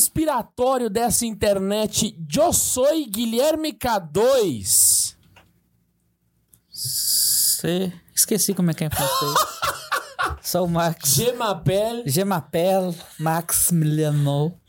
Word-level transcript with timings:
conspiratório 0.00 0.88
dessa 0.88 1.26
internet. 1.26 2.16
Eu 2.34 2.52
sou 2.52 2.86
Guilherme 3.06 3.72
K2. 3.72 5.14
Você. 6.70 7.92
Esqueci 8.14 8.54
como 8.54 8.70
é 8.70 8.74
que 8.74 8.84
é 8.84 8.86
em 8.86 8.90
francês. 8.90 9.59
Sou 10.50 10.64
o 10.64 10.68
Max. 10.68 11.14
Je 11.14 12.24
m'appelle 12.24 12.96
Max 13.20 13.70
Miliano. 13.70 14.52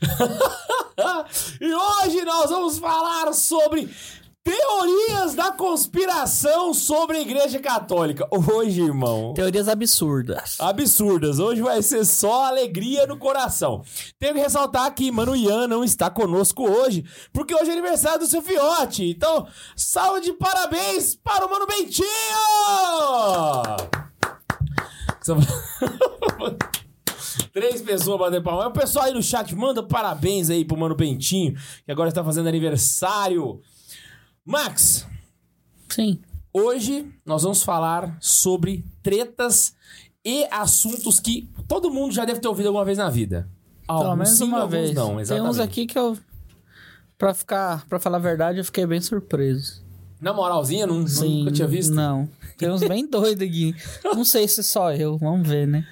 E 1.60 1.74
hoje 1.74 2.24
nós 2.24 2.50
vamos 2.50 2.78
falar 2.78 3.32
sobre 3.32 3.88
teorias 4.44 5.34
da 5.34 5.50
conspiração 5.50 6.72
sobre 6.72 7.16
a 7.16 7.20
Igreja 7.20 7.58
Católica. 7.58 8.28
Hoje, 8.30 8.82
irmão. 8.82 9.34
Teorias 9.34 9.66
absurdas. 9.68 10.60
absurdas. 10.60 11.40
Hoje 11.40 11.62
vai 11.62 11.82
ser 11.82 12.04
só 12.04 12.44
alegria 12.44 13.06
no 13.06 13.16
coração. 13.16 13.82
Tenho 14.20 14.34
que 14.34 14.40
ressaltar 14.40 14.94
que 14.94 15.10
Mano 15.10 15.34
Ian 15.34 15.66
não 15.66 15.82
está 15.82 16.08
conosco 16.10 16.62
hoje, 16.62 17.04
porque 17.32 17.54
hoje 17.54 17.70
é 17.70 17.72
aniversário 17.72 18.20
do 18.20 18.26
seu 18.26 18.42
fiote. 18.42 19.10
Então, 19.10 19.48
salve 19.74 20.20
de 20.20 20.32
parabéns 20.34 21.16
para 21.16 21.46
o 21.46 21.50
Mano 21.50 21.66
Bentinho! 21.66 22.06
Três 27.52 27.80
pessoas 27.82 28.18
batendo 28.18 28.42
palma. 28.42 28.68
O 28.68 28.72
pessoal 28.72 29.06
aí 29.06 29.14
no 29.14 29.22
chat, 29.22 29.54
manda 29.54 29.82
parabéns 29.82 30.50
aí 30.50 30.64
pro 30.64 30.76
Mano 30.76 30.94
Bentinho, 30.94 31.54
que 31.84 31.92
agora 31.92 32.08
está 32.08 32.24
fazendo 32.24 32.48
aniversário. 32.48 33.60
Max, 34.44 35.06
Sim. 35.88 36.20
Hoje 36.54 37.10
nós 37.24 37.42
vamos 37.42 37.62
falar 37.62 38.16
sobre 38.20 38.84
tretas 39.02 39.74
e 40.24 40.46
assuntos 40.50 41.18
que 41.18 41.48
todo 41.66 41.90
mundo 41.90 42.12
já 42.12 42.24
deve 42.24 42.40
ter 42.40 42.48
ouvido 42.48 42.66
alguma 42.66 42.84
vez 42.84 42.98
na 42.98 43.08
vida. 43.08 43.48
Pelo 43.86 43.98
Alguns 44.00 44.16
menos 44.16 44.38
sim, 44.38 44.44
uma 44.44 44.66
vez. 44.66 44.94
não, 44.94 45.10
Tem 45.12 45.20
exatamente. 45.20 45.50
uns 45.50 45.58
aqui 45.58 45.86
que 45.86 45.98
eu. 45.98 46.16
Pra 47.18 47.34
ficar. 47.34 47.86
Pra 47.86 47.98
falar 47.98 48.18
a 48.18 48.20
verdade, 48.20 48.58
eu 48.58 48.64
fiquei 48.64 48.86
bem 48.86 49.00
surpreso. 49.00 49.82
Na 50.20 50.32
moralzinha, 50.32 50.86
não, 50.86 51.06
Sim. 51.06 51.40
nunca 51.40 51.52
tinha 51.52 51.68
visto. 51.68 51.94
Não. 51.94 52.28
Tem 52.62 52.70
uns 52.70 52.84
bem 52.86 53.04
doidos 53.04 53.46
aqui. 53.46 53.74
Não 54.04 54.24
sei 54.24 54.46
se 54.46 54.62
só 54.62 54.92
eu. 54.92 55.18
Vamos 55.18 55.48
ver, 55.48 55.66
né? 55.66 55.84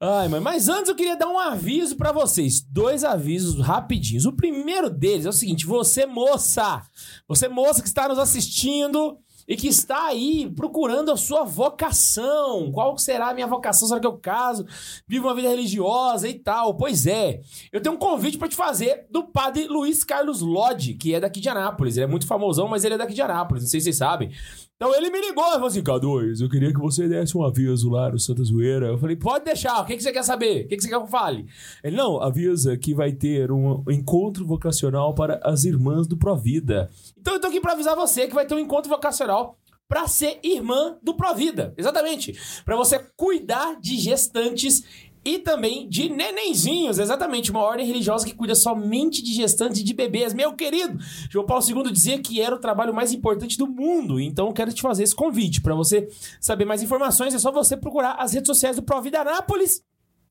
Ai, 0.00 0.26
mãe, 0.26 0.40
mas 0.40 0.68
antes 0.68 0.88
eu 0.88 0.94
queria 0.94 1.16
dar 1.16 1.28
um 1.28 1.38
aviso 1.38 1.96
pra 1.96 2.12
vocês. 2.12 2.62
Dois 2.62 3.04
avisos 3.04 3.60
rapidinhos. 3.60 4.24
O 4.24 4.32
primeiro 4.32 4.88
deles 4.88 5.26
é 5.26 5.28
o 5.28 5.32
seguinte: 5.32 5.66
você, 5.66 6.06
moça, 6.06 6.82
você, 7.28 7.46
moça 7.46 7.82
que 7.82 7.88
está 7.88 8.08
nos 8.08 8.18
assistindo 8.18 9.18
e 9.46 9.56
que 9.56 9.68
está 9.68 10.06
aí 10.06 10.50
procurando 10.54 11.10
a 11.10 11.16
sua 11.16 11.44
vocação. 11.44 12.72
Qual 12.72 12.96
será 12.98 13.30
a 13.30 13.34
minha 13.34 13.46
vocação? 13.46 13.86
Será 13.86 14.00
que 14.00 14.06
eu 14.06 14.18
caso? 14.18 14.66
Vivo 15.06 15.28
uma 15.28 15.34
vida 15.34 15.48
religiosa 15.48 16.28
e 16.28 16.34
tal? 16.34 16.74
Pois 16.76 17.06
é. 17.06 17.40
Eu 17.70 17.80
tenho 17.80 17.94
um 17.94 17.98
convite 17.98 18.38
pra 18.38 18.48
te 18.48 18.56
fazer 18.56 19.06
do 19.10 19.24
padre 19.24 19.66
Luiz 19.66 20.02
Carlos 20.02 20.40
Lodge, 20.40 20.94
que 20.94 21.14
é 21.14 21.20
daqui 21.20 21.40
de 21.40 21.48
Anápolis. 21.48 21.96
Ele 21.96 22.04
é 22.04 22.08
muito 22.08 22.26
famosão, 22.26 22.68
mas 22.68 22.84
ele 22.84 22.94
é 22.94 22.98
daqui 22.98 23.14
de 23.14 23.22
Anápolis. 23.22 23.62
Não 23.62 23.70
sei 23.70 23.80
se 23.80 23.84
vocês 23.84 23.96
sabem. 23.98 24.30
Então 24.76 24.92
ele 24.94 25.08
me 25.08 25.20
ligou 25.20 25.46
e 25.46 25.52
falou 25.52 25.68
assim: 25.68 25.82
K2, 25.82 26.40
eu 26.40 26.48
queria 26.48 26.72
que 26.72 26.80
você 26.80 27.08
desse 27.08 27.36
um 27.38 27.44
aviso 27.44 27.90
lá 27.90 28.10
no 28.10 28.18
Santa 28.18 28.42
Zoeira. 28.42 28.86
Eu 28.88 28.98
falei: 28.98 29.14
pode 29.14 29.44
deixar, 29.44 29.80
o 29.80 29.84
que, 29.84 29.96
que 29.96 30.02
você 30.02 30.12
quer 30.12 30.24
saber? 30.24 30.64
O 30.64 30.68
que, 30.68 30.76
que 30.76 30.82
você 30.82 30.88
quer 30.88 30.96
que 30.96 31.02
eu 31.02 31.06
fale? 31.06 31.46
Ele: 31.82 31.96
não, 31.96 32.20
avisa 32.20 32.76
que 32.76 32.92
vai 32.92 33.12
ter 33.12 33.52
um 33.52 33.84
encontro 33.88 34.44
vocacional 34.44 35.14
para 35.14 35.40
as 35.44 35.64
irmãs 35.64 36.08
do 36.08 36.16
Provida. 36.16 36.90
Então 37.16 37.34
eu 37.34 37.40
tô 37.40 37.46
aqui 37.46 37.60
pra 37.60 37.72
avisar 37.72 37.94
você 37.94 38.26
que 38.26 38.34
vai 38.34 38.46
ter 38.46 38.54
um 38.54 38.58
encontro 38.58 38.90
vocacional 38.90 39.56
pra 39.88 40.08
ser 40.08 40.40
irmã 40.42 40.96
do 41.02 41.14
Provida. 41.14 41.72
Exatamente. 41.76 42.36
Pra 42.64 42.74
você 42.76 42.98
cuidar 43.16 43.78
de 43.80 43.96
gestantes 43.96 44.82
e 45.24 45.38
também 45.38 45.88
de 45.88 46.08
nenenzinhos, 46.08 46.98
exatamente, 46.98 47.50
uma 47.50 47.62
ordem 47.62 47.86
religiosa 47.86 48.26
que 48.26 48.34
cuida 48.34 48.54
somente 48.54 49.22
de 49.22 49.32
gestantes 49.32 49.80
e 49.80 49.84
de 49.84 49.94
bebês. 49.94 50.34
Meu 50.34 50.52
querido, 50.52 50.98
João 51.30 51.46
Paulo 51.46 51.64
II 51.66 51.90
dizia 51.90 52.18
que 52.18 52.40
era 52.40 52.54
o 52.54 52.58
trabalho 52.58 52.92
mais 52.92 53.12
importante 53.12 53.56
do 53.56 53.66
mundo, 53.66 54.20
então 54.20 54.52
quero 54.52 54.72
te 54.72 54.82
fazer 54.82 55.04
esse 55.04 55.14
convite. 55.14 55.62
Para 55.62 55.74
você 55.74 56.08
saber 56.40 56.64
mais 56.64 56.82
informações, 56.82 57.34
é 57.34 57.38
só 57.38 57.50
você 57.50 57.76
procurar 57.76 58.16
as 58.18 58.34
redes 58.34 58.48
sociais 58.48 58.76
do 58.76 58.82
Provida 58.82 59.20
Anápolis 59.20 59.82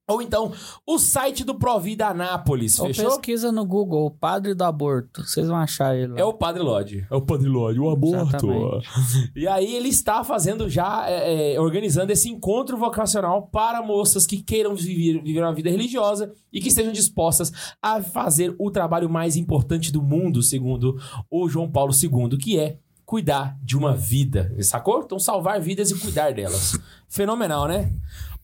ou 0.05 0.21
então 0.21 0.51
o 0.85 0.99
site 0.99 1.45
do 1.45 1.55
Provida 1.55 2.07
Anápolis, 2.07 2.77
Ou 2.77 2.87
fechou? 2.87 3.05
pesquisa 3.05 3.51
no 3.51 3.65
Google, 3.65 4.05
o 4.05 4.11
padre 4.11 4.53
do 4.53 4.63
aborto. 4.63 5.23
Vocês 5.23 5.47
vão 5.47 5.55
achar 5.55 5.95
ele 5.95 6.13
lá. 6.13 6.19
É 6.19 6.25
o 6.25 6.33
Padre 6.33 6.61
Lodge. 6.61 7.07
É 7.09 7.15
o 7.15 7.21
Padre 7.21 7.47
Lodge, 7.47 7.79
o 7.79 7.89
aborto. 7.89 8.45
Exatamente. 8.45 9.31
E 9.35 9.47
aí 9.47 9.73
ele 9.73 9.87
está 9.87 10.23
fazendo 10.23 10.69
já, 10.69 11.09
é, 11.09 11.53
é, 11.53 11.59
organizando 11.59 12.11
esse 12.11 12.29
encontro 12.29 12.77
vocacional 12.77 13.43
para 13.43 13.81
moças 13.81 14.27
que 14.27 14.41
queiram 14.41 14.75
viver, 14.75 15.23
viver 15.23 15.41
uma 15.41 15.53
vida 15.53 15.69
religiosa 15.69 16.33
e 16.51 16.59
que 16.59 16.67
estejam 16.67 16.91
dispostas 16.91 17.51
a 17.81 18.01
fazer 18.01 18.53
o 18.59 18.69
trabalho 18.69 19.09
mais 19.09 19.37
importante 19.37 19.91
do 19.91 20.01
mundo, 20.01 20.43
segundo 20.43 20.99
o 21.31 21.47
João 21.47 21.71
Paulo 21.71 21.93
II, 21.93 22.37
que 22.37 22.59
é 22.59 22.77
cuidar 23.05 23.57
de 23.61 23.77
uma 23.77 23.95
vida. 23.95 24.53
Sacou? 24.61 25.01
Então 25.03 25.19
salvar 25.19 25.61
vidas 25.61 25.91
e 25.91 25.99
cuidar 25.99 26.33
delas. 26.33 26.77
Fenomenal, 27.07 27.67
né? 27.67 27.93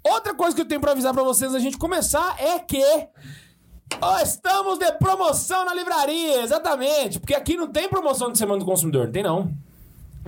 Outra 0.03 0.33
coisa 0.33 0.55
que 0.55 0.61
eu 0.61 0.67
tenho 0.67 0.81
para 0.81 0.91
avisar 0.91 1.13
para 1.13 1.23
vocês 1.23 1.51
da 1.51 1.59
gente 1.59 1.77
começar 1.77 2.35
é 2.39 2.59
que 2.59 2.81
Ó, 4.01 4.19
estamos 4.19 4.77
de 4.77 4.91
promoção 4.93 5.65
na 5.65 5.73
livraria, 5.73 6.41
exatamente. 6.43 7.19
Porque 7.19 7.33
aqui 7.33 7.57
não 7.57 7.67
tem 7.67 7.89
promoção 7.89 8.31
de 8.31 8.37
Semana 8.37 8.59
do 8.59 8.65
Consumidor, 8.65 9.05
não 9.05 9.11
tem 9.11 9.23
não. 9.23 9.51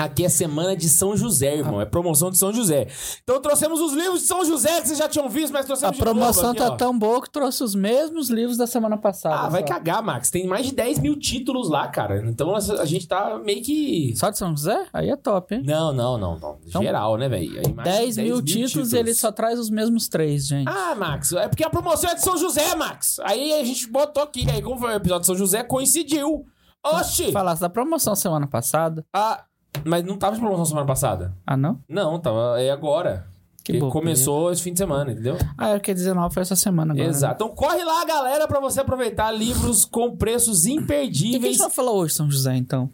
Aqui 0.01 0.25
é 0.25 0.29
Semana 0.29 0.75
de 0.75 0.89
São 0.89 1.15
José, 1.15 1.57
irmão. 1.57 1.79
É 1.79 1.85
promoção 1.85 2.31
de 2.31 2.37
São 2.37 2.51
José. 2.51 2.87
Então 3.23 3.39
trouxemos 3.39 3.79
os 3.79 3.93
livros 3.93 4.21
de 4.21 4.27
São 4.27 4.43
José 4.43 4.81
que 4.81 4.87
vocês 4.87 4.97
já 4.97 5.07
tinham 5.07 5.29
visto, 5.29 5.53
mas 5.53 5.63
A 5.63 5.67
trouxemos 5.67 5.95
de 5.95 6.01
promoção 6.01 6.43
novo 6.43 6.57
aqui, 6.57 6.67
tá 6.67 6.73
ó. 6.73 6.75
tão 6.75 6.97
boa 6.97 7.21
que 7.21 7.29
trouxe 7.29 7.63
os 7.63 7.75
mesmos 7.75 8.29
livros 8.29 8.57
da 8.57 8.65
semana 8.65 8.97
passada. 8.97 9.35
Ah, 9.41 9.49
vai 9.49 9.61
só. 9.61 9.67
cagar, 9.67 10.01
Max. 10.01 10.31
Tem 10.31 10.47
mais 10.47 10.65
de 10.65 10.73
10 10.73 10.99
mil 10.99 11.17
títulos 11.19 11.69
lá, 11.69 11.87
cara. 11.87 12.17
Então 12.27 12.55
a 12.55 12.57
a 12.57 12.85
gente 12.85 13.07
tá 13.07 13.37
meio 13.43 13.61
que... 13.61 14.13
Só 14.15 14.29
de 14.29 14.37
São 14.37 14.51
José? 14.51 14.87
Aí 14.91 15.09
é 15.09 15.15
top, 15.15 15.55
hein? 15.55 15.63
Não, 15.65 15.93
não, 15.93 16.17
não, 16.17 16.39
não. 16.39 16.57
Então, 16.65 16.81
Geral, 16.81 17.17
né, 17.17 17.29
velho? 17.29 17.59
Aí 17.63 17.73
mais 17.73 17.89
de 17.89 17.99
10 18.15 18.17
mil 18.17 18.41
títulos 18.41 18.93
e 18.93 18.97
ele 18.97 19.13
só 19.13 19.31
traz 19.31 19.59
os 19.59 19.69
mesmos 19.69 20.07
três, 20.07 20.47
gente. 20.47 20.67
Ah, 20.67 20.95
Max, 20.95 21.31
é 21.33 21.47
porque 21.47 21.63
a 21.63 21.69
promoção 21.69 22.09
é 22.09 22.15
de 22.15 22.23
São 22.23 22.37
José, 22.37 22.75
Max. 22.75 23.19
Aí 23.19 23.53
a 23.53 23.63
gente 23.63 23.87
botou 23.89 24.23
aqui, 24.23 24.49
aí 24.49 24.61
como 24.61 24.79
foi 24.79 24.91
o 24.91 24.95
episódio 24.95 25.21
de 25.21 25.25
São 25.27 25.35
José, 25.35 25.63
coincidiu. 25.63 26.45
Oxi! 26.83 27.31
Falasse 27.31 27.61
da 27.61 27.69
promoção 27.69 28.15
semana 28.15 28.47
passada. 28.47 29.05
Ah, 29.13 29.43
mas 29.85 30.03
não 30.03 30.17
tava 30.17 30.35
de 30.35 30.41
promoção 30.41 30.65
semana 30.65 30.85
passada? 30.87 31.35
Ah, 31.45 31.55
não? 31.57 31.79
Não, 31.87 32.19
tava 32.19 32.61
é 32.61 32.69
agora. 32.71 33.27
Que 33.63 33.73
bobeira. 33.73 33.91
começou 33.93 34.51
esse 34.51 34.63
fim 34.63 34.73
de 34.73 34.79
semana, 34.79 35.11
entendeu? 35.11 35.37
Ah, 35.57 35.69
era 35.69 35.79
que 35.79 35.93
19 35.93 36.33
foi 36.33 36.41
essa 36.41 36.55
semana 36.55 36.93
agora. 36.93 37.05
né? 37.07 37.11
Exato. 37.13 37.43
Então 37.43 37.55
corre 37.55 37.83
lá, 37.83 38.03
galera, 38.05 38.47
pra 38.47 38.59
você 38.59 38.79
aproveitar 38.81 39.29
livros 39.31 39.85
com 39.85 40.15
preços 40.17 40.65
E 40.65 40.71
o 40.71 40.73
que 40.73 40.79
a 40.79 40.83
imperdíveis. 40.83 41.43
gente 41.53 41.57
vai 41.59 41.69
falar 41.69 41.91
hoje, 41.91 42.15
São 42.15 42.29
José, 42.29 42.55
então? 42.55 42.89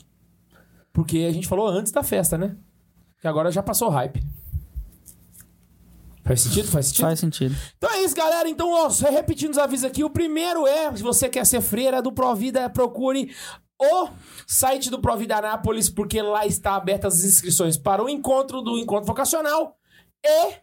Porque 0.91 1.19
a 1.19 1.31
gente 1.31 1.47
falou 1.47 1.67
antes 1.69 1.91
da 1.91 2.03
festa, 2.03 2.37
né? 2.37 2.55
Que 3.21 3.27
agora 3.27 3.49
já 3.51 3.63
passou 3.63 3.87
o 3.87 3.91
hype. 3.91 4.21
Faz 6.23 6.41
sentido? 6.41 6.67
Faz 6.67 6.87
sentido? 6.87 7.05
Faz 7.05 7.19
sentido. 7.21 7.55
Então 7.77 7.89
é 7.89 8.03
isso, 8.03 8.13
galera. 8.15 8.49
Então, 8.49 8.69
ó, 8.69 8.89
só 8.89 9.09
repetindo 9.09 9.51
os 9.51 9.57
avisos 9.57 9.85
aqui. 9.85 10.03
O 10.03 10.09
primeiro 10.09 10.67
é, 10.67 10.93
se 10.93 11.01
você 11.01 11.29
quer 11.29 11.45
ser 11.45 11.61
freira 11.61 12.01
do 12.01 12.11
Provida, 12.11 12.69
procure 12.69 13.31
o 13.79 14.09
site 14.45 14.89
do 14.89 14.99
Provida 14.99 15.37
Anápolis, 15.37 15.89
porque 15.89 16.21
lá 16.21 16.45
está 16.45 16.75
abertas 16.75 17.19
as 17.19 17.23
inscrições 17.23 17.77
para 17.77 18.03
o 18.03 18.09
encontro 18.09 18.61
do 18.61 18.77
Encontro 18.77 19.05
Vocacional. 19.05 19.77
E 20.25 20.53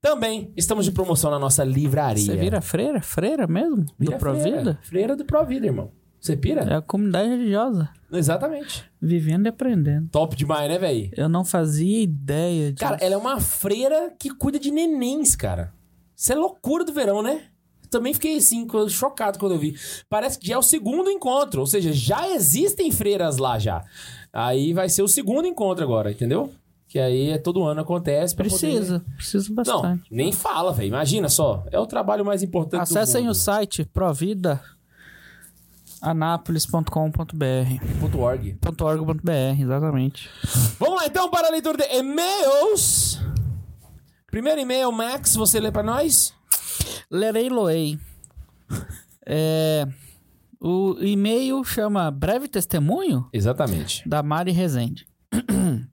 também 0.00 0.52
estamos 0.56 0.84
de 0.84 0.92
promoção 0.92 1.30
na 1.30 1.38
nossa 1.38 1.64
livraria. 1.64 2.24
Você 2.24 2.36
vira 2.36 2.60
freira? 2.60 3.00
Freira 3.00 3.46
mesmo? 3.46 3.86
Vira 3.98 4.16
do 4.16 4.18
Provida? 4.18 4.50
Freira, 4.50 4.78
freira 4.82 5.16
do 5.16 5.24
Provida, 5.24 5.66
irmão. 5.66 5.92
Você 6.20 6.36
pira? 6.36 6.62
É 6.62 6.74
a 6.74 6.82
comunidade 6.82 7.28
religiosa. 7.28 7.90
Exatamente. 8.12 8.84
Vivendo 9.00 9.46
e 9.46 9.48
aprendendo. 9.50 10.08
Top 10.10 10.34
demais, 10.34 10.68
né, 10.68 10.78
velho? 10.78 11.10
Eu 11.16 11.28
não 11.28 11.44
fazia 11.44 12.02
ideia 12.02 12.72
disso. 12.72 12.84
Cara, 12.84 12.98
ela 13.00 13.14
é 13.14 13.16
uma 13.16 13.40
freira 13.40 14.12
que 14.18 14.30
cuida 14.30 14.58
de 14.58 14.70
nenéns, 14.70 15.36
cara. 15.36 15.72
Isso 16.16 16.32
é 16.32 16.34
loucura 16.34 16.84
do 16.84 16.92
verão, 16.92 17.22
né? 17.22 17.44
Também 17.90 18.14
fiquei 18.14 18.36
assim, 18.36 18.66
chocado 18.88 19.38
quando 19.38 19.52
eu 19.52 19.58
vi. 19.58 19.74
Parece 20.08 20.38
que 20.38 20.46
já 20.46 20.54
é 20.54 20.58
o 20.58 20.62
segundo 20.62 21.10
encontro, 21.10 21.60
ou 21.60 21.66
seja, 21.66 21.92
já 21.92 22.28
existem 22.30 22.90
freiras 22.90 23.36
lá 23.38 23.58
já. 23.58 23.84
Aí 24.32 24.72
vai 24.72 24.88
ser 24.88 25.02
o 25.02 25.08
segundo 25.08 25.46
encontro 25.46 25.84
agora, 25.84 26.10
entendeu? 26.10 26.52
Que 26.86 26.98
aí 26.98 27.30
é 27.30 27.38
todo 27.38 27.64
ano 27.64 27.80
acontece. 27.82 28.34
Precisa. 28.34 29.04
Precisa 29.16 29.46
poder- 29.54 29.70
Não, 29.70 29.82
bastante. 29.82 30.04
nem 30.10 30.32
fala, 30.32 30.72
velho. 30.72 30.88
Imagina 30.88 31.28
só. 31.28 31.64
É 31.70 31.78
o 31.78 31.86
trabalho 31.86 32.24
mais 32.24 32.42
importante 32.42 32.82
Acessem 32.82 33.22
do 33.22 33.26
mundo. 33.26 33.32
o 33.32 33.34
site 33.34 33.84
provida 33.84 34.60
anápolis.com.br 36.00 38.16
.org. 38.16 38.58
.org.br, 38.80 39.60
exatamente. 39.60 40.30
Vamos 40.78 40.96
lá 41.00 41.06
então 41.06 41.30
para 41.30 41.48
a 41.48 41.50
leitura 41.50 41.76
de 41.76 41.94
e-mails. 41.96 43.20
Primeiro 44.30 44.60
e-mail, 44.60 44.92
Max, 44.92 45.34
você 45.36 45.58
lê 45.58 45.70
pra 45.70 45.82
nós? 45.82 46.34
Lerei 47.10 47.48
Loei. 47.48 47.98
É, 49.26 49.86
o 50.60 50.96
e-mail 51.00 51.62
chama 51.64 52.10
Breve 52.10 52.48
Testemunho 52.48 53.28
Exatamente. 53.32 54.06
da 54.08 54.22
Mari 54.22 54.52
Rezende. 54.52 55.06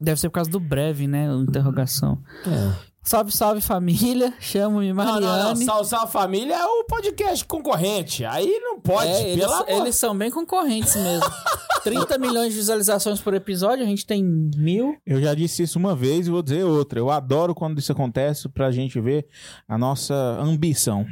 Deve 0.00 0.20
ser 0.20 0.28
por 0.28 0.34
causa 0.34 0.50
do 0.50 0.60
breve, 0.60 1.06
né? 1.06 1.26
Interrogação. 1.34 2.18
É. 2.46 2.86
Salve, 3.02 3.30
salve 3.32 3.60
família. 3.60 4.34
Chamo-me 4.40 4.88
Não, 4.88 4.96
Mariane. 4.96 5.24
não, 5.24 5.54
não. 5.54 5.56
Salve, 5.56 5.88
salve 5.88 6.12
família 6.12 6.54
é 6.54 6.64
o 6.64 6.84
podcast 6.84 7.44
concorrente. 7.44 8.24
Aí 8.24 8.58
não 8.60 8.80
pode, 8.80 9.08
É, 9.10 9.30
eles, 9.30 9.44
pelo 9.44 9.54
amor. 9.54 9.70
eles 9.70 9.96
são 9.96 10.16
bem 10.16 10.30
concorrentes 10.30 10.94
mesmo. 10.96 11.24
30 11.86 12.18
milhões 12.18 12.52
de 12.52 12.58
visualizações 12.58 13.20
por 13.20 13.32
episódio, 13.32 13.84
a 13.84 13.86
gente 13.86 14.04
tem 14.04 14.20
mil. 14.24 14.96
Eu 15.06 15.20
já 15.20 15.34
disse 15.34 15.62
isso 15.62 15.78
uma 15.78 15.94
vez 15.94 16.26
e 16.26 16.30
vou 16.30 16.42
dizer 16.42 16.64
outra. 16.64 16.98
Eu 16.98 17.10
adoro 17.10 17.54
quando 17.54 17.78
isso 17.78 17.92
acontece 17.92 18.48
pra 18.48 18.72
gente 18.72 19.00
ver 19.00 19.24
a 19.68 19.78
nossa 19.78 20.12
ambição. 20.40 21.06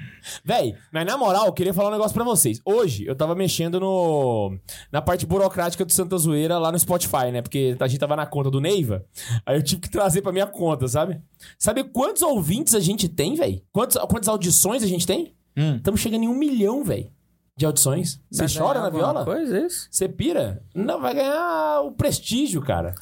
Véi, 0.44 0.74
mas 0.92 1.06
na 1.06 1.16
moral, 1.16 1.46
eu 1.46 1.52
queria 1.52 1.72
falar 1.72 1.90
um 1.90 1.92
negócio 1.92 2.12
pra 2.12 2.24
vocês. 2.24 2.60
Hoje, 2.64 3.06
eu 3.06 3.14
tava 3.14 3.36
mexendo 3.36 3.78
no 3.78 4.58
na 4.90 5.00
parte 5.00 5.24
burocrática 5.24 5.84
do 5.84 5.92
Santa 5.92 6.18
Zoeira 6.18 6.58
lá 6.58 6.72
no 6.72 6.78
Spotify, 6.78 7.30
né? 7.32 7.40
Porque 7.40 7.76
a 7.78 7.86
gente 7.86 8.00
tava 8.00 8.16
na 8.16 8.26
conta 8.26 8.50
do 8.50 8.60
Neiva. 8.60 9.04
Aí 9.46 9.56
eu 9.56 9.62
tive 9.62 9.80
que 9.80 9.88
trazer 9.88 10.22
pra 10.22 10.32
minha 10.32 10.46
conta, 10.46 10.88
sabe? 10.88 11.20
Sabe 11.56 11.84
quantos 11.84 12.22
ouvintes 12.22 12.74
a 12.74 12.80
gente 12.80 13.08
tem, 13.08 13.36
véi? 13.36 13.62
Quantos, 13.70 13.96
quantas 14.08 14.28
audições 14.28 14.82
a 14.82 14.88
gente 14.88 15.06
tem? 15.06 15.36
Hum. 15.56 15.76
Estamos 15.76 16.00
chegando 16.00 16.24
em 16.24 16.28
um 16.28 16.34
milhão, 16.34 16.82
véi, 16.82 17.12
de 17.56 17.64
audições. 17.64 18.20
Você 18.30 18.58
chora 18.58 18.80
na 18.80 18.90
viola? 18.90 19.24
Coisa, 19.24 19.58
é 19.58 19.66
isso? 19.66 19.88
Você 19.90 20.08
pira? 20.08 20.62
Não, 20.74 21.00
vai 21.00 21.14
ganhar 21.14 21.82
o 21.82 21.92
prestígio, 21.92 22.60
cara. 22.60 22.94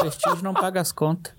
Prestígio 0.00 0.42
não 0.42 0.54
paga 0.54 0.80
as 0.80 0.90
contas. 0.90 1.32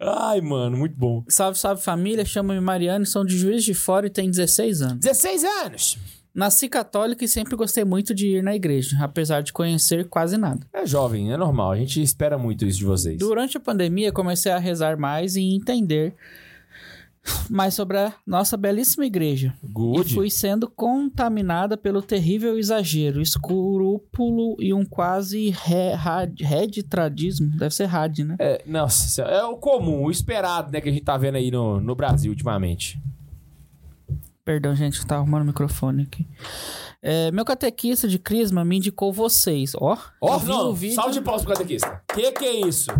Ai, 0.00 0.40
mano, 0.40 0.76
muito 0.76 0.96
bom. 0.96 1.22
Salve, 1.28 1.58
salve 1.58 1.82
família. 1.82 2.24
Chamo-me 2.24 2.60
Mariane, 2.60 3.06
sou 3.06 3.24
de 3.24 3.38
Juiz 3.38 3.62
de 3.62 3.74
Fora 3.74 4.06
e 4.06 4.10
tenho 4.10 4.30
16 4.30 4.82
anos. 4.82 4.98
16 4.98 5.44
anos. 5.44 5.98
Nasci 6.34 6.66
católica 6.66 7.24
e 7.24 7.28
sempre 7.28 7.54
gostei 7.54 7.84
muito 7.84 8.14
de 8.14 8.38
ir 8.38 8.42
na 8.42 8.56
igreja, 8.56 8.96
apesar 9.02 9.42
de 9.42 9.52
conhecer 9.52 10.08
quase 10.08 10.38
nada. 10.38 10.66
É 10.72 10.86
jovem, 10.86 11.30
é 11.30 11.36
normal. 11.36 11.72
A 11.72 11.76
gente 11.76 12.02
espera 12.02 12.38
muito 12.38 12.64
isso 12.64 12.78
de 12.78 12.86
vocês. 12.86 13.18
Durante 13.18 13.58
a 13.58 13.60
pandemia, 13.60 14.10
comecei 14.10 14.50
a 14.50 14.58
rezar 14.58 14.96
mais 14.96 15.36
e 15.36 15.42
entender 15.42 16.14
mais 17.48 17.74
sobre 17.74 17.98
a 17.98 18.12
nossa 18.26 18.56
belíssima 18.56 19.06
igreja. 19.06 19.54
Good. 19.62 20.10
E 20.10 20.14
fui 20.14 20.30
sendo 20.30 20.68
contaminada 20.68 21.76
pelo 21.76 22.02
terrível 22.02 22.58
exagero, 22.58 23.20
escrúpulo 23.20 24.56
e 24.58 24.72
um 24.74 24.84
quase 24.84 25.50
re- 25.50 25.92
rad- 25.94 26.40
reditradismo. 26.40 27.50
Deve 27.56 27.74
ser 27.74 27.86
rad, 27.86 28.18
né? 28.20 28.36
É, 28.38 28.62
nossa, 28.66 29.08
senhora, 29.08 29.34
é 29.34 29.44
o 29.44 29.56
comum, 29.56 30.04
o 30.04 30.10
esperado, 30.10 30.72
né, 30.72 30.80
que 30.80 30.88
a 30.88 30.92
gente 30.92 31.04
tá 31.04 31.16
vendo 31.16 31.36
aí 31.36 31.50
no, 31.50 31.80
no 31.80 31.94
Brasil 31.94 32.30
ultimamente. 32.32 33.00
Perdão, 34.44 34.74
gente, 34.74 35.04
tá 35.06 35.16
arrumando 35.16 35.42
o 35.42 35.46
microfone 35.46 36.02
aqui. 36.02 36.26
É, 37.00 37.30
meu 37.30 37.44
catequista 37.44 38.08
de 38.08 38.18
Crisma 38.18 38.64
me 38.64 38.76
indicou 38.76 39.12
vocês. 39.12 39.72
Ó, 39.76 39.96
Ó, 40.20 40.34
eu 40.34 40.38
vi 40.40 40.48
não, 40.48 40.74
vídeo 40.74 40.94
salve 40.96 41.12
de 41.14 41.20
pausa 41.20 41.44
pro 41.44 41.52
catequista. 41.54 42.02
Que 42.12 42.32
que 42.32 42.44
é 42.44 42.66
isso? 42.66 42.90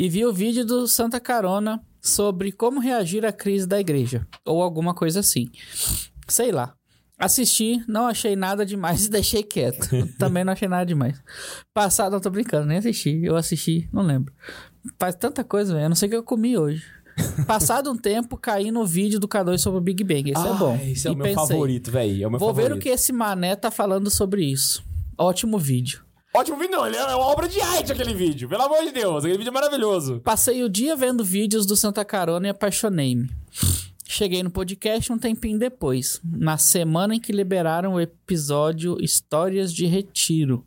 E 0.00 0.08
vi 0.08 0.24
o 0.24 0.32
vídeo 0.32 0.64
do 0.64 0.86
Santa 0.86 1.18
Carona 1.18 1.82
sobre 2.00 2.52
como 2.52 2.78
reagir 2.78 3.26
à 3.26 3.32
crise 3.32 3.66
da 3.66 3.80
igreja 3.80 4.24
ou 4.46 4.62
alguma 4.62 4.94
coisa 4.94 5.18
assim. 5.18 5.50
Sei 6.28 6.52
lá. 6.52 6.72
Assisti, 7.18 7.82
não 7.88 8.06
achei 8.06 8.36
nada 8.36 8.64
demais 8.64 9.06
e 9.06 9.10
deixei 9.10 9.42
quieto. 9.42 9.88
Também 10.16 10.44
não 10.44 10.52
achei 10.52 10.68
nada 10.68 10.86
demais. 10.86 11.20
Passado, 11.74 12.12
não 12.12 12.20
tô 12.20 12.30
brincando, 12.30 12.66
nem 12.68 12.78
assisti. 12.78 13.20
Eu 13.24 13.34
assisti, 13.34 13.88
não 13.92 14.04
lembro. 14.04 14.32
Faz 15.00 15.16
tanta 15.16 15.42
coisa, 15.42 15.74
velho. 15.74 15.86
Eu 15.86 15.88
não 15.88 15.96
sei 15.96 16.06
o 16.06 16.10
que 16.10 16.16
eu 16.16 16.22
comi 16.22 16.56
hoje. 16.56 16.84
Passado 17.44 17.90
um 17.90 17.96
tempo, 17.96 18.36
caí 18.36 18.70
no 18.70 18.86
vídeo 18.86 19.18
do 19.18 19.26
K2 19.26 19.58
sobre 19.58 19.78
o 19.80 19.82
Big 19.82 20.04
Bang. 20.04 20.30
Esse 20.30 20.46
é 20.46 20.52
bom. 20.54 20.76
Esse 20.80 21.08
é 21.08 21.10
E 21.10 21.14
o 21.14 21.16
meu 21.16 21.26
pensei, 21.26 21.48
favorito, 21.48 21.90
velho. 21.90 22.22
É 22.22 22.26
o 22.28 22.30
meu 22.30 22.38
Vou 22.38 22.50
favorito. 22.50 22.74
ver 22.74 22.78
o 22.78 22.80
que 22.80 22.88
esse 22.88 23.12
mané 23.12 23.56
tá 23.56 23.68
falando 23.72 24.08
sobre 24.08 24.44
isso. 24.44 24.84
Ótimo 25.18 25.58
vídeo. 25.58 26.04
Ótimo 26.38 26.56
vídeo, 26.56 26.76
não. 26.76 26.86
Ele 26.86 26.94
é 26.94 27.04
uma 27.04 27.26
obra 27.26 27.48
de 27.48 27.60
arte, 27.60 27.90
aquele 27.90 28.14
vídeo. 28.14 28.48
Pelo 28.48 28.62
amor 28.62 28.84
de 28.84 28.92
Deus. 28.92 29.24
Aquele 29.24 29.38
vídeo 29.38 29.50
é 29.50 29.52
maravilhoso. 29.52 30.20
Passei 30.20 30.62
o 30.62 30.68
dia 30.68 30.94
vendo 30.94 31.24
vídeos 31.24 31.66
do 31.66 31.74
Santa 31.74 32.04
Carona 32.04 32.46
e 32.46 32.50
apaixonei-me. 32.50 33.28
Cheguei 34.06 34.40
no 34.44 34.50
podcast 34.50 35.12
um 35.12 35.18
tempinho 35.18 35.58
depois, 35.58 36.20
na 36.24 36.56
semana 36.56 37.16
em 37.16 37.20
que 37.20 37.32
liberaram 37.32 37.94
o 37.94 38.00
episódio 38.00 38.96
Histórias 39.02 39.74
de 39.74 39.84
Retiro, 39.86 40.64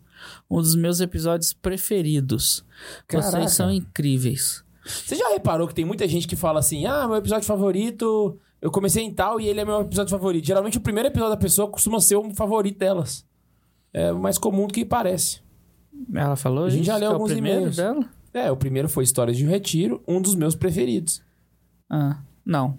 um 0.49 0.57
dos 0.57 0.75
meus 0.75 0.99
episódios 0.99 1.53
preferidos. 1.53 2.65
Caraca. 3.07 3.31
Vocês 3.31 3.53
são 3.53 3.71
incríveis. 3.71 4.65
Você 4.85 5.15
já 5.15 5.29
reparou 5.29 5.69
que 5.69 5.73
tem 5.73 5.85
muita 5.85 6.05
gente 6.05 6.27
que 6.27 6.35
fala 6.35 6.59
assim, 6.59 6.85
ah, 6.85 7.07
meu 7.07 7.17
episódio 7.17 7.47
favorito... 7.47 8.37
Eu 8.61 8.69
comecei 8.69 9.03
em 9.03 9.11
tal 9.11 9.41
e 9.41 9.47
ele 9.47 9.59
é 9.59 9.65
meu 9.65 9.81
episódio 9.81 10.11
favorito. 10.11 10.45
Geralmente 10.45 10.77
o 10.77 10.81
primeiro 10.81 11.09
episódio 11.09 11.33
da 11.33 11.41
pessoa 11.41 11.67
costuma 11.67 11.99
ser 11.99 12.17
um 12.17 12.31
favorito 12.35 12.77
delas. 12.77 13.25
É 13.91 14.11
mais 14.11 14.37
comum 14.37 14.67
do 14.67 14.73
que 14.73 14.85
parece. 14.85 15.40
Ela 16.13 16.35
falou 16.35 16.65
A 16.65 16.69
gente 16.69 16.81
isso, 16.81 16.87
já 16.87 16.97
leu 16.97 17.09
que 17.09 17.11
é 17.11 17.13
alguns 17.13 17.31
primeiro 17.31 17.57
e-mails. 17.59 17.75
dela? 17.75 18.09
É, 18.33 18.51
o 18.51 18.55
primeiro 18.57 18.87
foi 18.87 19.03
Histórias 19.03 19.37
de 19.37 19.45
um 19.45 19.49
Retiro, 19.49 20.01
um 20.07 20.21
dos 20.21 20.35
meus 20.35 20.55
preferidos. 20.55 21.21
Ah, 21.89 22.21
não. 22.45 22.77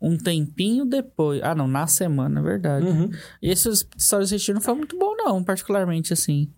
Um 0.00 0.16
tempinho 0.16 0.84
depois. 0.84 1.40
Ah, 1.42 1.54
não, 1.54 1.66
na 1.68 1.86
semana, 1.86 2.40
é 2.40 2.42
verdade. 2.42 2.86
Uhum. 2.86 3.10
E 3.42 3.50
esses 3.50 3.86
Histórias 3.96 4.28
de 4.30 4.36
Retiro 4.36 4.54
não 4.54 4.62
foi 4.62 4.74
muito 4.74 4.98
bom, 4.98 5.14
não, 5.16 5.42
particularmente 5.44 6.12
assim. 6.12 6.50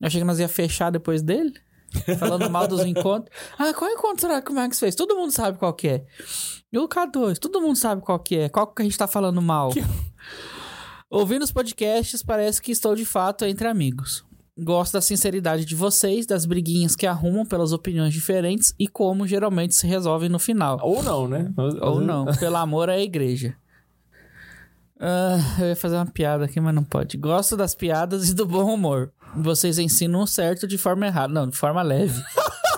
Eu 0.00 0.06
achei 0.06 0.20
que 0.20 0.26
nós 0.26 0.38
ia 0.38 0.48
fechar 0.48 0.90
depois 0.90 1.22
dele. 1.22 1.54
Falando 2.18 2.50
mal 2.50 2.68
dos 2.68 2.84
encontros. 2.84 3.34
Ah, 3.58 3.72
qual 3.72 3.90
encontro 3.90 4.20
será 4.20 4.42
que 4.42 4.50
o 4.50 4.54
Max 4.54 4.78
fez? 4.78 4.94
Todo 4.94 5.16
mundo 5.16 5.32
sabe 5.32 5.58
qual 5.58 5.72
que 5.72 5.88
é. 5.88 6.04
E 6.72 6.78
o 6.78 6.86
K2, 6.88 7.38
todo 7.38 7.60
mundo 7.60 7.76
sabe 7.76 8.02
qual 8.02 8.18
que 8.18 8.36
é. 8.36 8.48
Qual 8.48 8.66
que 8.66 8.82
a 8.82 8.84
gente 8.84 8.98
tá 8.98 9.06
falando 9.06 9.40
mal? 9.40 9.70
Ouvindo 11.10 11.42
os 11.42 11.50
podcasts, 11.50 12.22
parece 12.22 12.60
que 12.60 12.70
estou 12.70 12.94
de 12.94 13.06
fato 13.06 13.44
entre 13.46 13.66
amigos. 13.66 14.24
Gosto 14.58 14.94
da 14.94 15.00
sinceridade 15.00 15.64
de 15.64 15.74
vocês, 15.74 16.26
das 16.26 16.44
briguinhas 16.44 16.96
que 16.96 17.06
arrumam 17.06 17.46
pelas 17.46 17.72
opiniões 17.72 18.12
diferentes 18.12 18.74
e 18.78 18.88
como 18.88 19.26
geralmente 19.26 19.74
se 19.74 19.86
resolvem 19.86 20.28
no 20.28 20.38
final. 20.38 20.80
Ou 20.82 21.02
não, 21.02 21.28
né? 21.28 21.52
Ou 21.80 22.00
não, 22.00 22.26
pelo 22.38 22.56
amor 22.56 22.90
à 22.90 22.98
igreja. 22.98 23.54
Ah, 25.00 25.38
eu 25.60 25.68
ia 25.68 25.76
fazer 25.76 25.94
uma 25.94 26.06
piada 26.06 26.44
aqui, 26.44 26.60
mas 26.60 26.74
não 26.74 26.82
pode. 26.82 27.16
Gosto 27.16 27.56
das 27.56 27.74
piadas 27.74 28.30
e 28.30 28.34
do 28.34 28.44
bom 28.44 28.74
humor. 28.74 29.12
Vocês 29.36 29.78
ensinam 29.78 30.22
o 30.22 30.26
certo 30.26 30.66
de 30.66 30.76
forma 30.76 31.06
errada. 31.06 31.32
Não, 31.32 31.46
de 31.46 31.56
forma 31.56 31.82
leve. 31.82 32.20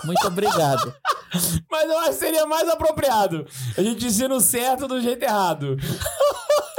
Muito 0.03 0.27
obrigado. 0.27 0.93
Mas 1.71 1.89
eu 1.89 1.97
acho 1.99 2.09
que 2.09 2.15
seria 2.15 2.45
mais 2.45 2.67
apropriado. 2.67 3.45
A 3.77 3.81
gente 3.81 4.05
ensina 4.05 4.35
o 4.35 4.41
certo 4.41 4.87
do 4.87 4.99
jeito 4.99 5.23
errado. 5.23 5.77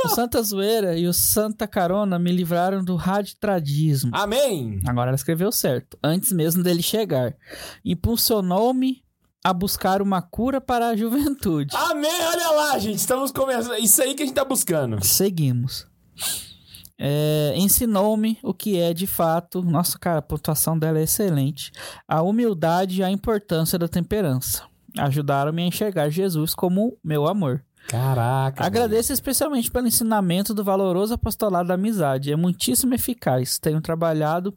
O 0.04 0.09
Santa 0.09 0.42
Zoeira 0.42 0.99
e 0.99 1.06
o 1.06 1.12
Santa 1.12 1.66
Carona 1.66 2.18
me 2.18 2.32
livraram 2.32 2.82
do 2.85 2.97
raditradismo. 2.97 4.11
Amém? 4.12 4.80
Agora 4.87 5.11
ela 5.11 5.16
escreveu 5.16 5.52
certo, 5.52 5.99
antes 6.02 6.32
mesmo 6.32 6.62
dele 6.62 6.82
chegar. 6.82 7.35
Impulsionou-me 7.85 9.02
a 9.44 9.52
buscar 9.52 10.00
uma 10.00 10.23
cura 10.23 10.61
para 10.61 10.88
a 10.88 10.97
juventude. 10.97 11.75
Amém, 11.76 12.11
olha 12.26 12.50
lá, 12.50 12.78
gente. 12.78 12.99
Estamos 12.99 13.32
começando. 13.32 13.78
Isso 13.78 14.02
aí 14.02 14.14
que 14.14 14.23
a 14.23 14.26
gente 14.26 14.35
tá 14.35 14.44
buscando. 14.44 15.04
Seguimos. 15.04 15.87
É, 16.99 17.52
Ensinou-me 17.56 18.38
o 18.42 18.54
que 18.54 18.78
é 18.78 18.94
de 18.94 19.06
fato. 19.06 19.62
Nossa, 19.62 19.99
cara, 19.99 20.18
a 20.18 20.23
pontuação 20.23 20.78
dela 20.78 21.00
é 21.00 21.02
excelente. 21.02 21.73
A 22.06 22.23
humildade 22.23 23.00
e 23.00 23.04
a 23.04 23.11
importância 23.11 23.78
da 23.78 23.88
temperança. 23.88 24.62
Ajudaram-me 24.97 25.62
a 25.62 25.66
enxergar 25.66 26.11
Jesus 26.11 26.54
como 26.54 26.97
meu 27.02 27.26
amor. 27.26 27.64
Caraca. 27.89 28.65
Agradeço 28.65 29.12
especialmente 29.12 29.71
pelo 29.71 29.87
ensinamento 29.87 30.55
do 30.55 30.65
valoroso 30.65 31.15
apostolado 31.15 31.69
da 31.69 31.75
amizade. 31.75 32.33
É 32.33 32.37
muitíssimo 32.37 32.95
eficaz. 32.95 33.59
Tenho 33.59 33.81
trabalhado 33.81 34.57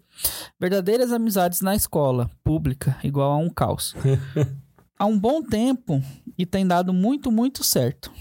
verdadeiras 0.60 1.12
amizades 1.12 1.62
na 1.62 1.76
escola 1.76 2.30
pública, 2.44 2.98
igual 3.04 3.32
a 3.32 3.38
um 3.38 3.50
caos. 3.50 3.96
Há 4.98 5.06
um 5.06 5.20
bom 5.20 5.44
tempo 5.44 6.02
e 6.38 6.46
tem 6.46 6.66
dado 6.66 6.94
muito, 6.94 7.30
muito 7.30 7.64
certo. 7.64 8.12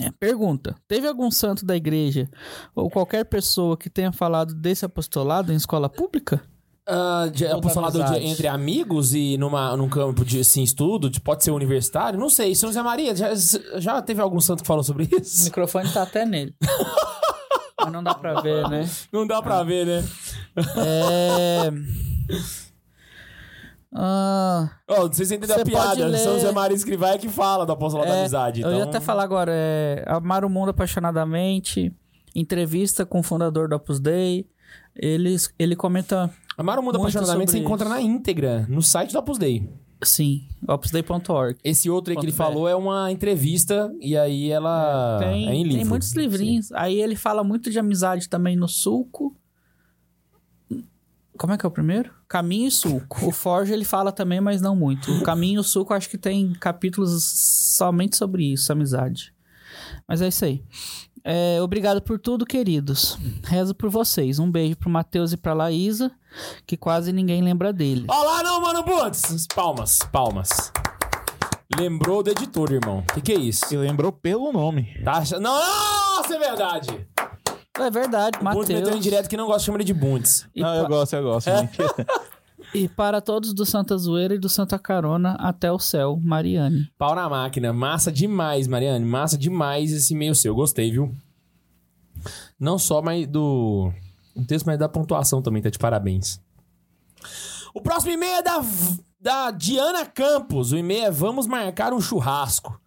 É, 0.00 0.10
pergunta: 0.10 0.74
teve 0.88 1.06
algum 1.06 1.30
santo 1.30 1.64
da 1.64 1.76
igreja 1.76 2.28
ou 2.74 2.90
qualquer 2.90 3.24
pessoa 3.24 3.76
que 3.76 3.90
tenha 3.90 4.12
falado 4.12 4.54
desse 4.54 4.84
apostolado 4.84 5.52
em 5.52 5.56
escola 5.56 5.88
pública? 5.88 6.42
Ah, 6.88 7.28
de, 7.32 7.44
da 7.48 7.56
apostolado 7.56 7.94
de- 7.98 8.02
amizade. 8.04 8.26
entre 8.26 8.46
amigos 8.46 9.12
e 9.12 9.36
numa, 9.38 9.76
num 9.76 9.88
campo 9.88 10.24
de 10.24 10.38
assim, 10.40 10.62
estudo, 10.62 11.10
de- 11.10 11.20
pode 11.20 11.42
ser 11.42 11.50
universitário? 11.50 12.18
Não 12.18 12.28
sei. 12.30 12.54
São 12.54 12.68
José 12.68 12.80
Maria, 12.82 13.14
já, 13.16 13.30
já 13.78 14.00
teve 14.00 14.20
algum 14.20 14.40
santo 14.40 14.62
que 14.62 14.66
falou 14.68 14.84
sobre 14.84 15.04
O 15.12 15.20
isso? 15.20 15.44
microfone 15.44 15.90
tá 15.92 16.02
até 16.02 16.24
nele. 16.24 16.54
Mas 17.80 17.92
não 17.92 18.02
dá 18.02 18.14
pra 18.14 18.40
ver, 18.40 18.68
né? 18.68 18.88
Não 19.12 19.26
dá 19.26 19.42
pra 19.42 19.62
ver, 19.62 19.84
né? 19.86 20.04
É. 20.76 21.70
Ah, 23.94 24.70
Ó, 24.88 25.06
não 25.06 25.12
sei 25.12 25.24
se 25.24 25.30
você 25.30 25.36
entendeu 25.36 25.60
a 25.60 25.64
piada. 25.64 26.06
ler- 26.06 26.18
São 26.18 26.34
José 26.34 26.52
Maria 26.52 26.76
Escrivá 26.76 27.10
é 27.10 27.18
que 27.18 27.28
fala 27.28 27.64
do 27.64 27.72
apostolado 27.72 28.10
da 28.10 28.16
É, 28.16 28.20
amizade. 28.20 28.60
Eu 28.60 28.70
ia 28.70 28.76
então- 28.76 28.88
até 28.88 29.00
falar 29.00 29.22
agora, 29.22 29.50
é, 29.54 30.04
amar 30.06 30.44
o 30.44 30.50
mundo 30.50 30.70
apaixonadamente, 30.70 31.92
entrevista 32.34 33.06
com 33.06 33.20
o 33.20 33.22
fundador 33.22 33.68
do 33.68 33.76
Opus 33.76 33.98
Dei. 34.00 34.46
Ele, 34.94 35.34
ele 35.58 35.76
comenta, 35.76 36.30
Amar 36.56 36.78
o 36.78 36.82
Mundo 36.82 36.98
Muito 36.98 37.10
Apaixonadamente 37.10 37.52
você 37.52 37.58
encontra 37.58 37.88
na 37.88 38.00
íntegra, 38.00 38.66
no 38.68 38.82
site 38.82 39.12
do 39.12 39.18
Opus 39.18 39.38
Dei. 39.38 39.68
Sim, 40.02 40.46
opusdei.org. 40.68 41.58
Esse 41.64 41.88
outro 41.88 42.12
aí 42.12 42.18
que 42.18 42.24
ele 42.26 42.32
BR. 42.32 42.36
falou 42.36 42.68
é 42.68 42.74
uma 42.74 43.10
entrevista 43.10 43.90
e 44.00 44.16
aí 44.16 44.50
ela 44.50 45.18
Tem, 45.18 45.48
é 45.48 45.54
em 45.54 45.62
livro. 45.62 45.78
tem 45.78 45.84
muitos 45.86 46.12
livrinhos. 46.12 46.70
Aí 46.72 47.00
ele 47.00 47.16
fala 47.16 47.42
muito 47.42 47.70
de 47.70 47.78
amizade 47.78 48.28
também 48.28 48.56
no 48.56 48.68
Sulco. 48.68 49.34
Como 51.38 51.52
é 51.52 51.58
que 51.58 51.64
é 51.64 51.68
o 51.68 51.72
primeiro? 51.72 52.10
Caminho 52.28 52.68
e 52.68 52.70
Sulco. 52.70 53.26
O 53.26 53.30
Forge 53.32 53.72
ele 53.72 53.84
fala 53.84 54.12
também, 54.12 54.40
mas 54.40 54.60
não 54.60 54.76
muito. 54.76 55.10
O 55.12 55.22
Caminho 55.22 55.56
e 55.56 55.60
o 55.60 55.64
Sulco 55.64 55.92
acho 55.94 56.08
que 56.08 56.18
tem 56.18 56.52
capítulos 56.54 57.22
somente 57.76 58.16
sobre 58.16 58.52
isso, 58.52 58.70
amizade. 58.72 59.34
Mas 60.08 60.20
é 60.22 60.28
isso 60.28 60.44
aí. 60.44 60.62
É, 61.28 61.60
obrigado 61.60 62.00
por 62.00 62.20
tudo, 62.20 62.46
queridos. 62.46 63.18
Rezo 63.42 63.74
por 63.74 63.90
vocês. 63.90 64.38
Um 64.38 64.48
beijo 64.48 64.76
pro 64.76 64.88
Matheus 64.88 65.32
e 65.32 65.36
pra 65.36 65.52
Laísa, 65.54 66.12
que 66.64 66.76
quase 66.76 67.12
ninguém 67.12 67.42
lembra 67.42 67.72
dele. 67.72 68.04
Olha 68.08 68.28
lá, 68.30 68.42
não, 68.44 68.60
mano, 68.60 68.84
Bundes! 68.84 69.44
Palmas, 69.52 69.98
palmas. 70.12 70.70
Lembrou 71.76 72.22
do 72.22 72.30
editor, 72.30 72.70
irmão. 72.72 72.98
O 73.10 73.14
que, 73.14 73.20
que 73.20 73.32
é 73.32 73.34
isso? 73.36 73.66
Se 73.66 73.76
lembrou 73.76 74.12
pelo 74.12 74.52
nome. 74.52 74.96
Tá 75.04 75.14
achando... 75.14 75.42
Não, 75.42 76.16
nossa, 76.16 76.36
é 76.36 76.38
verdade. 76.38 77.06
É 77.78 77.90
verdade, 77.90 78.38
Bundes 78.38 78.68
meteu 78.68 78.76
em 78.78 78.84
Matheus. 78.84 79.02
direto 79.02 79.28
que 79.28 79.36
não 79.36 79.46
gosta 79.46 79.58
de 79.58 79.64
chamar 79.66 79.78
ele 79.78 79.84
de 79.84 79.92
Bundes. 79.94 80.46
E, 80.54 80.62
Não, 80.62 80.68
pa- 80.68 80.76
eu 80.76 80.86
gosto, 80.88 81.16
eu 81.16 81.22
gosto. 81.24 81.50
mentira. 81.52 82.06
E 82.74 82.88
para 82.88 83.20
todos 83.20 83.54
do 83.54 83.64
Santa 83.64 83.96
Zoeira 83.96 84.34
e 84.34 84.38
do 84.38 84.48
Santa 84.48 84.78
Carona, 84.78 85.32
até 85.38 85.70
o 85.70 85.78
céu, 85.78 86.18
Mariane. 86.22 86.90
Pau 86.98 87.14
na 87.14 87.28
máquina. 87.28 87.72
Massa 87.72 88.10
demais, 88.10 88.66
Mariane. 88.66 89.04
Massa 89.04 89.38
demais 89.38 89.92
esse 89.92 90.14
e-mail 90.14 90.34
seu. 90.34 90.54
Gostei, 90.54 90.90
viu? 90.90 91.14
Não 92.58 92.78
só 92.78 93.02
mas 93.02 93.26
do, 93.26 93.92
texto, 94.46 94.66
mas 94.66 94.78
da 94.78 94.88
pontuação 94.88 95.40
também. 95.42 95.62
Tá 95.62 95.70
de 95.70 95.78
parabéns. 95.78 96.40
O 97.74 97.80
próximo 97.80 98.12
e-mail 98.12 98.36
é 98.36 98.42
da, 98.42 98.64
da 99.20 99.50
Diana 99.50 100.04
Campos. 100.06 100.72
O 100.72 100.76
e-mail 100.76 101.06
é 101.06 101.10
Vamos 101.10 101.46
marcar 101.46 101.92
um 101.92 102.00
churrasco. 102.00 102.80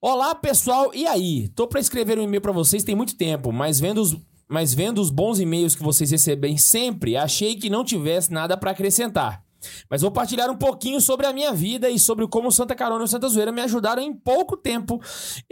Olá, 0.00 0.34
pessoal. 0.34 0.92
E 0.94 1.06
aí? 1.06 1.48
Tô 1.48 1.68
pra 1.68 1.80
escrever 1.80 2.18
um 2.18 2.22
e-mail 2.22 2.40
pra 2.40 2.52
vocês 2.52 2.82
tem 2.82 2.94
muito 2.94 3.16
tempo, 3.16 3.52
mas 3.52 3.78
vendo 3.78 4.00
os, 4.00 4.16
mas 4.52 4.74
vendo 4.74 5.00
os 5.00 5.10
bons 5.10 5.40
e-mails 5.40 5.74
que 5.74 5.82
vocês 5.82 6.10
recebem 6.10 6.58
sempre, 6.58 7.16
achei 7.16 7.56
que 7.56 7.70
não 7.70 7.82
tivesse 7.82 8.30
nada 8.30 8.56
pra 8.56 8.72
acrescentar. 8.72 9.42
Mas 9.88 10.02
vou 10.02 10.10
partilhar 10.10 10.50
um 10.50 10.56
pouquinho 10.56 11.00
sobre 11.00 11.24
a 11.26 11.32
minha 11.32 11.52
vida 11.52 11.88
e 11.88 11.98
sobre 11.98 12.26
como 12.26 12.52
Santa 12.52 12.74
Carona 12.74 13.04
e 13.04 13.08
Santa 13.08 13.28
Zoeira 13.28 13.52
me 13.52 13.62
ajudaram 13.62 14.02
em 14.02 14.12
pouco 14.12 14.56
tempo 14.56 15.00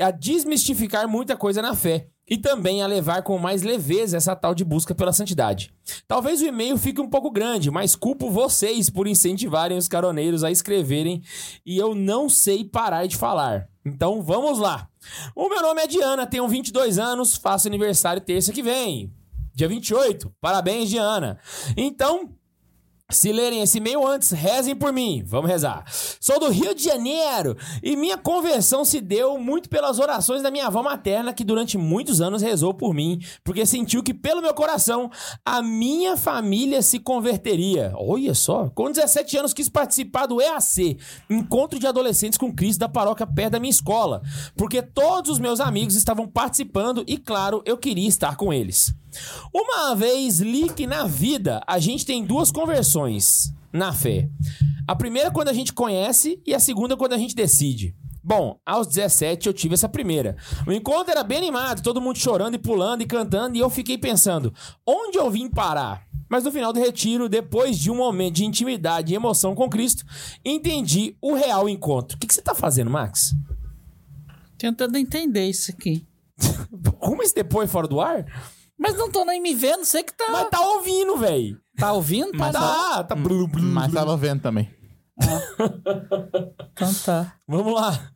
a 0.00 0.10
desmistificar 0.10 1.08
muita 1.08 1.36
coisa 1.36 1.62
na 1.62 1.74
fé 1.74 2.08
e 2.28 2.36
também 2.36 2.82
a 2.82 2.86
levar 2.86 3.22
com 3.22 3.38
mais 3.38 3.62
leveza 3.62 4.16
essa 4.16 4.36
tal 4.36 4.54
de 4.54 4.64
busca 4.64 4.94
pela 4.94 5.12
santidade. 5.12 5.72
Talvez 6.06 6.40
o 6.40 6.46
e-mail 6.46 6.76
fique 6.76 7.00
um 7.00 7.08
pouco 7.08 7.30
grande, 7.30 7.70
mas 7.70 7.96
culpo 7.96 8.30
vocês 8.30 8.90
por 8.90 9.08
incentivarem 9.08 9.78
os 9.78 9.88
caroneiros 9.88 10.44
a 10.44 10.50
escreverem 10.50 11.22
e 11.64 11.78
eu 11.78 11.94
não 11.94 12.28
sei 12.28 12.64
parar 12.64 13.06
de 13.06 13.16
falar. 13.16 13.68
Então 13.90 14.22
vamos 14.22 14.58
lá. 14.58 14.88
O 15.34 15.48
meu 15.48 15.60
nome 15.60 15.82
é 15.82 15.86
Diana, 15.86 16.26
tenho 16.26 16.46
22 16.46 16.98
anos, 16.98 17.36
faço 17.36 17.68
aniversário 17.68 18.22
terça 18.22 18.52
que 18.52 18.62
vem, 18.62 19.12
dia 19.54 19.68
28. 19.68 20.32
Parabéns, 20.40 20.88
Diana. 20.88 21.38
Então, 21.76 22.30
se 23.10 23.32
lerem 23.32 23.60
esse 23.60 23.78
e-mail 23.78 24.06
antes, 24.06 24.30
rezem 24.30 24.74
por 24.74 24.92
mim. 24.92 25.22
Vamos 25.24 25.50
rezar. 25.50 25.84
Sou 26.20 26.38
do 26.38 26.48
Rio 26.48 26.74
de 26.74 26.84
Janeiro 26.84 27.56
e 27.82 27.96
minha 27.96 28.16
conversão 28.16 28.84
se 28.84 29.00
deu 29.00 29.38
muito 29.38 29.68
pelas 29.68 29.98
orações 29.98 30.42
da 30.42 30.50
minha 30.50 30.66
avó 30.66 30.82
materna, 30.82 31.32
que 31.32 31.44
durante 31.44 31.76
muitos 31.76 32.20
anos 32.20 32.42
rezou 32.42 32.72
por 32.74 32.94
mim, 32.94 33.20
porque 33.44 33.66
sentiu 33.66 34.02
que 34.02 34.14
pelo 34.14 34.42
meu 34.42 34.54
coração 34.54 35.10
a 35.44 35.62
minha 35.62 36.16
família 36.16 36.82
se 36.82 36.98
converteria. 36.98 37.92
Olha 37.96 38.34
só, 38.34 38.68
com 38.70 38.90
17 38.90 39.38
anos 39.38 39.54
quis 39.54 39.68
participar 39.68 40.26
do 40.26 40.40
EAC, 40.40 40.98
Encontro 41.28 41.78
de 41.78 41.86
Adolescentes 41.86 42.38
com 42.38 42.54
Cristo 42.54 42.80
da 42.80 42.88
paróquia 42.88 43.26
perto 43.26 43.52
da 43.52 43.60
minha 43.60 43.70
escola, 43.70 44.22
porque 44.56 44.82
todos 44.82 45.30
os 45.30 45.38
meus 45.38 45.60
amigos 45.60 45.94
estavam 45.94 46.26
participando 46.26 47.04
e, 47.06 47.16
claro, 47.16 47.62
eu 47.64 47.76
queria 47.76 48.08
estar 48.08 48.36
com 48.36 48.52
eles. 48.52 48.94
Uma 49.52 49.94
vez 49.94 50.40
li 50.40 50.68
que 50.68 50.86
na 50.86 51.06
vida 51.06 51.62
a 51.66 51.78
gente 51.78 52.06
tem 52.06 52.24
duas 52.24 52.50
conversões 52.50 53.52
na 53.72 53.92
fé. 53.92 54.28
A 54.86 54.94
primeira 54.96 55.30
quando 55.30 55.48
a 55.48 55.52
gente 55.52 55.72
conhece 55.72 56.40
e 56.46 56.54
a 56.54 56.60
segunda 56.60 56.96
quando 56.96 57.12
a 57.12 57.18
gente 57.18 57.34
decide. 57.34 57.94
Bom, 58.22 58.60
aos 58.66 58.86
17 58.86 59.46
eu 59.46 59.52
tive 59.52 59.74
essa 59.74 59.88
primeira. 59.88 60.36
O 60.66 60.72
encontro 60.72 61.10
era 61.10 61.24
bem 61.24 61.38
animado, 61.38 61.82
todo 61.82 62.00
mundo 62.00 62.18
chorando 62.18 62.54
e 62.54 62.58
pulando 62.58 63.02
e 63.02 63.06
cantando, 63.06 63.56
e 63.56 63.60
eu 63.60 63.70
fiquei 63.70 63.96
pensando, 63.96 64.52
onde 64.86 65.18
eu 65.18 65.30
vim 65.30 65.48
parar? 65.48 66.06
Mas 66.28 66.44
no 66.44 66.52
final 66.52 66.72
do 66.72 66.78
retiro, 66.78 67.28
depois 67.28 67.78
de 67.78 67.90
um 67.90 67.96
momento 67.96 68.36
de 68.36 68.44
intimidade 68.44 69.12
e 69.12 69.16
emoção 69.16 69.54
com 69.54 69.68
Cristo, 69.68 70.04
entendi 70.44 71.16
o 71.20 71.34
real 71.34 71.68
encontro. 71.68 72.16
O 72.16 72.20
que, 72.20 72.26
que 72.26 72.34
você 72.34 72.42
tá 72.42 72.54
fazendo, 72.54 72.90
Max? 72.90 73.34
Tentando 74.56 74.96
entender 74.96 75.48
isso 75.48 75.72
aqui. 75.72 76.06
Como 77.00 77.22
esse 77.22 77.34
depois 77.34 77.70
fora 77.70 77.88
do 77.88 78.00
ar? 78.00 78.24
Mas 78.80 78.96
não 78.96 79.10
tô 79.10 79.26
nem 79.26 79.42
me 79.42 79.54
vendo, 79.54 79.84
você 79.84 80.02
que 80.02 80.14
tá. 80.14 80.24
Mas 80.32 80.48
tá 80.48 80.58
ouvindo, 80.58 81.14
velho. 81.18 81.60
Tá 81.76 81.92
ouvindo? 81.92 82.32
Tá, 82.32 82.38
Mas 82.38 82.52
Tá, 82.52 83.04
tá. 83.04 83.14
blu, 83.14 83.46
blu, 83.46 83.62
Mas 83.62 83.92
tava 83.92 84.16
vendo 84.16 84.40
também. 84.40 84.70
Então 86.72 86.94
tá. 87.04 87.34
Vamos 87.46 87.74
lá. 87.74 88.10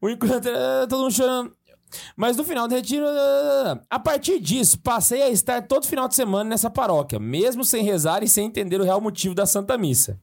O 0.00 0.08
encontro 0.08 0.48
era 0.48 0.86
todo 0.88 1.02
mundo 1.02 1.12
chorando. 1.12 1.54
Mas 2.16 2.38
no 2.38 2.44
final 2.44 2.66
do 2.66 2.74
retiro, 2.74 3.04
eh, 3.04 3.80
a 3.90 3.98
partir 3.98 4.40
disso, 4.40 4.78
passei 4.80 5.22
a 5.22 5.28
estar 5.28 5.60
todo 5.66 5.86
final 5.86 6.08
de 6.08 6.14
semana 6.14 6.48
nessa 6.48 6.70
paróquia, 6.70 7.18
mesmo 7.18 7.62
sem 7.62 7.84
rezar 7.84 8.22
e 8.22 8.28
sem 8.28 8.46
entender 8.46 8.80
o 8.80 8.84
real 8.84 8.98
motivo 8.98 9.34
da 9.34 9.44
Santa 9.44 9.76
Missa. 9.76 10.18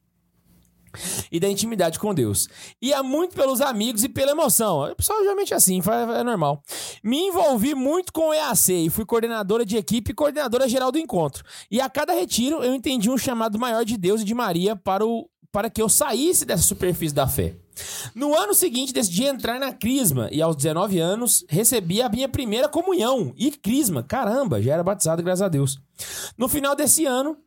E 1.32 1.40
da 1.40 1.48
intimidade 1.48 2.00
com 2.00 2.14
Deus. 2.14 2.48
Ia 2.82 3.04
muito 3.04 3.36
pelos 3.36 3.62
amigos 3.62 4.04
e 4.04 4.10
pela 4.10 4.32
emoção. 4.32 4.92
O 4.92 4.96
pessoal 4.96 5.20
geralmente 5.20 5.54
é 5.54 5.58
assim, 5.58 5.82
é 6.18 6.24
normal. 6.24 6.64
Me 7.04 7.28
envolvi 7.28 7.76
muito 7.76 8.12
com 8.12 8.30
o 8.30 8.34
EAC 8.34 8.86
e 8.86 8.90
fui 8.90 9.06
coordenadora 9.06 9.66
de 9.66 9.78
equipe 9.78 10.12
e 10.12 10.14
coordenadora 10.14 10.68
geral 10.68 10.92
do 10.92 10.98
encontro. 10.98 11.44
E 11.70 11.80
a 11.82 11.90
cada 11.90 12.14
retiro 12.14 12.64
eu 12.64 12.74
entendi 12.74 13.10
um 13.10 13.18
chamado 13.18 13.60
maior 13.60 13.86
de 13.86 13.98
Deus 13.98 14.22
e 14.22 14.26
de 14.26 14.34
Maria 14.34 14.76
para, 14.76 15.06
o, 15.06 15.30
para 15.52 15.70
que 15.70 15.82
eu 15.82 15.90
saísse 15.90 16.46
dessa 16.46 16.64
superfície 16.64 17.14
da 17.14 17.28
fé. 17.28 17.56
No 18.14 18.38
ano 18.38 18.54
seguinte, 18.54 18.94
decidi 18.94 19.24
entrar 19.24 19.60
na 19.60 19.72
Crisma 19.74 20.30
e 20.32 20.42
aos 20.42 20.56
19 20.56 21.00
anos 21.00 21.46
recebi 21.48 22.02
a 22.02 22.10
minha 22.10 22.28
primeira 22.28 22.68
comunhão. 22.68 23.34
E 23.38 23.52
Crisma, 23.52 24.04
caramba, 24.04 24.62
já 24.62 24.74
era 24.74 24.84
batizado, 24.84 25.24
graças 25.24 25.42
a 25.42 25.48
Deus. 25.48 25.80
No 26.38 26.48
final 26.48 26.76
desse 26.76 27.06
ano, 27.06 27.38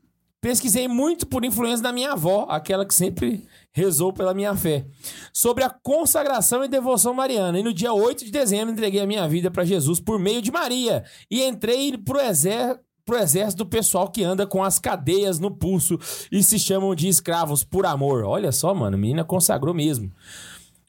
pesquisei 0.42 0.88
muito 0.88 1.24
por 1.24 1.44
influência 1.44 1.84
da 1.84 1.92
minha 1.92 2.12
avó, 2.12 2.46
aquela 2.50 2.84
que 2.84 2.92
sempre 2.92 3.46
rezou 3.70 4.12
pela 4.12 4.34
minha 4.34 4.54
fé, 4.56 4.84
sobre 5.32 5.62
a 5.62 5.70
consagração 5.70 6.64
e 6.64 6.68
devoção 6.68 7.14
mariana. 7.14 7.60
E 7.60 7.62
no 7.62 7.72
dia 7.72 7.94
8 7.94 8.24
de 8.24 8.30
dezembro 8.32 8.72
entreguei 8.72 9.00
a 9.00 9.06
minha 9.06 9.26
vida 9.28 9.52
para 9.52 9.64
Jesus 9.64 10.00
por 10.00 10.18
meio 10.18 10.42
de 10.42 10.50
Maria 10.50 11.04
e 11.30 11.42
entrei 11.42 11.96
pro 11.96 12.20
exército 12.20 12.82
pro 13.04 13.18
exército 13.18 13.64
do 13.64 13.68
pessoal 13.68 14.08
que 14.08 14.22
anda 14.22 14.46
com 14.46 14.62
as 14.62 14.78
cadeias 14.78 15.40
no 15.40 15.50
pulso 15.50 15.98
e 16.30 16.40
se 16.40 16.56
chamam 16.56 16.94
de 16.94 17.08
escravos 17.08 17.64
por 17.64 17.84
amor. 17.84 18.22
Olha 18.22 18.52
só, 18.52 18.72
mano, 18.72 18.96
menina 18.96 19.24
consagrou 19.24 19.74
mesmo. 19.74 20.08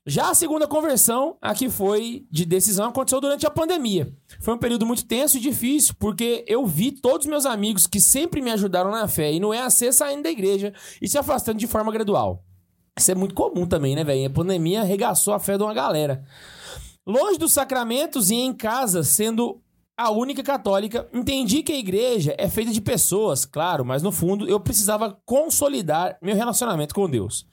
Já 0.05 0.31
a 0.31 0.35
segunda 0.35 0.67
conversão, 0.67 1.37
a 1.41 1.53
que 1.55 1.69
foi 1.69 2.27
de 2.29 2.45
decisão, 2.45 2.89
aconteceu 2.89 3.21
durante 3.21 3.47
a 3.47 3.49
pandemia. 3.49 4.13
Foi 4.41 4.53
um 4.53 4.57
período 4.57 4.85
muito 4.85 5.05
tenso 5.05 5.37
e 5.37 5.39
difícil, 5.39 5.95
porque 5.97 6.43
eu 6.45 6.65
vi 6.65 6.91
todos 6.91 7.25
meus 7.25 7.45
amigos 7.45 7.87
que 7.87 8.01
sempre 8.01 8.41
me 8.41 8.51
ajudaram 8.51 8.91
na 8.91 9.07
fé 9.07 9.31
e 9.31 9.39
no 9.39 9.53
EAC 9.53 9.93
saindo 9.93 10.23
da 10.23 10.29
igreja 10.29 10.73
e 11.01 11.07
se 11.07 11.17
afastando 11.17 11.57
de 11.57 11.67
forma 11.67 11.89
gradual. 11.89 12.43
Isso 12.99 13.11
é 13.11 13.15
muito 13.15 13.33
comum 13.33 13.65
também, 13.65 13.95
né, 13.95 14.03
velho? 14.03 14.27
A 14.27 14.29
pandemia 14.29 14.81
arregaçou 14.81 15.33
a 15.33 15.39
fé 15.39 15.57
de 15.57 15.63
uma 15.63 15.73
galera. 15.73 16.25
Longe 17.07 17.39
dos 17.39 17.53
sacramentos 17.53 18.29
e 18.29 18.35
em 18.35 18.53
casa, 18.53 19.03
sendo 19.03 19.62
a 19.95 20.09
única 20.09 20.41
católica, 20.41 21.07
entendi 21.13 21.61
que 21.61 21.71
a 21.71 21.77
igreja 21.77 22.35
é 22.37 22.49
feita 22.49 22.71
de 22.71 22.81
pessoas, 22.81 23.45
claro, 23.45 23.85
mas 23.85 24.01
no 24.01 24.11
fundo 24.11 24.47
eu 24.47 24.59
precisava 24.59 25.15
consolidar 25.23 26.17
meu 26.21 26.35
relacionamento 26.35 26.95
com 26.95 27.07
Deus. 27.07 27.45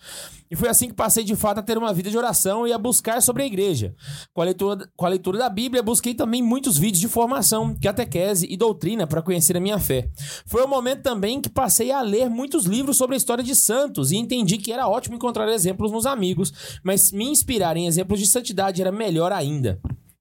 E 0.51 0.57
foi 0.57 0.69
assim 0.69 0.89
que 0.89 0.95
passei 0.95 1.23
de 1.23 1.37
fato 1.37 1.59
a 1.59 1.63
ter 1.63 1.77
uma 1.77 1.93
vida 1.93 2.11
de 2.11 2.17
oração 2.19 2.67
e 2.67 2.73
a 2.73 2.79
buscar 2.79 3.21
sobre 3.23 3.43
a 3.43 3.47
igreja. 3.47 3.95
Com 4.33 4.41
a 4.41 4.45
leitura, 4.45 4.89
com 4.97 5.07
a 5.07 5.09
leitura 5.09 5.39
da 5.39 5.49
Bíblia, 5.49 5.83
busquei 5.83 6.15
também 6.15 6.43
muitos 6.43 6.77
vídeos 6.77 7.01
de 7.01 7.09
formação, 7.09 7.77
catequese 7.81 8.49
e 8.51 8.57
doutrina 8.57 9.07
para 9.07 9.23
conhecer 9.23 9.57
a 9.57 9.61
minha 9.61 9.79
fé. 9.79 10.11
Foi 10.47 10.65
o 10.65 10.69
momento 10.69 11.03
também 11.03 11.41
que 11.41 11.49
passei 11.49 11.93
a 11.93 12.01
ler 12.01 12.29
muitos 12.29 12.65
livros 12.65 12.97
sobre 12.97 13.15
a 13.15 13.19
história 13.19 13.45
de 13.45 13.55
santos 13.55 14.11
e 14.11 14.17
entendi 14.17 14.57
que 14.57 14.73
era 14.73 14.89
ótimo 14.89 15.15
encontrar 15.15 15.49
exemplos 15.49 15.93
nos 15.93 16.07
amigos, 16.07 16.81
mas 16.83 17.13
me 17.13 17.27
inspirar 17.27 17.77
em 17.77 17.87
exemplos 17.87 18.19
de 18.19 18.27
santidade 18.27 18.81
era 18.81 18.91
melhor 18.91 19.31
ainda. 19.31 19.79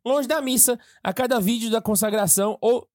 Longe 0.09 0.27
da 0.27 0.41
missa, 0.41 0.79
a 1.03 1.13
cada 1.13 1.39
vídeo 1.39 1.69
da 1.69 1.79
consagração 1.79 2.57
ou 2.59 2.87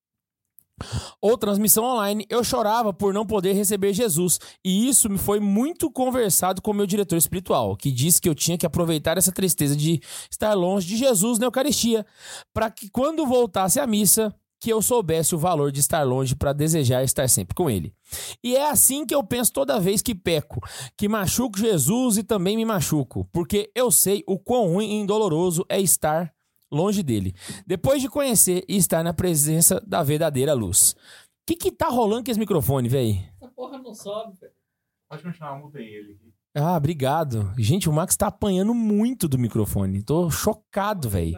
ou 1.23 1.39
transmissão 1.39 1.85
online, 1.85 2.27
eu 2.29 2.43
chorava 2.43 2.93
por 2.93 3.15
não 3.15 3.25
poder 3.25 3.53
receber 3.53 3.93
Jesus. 3.93 4.41
E 4.65 4.89
isso 4.89 5.09
me 5.09 5.17
foi 5.17 5.39
muito 5.39 5.89
conversado 5.89 6.61
com 6.61 6.73
meu 6.73 6.85
diretor 6.85 7.17
espiritual, 7.17 7.77
que 7.77 7.93
disse 7.93 8.21
que 8.21 8.29
eu 8.29 8.35
tinha 8.35 8.59
que 8.59 8.67
aproveitar 8.67 9.17
essa 9.17 9.31
tristeza 9.31 9.77
de 9.77 10.01
estar 10.29 10.53
longe 10.55 10.89
de 10.89 10.97
Jesus 10.97 11.39
na 11.39 11.47
Eucaristia, 11.47 12.05
para 12.53 12.69
que 12.73 12.91
quando 12.91 13.25
voltasse 13.25 13.79
à 13.79 13.87
missa, 13.87 14.35
que 14.61 14.73
eu 14.73 14.83
soubesse 14.83 15.37
o 15.37 15.39
valor 15.39 15.71
de 15.71 15.79
estar 15.79 16.03
longe 16.03 16.35
para 16.35 16.53
desejar 16.53 17.05
estar 17.05 17.29
sempre 17.29 17.55
com 17.55 17.71
ele. 17.71 17.95
E 18.43 18.57
é 18.57 18.69
assim 18.69 19.07
que 19.07 19.15
eu 19.15 19.23
penso 19.23 19.53
toda 19.53 19.79
vez 19.79 20.03
que 20.03 20.17
peco, 20.17 20.61
que 20.97 21.09
machuco 21.09 21.57
Jesus 21.57 22.17
e 22.17 22.25
também 22.25 22.57
me 22.57 22.65
machuco, 22.65 23.29
porque 23.33 23.71
eu 23.77 23.93
sei 23.93 24.25
o 24.27 24.37
quão 24.37 24.73
ruim 24.73 25.03
e 25.03 25.07
doloroso 25.07 25.65
é 25.69 25.81
estar 25.81 26.34
longe 26.75 27.03
dele, 27.03 27.35
depois 27.67 28.03
de 28.03 28.09
conhecer 28.09 28.65
e 28.69 28.77
estar 28.77 29.03
na 29.03 29.15
presença 29.15 29.81
da 29.87 30.03
verdadeira 30.03 30.53
luz. 30.53 30.93
O 30.93 31.47
que 31.47 31.57
que 31.57 31.73
tá 31.73 31.89
rolando 31.89 32.25
com 32.25 32.31
esse 32.31 32.41
microfone, 32.41 32.89
véi? 32.89 33.27
Essa 33.37 33.49
porra 33.51 33.79
não 33.79 33.95
sobe, 33.95 34.39
velho. 34.41 34.53
Pode 35.09 35.23
continuar, 35.23 35.59
mudei 35.59 35.87
ele 35.87 36.13
aqui. 36.13 36.35
Ah, 36.57 36.77
obrigado. 36.77 37.53
Gente, 37.59 37.89
o 37.89 37.93
Max 37.93 38.17
tá 38.17 38.29
apanhando 38.29 38.73
muito 38.73 39.29
do 39.29 39.39
microfone. 39.39 40.03
Tô 40.03 40.31
chocado, 40.31 41.09
véi. 41.09 41.35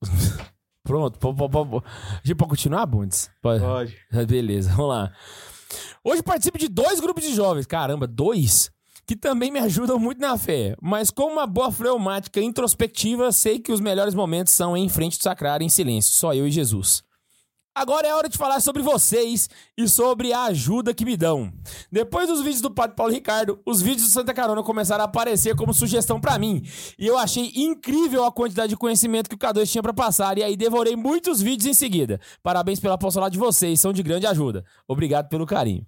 Pronto, 0.84 1.18
pô, 1.18 1.34
pô, 1.34 1.50
pô, 1.50 1.66
pô. 1.66 1.82
A 1.84 2.20
gente 2.24 2.36
pode 2.36 2.50
continuar, 2.50 2.86
Bundes? 2.86 3.30
Pode. 3.42 3.62
Pode. 3.62 3.96
Beleza, 4.26 4.70
vamos 4.70 4.88
lá. 4.88 5.12
Hoje 6.02 6.22
participo 6.22 6.56
de 6.56 6.68
dois 6.68 7.00
grupos 7.00 7.24
de 7.24 7.34
jovens, 7.34 7.66
caramba, 7.66 8.06
dois, 8.06 8.70
que 9.08 9.16
também 9.16 9.50
me 9.50 9.58
ajudam 9.58 9.98
muito 9.98 10.20
na 10.20 10.36
fé. 10.36 10.76
Mas 10.82 11.10
com 11.10 11.32
uma 11.32 11.46
boa 11.46 11.72
fleumática 11.72 12.42
introspectiva, 12.42 13.32
sei 13.32 13.58
que 13.58 13.72
os 13.72 13.80
melhores 13.80 14.14
momentos 14.14 14.52
são 14.52 14.76
em 14.76 14.86
frente 14.86 15.16
do 15.16 15.22
sacrário 15.22 15.64
em 15.64 15.70
silêncio, 15.70 16.12
só 16.12 16.34
eu 16.34 16.46
e 16.46 16.50
Jesus. 16.50 17.02
Agora 17.74 18.06
é 18.06 18.14
hora 18.14 18.28
de 18.28 18.36
falar 18.36 18.60
sobre 18.60 18.82
vocês 18.82 19.48
e 19.78 19.88
sobre 19.88 20.32
a 20.32 20.42
ajuda 20.44 20.92
que 20.92 21.06
me 21.06 21.16
dão. 21.16 21.50
Depois 21.90 22.28
dos 22.28 22.42
vídeos 22.42 22.60
do 22.60 22.70
Padre 22.70 22.96
Paulo 22.96 23.12
Ricardo, 23.12 23.58
os 23.64 23.80
vídeos 23.80 24.08
do 24.08 24.12
Santa 24.12 24.34
Carona 24.34 24.62
começaram 24.62 25.02
a 25.02 25.06
aparecer 25.06 25.56
como 25.56 25.72
sugestão 25.72 26.20
pra 26.20 26.38
mim. 26.38 26.62
E 26.98 27.06
eu 27.06 27.16
achei 27.16 27.50
incrível 27.54 28.24
a 28.24 28.32
quantidade 28.32 28.70
de 28.70 28.76
conhecimento 28.76 29.30
que 29.30 29.36
o 29.36 29.38
K2 29.38 29.70
tinha 29.70 29.82
pra 29.82 29.94
passar. 29.94 30.36
E 30.36 30.42
aí 30.42 30.54
devorei 30.54 30.96
muitos 30.96 31.40
vídeos 31.40 31.66
em 31.66 31.72
seguida. 31.72 32.20
Parabéns 32.42 32.78
pela 32.78 32.96
apostolado 32.96 33.32
de 33.32 33.38
vocês, 33.38 33.80
são 33.80 33.90
de 33.90 34.02
grande 34.02 34.26
ajuda. 34.26 34.64
Obrigado 34.86 35.30
pelo 35.30 35.46
carinho. 35.46 35.86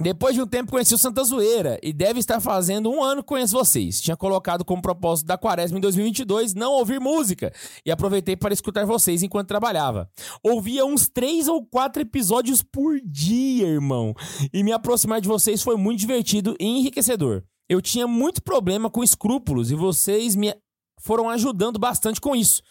Depois 0.00 0.34
de 0.34 0.42
um 0.42 0.46
tempo 0.46 0.70
conheci 0.70 0.94
o 0.94 0.98
Santa 0.98 1.24
Zoeira 1.24 1.78
e 1.82 1.90
deve 1.90 2.20
estar 2.20 2.38
fazendo 2.38 2.90
um 2.90 3.02
ano 3.02 3.22
que 3.22 3.28
conheço 3.28 3.56
vocês. 3.56 3.98
Tinha 3.98 4.16
colocado 4.16 4.62
como 4.62 4.82
propósito 4.82 5.26
da 5.26 5.38
quaresma 5.38 5.78
em 5.78 5.80
2022 5.80 6.54
não 6.54 6.72
ouvir 6.72 7.00
música 7.00 7.50
e 7.84 7.90
aproveitei 7.90 8.36
para 8.36 8.52
escutar 8.52 8.84
vocês 8.84 9.22
enquanto 9.22 9.48
trabalhava. 9.48 10.06
Ouvia 10.42 10.84
uns 10.84 11.08
três 11.08 11.48
ou 11.48 11.64
quatro 11.64 12.02
episódios 12.02 12.62
por 12.62 13.00
dia, 13.00 13.66
irmão. 13.66 14.14
E 14.52 14.62
me 14.62 14.70
aproximar 14.70 15.18
de 15.20 15.28
vocês 15.28 15.62
foi 15.62 15.76
muito 15.76 16.00
divertido 16.00 16.54
e 16.60 16.66
enriquecedor. 16.66 17.42
Eu 17.68 17.80
tinha 17.80 18.06
muito 18.06 18.42
problema 18.42 18.90
com 18.90 19.02
escrúpulos 19.02 19.70
e 19.70 19.74
vocês 19.74 20.36
me 20.36 20.54
foram 20.98 21.28
ajudando 21.28 21.78
bastante 21.78 22.20
com 22.20 22.34
isso. 22.34 22.62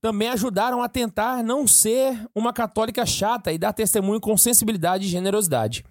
Também 0.00 0.28
ajudaram 0.28 0.82
a 0.82 0.88
tentar 0.88 1.42
não 1.42 1.66
ser 1.66 2.18
uma 2.34 2.52
católica 2.52 3.04
chata 3.06 3.52
e 3.52 3.58
dar 3.58 3.72
testemunho 3.72 4.20
com 4.20 4.36
sensibilidade 4.36 5.04
e 5.04 5.08
generosidade. 5.08 5.84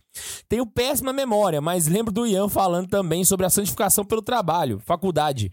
Tenho 0.47 0.65
péssima 0.65 1.13
memória, 1.13 1.62
mas 1.62 1.88
lembro 1.88 2.12
do 2.12 2.25
Ian 2.25 2.50
falando 2.50 2.88
também 2.88 3.23
sobre 3.23 3.45
a 3.45 3.50
santificação 3.50 4.05
pelo 4.05 4.21
trabalho, 4.21 4.79
faculdade. 4.79 5.51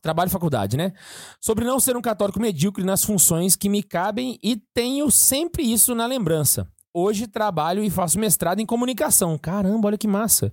Trabalho 0.00 0.28
e 0.28 0.32
faculdade, 0.32 0.76
né? 0.76 0.92
Sobre 1.40 1.64
não 1.64 1.78
ser 1.78 1.96
um 1.96 2.02
católico 2.02 2.40
medíocre 2.40 2.84
nas 2.84 3.04
funções 3.04 3.54
que 3.54 3.68
me 3.68 3.82
cabem 3.82 4.38
e 4.42 4.56
tenho 4.74 5.10
sempre 5.10 5.62
isso 5.62 5.94
na 5.94 6.06
lembrança. 6.06 6.66
Hoje 6.92 7.26
trabalho 7.26 7.82
e 7.84 7.88
faço 7.88 8.18
mestrado 8.18 8.60
em 8.60 8.66
comunicação. 8.66 9.38
Caramba, 9.38 9.88
olha 9.88 9.98
que 9.98 10.08
massa. 10.08 10.52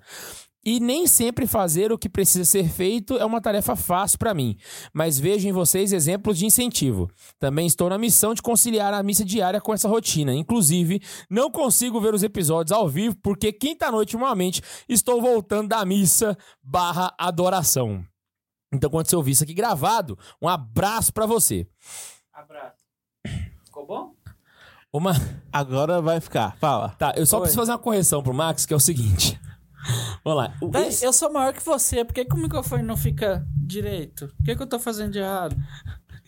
E 0.70 0.80
nem 0.80 1.08
sempre 1.08 1.48
fazer 1.48 1.92
o 1.92 1.98
que 1.98 2.08
precisa 2.08 2.46
ser 2.46 2.70
feito 2.70 3.18
é 3.18 3.26
uma 3.26 3.42
tarefa 3.42 3.76
fácil 3.76 4.20
para 4.20 4.36
mim, 4.36 4.56
mas 4.94 5.18
vejo 5.18 5.48
em 5.48 5.52
vocês 5.52 5.92
exemplos 5.92 6.38
de 6.38 6.46
incentivo. 6.46 7.10
Também 7.40 7.66
estou 7.66 7.90
na 7.90 7.98
missão 7.98 8.36
de 8.36 8.42
conciliar 8.44 8.94
a 8.94 9.02
missa 9.02 9.26
diária 9.26 9.60
com 9.60 9.74
essa 9.74 9.90
rotina. 9.90 10.32
Inclusive, 10.32 11.02
não 11.28 11.50
consigo 11.50 12.00
ver 12.00 12.14
os 12.14 12.22
episódios 12.22 12.72
ao 12.72 12.88
vivo 12.88 13.18
porque 13.24 13.52
quinta-noite, 13.52 14.14
normalmente, 14.14 14.62
estou 14.88 15.20
voltando 15.20 15.70
da 15.70 15.84
missa 15.84 16.38
barra 16.62 17.16
adoração. 17.18 18.06
Então, 18.72 18.92
quando 18.92 19.10
você 19.10 19.16
ouvir 19.16 19.32
isso 19.32 19.44
aqui 19.44 19.56
gravado, 19.56 20.20
um 20.40 20.48
abraço 20.48 21.12
para 21.12 21.26
você. 21.26 21.68
Abraço. 22.32 22.78
Ficou 23.66 23.88
bom? 23.88 24.14
Uma... 24.94 25.14
Agora 25.52 26.00
vai 26.00 26.22
ficar. 26.22 26.56
Fala. 26.58 26.90
Tá, 26.90 27.16
eu 27.18 27.26
só 27.26 27.38
Oi. 27.38 27.42
preciso 27.42 27.60
fazer 27.60 27.72
uma 27.72 27.80
correção 27.80 28.22
pro 28.22 28.36
Max, 28.36 28.68
que 28.68 28.74
é 28.76 28.78
o 28.78 28.80
seguinte. 28.80 29.42
Vamos 30.24 30.38
lá. 30.44 30.54
Esse- 30.88 31.06
eu 31.06 31.14
sou 31.14 31.32
maior 31.32 31.54
que 31.54 31.64
você, 31.64 32.04
por 32.04 32.14
que, 32.14 32.26
que 32.26 32.36
o 32.36 32.38
microfone 32.40 32.84
não 32.84 32.98
fica 32.98 33.46
direito? 33.56 34.26
O 34.40 34.44
que, 34.44 34.56
que 34.56 34.62
eu 34.62 34.68
tô 34.68 34.80
fazendo 34.80 35.12
de 35.12 35.20
errado? 35.20 35.56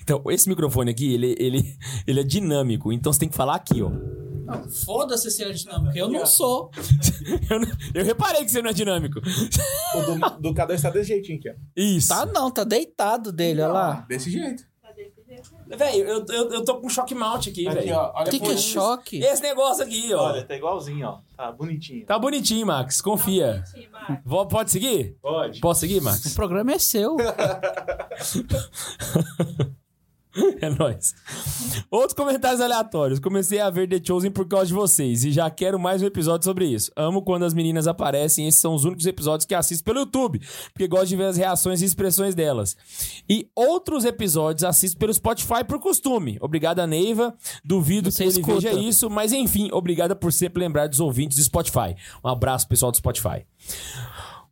Então, 0.01 0.23
esse 0.29 0.49
microfone 0.49 0.91
aqui, 0.91 1.13
ele, 1.13 1.35
ele, 1.37 1.77
ele 2.07 2.19
é 2.19 2.23
dinâmico, 2.23 2.91
então 2.91 3.13
você 3.13 3.19
tem 3.19 3.29
que 3.29 3.35
falar 3.35 3.55
aqui, 3.55 3.81
ó. 3.81 3.89
Não, 3.89 4.67
Foda-se 4.69 5.29
se 5.31 5.43
é 5.43 5.51
dinâmico, 5.51 5.95
eu 5.97 6.09
não 6.09 6.25
sou. 6.25 6.71
Eu, 7.49 7.59
não- 7.59 7.67
eu 7.93 8.03
reparei 8.03 8.43
que 8.43 8.49
você 8.51 8.61
não 8.61 8.69
é 8.71 8.73
dinâmico. 8.73 9.19
O 9.19 10.01
do, 10.01 10.39
do 10.39 10.53
K2 10.53 10.81
tá 10.81 10.89
desse 10.89 11.09
jeitinho 11.09 11.37
aqui, 11.37 11.49
ó. 11.49 11.53
Isso. 11.75 12.09
Tá 12.09 12.25
não, 12.25 12.49
tá 12.49 12.63
deitado 12.63 13.31
dele, 13.31 13.61
olha 13.61 13.71
lá. 13.71 14.05
Desse 14.09 14.29
jeito. 14.31 14.63
Velho, 15.77 16.07
eu, 16.07 16.25
eu, 16.29 16.49
eu 16.51 16.65
tô 16.65 16.75
com 16.79 16.89
choque 16.89 17.15
mount 17.15 17.47
aqui, 17.47 17.67
Aqui, 17.67 17.79
velho. 17.79 17.95
ó. 17.95 18.11
Olha 18.15 18.27
O 18.27 18.31
que, 18.31 18.39
que 18.39 18.51
é 18.51 18.57
choque? 18.57 19.19
Esse 19.19 19.41
negócio 19.41 19.83
aqui, 19.83 20.13
ó. 20.13 20.29
Olha, 20.31 20.43
tá 20.43 20.55
igualzinho, 20.55 21.07
ó. 21.07 21.19
Tá 21.35 21.51
bonitinho. 21.51 22.05
Tá 22.05 22.19
bonitinho, 22.19 22.65
Max. 22.67 23.01
Confia. 23.01 23.63
Vó- 24.25 24.45
Pode 24.45 24.71
seguir? 24.71 25.15
Pode. 25.21 25.59
Posso 25.59 25.79
seguir, 25.81 25.99
O 25.99 26.03
Max? 26.03 26.33
programa 26.33 26.71
é 26.73 26.79
seu. 26.79 27.15
É 30.61 30.69
nóis. 30.69 31.13
Outros 31.89 32.13
comentários 32.13 32.61
aleatórios. 32.61 33.19
Comecei 33.19 33.59
a 33.59 33.69
ver 33.69 33.87
The 33.89 33.99
Chosen 34.03 34.31
por 34.31 34.47
causa 34.47 34.67
de 34.67 34.73
vocês 34.73 35.25
e 35.25 35.31
já 35.31 35.49
quero 35.49 35.79
mais 35.79 36.01
um 36.01 36.05
episódio 36.05 36.45
sobre 36.45 36.65
isso. 36.65 36.91
Amo 36.95 37.21
quando 37.21 37.43
as 37.43 37.53
meninas 37.53 37.87
aparecem. 37.87 38.47
Esses 38.47 38.61
são 38.61 38.73
os 38.73 38.85
únicos 38.85 39.05
episódios 39.05 39.45
que 39.45 39.53
assisto 39.55 39.83
pelo 39.83 39.99
YouTube, 39.99 40.41
porque 40.73 40.87
gosto 40.87 41.07
de 41.07 41.15
ver 41.17 41.25
as 41.25 41.37
reações 41.37 41.81
e 41.81 41.85
expressões 41.85 42.33
delas. 42.35 42.77
E 43.29 43.49
outros 43.55 44.05
episódios 44.05 44.63
assisto 44.63 44.97
pelo 44.97 45.13
Spotify 45.13 45.63
por 45.67 45.79
costume. 45.79 46.37
Obrigada, 46.39 46.85
Neiva. 46.87 47.35
Duvido 47.63 48.11
Você 48.11 48.23
que 48.23 48.29
ele 48.29 48.39
escuta. 48.39 48.61
veja 48.61 48.73
isso, 48.79 49.09
mas 49.09 49.33
enfim, 49.33 49.69
obrigada 49.71 50.15
por 50.15 50.31
sempre 50.31 50.61
lembrar 50.61 50.87
dos 50.87 50.99
ouvintes 50.99 51.37
do 51.37 51.43
Spotify. 51.43 51.95
Um 52.23 52.29
abraço, 52.29 52.67
pessoal 52.67 52.91
do 52.91 52.97
Spotify. 52.97 53.45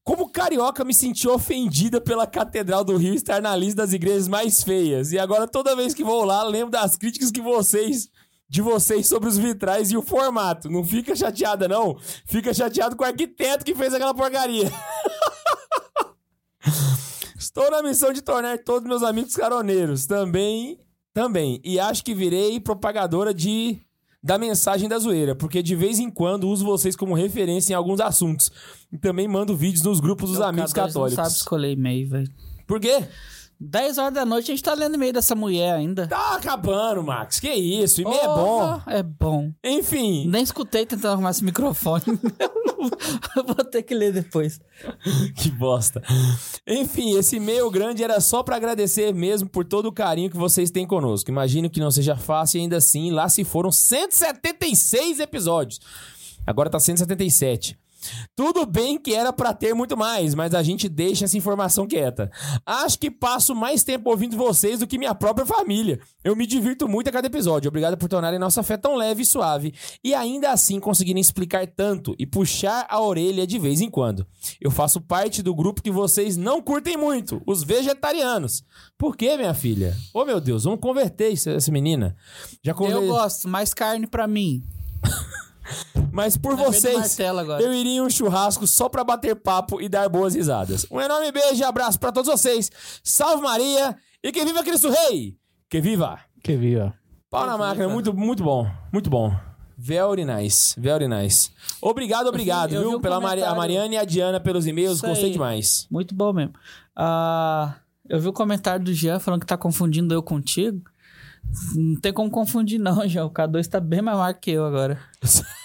Como 0.09 0.27
carioca, 0.27 0.83
me 0.83 0.91
senti 0.91 1.27
ofendida 1.27 2.01
pela 2.01 2.25
Catedral 2.25 2.83
do 2.83 2.97
Rio 2.97 3.13
estar 3.13 3.39
na 3.43 3.55
lista 3.55 3.83
das 3.83 3.93
igrejas 3.93 4.27
mais 4.27 4.63
feias. 4.63 5.11
E 5.11 5.19
agora, 5.19 5.47
toda 5.47 5.75
vez 5.75 5.93
que 5.93 6.03
vou 6.03 6.25
lá, 6.25 6.41
lembro 6.41 6.71
das 6.71 6.95
críticas 6.95 7.29
que 7.29 7.39
vocês. 7.39 8.09
De 8.49 8.59
vocês 8.59 9.05
sobre 9.05 9.29
os 9.29 9.37
vitrais 9.37 9.91
e 9.91 9.97
o 9.97 10.01
formato. 10.01 10.67
Não 10.67 10.83
fica 10.83 11.15
chateada, 11.15 11.67
não. 11.67 11.95
Fica 12.25 12.51
chateado 12.51 12.95
com 12.95 13.03
o 13.03 13.05
arquiteto 13.05 13.63
que 13.63 13.75
fez 13.75 13.93
aquela 13.93 14.15
porcaria. 14.15 14.71
Estou 17.37 17.69
na 17.69 17.83
missão 17.83 18.11
de 18.11 18.23
tornar 18.23 18.57
todos 18.63 18.89
meus 18.89 19.03
amigos 19.03 19.35
caroneiros. 19.35 20.07
Também. 20.07 20.79
Também. 21.13 21.61
E 21.63 21.79
acho 21.79 22.03
que 22.03 22.15
virei 22.15 22.59
propagadora 22.59 23.31
de. 23.31 23.79
Da 24.21 24.37
mensagem 24.37 24.89
da 24.89 24.99
zoeira, 24.99 25.33
porque 25.33 25.63
de 25.63 25.75
vez 25.75 25.97
em 25.97 26.09
quando 26.09 26.49
uso 26.49 26.65
vocês 26.65 26.93
como 26.95 27.13
referência 27.13 27.71
em 27.71 27.75
alguns 27.75 28.01
assuntos. 28.01 28.51
E 28.91 28.97
também 28.97 29.27
mando 29.29 29.55
vídeos 29.55 29.81
nos 29.81 29.99
grupos 30.01 30.29
dos 30.31 30.39
O 30.39 30.43
amigos 30.43 30.71
K2 30.73 30.75
Não 30.77 30.87
católicos. 30.87 31.15
sabe 31.15 31.29
escolher 31.29 31.71
e-mail, 31.71 32.09
velho. 32.09 32.31
Por 32.67 32.79
quê? 32.81 33.07
10 33.61 33.97
horas 33.97 34.13
da 34.13 34.25
noite 34.25 34.51
a 34.51 34.55
gente 34.55 34.63
tá 34.63 34.73
lendo 34.73 34.95
e-mail 34.95 35.11
dessa 35.11 35.35
mulher 35.35 35.73
ainda. 35.73 36.07
Tá 36.07 36.35
acabando, 36.35 37.03
Max. 37.03 37.41
Que 37.41 37.51
isso? 37.51 38.01
E-mail 38.01 38.17
é 38.17 38.27
bom. 38.27 38.81
É 38.87 39.03
bom. 39.03 39.51
Enfim. 39.61 40.25
Nem 40.27 40.41
escutei 40.41 40.85
tentando 40.85 41.11
arrumar 41.11 41.31
esse 41.31 41.43
microfone. 41.43 42.03
Vou 43.35 43.65
ter 43.65 43.83
que 43.83 43.93
ler 43.93 44.13
depois. 44.13 44.61
Que 45.35 45.51
bosta. 45.51 46.01
Enfim, 46.65 47.17
esse 47.17 47.35
e-mail 47.35 47.69
grande 47.69 48.01
era 48.01 48.21
só 48.21 48.41
pra 48.43 48.55
agradecer 48.55 49.13
mesmo 49.13 49.49
por 49.49 49.65
todo 49.65 49.87
o 49.87 49.91
carinho 49.91 50.29
que 50.29 50.37
vocês 50.37 50.71
têm 50.71 50.87
conosco. 50.87 51.29
Imagino 51.29 51.69
que 51.69 51.81
não 51.81 51.91
seja 51.91 52.15
fácil 52.15 52.59
e 52.59 52.61
ainda 52.61 52.77
assim, 52.77 53.11
lá 53.11 53.27
se 53.27 53.43
foram 53.43 53.73
176 53.73 55.19
episódios. 55.19 55.81
Agora 56.47 56.69
tá 56.69 56.79
177. 56.79 57.77
Tudo 58.35 58.65
bem 58.65 58.97
que 58.97 59.13
era 59.13 59.33
pra 59.33 59.53
ter 59.53 59.73
muito 59.73 59.97
mais, 59.97 60.33
mas 60.33 60.53
a 60.53 60.63
gente 60.63 60.87
deixa 60.87 61.25
essa 61.25 61.37
informação 61.37 61.87
quieta. 61.87 62.31
Acho 62.65 62.97
que 62.99 63.11
passo 63.11 63.55
mais 63.55 63.83
tempo 63.83 64.09
ouvindo 64.09 64.37
vocês 64.37 64.79
do 64.79 64.87
que 64.87 64.97
minha 64.97 65.13
própria 65.15 65.45
família. 65.45 65.99
Eu 66.23 66.35
me 66.35 66.45
divirto 66.45 66.87
muito 66.87 67.09
a 67.09 67.11
cada 67.11 67.27
episódio. 67.27 67.69
Obrigado 67.69 67.97
por 67.97 68.07
tornarem 68.07 68.39
nossa 68.39 68.63
fé 68.63 68.77
tão 68.77 68.95
leve 68.95 69.23
e 69.23 69.25
suave 69.25 69.73
e 70.03 70.13
ainda 70.13 70.51
assim 70.51 70.79
conseguirem 70.79 71.21
explicar 71.21 71.67
tanto 71.67 72.15
e 72.17 72.25
puxar 72.25 72.85
a 72.89 73.01
orelha 73.01 73.45
de 73.45 73.59
vez 73.59 73.81
em 73.81 73.89
quando. 73.89 74.25
Eu 74.59 74.71
faço 74.71 75.01
parte 75.01 75.41
do 75.41 75.53
grupo 75.55 75.81
que 75.81 75.91
vocês 75.91 76.37
não 76.37 76.61
curtem 76.61 76.97
muito, 76.97 77.41
os 77.45 77.63
vegetarianos. 77.63 78.63
Por 78.97 79.15
quê, 79.15 79.37
minha 79.37 79.53
filha? 79.53 79.95
Ô 80.13 80.25
meu 80.25 80.39
Deus, 80.39 80.63
vamos 80.63 80.79
converter 80.79 81.33
essa 81.33 81.71
menina. 81.71 82.15
Já 82.63 82.71
Eu 82.71 82.75
conver... 82.75 83.07
gosto, 83.07 83.47
mais 83.47 83.73
carne 83.73 84.07
pra 84.07 84.27
mim. 84.27 84.63
Mas 86.11 86.35
por 86.37 86.55
do 86.55 86.63
vocês, 86.63 87.17
eu 87.61 87.73
iria 87.73 87.93
em 87.97 88.01
um 88.01 88.09
churrasco 88.09 88.65
só 88.67 88.89
pra 88.89 89.03
bater 89.03 89.35
papo 89.35 89.81
e 89.81 89.87
dar 89.87 90.09
boas 90.09 90.33
risadas. 90.35 90.85
Um 90.91 90.99
enorme 90.99 91.31
beijo 91.31 91.61
e 91.61 91.63
abraço 91.63 91.99
pra 91.99 92.11
todos 92.11 92.29
vocês. 92.31 92.71
Salve 93.03 93.43
Maria 93.43 93.95
E 94.23 94.31
que 94.31 94.43
viva 94.43 94.63
Cristo 94.63 94.89
Rei! 94.89 95.37
Que 95.69 95.79
viva! 95.79 96.19
Que 96.43 96.55
vi, 96.57 96.77
ó. 96.77 96.91
Pau 97.29 97.45
na 97.45 97.57
máquina, 97.57 97.87
muito, 97.87 98.13
muito 98.13 98.43
bom. 98.43 98.69
Muito 98.91 99.09
bom. 99.09 99.33
Very 99.77 100.25
nice, 100.25 100.77
very 100.79 101.07
nice. 101.07 101.51
Obrigado, 101.81 102.27
obrigado, 102.27 102.73
eu 102.73 102.81
vi 102.81 102.87
viu? 102.89 102.97
um 102.97 103.01
Pela 103.01 103.21
Mari- 103.21 103.41
a 103.41 103.45
comentário- 103.49 103.57
Mariana 103.77 103.93
e 103.95 103.97
a 103.97 104.03
Diana 104.03 104.39
pelos 104.39 104.67
e-mails, 104.67 104.99
gostei 104.99 105.31
demais. 105.31 105.87
Muito 105.89 106.13
bom 106.13 106.33
mesmo. 106.33 106.53
Ah, 106.95 107.75
eu 108.09 108.19
vi 108.19 108.27
o 108.27 108.33
comentário 108.33 108.83
do 108.83 108.93
Jean 108.93 109.19
falando 109.19 109.39
que 109.41 109.45
tá 109.47 109.55
confundindo 109.57 110.13
eu 110.13 110.21
contigo. 110.21 110.81
Não 111.75 111.95
tem 112.01 112.11
como 112.11 112.29
confundir, 112.29 112.77
não, 112.79 113.07
Jean. 113.07 113.25
O 113.25 113.31
K2 113.31 113.67
tá 113.67 113.79
bem 113.79 114.01
mais 114.01 114.17
magro 114.17 114.41
que 114.41 114.51
eu 114.51 114.65
agora. 114.65 114.99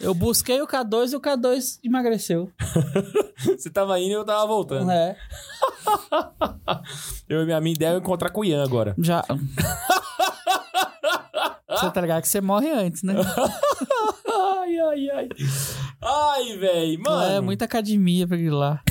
eu 0.00 0.14
busquei 0.14 0.60
o 0.60 0.66
K2 0.66 1.12
e 1.12 1.16
o 1.16 1.20
K2 1.20 1.78
emagreceu. 1.82 2.50
Você 3.56 3.70
tava 3.70 3.98
indo 3.98 4.10
e 4.10 4.12
eu 4.12 4.24
tava 4.24 4.46
voltando. 4.46 4.90
É. 4.90 5.16
Eu 7.28 7.42
e 7.42 7.44
minha 7.44 7.60
minha 7.60 7.74
ideia 7.74 7.94
é 7.94 7.96
encontrar 7.98 8.30
com 8.30 8.40
o 8.40 8.44
Ian 8.44 8.62
agora. 8.62 8.94
Já. 8.98 9.24
Você 11.68 11.90
tá 11.90 12.00
ligado 12.00 12.22
que 12.22 12.28
você 12.28 12.40
morre 12.40 12.70
antes, 12.70 13.02
né? 13.02 13.14
Ai, 14.32 14.78
ai, 14.78 15.10
ai. 15.10 15.28
Ai, 16.00 16.56
velho. 16.56 17.02
Mano. 17.02 17.32
É 17.34 17.40
muita 17.40 17.66
academia 17.66 18.26
pra 18.26 18.38
lá. 18.50 18.82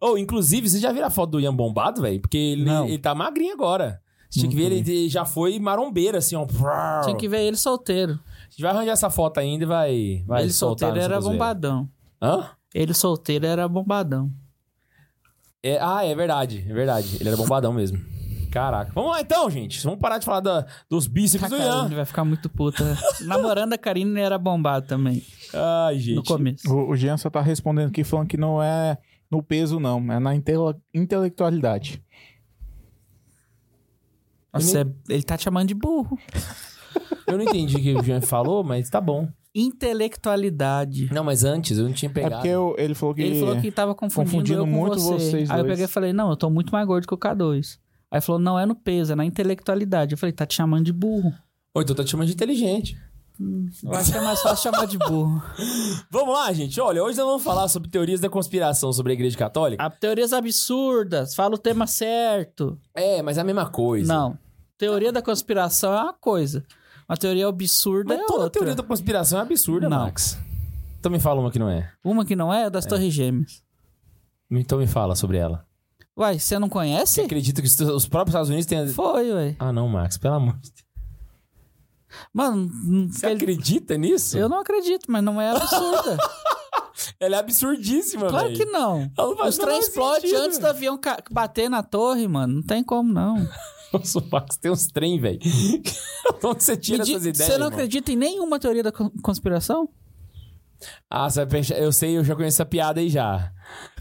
oh, 0.00 0.16
inclusive, 0.16 0.68
você 0.68 0.78
já 0.78 0.92
viu 0.92 1.04
a 1.04 1.10
foto 1.10 1.30
do 1.32 1.40
Ian 1.40 1.54
bombado, 1.54 2.02
velho? 2.02 2.20
Porque 2.20 2.36
ele, 2.36 2.64
Não. 2.64 2.86
ele 2.86 2.98
tá 2.98 3.12
magrinho 3.14 3.54
agora. 3.54 4.00
Tinha 4.30 4.48
que 4.48 4.54
ver, 4.56 4.66
ele 4.72 4.76
ele 4.78 5.08
já 5.08 5.24
foi 5.24 5.58
marombeiro, 5.58 6.16
assim, 6.16 6.36
ó. 6.36 6.46
Tinha 7.02 7.16
que 7.16 7.28
ver 7.28 7.42
ele 7.42 7.56
solteiro. 7.56 8.18
A 8.52 8.54
gente 8.54 8.62
vai 8.62 8.70
arranjar 8.70 8.92
essa 8.92 9.08
foto 9.08 9.38
ainda 9.40 9.64
e 9.64 9.66
vai, 9.66 10.24
vai 10.26 10.42
ele 10.42 10.52
solteiro 10.52 10.98
era 10.98 11.18
bombadão. 11.18 11.88
Hã? 12.20 12.50
Ele 12.74 12.92
solteiro 12.92 13.46
era 13.46 13.66
bombadão. 13.66 14.30
É, 15.62 15.78
ah, 15.80 16.04
é 16.04 16.14
verdade, 16.14 16.62
é 16.68 16.74
verdade. 16.74 17.16
Ele 17.18 17.28
era 17.30 17.36
bombadão 17.38 17.72
mesmo. 17.72 17.98
Caraca. 18.50 18.92
Vamos 18.94 19.12
lá 19.12 19.22
então, 19.22 19.48
gente. 19.48 19.82
Vamos 19.82 19.98
parar 20.00 20.18
de 20.18 20.26
falar 20.26 20.40
da- 20.40 20.66
dos 20.90 21.06
bíceps 21.06 21.48
do 21.48 21.56
Ian. 21.56 21.88
vai 21.88 22.04
ficar 22.04 22.26
muito 22.26 22.50
puta. 22.50 22.84
Namorando 23.24 23.72
a 23.72 23.78
Karine 23.78 24.20
era 24.20 24.36
bombado 24.36 24.86
também. 24.86 25.24
Ai, 25.86 25.98
gente. 25.98 26.16
No 26.16 26.22
começo. 26.22 26.70
O, 26.70 26.90
o 26.90 26.96
Jean 26.96 27.16
só 27.16 27.30
tá 27.30 27.40
respondendo 27.40 27.88
aqui 27.88 28.04
falando 28.04 28.28
que 28.28 28.36
não 28.36 28.62
é 28.62 28.98
no 29.30 29.42
peso, 29.42 29.80
não. 29.80 29.98
É 30.12 30.18
na 30.18 30.34
intele- 30.34 30.76
intelectualidade. 30.92 32.02
Nossa, 34.52 34.80
é- 34.82 34.86
ele 35.08 35.22
tá 35.22 35.38
te 35.38 35.44
chamando 35.44 35.68
de 35.68 35.74
burro. 35.74 36.18
Eu 37.26 37.36
não 37.38 37.44
entendi 37.44 37.76
o 37.76 37.80
que 37.80 37.94
o 37.94 38.02
Jean 38.02 38.20
falou, 38.20 38.62
mas 38.64 38.88
tá 38.90 39.00
bom. 39.00 39.28
Intelectualidade. 39.54 41.12
Não, 41.12 41.22
mas 41.24 41.44
antes 41.44 41.78
eu 41.78 41.84
não 41.84 41.92
tinha 41.92 42.10
É 42.10 42.12
pegado. 42.14 42.34
porque 42.36 42.48
eu- 42.48 42.74
ele 42.78 42.94
falou 42.94 43.14
que. 43.14 43.22
Ele 43.22 43.38
falou 43.40 43.60
que 43.60 43.70
tava 43.70 43.94
confundindo, 43.94 44.30
Confundindo 44.30 44.60
eu 44.60 44.64
com 44.64 44.70
muito 44.70 44.98
você. 44.98 45.30
vocês 45.30 45.50
Aí 45.50 45.58
eu 45.58 45.62
dois. 45.64 45.72
peguei 45.72 45.84
e 45.84 45.88
falei, 45.88 46.12
não, 46.12 46.30
eu 46.30 46.36
tô 46.36 46.50
muito 46.50 46.70
mais 46.72 46.86
gordo 46.86 47.06
que 47.06 47.14
o 47.14 47.18
K2. 47.18 47.78
Aí 48.10 48.20
falou, 48.20 48.40
não 48.40 48.58
é 48.58 48.66
no 48.66 48.74
peso, 48.74 49.12
é 49.12 49.16
na 49.16 49.24
intelectualidade. 49.24 50.12
Eu 50.12 50.18
falei, 50.18 50.32
tá 50.32 50.44
te 50.44 50.54
chamando 50.54 50.84
de 50.84 50.92
burro. 50.92 51.32
Ou 51.74 51.80
então 51.82 51.94
tá 51.96 52.04
te 52.04 52.10
chamando 52.10 52.26
de 52.26 52.34
inteligente. 52.34 52.96
Eu 53.82 53.92
acho 53.94 54.12
que 54.12 54.18
é 54.18 54.20
mais 54.20 54.40
fácil 54.42 54.70
chamar 54.70 54.86
de 54.86 54.98
burro. 54.98 55.42
Vamos 56.10 56.34
lá, 56.34 56.52
gente. 56.52 56.78
Olha, 56.80 57.02
hoje 57.02 57.16
nós 57.16 57.26
vamos 57.26 57.42
falar 57.42 57.66
sobre 57.68 57.88
teorias 57.88 58.20
da 58.20 58.28
conspiração 58.28 58.92
sobre 58.92 59.12
a 59.12 59.14
Igreja 59.14 59.36
Católica. 59.38 59.82
Ah, 59.82 59.88
teorias 59.90 60.32
absurdas, 60.34 61.34
fala 61.34 61.54
o 61.54 61.58
tema 61.58 61.86
certo. 61.86 62.78
É, 62.94 63.22
mas 63.22 63.38
é 63.38 63.40
a 63.40 63.44
mesma 63.44 63.68
coisa. 63.70 64.12
Não. 64.12 64.38
Teoria 64.76 65.10
da 65.10 65.22
conspiração 65.22 65.92
é 65.94 66.02
uma 66.02 66.12
coisa. 66.12 66.62
Uma 67.12 67.16
teoria 67.18 67.46
absurda 67.46 68.14
Mas 68.14 68.22
é 68.24 68.26
toda 68.26 68.44
outra. 68.44 68.50
teoria 68.50 68.74
da 68.74 68.82
conspiração 68.82 69.38
é 69.38 69.42
absurda, 69.42 69.86
Não. 69.88 69.98
Max. 69.98 70.38
Então 70.98 71.12
me 71.12 71.20
fala 71.20 71.40
uma 71.40 71.50
que 71.50 71.58
não 71.58 71.68
é. 71.68 71.92
Uma 72.02 72.24
que 72.24 72.34
não 72.34 72.52
é, 72.52 72.64
é 72.64 72.70
das 72.70 72.86
Torres 72.86 73.12
Gêmeas. 73.12 73.62
Então 74.50 74.78
me 74.78 74.86
fala 74.86 75.14
sobre 75.14 75.36
ela. 75.36 75.66
Uai, 76.16 76.38
você 76.38 76.58
não 76.58 76.68
Você 76.68 76.72
conhece? 76.72 77.20
acredita 77.20 77.60
que 77.60 77.68
os 77.68 77.78
os 77.80 78.06
próprios 78.08 78.30
Estados 78.34 78.48
Unidos 78.48 78.66
têm... 78.66 78.88
Foi, 78.88 79.30
ué. 79.32 79.56
Ah, 79.58 79.72
não, 79.72 79.88
Max. 79.88 80.16
Pelo 80.16 80.34
amor 80.36 80.54
de 80.58 80.70
Deus. 80.70 80.84
Mano, 82.32 82.70
Você 83.10 83.26
ele- 83.26 83.34
acredita 83.36 83.96
nisso? 83.98 84.36
eu 84.38 84.48
não 84.48 84.60
acredito, 84.60 85.04
mas 85.10 85.22
não 85.22 85.38
é 85.40 85.50
absurda. 85.50 86.16
Ela 87.20 87.36
é 87.36 87.38
absurdíssima, 87.38 88.28
claro 88.28 88.48
velho. 88.48 88.56
que 88.58 88.64
não. 88.66 89.10
Ela 89.18 89.28
não 89.28 89.36
faz 89.36 89.58
Os 89.58 89.64
o 89.64 89.70
explodem 89.70 90.20
sentido. 90.30 90.42
antes 90.44 90.58
do 90.58 90.66
avião 90.66 90.96
ca- 90.98 91.22
bater 91.30 91.68
na 91.68 91.82
torre, 91.82 92.26
mano. 92.28 92.54
Não 92.56 92.62
tem 92.62 92.82
como, 92.82 93.12
não. 93.12 93.36
Nossa, 93.92 94.18
o 94.18 94.28
Max 94.30 94.56
tem 94.56 94.70
uns 94.70 94.86
trem, 94.86 95.20
velho. 95.20 95.38
Onde 96.44 96.62
você 96.64 96.76
tira 96.76 97.04
di- 97.04 97.12
essas 97.12 97.26
ideias, 97.26 97.46
Você 97.46 97.58
não 97.58 97.66
irmão? 97.66 97.78
acredita 97.78 98.10
em 98.12 98.16
nenhuma 98.16 98.58
teoria 98.58 98.82
da 98.82 98.90
con- 98.92 99.10
conspiração? 99.22 99.88
Ah, 101.08 101.28
você 101.30 101.40
vai 101.40 101.46
pensar- 101.46 101.74
eu 101.78 101.92
sei, 101.92 102.16
eu 102.16 102.24
já 102.24 102.34
conheço 102.34 102.56
essa 102.56 102.66
piada 102.66 103.00
aí 103.00 103.08
já. 103.08 103.52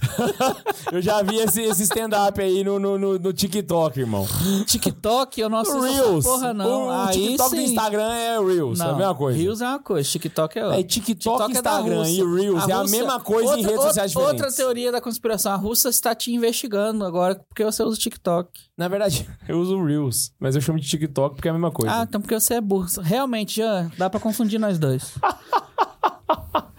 eu 0.92 1.02
já 1.02 1.22
vi 1.22 1.38
esse, 1.38 1.62
esse 1.62 1.84
stand-up 1.84 2.42
aí 2.42 2.64
no, 2.64 2.80
no, 2.80 2.98
no, 2.98 3.20
no 3.20 3.34
TikTok, 3.34 4.00
irmão. 4.00 4.28
TikTok, 4.66 5.40
eu 5.40 5.50
não 5.50 5.60
assisto 5.60 5.80
Reels. 5.82 6.26
porra, 6.26 6.54
não. 6.54 6.88
O, 6.88 7.06
o 7.06 7.12
TikTok 7.12 7.56
do 7.56 7.62
Instagram 7.62 8.12
é 8.14 8.40
Reels, 8.40 8.80
é 8.80 8.84
a 8.84 8.88
Não, 8.88 8.98
mesma 8.98 9.16
coisa. 9.16 9.38
Reels 9.40 9.62
é 9.62 9.68
uma 9.68 9.80
coisa, 9.80 10.10
TikTok 10.10 10.58
é 10.60 10.64
outra. 10.66 10.80
É 10.80 10.84
TikTok, 10.84 11.36
é 11.44 11.48
da 11.48 11.52
Instagram 11.52 12.10
e 12.10 12.22
Rússia. 12.22 12.42
Reels 12.42 12.68
é 12.68 12.74
a 12.74 12.84
mesma 12.84 13.20
coisa 13.20 13.54
em 13.54 13.56
outra- 13.58 13.70
redes 13.72 13.84
sociais 13.86 14.16
outra- 14.16 14.32
diferentes. 14.34 14.42
Outra 14.60 14.66
teoria 14.66 14.92
da 14.92 15.00
conspiração, 15.02 15.52
a 15.52 15.56
Rússia 15.56 15.90
está 15.90 16.16
te 16.16 16.32
investigando 16.34 17.06
agora 17.06 17.36
porque 17.48 17.64
você 17.64 17.84
usa 17.84 17.96
o 17.96 18.00
TikTok. 18.00 18.50
Na 18.78 18.88
verdade, 18.88 19.30
eu 19.48 19.60
uso 19.60 19.78
o 19.78 19.86
Reels, 19.86 20.32
mas 20.40 20.56
eu 20.56 20.62
chamo 20.62 20.80
de 20.80 20.88
TikTok 20.88 21.36
porque 21.36 21.48
é 21.48 21.52
a 21.52 21.54
mesma 21.54 21.72
coisa. 21.72 21.94
Ah, 21.96 22.04
então 22.04 22.20
porque 22.20 22.38
você 22.40 22.56
é 22.56 22.62
burro. 22.62 22.88
Realmente, 23.04 23.58
já 23.58 23.88
dá 23.98 24.10
pra 24.10 24.20
confundir 24.20 24.60
nós 24.60 24.80
dois. 24.80 25.14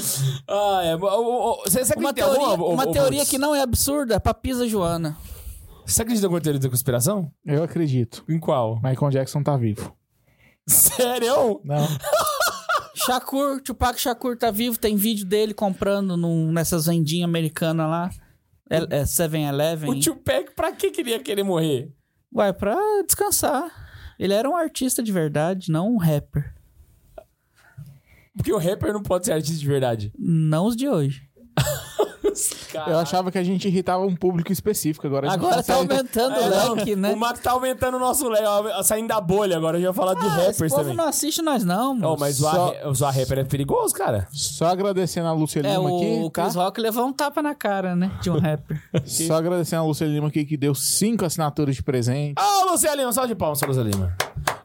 Ah, 0.48 0.80
é. 0.84 0.96
Você, 0.96 1.84
você 1.84 1.94
Uma 1.96 2.12
teoria, 2.12 2.46
alguma, 2.46 2.66
uma 2.68 2.88
ô, 2.88 2.92
teoria 2.92 3.18
Brutus? 3.18 3.28
que 3.30 3.38
não 3.38 3.54
é 3.54 3.60
absurda 3.62 4.14
é 4.14 4.18
pra 4.18 4.34
Pisa 4.34 4.66
Joana. 4.66 5.16
Você 5.86 6.02
acredita 6.02 6.24
em 6.24 6.26
alguma 6.26 6.40
teoria 6.40 6.60
da 6.60 6.68
conspiração? 6.68 7.32
Eu 7.44 7.62
acredito. 7.62 8.24
Em 8.28 8.38
qual? 8.38 8.76
Michael 8.82 9.10
Jackson 9.10 9.42
tá 9.42 9.56
vivo. 9.56 9.94
Sério? 10.66 11.60
Não. 11.64 11.86
Shakur, 12.94 13.60
Tupac 13.62 13.98
Shakur 14.00 14.36
tá 14.36 14.50
vivo, 14.50 14.78
tem 14.78 14.94
vídeo 14.96 15.24
dele 15.26 15.54
comprando 15.54 16.16
num, 16.16 16.52
nessas 16.52 16.86
vendinhas 16.86 17.28
americanas 17.28 17.88
lá. 17.88 18.10
É, 18.68 18.76
é 18.98 19.02
7-Eleven. 19.02 19.90
O 19.90 20.00
Tupac, 20.00 20.54
pra 20.54 20.72
que 20.72 20.90
queria 20.90 21.18
querer 21.18 21.42
morrer? 21.42 21.90
Ué, 22.34 22.52
pra 22.52 22.76
descansar. 23.04 23.68
Ele 24.18 24.34
era 24.34 24.48
um 24.48 24.54
artista 24.54 25.02
de 25.02 25.10
verdade, 25.10 25.72
não 25.72 25.94
um 25.94 25.96
rapper. 25.96 26.54
Porque 28.36 28.52
o 28.52 28.58
rapper 28.58 28.92
não 28.92 29.02
pode 29.02 29.26
ser 29.26 29.32
artista 29.32 29.58
de 29.58 29.66
verdade. 29.66 30.12
Não 30.18 30.66
os 30.66 30.76
de 30.76 30.88
hoje. 30.88 31.22
Eu 32.86 32.98
achava 32.98 33.30
que 33.32 33.36
a 33.38 33.42
gente 33.42 33.66
irritava 33.66 34.06
um 34.06 34.14
público 34.14 34.52
específico. 34.52 35.04
Agora, 35.06 35.26
a 35.26 35.30
gente 35.32 35.40
Agora 35.40 35.62
tá 35.62 35.74
consegue- 35.74 35.92
aumentando 35.92 36.34
É, 36.36 36.46
o 36.46 36.50
não, 36.50 36.74
leque, 36.74 36.96
né? 36.96 37.12
O 37.12 37.16
Max 37.16 37.40
tá 37.40 37.50
aumentando 37.50 37.96
o 37.96 38.00
nosso 38.00 38.28
leque, 38.28 38.44
saindo 38.84 39.08
da 39.08 39.20
bolha 39.20 39.56
agora. 39.56 39.76
A 39.76 39.80
gente 39.80 39.88
vai 39.92 39.94
falar 39.96 40.14
de 40.14 40.24
Ah, 40.24 40.28
esse 40.28 40.46
rappers 40.46 40.70
povo 40.72 40.82
também. 40.82 40.96
não 40.96 41.04
assiste 41.08 41.42
nós, 41.42 41.64
não, 41.64 41.94
moço. 41.94 42.20
mas 42.20 42.36
Só- 42.36 42.92
zoar 42.94 43.14
rapper 43.14 43.40
é 43.40 43.44
perigoso, 43.44 43.92
cara. 43.92 44.28
Só 44.30 44.66
agradecendo 44.66 45.26
a 45.26 45.32
Lúcia 45.32 45.58
É, 45.60 45.62
Lima 45.62 45.80
o, 45.90 45.96
aqui, 45.96 46.20
o 46.22 46.30
tá? 46.30 46.42
Chris 46.44 46.54
Rock 46.54 46.80
levou 46.80 47.04
um 47.06 47.12
tapa 47.12 47.42
na 47.42 47.54
cara, 47.54 47.96
né? 47.96 48.12
De 48.22 48.30
um 48.30 48.38
rapper. 48.38 48.80
Só 49.04 49.34
agradecendo 49.34 49.82
a 49.82 49.86
Lúcia 49.86 50.06
Lima 50.06 50.28
aqui, 50.28 50.44
que 50.44 50.56
deu 50.56 50.74
cinco 50.74 51.24
assinaturas 51.24 51.74
de 51.74 51.82
presente. 51.82 52.34
Ô, 52.40 52.70
Lucia 52.70 52.94
Lima, 52.94 53.12
salve 53.12 53.30
de 53.30 53.34
palmas 53.34 53.58
pra 53.58 53.68
Lucia 53.68 53.82
Lima. 53.82 54.16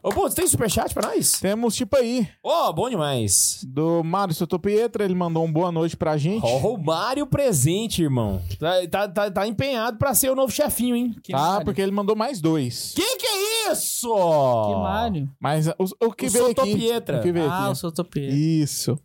Ô, 0.06 0.10
pô, 0.10 0.22
você 0.28 0.36
tem 0.36 0.46
superchat 0.46 0.94
pra 0.94 1.08
nós? 1.08 1.32
Temos 1.32 1.74
tipo 1.74 1.96
aí, 1.96 2.28
Ô, 2.40 2.72
bom 2.72 2.88
demais. 2.88 3.58
do 3.66 4.04
Mário 4.04 4.32
Sotopietra, 4.32 5.04
ele 5.04 5.16
mandou 5.16 5.44
um 5.44 5.52
boa 5.52 5.72
noite 5.72 5.96
pra 5.96 6.16
gente. 6.16 6.44
Ó, 6.46 6.74
o 6.74 6.78
Mário 6.80 7.26
presente, 7.26 8.02
irmão. 8.02 8.40
Tá, 8.56 8.86
tá, 8.88 9.08
tá, 9.08 9.30
tá 9.32 9.46
empenhado 9.48 9.98
pra 9.98 10.14
ser 10.14 10.30
o 10.30 10.36
novo 10.36 10.52
chefinho, 10.52 10.94
hein? 10.94 11.16
Que 11.24 11.32
tá, 11.32 11.38
Mário? 11.38 11.64
porque 11.64 11.82
ele 11.82 11.90
mandou 11.90 12.14
mais 12.14 12.40
dois. 12.40 12.92
Que 12.94 13.16
que 13.16 13.26
é 13.26 13.72
isso? 13.72 14.06
Que 14.08 14.74
Mário? 14.76 15.28
Mas 15.40 15.66
o, 15.66 16.06
o 16.06 16.12
que 16.12 16.26
O 16.26 16.30
veio 16.30 16.46
aqui... 16.46 16.54
Sotopietra. 16.60 17.18
O 17.18 17.22
que 17.22 17.32
veio 17.32 17.50
Ah, 17.50 17.66
aqui. 17.66 17.78
sou 17.78 17.90
Topia. 17.90 18.28
Isso. 18.30 18.96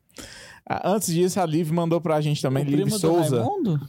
Ah, 0.69 0.91
Antes 0.91 1.11
disso, 1.11 1.39
a 1.41 1.45
Liv 1.47 1.71
mandou 1.71 1.99
pra 1.99 2.21
gente 2.21 2.39
também, 2.43 2.63
O 2.63 2.67
Liv 2.67 2.81
primo 2.81 2.91
do 2.91 2.99
Souza. 2.99 3.37
Raimundo? 3.43 3.79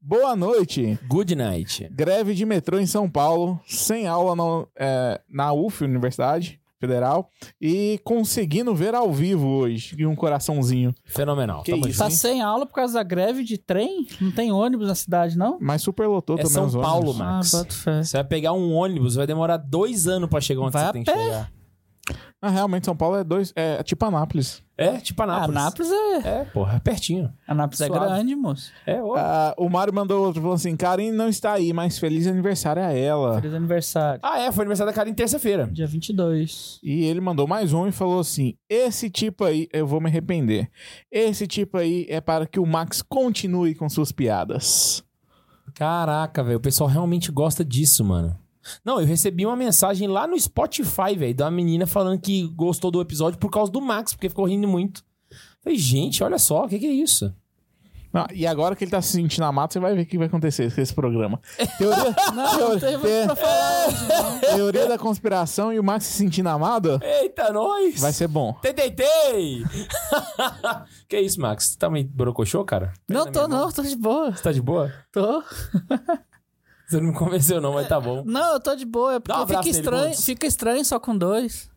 Boa 0.00 0.34
noite. 0.36 0.98
Good 1.08 1.34
night. 1.34 1.88
Greve 1.92 2.34
de 2.34 2.44
metrô 2.44 2.78
em 2.78 2.86
São 2.86 3.08
Paulo, 3.10 3.60
sem 3.66 4.06
aula 4.06 4.34
na, 4.36 4.66
é, 4.76 5.20
na 5.28 5.52
UF, 5.52 5.82
Universidade 5.84 6.60
Federal, 6.78 7.30
e 7.58 7.98
conseguindo 8.04 8.74
ver 8.74 8.94
ao 8.94 9.10
vivo 9.10 9.46
hoje, 9.48 9.94
e 9.98 10.04
um 10.04 10.14
coraçãozinho. 10.14 10.94
Fenomenal. 11.06 11.62
Que 11.62 11.70
Tamo 11.70 11.88
isso. 11.88 11.98
Tá 11.98 12.10
sem 12.10 12.42
aula 12.42 12.66
por 12.66 12.74
causa 12.74 12.94
da 12.94 13.02
greve 13.02 13.42
de 13.42 13.56
trem? 13.56 14.06
Não 14.20 14.30
tem 14.30 14.52
ônibus 14.52 14.88
na 14.88 14.94
cidade, 14.94 15.38
não? 15.38 15.56
Mas 15.60 15.80
superlotou 15.82 16.36
É 16.36 16.42
também 16.42 16.52
São 16.52 16.66
os 16.66 16.74
Paulo, 16.74 17.10
ônibus. 17.10 17.16
Max. 17.18 17.54
Ah, 17.54 17.58
boto 17.58 17.74
fé. 17.74 18.02
Você 18.02 18.16
vai 18.18 18.24
pegar 18.24 18.52
um 18.52 18.72
ônibus, 18.74 19.14
vai 19.14 19.26
demorar 19.26 19.56
dois 19.56 20.06
anos 20.06 20.28
pra 20.28 20.40
chegar 20.42 20.60
onde 20.60 20.72
Vai 20.72 20.82
você 20.82 20.88
a 20.88 20.92
tem 20.92 21.04
que 21.04 21.10
pé. 21.12 21.22
chegar. 21.22 21.52
Ah, 22.42 22.50
realmente, 22.50 22.84
São 22.84 22.94
Paulo 22.96 23.16
é 23.16 23.24
dois. 23.24 23.52
É 23.56 23.82
tipo 23.82 24.04
Anápolis. 24.04 24.62
É, 24.76 24.98
tipo 24.98 25.22
Anápolis. 25.22 25.56
Anápolis 25.56 25.92
é. 25.92 26.16
É, 26.40 26.44
porra, 26.46 26.76
é 26.76 26.80
pertinho. 26.80 27.32
Anápolis 27.46 27.80
é 27.80 27.86
Suave. 27.86 28.06
grande, 28.06 28.34
moço. 28.34 28.72
É, 28.84 29.00
ó. 29.00 29.14
Ah, 29.16 29.54
o 29.56 29.68
Mário 29.68 29.94
mandou 29.94 30.24
outro 30.24 30.42
falando 30.42 30.56
assim: 30.56 30.76
Karine 30.76 31.16
não 31.16 31.28
está 31.28 31.52
aí, 31.52 31.72
mas 31.72 31.98
feliz 31.98 32.26
aniversário 32.26 32.82
a 32.82 32.92
ela. 32.92 33.40
Feliz 33.40 33.54
aniversário. 33.54 34.20
Ah, 34.22 34.40
é, 34.40 34.50
foi 34.50 34.62
aniversário 34.62 34.92
da 34.92 34.96
Karine 34.96 35.14
terça-feira. 35.14 35.68
Dia 35.70 35.86
22. 35.86 36.80
E 36.82 37.04
ele 37.04 37.20
mandou 37.20 37.46
mais 37.46 37.72
um 37.72 37.86
e 37.86 37.92
falou 37.92 38.18
assim: 38.18 38.54
Esse 38.68 39.08
tipo 39.08 39.44
aí, 39.44 39.68
eu 39.72 39.86
vou 39.86 40.00
me 40.00 40.08
arrepender. 40.08 40.68
Esse 41.10 41.46
tipo 41.46 41.76
aí 41.76 42.04
é 42.08 42.20
para 42.20 42.44
que 42.44 42.58
o 42.58 42.66
Max 42.66 43.00
continue 43.00 43.76
com 43.76 43.88
suas 43.88 44.10
piadas. 44.10 45.04
Caraca, 45.74 46.42
velho, 46.42 46.58
o 46.58 46.60
pessoal 46.60 46.88
realmente 46.88 47.30
gosta 47.32 47.64
disso, 47.64 48.04
mano. 48.04 48.36
Não, 48.84 49.00
eu 49.00 49.06
recebi 49.06 49.44
uma 49.46 49.56
mensagem 49.56 50.08
lá 50.08 50.26
no 50.26 50.38
Spotify, 50.38 51.14
velho, 51.16 51.34
da 51.34 51.50
menina 51.50 51.86
falando 51.86 52.20
que 52.20 52.46
gostou 52.48 52.90
do 52.90 53.00
episódio 53.00 53.38
por 53.38 53.50
causa 53.50 53.70
do 53.70 53.80
Max, 53.80 54.12
porque 54.14 54.28
ficou 54.28 54.46
rindo 54.46 54.66
muito. 54.68 55.04
Falei, 55.62 55.78
gente, 55.78 56.22
olha 56.22 56.38
só, 56.38 56.64
o 56.64 56.68
que, 56.68 56.78
que 56.78 56.86
é 56.86 56.92
isso? 56.92 57.34
Não, 58.12 58.28
e 58.32 58.46
agora 58.46 58.76
que 58.76 58.84
ele 58.84 58.92
tá 58.92 59.02
se 59.02 59.10
sentindo 59.10 59.42
amado, 59.42 59.72
você 59.72 59.80
vai 59.80 59.92
ver 59.92 60.02
o 60.02 60.06
que 60.06 60.16
vai 60.16 60.28
acontecer 60.28 60.72
com 60.72 60.80
esse 60.80 60.94
programa. 60.94 61.40
Teoria, 61.76 62.14
Não, 62.32 62.68
não 62.70 62.78
tem 62.78 62.96
muito 62.96 63.26
pra 63.26 63.34
falar 63.34 63.88
hoje, 63.88 64.08
não. 64.08 64.38
teoria 64.56 64.86
da 64.86 64.96
conspiração 64.96 65.72
e 65.72 65.80
o 65.80 65.82
Max 65.82 66.04
se 66.04 66.18
sentindo 66.18 66.48
amado 66.48 67.00
Eita, 67.02 67.52
nós! 67.52 68.00
vai 68.00 68.12
ser 68.12 68.28
bom. 68.28 68.52
Tei, 68.62 68.72
tei, 68.72 68.92
tei! 68.92 69.64
que 71.08 71.18
isso, 71.18 71.40
Max? 71.40 71.70
Você 71.70 71.76
tá 71.76 71.90
meio 71.90 72.06
borocochô, 72.06 72.64
cara? 72.64 72.92
Não 73.08 73.26
tô, 73.32 73.48
não, 73.48 73.72
tô 73.72 73.82
de 73.82 73.96
boa. 73.96 74.30
Você 74.30 74.42
tá 74.44 74.52
de 74.52 74.62
boa? 74.62 74.92
Tô. 75.12 75.42
Você 76.88 77.00
não 77.00 77.08
me 77.08 77.14
convenceu, 77.14 77.60
não, 77.60 77.74
mas 77.74 77.88
tá 77.88 78.00
bom. 78.00 78.22
Não, 78.26 78.54
eu 78.54 78.60
tô 78.60 78.76
de 78.76 78.84
boa. 78.84 79.14
É 79.14 79.16
um 79.16 79.20
porque 79.20 79.32
abraço 79.32 79.62
fica 79.62 79.78
estranho, 79.78 80.16
fica 80.16 80.46
estranho 80.46 80.84
só 80.84 81.00
com 81.00 81.16
dois. 81.16 81.70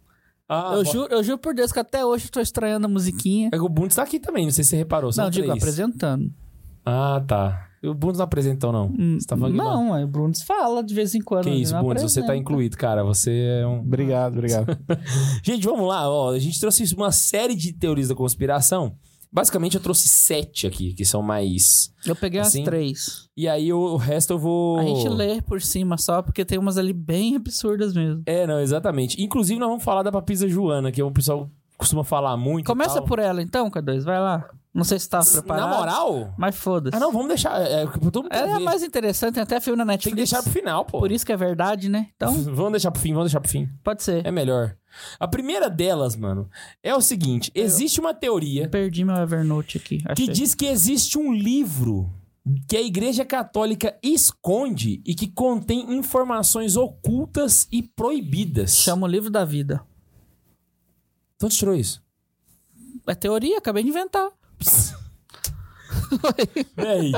Ah, 0.50 0.74
eu, 0.76 0.86
juro, 0.86 1.14
eu 1.14 1.24
juro 1.24 1.38
por 1.38 1.54
Deus 1.54 1.72
que 1.72 1.80
até 1.80 2.06
hoje 2.06 2.26
eu 2.28 2.32
tô 2.32 2.40
estranhando 2.40 2.86
a 2.86 2.90
musiquinha. 2.90 3.50
É 3.52 3.58
que 3.58 3.64
o 3.64 3.70
Bundes 3.70 3.98
tá 3.98 4.04
aqui 4.04 4.20
também, 4.20 4.46
não 4.46 4.52
sei 4.52 4.64
se 4.64 4.72
você 4.72 4.78
reparou. 4.78 5.12
São 5.12 5.26
não, 5.26 5.32
digo, 5.32 5.48
três. 5.48 5.62
apresentando. 5.62 6.32
Ah, 6.86 7.22
tá. 7.28 7.68
O 7.84 7.94
Bundes 7.94 8.18
não 8.18 8.24
apresentou, 8.24 8.72
não. 8.72 8.90
Você 8.90 9.28
tá 9.28 9.38
falando 9.38 9.52
que 9.52 9.58
não, 9.58 9.94
aí 9.94 10.04
o 10.04 10.08
Bruno 10.08 10.34
fala 10.46 10.84
de 10.84 10.94
vez 10.96 11.14
em 11.14 11.22
quando. 11.22 11.44
Que 11.44 11.50
isso, 11.52 11.78
Bundes, 11.80 12.02
você 12.02 12.26
tá 12.26 12.36
incluído, 12.36 12.78
cara. 12.78 13.04
Você 13.04 13.60
é 13.62 13.68
um. 13.68 13.80
Obrigado, 13.80 14.34
obrigado. 14.34 14.78
Gente, 15.44 15.66
vamos 15.66 15.88
lá, 15.88 16.10
ó. 16.10 16.32
A 16.32 16.40
gente 16.40 16.60
trouxe 16.60 16.84
uma 16.96 17.12
série 17.12 17.56
de 17.56 17.74
teorias 17.74 18.08
da 18.08 18.16
conspiração. 18.16 18.96
Basicamente, 19.32 19.76
eu 19.76 19.82
trouxe 19.82 20.08
sete 20.08 20.66
aqui, 20.68 20.94
que 20.94 21.06
são 21.06 21.22
mais. 21.22 21.92
Eu 22.06 22.16
peguei 22.16 22.40
Assim? 22.40 22.62
as 22.62 22.66
três. 22.66 23.30
E 23.36 23.48
aí 23.48 23.72
o, 23.74 23.78
o 23.80 23.98
resto 23.98 24.34
eu 24.34 24.40
vou. 24.40 24.80
A 24.80 24.84
gente 24.84 25.10
lê 25.10 25.42
por 25.42 25.62
cima 25.62 25.98
só, 25.98 26.22
porque 26.22 26.46
tem 26.46 26.58
umas 26.58 26.78
ali 26.78 26.94
bem 26.94 27.36
absurdas 27.36 27.94
mesmo. 27.94 28.24
É, 28.26 28.48
não, 28.48 28.60
exatamente. 28.60 29.22
Inclusive, 29.22 29.60
nós 29.60 29.70
vamos 29.70 29.84
falar 29.84 30.04
da 30.04 30.12
papisa 30.12 30.48
Joana, 30.48 30.92
que 30.92 31.02
é 31.02 31.06
um 31.06 31.14
pessoal 31.14 31.50
costuma 31.78 32.04
falar 32.04 32.36
muito. 32.36 32.66
Começa 32.66 33.02
por 33.02 33.20
ela 33.20 33.42
então, 33.42 33.70
K2, 33.70 34.04
vai 34.04 34.20
lá. 34.20 34.50
Não 34.74 34.84
sei 34.84 35.00
se 35.00 35.10
tá 35.10 35.22
preparado. 35.24 35.70
Na 35.70 35.76
moral? 35.78 36.34
Mas 36.38 36.56
foda-se. 36.56 36.96
Ah, 36.96 37.00
não, 37.00 37.12
vamos 37.12 37.30
deixar. 37.30 37.60
É, 37.60 37.82
é, 37.82 37.88
Ela 38.30 38.52
é 38.52 38.58
ver. 38.58 38.64
mais 38.64 38.84
interessante, 38.84 39.34
tem 39.34 39.42
até 39.44 39.60
filme 39.60 39.76
na 39.78 39.84
Tem 39.84 39.94
Netflix. 39.94 40.12
que 40.14 40.16
deixar 40.16 40.44
pro 40.44 40.52
final, 40.52 40.86
pô. 40.86 41.00
Por 41.00 41.12
isso 41.12 41.26
que 41.26 41.32
é 41.32 41.38
verdade, 41.38 41.90
né? 41.90 42.10
Então, 42.16 42.32
Vamos 42.32 42.74
deixar 42.74 42.92
pro 42.92 43.02
fim, 43.02 43.12
vamos 43.12 43.26
deixar 43.32 43.40
pro 43.40 43.50
fim. 43.50 43.68
pode 43.84 44.04
ser. 44.04 44.24
É 44.26 44.30
melhor. 44.32 44.76
A 45.20 45.28
primeira 45.28 45.70
delas, 45.70 46.16
mano, 46.16 46.50
é 46.82 46.96
o 46.96 47.02
seguinte: 47.02 47.52
existe 47.54 48.00
uma 48.00 48.14
teoria 48.14 48.70
Perdi 48.70 49.04
meu 49.04 49.16
Evernote 49.16 49.78
aqui. 49.78 49.98
que 49.98 50.24
Achei. 50.24 50.28
diz 50.28 50.56
que 50.56 50.66
existe 50.66 51.18
um 51.18 51.34
livro 51.34 52.12
que 52.68 52.78
a 52.78 52.82
Igreja 52.82 53.26
Católica 53.26 53.98
esconde 54.02 55.02
e 55.06 55.14
que 55.14 55.28
contém 55.28 55.98
informações 55.98 56.78
ocultas 56.78 57.68
e 57.72 57.84
proibidas. 57.84 58.78
Chama 58.78 59.06
o 59.06 59.10
livro 59.10 59.30
da 59.30 59.44
vida. 59.44 59.82
Então 61.36 61.50
tirou 61.50 61.76
isso? 61.76 62.02
É 63.06 63.16
teoria, 63.16 63.58
acabei 63.58 63.84
de 63.84 63.90
inventar. 63.90 64.30
Véi. 66.76 67.12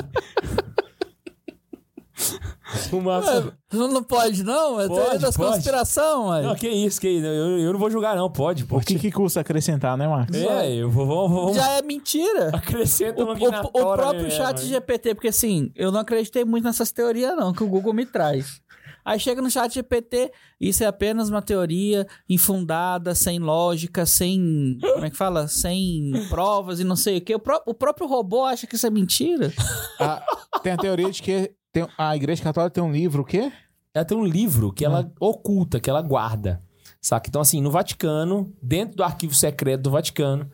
o 2.92 3.02
Márcio... 3.02 3.54
Não, 3.72 3.88
não 3.88 4.04
pode, 4.04 4.44
não? 4.44 4.80
É 4.80 4.88
Pode, 4.88 5.00
teoria 5.02 5.20
das 5.20 5.38
pode. 5.38 5.52
conspiração, 5.54 6.20
Não, 6.22 6.28
mano. 6.28 6.56
que 6.56 6.68
isso, 6.68 7.00
que 7.00 7.08
isso. 7.10 7.26
Eu, 7.26 7.60
eu 7.60 7.72
não 7.74 7.80
vou 7.80 7.90
julgar, 7.90 8.16
não. 8.16 8.30
Pode, 8.32 8.64
O 8.64 8.68
pode. 8.68 8.86
que, 8.86 8.98
que 9.00 9.12
custa 9.12 9.42
acrescentar, 9.42 9.98
né, 9.98 10.08
Max? 10.08 10.36
É, 10.36 10.76
eu 10.76 10.90
vou... 10.90 11.06
Vamos, 11.06 11.32
vamos 11.32 11.56
Já 11.56 11.70
é 11.78 11.82
mentira. 11.82 12.50
acrescenta 12.54 13.22
O, 13.22 13.26
uma 13.26 13.34
o- 13.34 13.66
o 13.68 13.72
tora, 13.72 14.02
próprio 14.02 14.24
né, 14.24 14.30
chat 14.32 14.58
mano? 14.58 14.68
GPT, 14.70 15.16
porque 15.16 15.28
assim, 15.28 15.72
eu 15.76 15.92
não 15.92 16.00
acreditei 16.00 16.44
muito 16.46 16.64
nessas 16.66 16.92
teorias, 16.92 17.36
não, 17.36 17.54
que 17.54 17.64
o 17.64 17.68
Google 17.68 17.94
me 17.94 18.06
traz. 18.06 18.60
Aí 19.06 19.20
chega 19.20 19.42
no 19.42 19.50
chat 19.50 19.74
GPT, 19.74 20.32
isso 20.60 20.84
é 20.84 20.88
apenas 20.88 21.30
uma 21.30 21.42
teoria 21.42 22.06
infundada, 22.28 23.16
sem 23.16 23.40
lógica, 23.40 24.06
sem. 24.06 24.78
Como 24.82 25.06
é 25.06 25.10
que 25.10 25.16
fala? 25.18 25.48
Sem 25.48 26.12
provas 26.30 26.80
e 26.80 26.84
não 26.84 26.96
sei 26.96 27.18
o 27.18 27.22
quê. 27.22 27.34
O, 27.34 27.40
pró- 27.40 27.62
o 27.66 27.74
próprio 27.74 28.08
robô 28.08 28.44
acha 28.44 28.68
que 28.68 28.76
isso 28.76 28.86
é 28.86 28.90
mentira. 28.90 29.52
Ah, 30.02 30.24
tem 30.64 30.72
a 30.72 30.78
teoria 30.78 31.12
de 31.12 31.22
que 31.22 31.52
tem- 31.72 31.88
a 31.98 32.16
Igreja 32.16 32.44
Católica 32.44 32.74
tem 32.74 32.84
um 32.84 32.92
livro, 32.92 33.22
o 33.24 33.26
quê? 33.26 33.52
Ela 33.94 34.06
tem 34.06 34.18
um 34.18 34.26
livro 34.26 34.72
que 34.72 34.86
ela 34.86 35.12
oculta, 35.20 35.80
que 35.80 35.90
ela 35.90 36.02
guarda. 36.02 36.62
Saca? 37.02 37.30
Então, 37.30 37.42
assim, 37.42 37.62
no 37.62 37.72
Vaticano, 37.72 38.54
dentro 38.62 38.98
do 38.98 39.04
arquivo 39.04 39.34
secreto 39.34 39.84
do 39.84 39.92
Vaticano, 39.92 40.50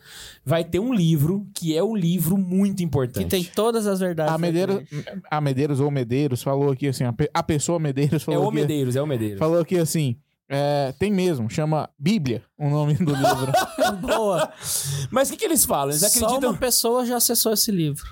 vai 0.45 0.63
ter 0.63 0.79
um 0.79 0.93
livro 0.93 1.47
que 1.55 1.75
é 1.75 1.83
um 1.83 1.95
livro 1.95 2.37
muito 2.37 2.83
importante. 2.83 3.23
Que 3.23 3.29
tem 3.29 3.43
todas 3.43 3.87
as 3.87 3.99
verdades. 3.99 4.31
A 4.33 4.37
Medeiros, 4.37 4.83
a 5.31 5.41
Medeiros 5.41 5.79
ou 5.79 5.89
Medeiros 5.89 6.43
falou 6.43 6.71
aqui 6.71 6.87
assim, 6.87 7.03
a, 7.03 7.11
pe- 7.11 7.29
a 7.33 7.41
pessoa 7.41 7.79
Medeiros 7.79 8.21
É 8.21 8.25
falou 8.25 8.45
o 8.45 8.47
aqui, 8.49 8.55
Medeiros, 8.57 8.95
é 8.95 9.01
o 9.01 9.07
Medeiros. 9.07 9.39
falou 9.39 9.59
aqui 9.59 9.75
assim, 9.79 10.15
é, 10.47 10.93
tem 10.99 11.11
mesmo, 11.11 11.49
chama 11.49 11.89
Bíblia, 11.97 12.43
o 12.59 12.69
nome 12.69 12.93
do 12.93 13.11
livro. 13.15 13.51
Boa. 14.01 14.47
Mas 15.09 15.29
o 15.29 15.31
que, 15.31 15.39
que 15.39 15.45
eles 15.45 15.65
falam? 15.65 15.89
Eles 15.89 16.01
Só 16.01 16.07
acreditam. 16.25 16.51
uma 16.51 16.57
pessoa 16.59 17.05
já 17.07 17.17
acessou 17.17 17.53
esse 17.53 17.71
livro. 17.71 18.05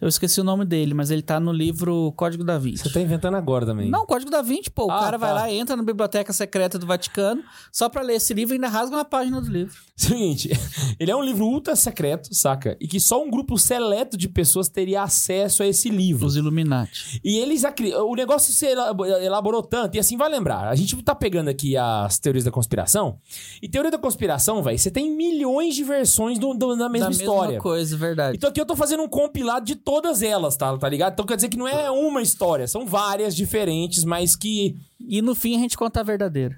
Eu 0.00 0.06
esqueci 0.08 0.40
o 0.40 0.44
nome 0.44 0.64
dele, 0.64 0.94
mas 0.94 1.10
ele 1.10 1.22
tá 1.22 1.40
no 1.40 1.52
livro 1.52 2.12
Código 2.16 2.44
da 2.44 2.56
Vinci. 2.56 2.84
Você 2.84 2.90
tá 2.92 3.00
inventando 3.00 3.36
agora 3.36 3.66
também. 3.66 3.90
Não, 3.90 4.06
Código 4.06 4.30
da 4.30 4.40
Vinci, 4.42 4.70
pô. 4.70 4.86
O 4.86 4.90
Ah, 4.92 5.00
cara 5.00 5.18
vai 5.18 5.30
tá. 5.30 5.34
lá, 5.34 5.52
entra 5.52 5.74
na 5.76 5.82
biblioteca 5.82 6.32
secreta 6.32 6.78
do 6.78 6.86
Vaticano, 6.86 7.42
só 7.72 7.88
pra 7.88 8.02
ler 8.02 8.14
esse 8.14 8.32
livro 8.32 8.54
e 8.54 8.56
ainda 8.56 8.68
rasga 8.68 8.94
uma 8.96 9.04
página 9.04 9.40
do 9.40 9.50
livro. 9.50 9.74
Seguinte, 9.96 10.50
ele 11.00 11.10
é 11.10 11.16
um 11.16 11.22
livro 11.22 11.44
ultra 11.44 11.74
secreto, 11.74 12.32
saca? 12.32 12.76
E 12.80 12.86
que 12.86 13.00
só 13.00 13.20
um 13.20 13.28
grupo 13.28 13.58
seleto 13.58 14.16
de 14.16 14.28
pessoas 14.28 14.68
teria 14.68 15.02
acesso 15.02 15.64
a 15.64 15.66
esse 15.66 15.88
livro. 15.90 16.26
Os 16.26 16.36
Illuminati. 16.36 17.20
E 17.24 17.36
eles 17.38 17.64
o 18.06 18.14
negócio 18.14 18.52
se 18.52 18.66
elabo- 18.66 19.04
elaborou 19.04 19.62
tanto, 19.62 19.96
e 19.96 19.98
assim 19.98 20.16
vai 20.16 20.28
lembrar. 20.30 20.68
A 20.68 20.74
gente 20.76 20.96
tá 21.02 21.14
pegando 21.14 21.48
aqui 21.48 21.76
as 21.76 22.18
teorias 22.20 22.44
da 22.44 22.50
conspiração. 22.52 23.18
E 23.60 23.68
teoria 23.68 23.90
da 23.90 23.98
conspiração, 23.98 24.62
velho, 24.62 24.78
você 24.78 24.90
tem 24.92 25.10
milhões 25.10 25.74
de 25.74 25.82
versões 25.82 26.38
do, 26.38 26.54
do- 26.54 26.76
da 26.76 26.88
mesma 26.88 27.06
da 27.10 27.12
história. 27.16 27.48
mesma 27.48 27.62
coisa, 27.62 27.96
verdade. 27.96 28.36
Então 28.36 28.48
aqui 28.50 28.60
eu 28.60 28.66
tô 28.66 28.76
fazendo 28.76 29.02
um 29.02 29.08
compilado 29.08 29.66
de 29.66 29.74
todas 29.88 30.20
elas, 30.20 30.54
tá, 30.54 30.76
tá 30.76 30.86
ligado? 30.86 31.14
Então 31.14 31.24
quer 31.24 31.36
dizer 31.36 31.48
que 31.48 31.56
não 31.56 31.66
é 31.66 31.90
uma 31.90 32.20
história, 32.20 32.68
são 32.68 32.84
várias 32.84 33.34
diferentes, 33.34 34.04
mas 34.04 34.36
que. 34.36 34.76
E 35.00 35.22
no 35.22 35.34
fim 35.34 35.56
a 35.56 35.60
gente 35.60 35.78
conta 35.78 36.00
a 36.00 36.02
verdadeira. 36.02 36.54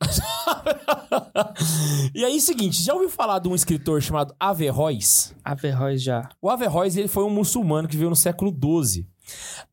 e 2.12 2.24
aí, 2.24 2.40
seguinte, 2.40 2.82
já 2.82 2.92
ouviu 2.92 3.08
falar 3.08 3.38
de 3.38 3.46
um 3.46 3.54
escritor 3.54 4.02
chamado 4.02 4.34
Averroes? 4.40 5.32
Averroes 5.44 6.02
já. 6.02 6.28
O 6.42 6.50
Averroes 6.50 6.96
ele 6.96 7.06
foi 7.06 7.22
um 7.22 7.30
muçulmano 7.30 7.86
que 7.86 7.94
viveu 7.94 8.10
no 8.10 8.16
século 8.16 8.50
XII. 8.50 9.06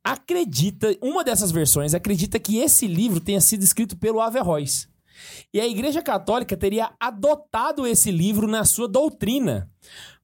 Acredita, 0.04 0.96
uma 1.02 1.24
dessas 1.24 1.50
versões 1.50 1.96
acredita 1.96 2.38
que 2.38 2.60
esse 2.60 2.86
livro 2.86 3.20
tenha 3.20 3.42
sido 3.42 3.64
escrito 3.64 3.98
pelo 3.98 4.22
Averroes. 4.22 4.88
E 5.52 5.60
a 5.60 5.68
Igreja 5.68 6.04
Católica 6.04 6.56
teria 6.56 6.92
adotado 7.00 7.88
esse 7.88 8.12
livro 8.12 8.48
na 8.48 8.64
sua 8.64 8.88
doutrina, 8.88 9.68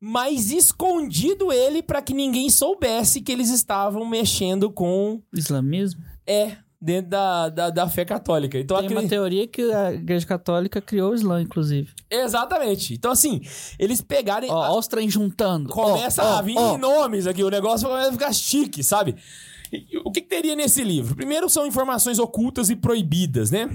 mas 0.06 0.52
escondido 0.52 1.50
ele 1.50 1.82
para 1.82 2.02
que 2.02 2.14
ninguém 2.14 2.50
soubesse 2.50 3.22
que 3.22 3.32
eles 3.32 3.50
estavam 3.50 4.06
mexendo 4.06 4.70
com 4.70 5.22
Islamismo? 5.34 6.04
é 6.28 6.58
dentro 6.82 7.12
da, 7.12 7.48
da, 7.48 7.70
da 7.70 7.88
fé 7.90 8.04
católica. 8.04 8.60
Então, 8.60 8.76
Tem 8.80 8.90
uma 8.90 8.98
acre- 9.00 9.08
teoria 9.08 9.48
que 9.48 9.62
a 9.72 9.94
Igreja 9.94 10.26
Católica 10.28 10.82
criou 10.82 11.12
o 11.12 11.16
Islã, 11.16 11.42
inclusive. 11.42 11.90
Exatamente. 12.12 12.94
Então, 12.96 13.10
assim, 13.12 13.40
eles 13.80 14.02
pegarem. 14.02 14.52
Ó, 14.52 14.74
ó 14.74 14.78
os 14.78 14.86
trem 14.88 15.10
juntando. 15.10 15.70
Começa 15.70 16.22
Ó, 16.22 16.34
ó, 16.34 16.38
a 16.40 16.42
vir 16.42 16.58
ó. 16.58 16.78
nomes 16.78 17.26
aqui, 17.26 17.42
o 17.42 17.50
negócio 17.50 17.88
começa 17.88 18.10
a 18.10 18.12
ficar 18.12 18.34
chique, 18.34 18.84
sabe? 18.84 19.16
O 20.04 20.12
que, 20.12 20.20
que 20.20 20.28
teria 20.28 20.58
nesse 20.58 20.84
livro? 20.84 21.16
Primeiro 21.16 21.50
são 21.50 21.66
informações 21.66 22.20
ocultas 22.20 22.70
e 22.70 22.76
proibidas, 22.76 23.50
né? 23.50 23.70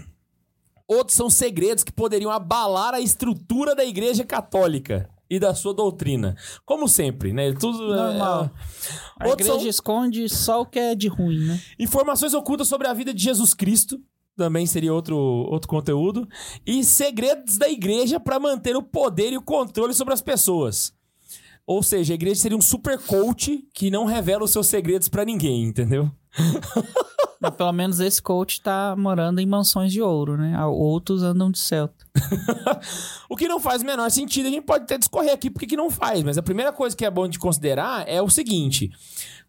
Outros 0.87 1.17
são 1.17 1.31
segredos 1.31 1.83
que 1.83 1.93
poderiam 1.93 2.31
abalar 2.31 2.93
a 2.93 3.01
estrutura 3.01 3.75
da 3.75 3.87
Igreja 3.87 4.23
Católica 4.25 5.09
e 5.31 5.39
da 5.39 5.55
sua 5.55 5.75
doutrina. 5.75 6.37
Como 6.65 6.89
sempre, 6.89 7.33
né? 7.33 7.53
Tudo 7.53 7.79
Normal. 7.95 8.45
é- 8.45 9.25
A 9.25 9.29
Outros 9.29 9.47
igreja 9.47 9.61
são 9.61 9.69
esconde 9.69 10.29
só 10.29 10.61
o 10.63 10.67
que 10.67 10.79
é 10.79 10.95
de 10.95 11.09
ruim, 11.09 11.39
né? 11.47 11.61
informações 11.79 12.35
ocultas 12.35 12.69
sobre 12.69 12.87
a 12.87 12.93
vida 12.95 13.13
de 13.13 13.23
Jesus 13.23 13.55
Cristo. 13.55 14.01
Também 14.37 14.67
seria 14.67 14.95
outro, 14.95 15.17
outro 15.17 15.69
conteúdo. 15.69 16.29
E 16.65 16.85
segredos 16.85 17.59
da 17.59 17.69
igreja 17.69 18.21
para 18.21 18.39
manter 18.39 18.77
o 18.77 18.83
poder 18.83 19.33
e 19.33 19.37
o 19.37 19.43
controle 19.43 19.93
sobre 19.93 20.15
as 20.15 20.23
pessoas. 20.23 20.93
Ou 21.69 21.83
seja, 21.83 22.15
a 22.15 22.17
igreja 22.17 22.41
seria 22.41 22.57
um 22.57 22.63
super 22.63 22.99
coach 22.99 23.63
que 23.75 23.91
não 23.91 24.07
revela 24.07 24.43
os 24.43 24.51
seus 24.51 24.67
segredos 24.69 25.07
para 25.07 25.23
ninguém, 25.23 25.65
entendeu? 25.65 26.11
Mas 27.39 27.55
pelo 27.55 27.73
menos 27.75 28.01
esse 28.01 28.23
coach 28.23 28.63
tá 28.63 28.97
morando 28.97 29.39
em 29.39 29.45
mansões 29.45 29.93
de 29.93 30.01
ouro, 30.01 30.39
né? 30.39 30.59
Outros 30.65 31.23
andam 31.23 31.51
de 31.51 31.59
Celta. 31.59 32.07
O 33.29 33.37
que 33.37 33.47
não 33.47 33.61
faz 33.61 33.83
o 33.83 33.85
menor 33.85 34.11
sentido, 34.11 34.47
a 34.47 34.51
gente 34.51 34.65
pode 34.65 34.85
até 34.85 34.97
discorrer 34.97 35.31
aqui 35.31 35.51
porque 35.51 35.67
que 35.67 35.77
não 35.77 35.91
faz, 35.91 36.23
mas 36.23 36.39
a 36.39 36.43
primeira 36.43 36.73
coisa 36.73 36.97
que 36.97 37.05
é 37.05 37.11
bom 37.11 37.29
de 37.29 37.39
considerar 37.39 38.09
é 38.09 38.23
o 38.23 38.31
seguinte: 38.31 38.91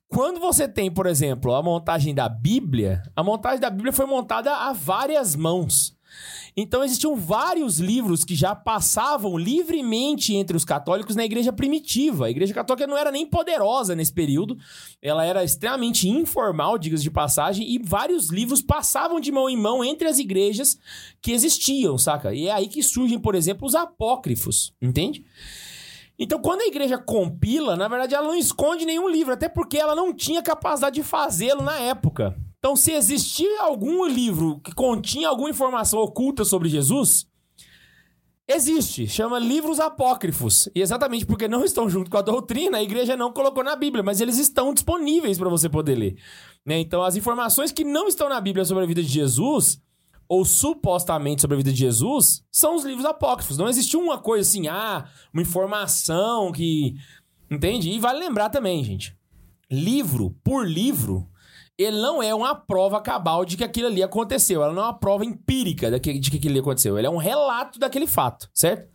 quando 0.09 0.41
você 0.41 0.67
tem, 0.67 0.91
por 0.91 1.05
exemplo, 1.05 1.55
a 1.55 1.63
montagem 1.63 2.13
da 2.13 2.27
Bíblia, 2.27 3.01
a 3.15 3.23
montagem 3.23 3.61
da 3.61 3.69
Bíblia 3.69 3.93
foi 3.93 4.05
montada 4.05 4.53
a 4.53 4.73
várias 4.73 5.37
mãos. 5.37 5.97
Então 6.55 6.83
existiam 6.83 7.15
vários 7.15 7.79
livros 7.79 8.23
que 8.23 8.35
já 8.35 8.55
passavam 8.55 9.37
livremente 9.37 10.35
entre 10.35 10.57
os 10.57 10.65
católicos 10.65 11.15
na 11.15 11.25
igreja 11.25 11.53
primitiva. 11.53 12.25
A 12.25 12.29
igreja 12.29 12.53
católica 12.53 12.87
não 12.87 12.97
era 12.97 13.11
nem 13.11 13.25
poderosa 13.25 13.95
nesse 13.95 14.13
período, 14.13 14.57
ela 15.01 15.23
era 15.23 15.43
extremamente 15.43 16.07
informal, 16.09 16.77
digas 16.77 17.03
de 17.03 17.11
passagem, 17.11 17.69
e 17.69 17.79
vários 17.79 18.29
livros 18.29 18.61
passavam 18.61 19.19
de 19.19 19.31
mão 19.31 19.49
em 19.49 19.57
mão 19.57 19.83
entre 19.83 20.07
as 20.07 20.19
igrejas 20.19 20.77
que 21.21 21.31
existiam, 21.31 21.97
saca? 21.97 22.33
E 22.33 22.47
é 22.47 22.51
aí 22.51 22.67
que 22.67 22.83
surgem, 22.83 23.19
por 23.19 23.35
exemplo, 23.35 23.67
os 23.67 23.75
apócrifos, 23.75 24.73
entende? 24.81 25.23
Então, 26.17 26.39
quando 26.39 26.61
a 26.61 26.67
igreja 26.67 26.97
compila, 26.97 27.77
na 27.77 27.87
verdade, 27.87 28.13
ela 28.13 28.27
não 28.27 28.35
esconde 28.35 28.85
nenhum 28.85 29.07
livro, 29.07 29.33
até 29.33 29.47
porque 29.47 29.77
ela 29.77 29.95
não 29.95 30.13
tinha 30.13 30.43
capacidade 30.43 30.95
de 30.95 31.03
fazê-lo 31.03 31.61
na 31.61 31.79
época. 31.79 32.35
Então, 32.59 32.75
se 32.75 32.91
existia 32.91 33.61
algum 33.61 34.05
livro 34.05 34.59
que 34.59 34.73
continha 34.73 35.29
alguma 35.29 35.49
informação 35.49 35.99
oculta 35.99 36.43
sobre 36.43 36.67
Jesus, 36.67 37.25
existe. 38.45 39.07
Chama 39.07 39.39
livros 39.39 39.79
apócrifos. 39.79 40.67
E 40.75 40.81
exatamente 40.81 41.25
porque 41.25 41.47
não 41.47 41.63
estão 41.63 41.89
junto 41.89 42.11
com 42.11 42.17
a 42.17 42.21
doutrina, 42.21 42.77
a 42.77 42.83
igreja 42.83 43.15
não 43.15 43.31
colocou 43.31 43.63
na 43.63 43.75
Bíblia, 43.75 44.03
mas 44.03 44.19
eles 44.19 44.37
estão 44.37 44.73
disponíveis 44.73 45.37
para 45.37 45.49
você 45.49 45.69
poder 45.69 45.95
ler. 45.95 46.17
Né? 46.65 46.79
Então, 46.79 47.01
as 47.01 47.15
informações 47.15 47.71
que 47.71 47.85
não 47.85 48.07
estão 48.07 48.27
na 48.27 48.41
Bíblia 48.41 48.65
sobre 48.65 48.83
a 48.83 48.87
vida 48.87 49.01
de 49.01 49.07
Jesus, 49.07 49.81
ou 50.27 50.43
supostamente 50.43 51.41
sobre 51.41 51.55
a 51.55 51.57
vida 51.57 51.71
de 51.71 51.79
Jesus, 51.79 52.43
são 52.51 52.75
os 52.75 52.83
livros 52.83 53.05
apócrifos. 53.05 53.57
Não 53.57 53.69
existe 53.69 53.97
uma 53.97 54.17
coisa 54.17 54.47
assim, 54.47 54.67
ah, 54.67 55.09
uma 55.33 55.41
informação 55.41 56.51
que. 56.51 56.95
Entende? 57.49 57.89
E 57.89 57.99
vale 57.99 58.19
lembrar 58.19 58.49
também, 58.49 58.83
gente. 58.83 59.17
Livro 59.71 60.35
por 60.43 60.67
livro, 60.67 61.27
ele 61.79 61.97
não 62.01 62.21
é 62.21 62.35
uma 62.35 62.53
prova 62.53 62.99
cabal 62.99 63.45
de 63.45 63.55
que 63.55 63.63
aquilo 63.63 63.87
ali 63.87 64.03
aconteceu. 64.03 64.61
Ela 64.61 64.73
não 64.73 64.81
é 64.81 64.85
uma 64.87 64.99
prova 64.99 65.23
empírica 65.23 65.89
de 65.89 65.99
que, 65.99 66.09
aquilo 66.09 66.51
ali 66.51 66.59
aconteceu. 66.59 66.97
Ele 66.97 67.07
é 67.07 67.09
um 67.09 67.15
relato 67.17 67.79
daquele 67.79 68.05
fato, 68.05 68.49
certo? 68.53 68.89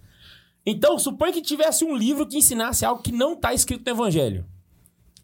Então, 0.66 0.98
suponha 0.98 1.32
que 1.32 1.40
tivesse 1.40 1.82
um 1.82 1.96
livro 1.96 2.26
que 2.26 2.36
ensinasse 2.36 2.84
algo 2.84 3.02
que 3.02 3.10
não 3.10 3.32
está 3.32 3.54
escrito 3.54 3.86
no 3.86 3.96
Evangelho. 3.96 4.44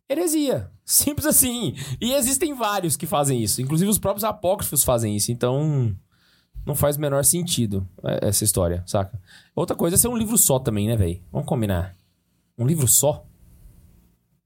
Heresia. 0.09 0.70
Simples 0.87 1.27
assim. 1.27 1.75
E 2.01 2.14
existem 2.14 2.55
vários 2.55 2.96
que 2.96 3.07
fazem 3.07 3.42
isso. 3.42 3.61
Inclusive 3.61 3.90
os 3.90 3.99
próprios 3.99 4.25
apócrifos 4.25 4.83
fazem 4.83 5.14
isso. 5.14 5.31
Então, 5.31 5.94
não 6.64 6.75
faz 6.75 6.96
o 6.96 7.01
menor 7.01 7.25
sentido 7.27 7.87
é, 8.03 8.29
essa 8.29 8.42
história, 8.42 8.83
saca? 8.87 9.20
Outra 9.55 9.77
coisa 9.77 9.96
é 9.96 9.99
ser 9.99 10.09
um 10.09 10.16
livro 10.16 10.38
só 10.38 10.59
também, 10.59 10.88
né, 10.88 10.96
velho? 10.96 11.23
Vamos 11.31 11.46
combinar. 11.46 11.94
Um 12.57 12.66
livro 12.66 12.88
só? 12.88 13.27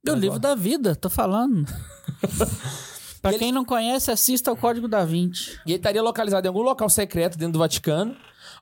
É 0.05 0.11
o 0.11 0.17
livro 0.17 0.39
da 0.41 0.57
vida, 0.57 0.97
tô 0.97 1.09
falando. 1.09 1.65
pra 3.25 3.33
E 3.33 3.35
ele- 3.37 3.45
quem 3.45 3.53
não 3.53 3.65
conhece, 3.65 4.11
assista 4.11 4.53
o 4.53 4.57
Código 4.57 4.87
da 4.87 5.05
Vinci. 5.05 5.59
E 5.67 5.71
ele 5.71 5.77
estaria 5.77 6.03
localizado 6.03 6.47
em 6.47 6.49
algum 6.49 6.63
local 6.63 6.89
secreto 6.91 7.39
dentro 7.39 7.55
do 7.55 7.59
Vaticano 7.59 8.15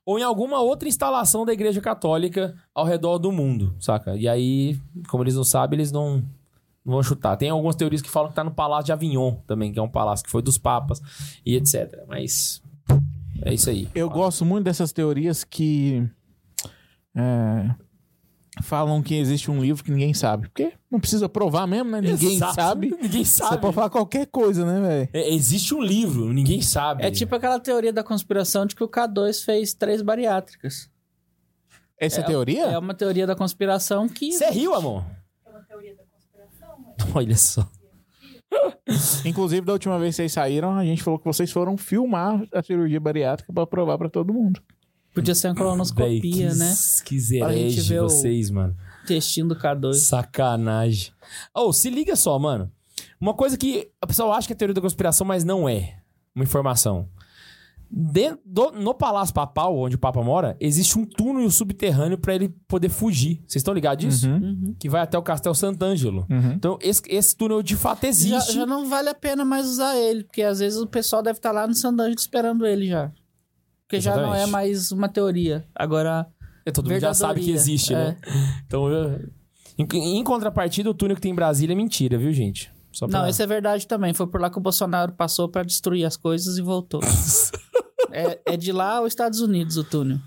ou 0.07 0.19
em 0.19 0.23
alguma 0.23 0.61
outra 0.61 0.89
instalação 0.89 1.45
da 1.45 1.53
Igreja 1.53 1.81
Católica 1.81 2.55
ao 2.75 2.85
redor 2.85 3.19
do 3.19 3.31
mundo, 3.33 3.75
saca? 3.81 4.17
E 4.17 4.29
aí, 4.29 4.79
como 5.09 5.23
eles 5.25 5.35
não 5.35 5.45
sabem, 5.45 5.77
eles 5.79 5.91
não, 5.93 6.17
não 6.85 6.95
vão 6.95 7.03
chutar. 7.03 7.37
Tem 7.37 7.51
algumas 7.51 7.75
teorias 7.77 8.01
que 8.03 8.09
falam 8.11 8.29
que 8.31 8.35
tá 8.37 8.45
no 8.45 8.51
Palácio 8.53 8.87
de 8.87 8.93
Avignon 8.93 9.35
também, 9.47 9.73
que 9.73 9.79
é 9.79 9.83
um 9.83 9.89
palácio 9.89 10.25
que 10.25 10.31
foi 10.31 10.43
dos 10.43 10.59
papas 10.59 11.01
e 11.45 11.57
etc. 11.57 12.05
Mas 12.09 12.63
é 13.43 13.53
isso 13.53 13.69
aí. 13.69 13.89
Eu 13.95 14.09
gosto 14.09 14.45
muito 14.45 14.65
dessas 14.65 14.93
teorias 14.93 15.43
que 15.45 16.09
é, 17.15 17.71
falam 18.61 19.03
que 19.03 19.15
existe 19.15 19.51
um 19.51 19.61
livro 19.63 19.83
que 19.83 19.91
ninguém 19.91 20.13
sabe. 20.13 20.49
Porque 20.49 20.73
não 20.91 21.01
precisa 21.01 21.29
provar 21.29 21.67
mesmo, 21.67 21.91
né? 21.91 22.01
Ninguém 22.01 22.37
Exato. 22.37 22.55
sabe. 22.55 22.91
Ninguém 23.01 23.25
Você 23.25 23.43
sabe. 23.43 23.59
pode 23.63 23.75
falar 23.75 23.89
qualquer 23.91 24.27
coisa, 24.27 24.65
né, 24.67 24.87
velho? 24.87 25.09
É, 25.13 25.33
existe 25.33 25.75
um 25.75 25.81
livro, 25.83 26.33
ninguém 26.33 26.61
sabe. 26.61 27.03
É 27.05 27.11
tipo 27.11 27.35
aquela 27.35 27.59
teoria 27.59 27.93
da 27.93 28.03
conspiração 28.05 28.67
de 28.67 28.75
que 28.77 28.85
o 28.85 28.89
K2 28.89 29.45
fez 29.45 29.73
três 29.73 30.03
bariátricas. 30.03 30.91
Essa 31.99 32.21
é, 32.21 32.25
É- 32.25 32.27
teoria? 32.27 32.65
É 32.67 32.79
uma 32.79 32.95
teoria 32.95 33.27
da 33.27 33.35
conspiração 33.37 34.09
que. 34.09 34.33
Você 34.33 34.51
riu, 34.51 34.75
amor? 34.75 35.05
Olha 37.15 37.37
só. 37.37 37.67
Inclusive, 39.25 39.65
da 39.65 39.73
última 39.73 39.99
vez 39.99 40.15
que 40.15 40.17
vocês 40.17 40.33
saíram, 40.33 40.77
a 40.77 40.85
gente 40.85 41.03
falou 41.03 41.19
que 41.19 41.25
vocês 41.25 41.51
foram 41.51 41.77
filmar 41.77 42.43
a 42.53 42.63
cirurgia 42.63 43.01
bariátrica 43.01 43.51
pra 43.53 43.67
provar 43.67 43.97
pra 43.97 44.11
todo 44.11 44.33
mundo. 44.33 44.61
Podia 45.15 45.35
ser 45.35 45.49
uma 45.49 45.55
Véi, 45.55 45.63
colonoscopia, 45.65 46.21
que, 46.21 46.45
né? 46.55 46.75
Que 47.05 47.17
herege 47.37 47.81
ver 47.83 48.01
o- 48.01 48.09
vocês, 48.09 48.51
mano. 48.51 48.75
Intestino 49.05 49.51
do 49.51 49.57
K2. 49.57 49.95
Sacanagem. 49.95 51.13
Oh, 51.55 51.73
se 51.73 51.91
liga 51.91 52.17
só, 52.17 52.39
mano. 52.39 52.71
Uma 53.21 53.35
coisa 53.35 53.57
que 53.59 53.91
a 54.01 54.07
pessoa 54.07 54.35
acha 54.37 54.47
que 54.47 54.53
é 54.53 54.57
teoria 54.57 54.75
da 54.75 54.81
conspiração, 54.81 55.27
mas 55.27 55.45
não 55.45 55.69
é. 55.69 55.97
Uma 56.35 56.45
informação. 56.45 57.09
Dentro 57.95 58.41
do- 58.47 58.73
no 58.73 58.95
Palácio 58.95 59.35
Papal, 59.35 59.77
onde 59.77 59.97
o 59.97 59.99
Papa 59.99 60.23
mora, 60.23 60.57
existe 60.59 60.99
um 60.99 61.05
túnel 61.05 61.51
subterrâneo 61.51 62.17
pra 62.17 62.35
ele 62.35 62.49
poder 62.67 62.89
fugir. 62.89 63.43
Vocês 63.47 63.57
estão 63.61 63.75
ligados 63.75 64.03
disso? 64.03 64.31
Uhum. 64.31 64.75
Que 64.79 64.89
vai 64.89 65.03
até 65.03 65.19
o 65.19 65.23
Castelo 65.23 65.55
Sant'Angelo. 65.55 66.27
Uhum. 66.31 66.53
Então, 66.53 66.79
esse, 66.81 67.03
esse 67.07 67.37
túnel 67.37 67.63
de 67.63 67.77
fato 67.77 68.03
Já, 68.05 68.09
existe. 68.09 68.55
já 68.55 68.65
não 68.65 68.89
vale 68.89 69.11
a 69.11 69.15
pena 69.15 69.45
mais 69.45 69.67
usar 69.67 69.95
ele, 69.95 70.25
porque 70.25 70.43
às 70.43 70.59
vezes 70.61 70.79
o 70.79 70.87
pessoal 70.87 71.23
deve 71.23 71.39
estar 71.39 71.53
lá 71.53 71.67
no 71.67 71.75
Sandangelo 71.75 72.17
esperando 72.19 72.65
ele 72.67 72.87
já. 72.89 73.13
Porque 73.93 74.01
já 74.01 74.17
não 74.17 74.23
é 74.33 74.39
Exatamente. 74.39 74.51
mais 74.53 74.91
uma 74.91 75.07
teoria. 75.07 75.67
Agora, 75.75 76.27
É, 76.65 76.71
todo 76.73 76.89
mundo 76.89 76.99
já 76.99 77.13
sabe 77.13 77.43
que 77.43 77.51
existe, 77.51 77.93
né? 77.93 78.17
Então, 78.67 78.89
eu- 78.91 79.29
em, 79.79 80.19
em 80.19 80.25
contrapartida, 80.25 80.89
o 80.89 80.95
túnel 80.95 81.15
que 81.15 81.21
tem 81.21 81.33
em 81.33 81.35
Brasília 81.35 81.75
é 81.75 81.77
mentira, 81.77 82.17
viu, 82.17 82.33
gente? 82.33 82.73
Pra... 82.99 83.09
Não, 83.09 83.29
isso 83.29 83.43
é 83.43 83.47
verdade 83.47 83.87
também. 83.87 84.15
Foi 84.15 84.27
por 84.27 84.41
lá 84.41 84.49
que 84.49 84.57
o 84.57 84.63
Bolsonaro 84.63 85.13
passou 85.13 85.47
pra 85.47 85.63
destruir 85.63 86.07
as 86.07 86.17
coisas 86.17 86.57
e 86.57 86.63
voltou. 86.63 87.01
é, 88.11 88.41
é 88.47 88.57
de 88.57 88.73
lá 88.73 88.97
aos 88.97 89.09
Estados 89.09 89.41
Unidos 89.41 89.77
o 89.77 89.85
túnel. 89.85 90.19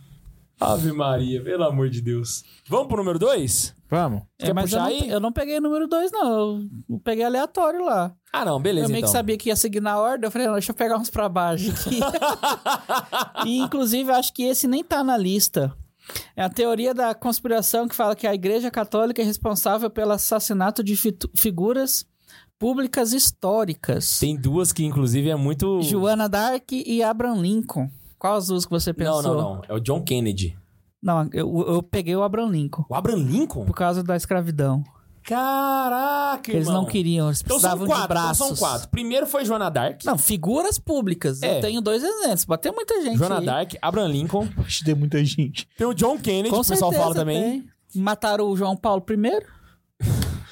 Ave 0.60 0.92
Maria, 0.92 1.44
pelo 1.44 1.64
amor 1.64 1.90
de 1.90 2.02
Deus. 2.02 2.44
Vamos 2.68 2.88
pro 2.88 2.98
número 2.98 3.20
2? 3.20 3.76
Vamos. 3.90 4.24
Quer 4.38 4.54
mas 4.54 4.72
eu 4.72 4.80
não, 4.80 4.86
aí? 4.86 5.10
eu 5.10 5.20
não 5.20 5.32
peguei 5.32 5.58
o 5.58 5.62
número 5.62 5.88
2, 5.88 6.12
não. 6.12 6.68
Eu 6.90 7.00
peguei 7.04 7.24
aleatório 7.24 7.84
lá. 7.86 8.14
Ah, 8.32 8.44
não, 8.46 8.60
beleza, 8.60 8.88
eu 8.88 8.90
meio 8.90 9.00
então. 9.00 9.10
que 9.10 9.18
sabia 9.18 9.38
que 9.38 9.50
ia 9.50 9.56
seguir 9.56 9.82
na 9.82 10.00
ordem. 10.00 10.28
Eu 10.28 10.32
falei, 10.32 10.48
não, 10.48 10.54
deixa 10.54 10.72
eu 10.72 10.76
pegar 10.76 10.98
uns 10.98 11.10
pra 11.10 11.30
baixo 11.30 11.72
aqui. 11.72 12.00
e, 13.46 13.60
inclusive, 13.60 14.10
eu 14.10 14.16
acho 14.16 14.34
que 14.34 14.44
esse 14.44 14.68
nem 14.68 14.84
tá 14.84 15.04
na 15.04 15.18
lista. 15.18 15.76
É 16.36 16.44
a 16.44 16.50
teoria 16.50 16.94
da 16.94 17.14
conspiração 17.16 17.88
que 17.88 17.96
fala 17.96 18.16
que 18.16 18.28
a 18.28 18.34
Igreja 18.34 18.70
Católica 18.70 19.22
é 19.22 19.26
responsável 19.26 19.90
pelo 19.90 20.12
assassinato 20.12 20.84
de 20.84 20.96
fitu- 20.96 21.30
figuras 21.36 22.06
públicas 22.60 23.12
históricas. 23.14 24.20
Tem 24.20 24.36
duas 24.36 24.72
que, 24.72 24.84
inclusive, 24.86 25.30
é 25.30 25.36
muito... 25.36 25.82
Joana 25.82 26.30
Dark 26.30 26.72
e 26.72 27.04
Abraham 27.04 27.42
Lincoln. 27.42 27.90
Qual 28.26 28.36
as 28.38 28.48
duas 28.48 28.66
que 28.66 28.72
você 28.72 28.94
pensou? 28.94 29.22
Não, 29.22 29.34
não, 29.36 29.56
não. 29.56 29.62
É 29.70 29.74
o 29.74 29.80
John 29.80 30.02
Kennedy. 30.02 30.58
Não, 31.02 31.30
eu, 31.32 31.66
eu 31.68 31.84
peguei 31.84 32.16
o 32.16 32.24
Abraham 32.24 32.50
Lincoln. 32.50 32.84
O 32.90 32.96
Abraham 32.96 33.18
Lincoln? 33.18 33.66
Por 33.66 33.76
causa 33.76 34.02
da 34.02 34.16
escravidão. 34.16 34.84
Caraca, 35.24 36.52
Eles 36.52 36.68
irmão. 36.68 36.82
não 36.84 36.90
queriam, 36.90 37.28
eles 37.28 37.42
Então 37.42 37.60
são 37.60 37.70
precisavam 37.70 37.88
quatro, 37.88 38.02
de 38.04 38.08
braços. 38.08 38.38
então 38.46 38.56
são 38.56 38.68
quatro. 38.68 38.90
Primeiro 38.90 39.26
foi 39.28 39.44
Joana 39.46 39.70
Dark. 39.70 40.04
Não, 40.06 40.18
figuras 40.18 40.78
públicas. 40.80 41.42
É. 41.42 41.58
Eu 41.58 41.62
tenho 41.62 41.82
dois 41.82 42.04
exemplos. 42.04 42.46
Pode 42.46 42.62
ter 42.62 42.72
muita 42.72 43.02
gente 43.04 43.18
Joana 43.18 43.40
aí. 43.40 43.46
Dark, 43.46 43.74
Abraham 43.82 44.08
Lincoln. 44.08 44.48
Tem 44.84 44.96
muita 44.96 45.24
gente. 45.26 45.68
Tem 45.78 45.86
o 45.88 45.94
John 45.94 46.18
Kennedy, 46.18 46.50
Com 46.50 46.62
que 46.62 46.66
o 46.66 46.70
pessoal 46.70 46.92
fala 46.92 47.14
também. 47.16 47.62
tem. 47.94 48.02
Mataram 48.02 48.50
o 48.50 48.56
João 48.58 48.76
Paulo 48.76 49.04
I? 49.10 49.46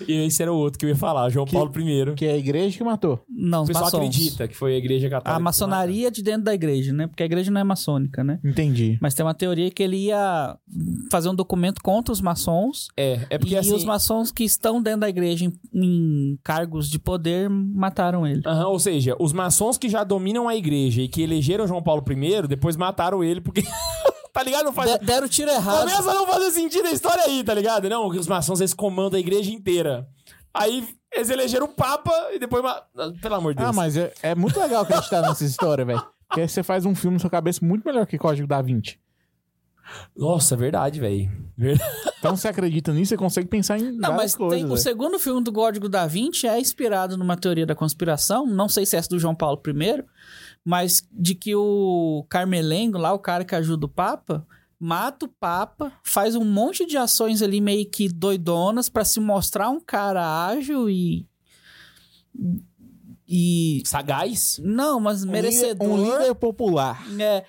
E 0.07 0.25
esse 0.25 0.41
era 0.41 0.51
o 0.51 0.57
outro 0.57 0.79
que 0.79 0.85
eu 0.85 0.89
ia 0.89 0.95
falar, 0.95 1.29
João 1.29 1.45
Paulo 1.45 1.71
I. 1.79 2.13
Que 2.15 2.25
é 2.25 2.33
a 2.33 2.37
igreja 2.37 2.77
que 2.77 2.83
matou. 2.83 3.19
Não, 3.29 3.63
O 3.63 3.67
pessoal 3.67 3.85
maçons. 3.85 3.99
acredita 3.99 4.47
que 4.47 4.55
foi 4.55 4.75
a 4.75 4.77
igreja 4.77 5.09
católica. 5.09 5.35
A 5.35 5.39
maçonaria 5.39 6.09
de 6.11 6.21
dentro 6.21 6.43
da 6.43 6.53
igreja, 6.53 6.93
né? 6.93 7.07
Porque 7.07 7.23
a 7.23 7.25
igreja 7.25 7.51
não 7.51 7.61
é 7.61 7.63
maçônica, 7.63 8.23
né? 8.23 8.39
Entendi. 8.43 8.97
Mas 9.01 9.13
tem 9.13 9.25
uma 9.25 9.33
teoria 9.33 9.69
que 9.71 9.81
ele 9.83 9.97
ia 9.97 10.57
fazer 11.11 11.29
um 11.29 11.35
documento 11.35 11.81
contra 11.81 12.11
os 12.11 12.21
maçons. 12.21 12.87
É, 12.97 13.19
é 13.29 13.37
porque 13.37 13.53
e 13.53 13.57
assim... 13.57 13.73
os 13.73 13.83
maçons 13.83 14.31
que 14.31 14.43
estão 14.43 14.81
dentro 14.81 15.01
da 15.01 15.09
igreja 15.09 15.45
em, 15.45 15.53
em 15.73 16.39
cargos 16.43 16.89
de 16.89 16.99
poder 16.99 17.49
mataram 17.49 18.25
ele. 18.25 18.41
Aham, 18.45 18.67
ou 18.67 18.79
seja, 18.79 19.15
os 19.19 19.33
maçons 19.33 19.77
que 19.77 19.89
já 19.89 20.03
dominam 20.03 20.47
a 20.47 20.55
igreja 20.55 21.01
e 21.01 21.07
que 21.07 21.21
elegeram 21.21 21.67
João 21.67 21.81
Paulo 21.81 22.03
I, 22.07 22.47
depois 22.47 22.75
mataram 22.75 23.23
ele 23.23 23.41
porque... 23.41 23.63
tá 24.33 24.43
ligado? 24.43 24.65
Não 24.65 24.73
faz... 24.73 24.91
De- 24.99 25.05
deram 25.05 25.25
o 25.27 25.29
tiro 25.29 25.49
errado. 25.51 25.79
Começa 25.81 26.09
a 26.11 26.13
não 26.13 26.25
fazer 26.27 26.51
sentido 26.51 26.87
a 26.87 26.91
história 26.91 27.23
aí, 27.23 27.43
tá 27.43 27.53
ligado? 27.53 27.87
Não, 27.87 28.07
os 28.07 28.27
maçons 28.27 28.59
eles 28.59 28.73
comandam 28.73 29.15
a 29.17 29.19
igreja 29.19 29.51
inteira. 29.51 30.07
Aí 30.53 30.87
eles 31.11 31.29
elegeram 31.29 31.65
o 31.67 31.69
Papa 31.69 32.11
e 32.33 32.39
depois. 32.39 32.61
ma- 32.63 32.81
Pelo 33.21 33.35
amor 33.35 33.53
de 33.53 33.59
Deus. 33.59 33.69
Ah, 33.69 33.73
mas 33.73 33.95
é, 33.95 34.11
é 34.21 34.35
muito 34.35 34.59
legal 34.59 34.81
acreditar 34.83 35.21
nessa 35.27 35.45
história, 35.45 35.85
velho. 35.85 36.03
Porque 36.27 36.41
aí 36.41 36.49
você 36.49 36.63
faz 36.63 36.85
um 36.85 36.95
filme 36.95 37.15
na 37.15 37.19
sua 37.21 37.29
cabeça 37.29 37.63
muito 37.63 37.83
melhor 37.85 38.05
que 38.07 38.17
Código 38.17 38.47
da 38.47 38.61
Vinci. 38.61 38.97
Nossa, 40.15 40.55
verdade, 40.55 40.99
velho. 40.99 41.29
Então, 42.23 42.37
você 42.37 42.47
acredita 42.47 42.93
nisso, 42.93 43.09
você 43.09 43.17
consegue 43.17 43.49
pensar 43.49 43.77
em 43.77 43.91
Não, 43.91 43.99
várias 43.99 44.17
mas 44.17 44.35
coisas. 44.35 44.61
tem, 44.61 44.71
o 44.71 44.77
segundo 44.77 45.19
filme 45.19 45.43
do 45.43 45.51
Código 45.51 45.89
da 45.89 46.07
Vinci 46.07 46.47
é 46.47 46.57
inspirado 46.57 47.17
numa 47.17 47.35
teoria 47.35 47.65
da 47.65 47.75
conspiração, 47.75 48.47
não 48.47 48.69
sei 48.69 48.85
se 48.85 48.95
é 48.95 48.99
essa 48.99 49.09
do 49.09 49.19
João 49.19 49.35
Paulo 49.35 49.61
I, 49.67 50.03
mas 50.63 51.07
de 51.11 51.35
que 51.35 51.55
o 51.55 52.25
Carmelengo, 52.29 52.97
lá, 52.97 53.13
o 53.13 53.19
cara 53.19 53.43
que 53.43 53.55
ajuda 53.55 53.85
o 53.85 53.89
Papa, 53.89 54.45
mata 54.79 55.25
o 55.25 55.29
Papa, 55.29 55.93
faz 56.03 56.35
um 56.35 56.45
monte 56.45 56.85
de 56.85 56.97
ações 56.97 57.41
ali 57.41 57.61
meio 57.61 57.89
que 57.89 58.07
doidonas 58.09 58.89
pra 58.89 59.05
se 59.05 59.19
mostrar 59.19 59.69
um 59.69 59.79
cara 59.79 60.47
ágil 60.47 60.89
e. 60.89 61.27
E. 63.27 63.81
Sagaz. 63.85 64.59
Não, 64.63 64.99
mas 64.99 65.23
Um 65.23 65.31
merecedor. 65.31 65.87
líder, 65.87 66.11
um 66.11 66.19
líder 66.19 66.35
popular. 66.35 67.03
É, 67.19 67.45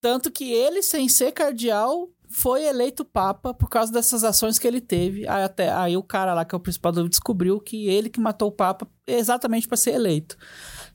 Tanto 0.00 0.30
que 0.30 0.52
ele, 0.52 0.82
sem 0.82 1.08
ser 1.08 1.32
cardeal, 1.32 2.08
foi 2.28 2.64
eleito 2.64 3.04
papa 3.04 3.52
por 3.52 3.68
causa 3.68 3.92
dessas 3.92 4.22
ações 4.22 4.58
que 4.58 4.66
ele 4.66 4.80
teve. 4.80 5.26
Aí, 5.26 5.42
até, 5.42 5.72
aí 5.72 5.96
o 5.96 6.02
cara 6.02 6.34
lá, 6.34 6.44
que 6.44 6.54
é 6.54 6.58
o 6.58 6.60
principal 6.60 6.92
descobriu 7.08 7.58
que 7.60 7.88
ele 7.88 8.08
que 8.08 8.20
matou 8.20 8.48
o 8.48 8.52
papa 8.52 8.86
exatamente 9.06 9.66
para 9.66 9.76
ser 9.76 9.94
eleito. 9.94 10.36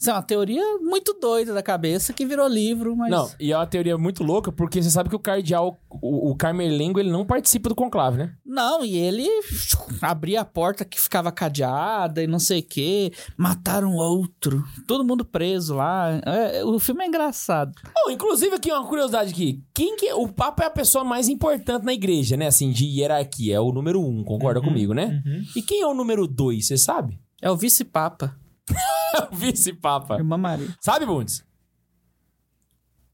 Isso 0.03 0.09
é 0.09 0.13
uma 0.15 0.21
teoria 0.21 0.61
muito 0.81 1.13
doida 1.13 1.53
da 1.53 1.63
cabeça 1.63 2.11
que 2.11 2.25
virou 2.25 2.45
livro, 2.45 2.93
mas... 2.93 3.09
Não, 3.09 3.31
e 3.39 3.53
é 3.53 3.57
uma 3.57 3.65
teoria 3.65 3.97
muito 3.97 4.21
louca, 4.21 4.51
porque 4.51 4.83
você 4.83 4.89
sabe 4.89 5.07
que 5.07 5.15
o 5.15 5.19
cardeal, 5.19 5.79
o, 5.89 6.31
o 6.31 6.35
Carmelengo, 6.35 6.99
ele 6.99 7.09
não 7.09 7.25
participa 7.25 7.69
do 7.69 7.75
conclave, 7.75 8.17
né? 8.17 8.33
Não, 8.45 8.83
e 8.83 8.97
ele 8.97 9.25
abria 10.03 10.41
a 10.41 10.45
porta 10.45 10.83
que 10.83 10.99
ficava 10.99 11.31
cadeada 11.31 12.21
e 12.21 12.27
não 12.27 12.37
sei 12.37 12.59
o 12.59 12.63
quê. 12.63 13.13
Mataram 13.37 13.95
outro. 13.95 14.61
Todo 14.85 15.05
mundo 15.05 15.23
preso 15.23 15.75
lá. 15.75 16.19
É, 16.25 16.65
o 16.65 16.77
filme 16.79 17.05
é 17.05 17.07
engraçado. 17.07 17.71
Oh, 18.05 18.09
inclusive, 18.11 18.55
aqui 18.55 18.73
uma 18.73 18.85
curiosidade 18.85 19.31
aqui. 19.31 19.63
Quem 19.73 19.95
que... 19.95 20.11
O 20.11 20.27
Papa 20.27 20.63
é 20.63 20.65
a 20.65 20.69
pessoa 20.69 21.05
mais 21.05 21.29
importante 21.29 21.85
na 21.85 21.93
igreja, 21.93 22.35
né? 22.35 22.47
Assim, 22.47 22.71
de 22.71 22.83
hierarquia. 22.83 23.55
É 23.55 23.59
o 23.61 23.71
número 23.71 24.01
um, 24.01 24.21
concorda 24.21 24.59
comigo, 24.59 24.93
né? 24.93 25.23
E 25.55 25.61
quem 25.61 25.79
é 25.79 25.87
o 25.87 25.93
número 25.93 26.27
dois, 26.27 26.67
você 26.67 26.75
sabe? 26.75 27.17
É 27.41 27.49
o 27.49 27.55
vice-papa. 27.55 28.42
o 29.31 29.35
vice-papa. 29.35 30.15
Irmã 30.15 30.37
Maria. 30.37 30.75
Sabe, 30.81 31.05
Bundes? 31.05 31.45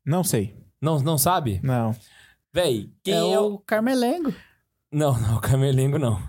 Não 0.05 0.23
sei. 0.23 0.55
Não, 0.81 0.99
não 0.99 1.17
sabe? 1.17 1.59
Não. 1.63 1.95
Véi, 2.53 2.91
quem 3.03 3.13
é, 3.13 3.33
é, 3.33 3.39
o... 3.39 3.53
o 3.53 3.59
Carmelengo. 3.59 4.33
Não, 4.91 5.19
não, 5.19 5.37
o 5.37 5.41
Camelengo 5.41 5.99
não. 5.99 6.21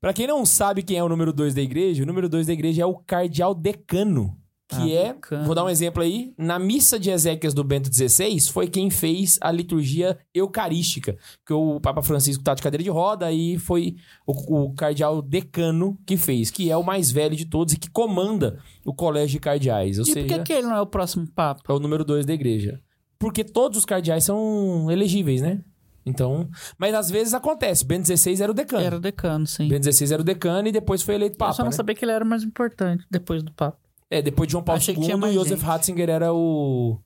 pra 0.00 0.12
quem 0.12 0.26
não 0.26 0.44
sabe 0.44 0.82
quem 0.82 0.98
é 0.98 1.04
o 1.04 1.08
número 1.08 1.32
2 1.32 1.54
da 1.54 1.62
igreja, 1.62 2.02
o 2.02 2.06
número 2.06 2.28
2 2.28 2.46
da 2.46 2.52
igreja 2.52 2.82
é 2.82 2.86
o 2.86 2.96
cardeal 2.96 3.54
decano. 3.54 4.36
Que 4.76 4.92
Ah, 4.96 5.00
é, 5.00 5.12
decano. 5.14 5.44
vou 5.44 5.54
dar 5.54 5.64
um 5.64 5.68
exemplo 5.68 6.02
aí, 6.02 6.32
na 6.38 6.58
missa 6.58 6.98
de 6.98 7.10
Ezequias 7.10 7.54
do 7.54 7.62
Bento 7.64 7.92
XVI, 7.92 8.40
foi 8.50 8.68
quem 8.68 8.90
fez 8.90 9.38
a 9.40 9.50
liturgia 9.50 10.18
eucarística. 10.34 11.16
Que 11.46 11.52
o 11.52 11.80
Papa 11.80 12.02
Francisco 12.02 12.42
tá 12.42 12.54
de 12.54 12.62
cadeira 12.62 12.82
de 12.82 12.90
roda 12.90 13.30
e 13.32 13.58
foi 13.58 13.96
o, 14.26 14.64
o 14.66 14.74
cardeal 14.74 15.20
decano 15.22 15.98
que 16.06 16.16
fez, 16.16 16.50
que 16.50 16.70
é 16.70 16.76
o 16.76 16.82
mais 16.82 17.10
velho 17.10 17.36
de 17.36 17.44
todos 17.44 17.74
e 17.74 17.78
que 17.78 17.90
comanda 17.90 18.58
o 18.84 18.94
colégio 18.94 19.32
de 19.32 19.40
cardeais. 19.40 19.98
Ou 19.98 20.04
E 20.04 20.08
por 20.08 20.12
seja, 20.14 20.38
que, 20.38 20.44
que 20.44 20.52
ele 20.52 20.66
não 20.66 20.76
é 20.76 20.80
o 20.80 20.86
próximo 20.86 21.26
papa? 21.30 21.62
é 21.68 21.72
o 21.72 21.78
número 21.78 22.04
2 22.04 22.24
da 22.26 22.32
igreja. 22.34 22.80
Porque 23.18 23.42
todos 23.44 23.78
os 23.78 23.84
cardeais 23.84 24.24
são 24.24 24.90
elegíveis, 24.90 25.40
né? 25.40 25.60
Então, 26.06 26.50
mas 26.76 26.92
às 26.94 27.08
vezes 27.10 27.32
acontece. 27.32 27.82
Bento 27.82 28.06
XVI 28.06 28.42
era 28.42 28.52
o 28.52 28.54
decano. 28.54 28.84
Era 28.84 28.96
o 28.96 29.00
decano, 29.00 29.46
sim. 29.46 29.68
Bento 29.68 29.90
XVI 29.90 30.12
era 30.12 30.20
o 30.20 30.24
decano 30.24 30.68
e 30.68 30.72
depois 30.72 31.00
foi 31.00 31.14
eleito 31.14 31.36
Eu 31.36 31.38
papa, 31.38 31.52
só 31.54 31.62
não 31.62 31.70
né? 31.70 31.76
sabia 31.76 31.94
que 31.94 32.04
ele 32.04 32.12
era 32.12 32.22
o 32.22 32.28
mais 32.28 32.42
importante 32.42 33.06
depois 33.10 33.42
do 33.42 33.50
papa. 33.52 33.78
É, 34.14 34.22
depois 34.22 34.46
de 34.46 34.52
João 34.52 34.62
Paulo 34.62 34.78
Achei 34.78 34.94
que 34.94 35.00
II, 35.00 35.06
tinha 35.06 35.16
o 35.16 35.20
mais 35.20 35.34
Joseph 35.34 35.58
gente. 35.58 35.66
Ratzinger 35.66 36.08
era 36.08 36.32
o 36.32 37.00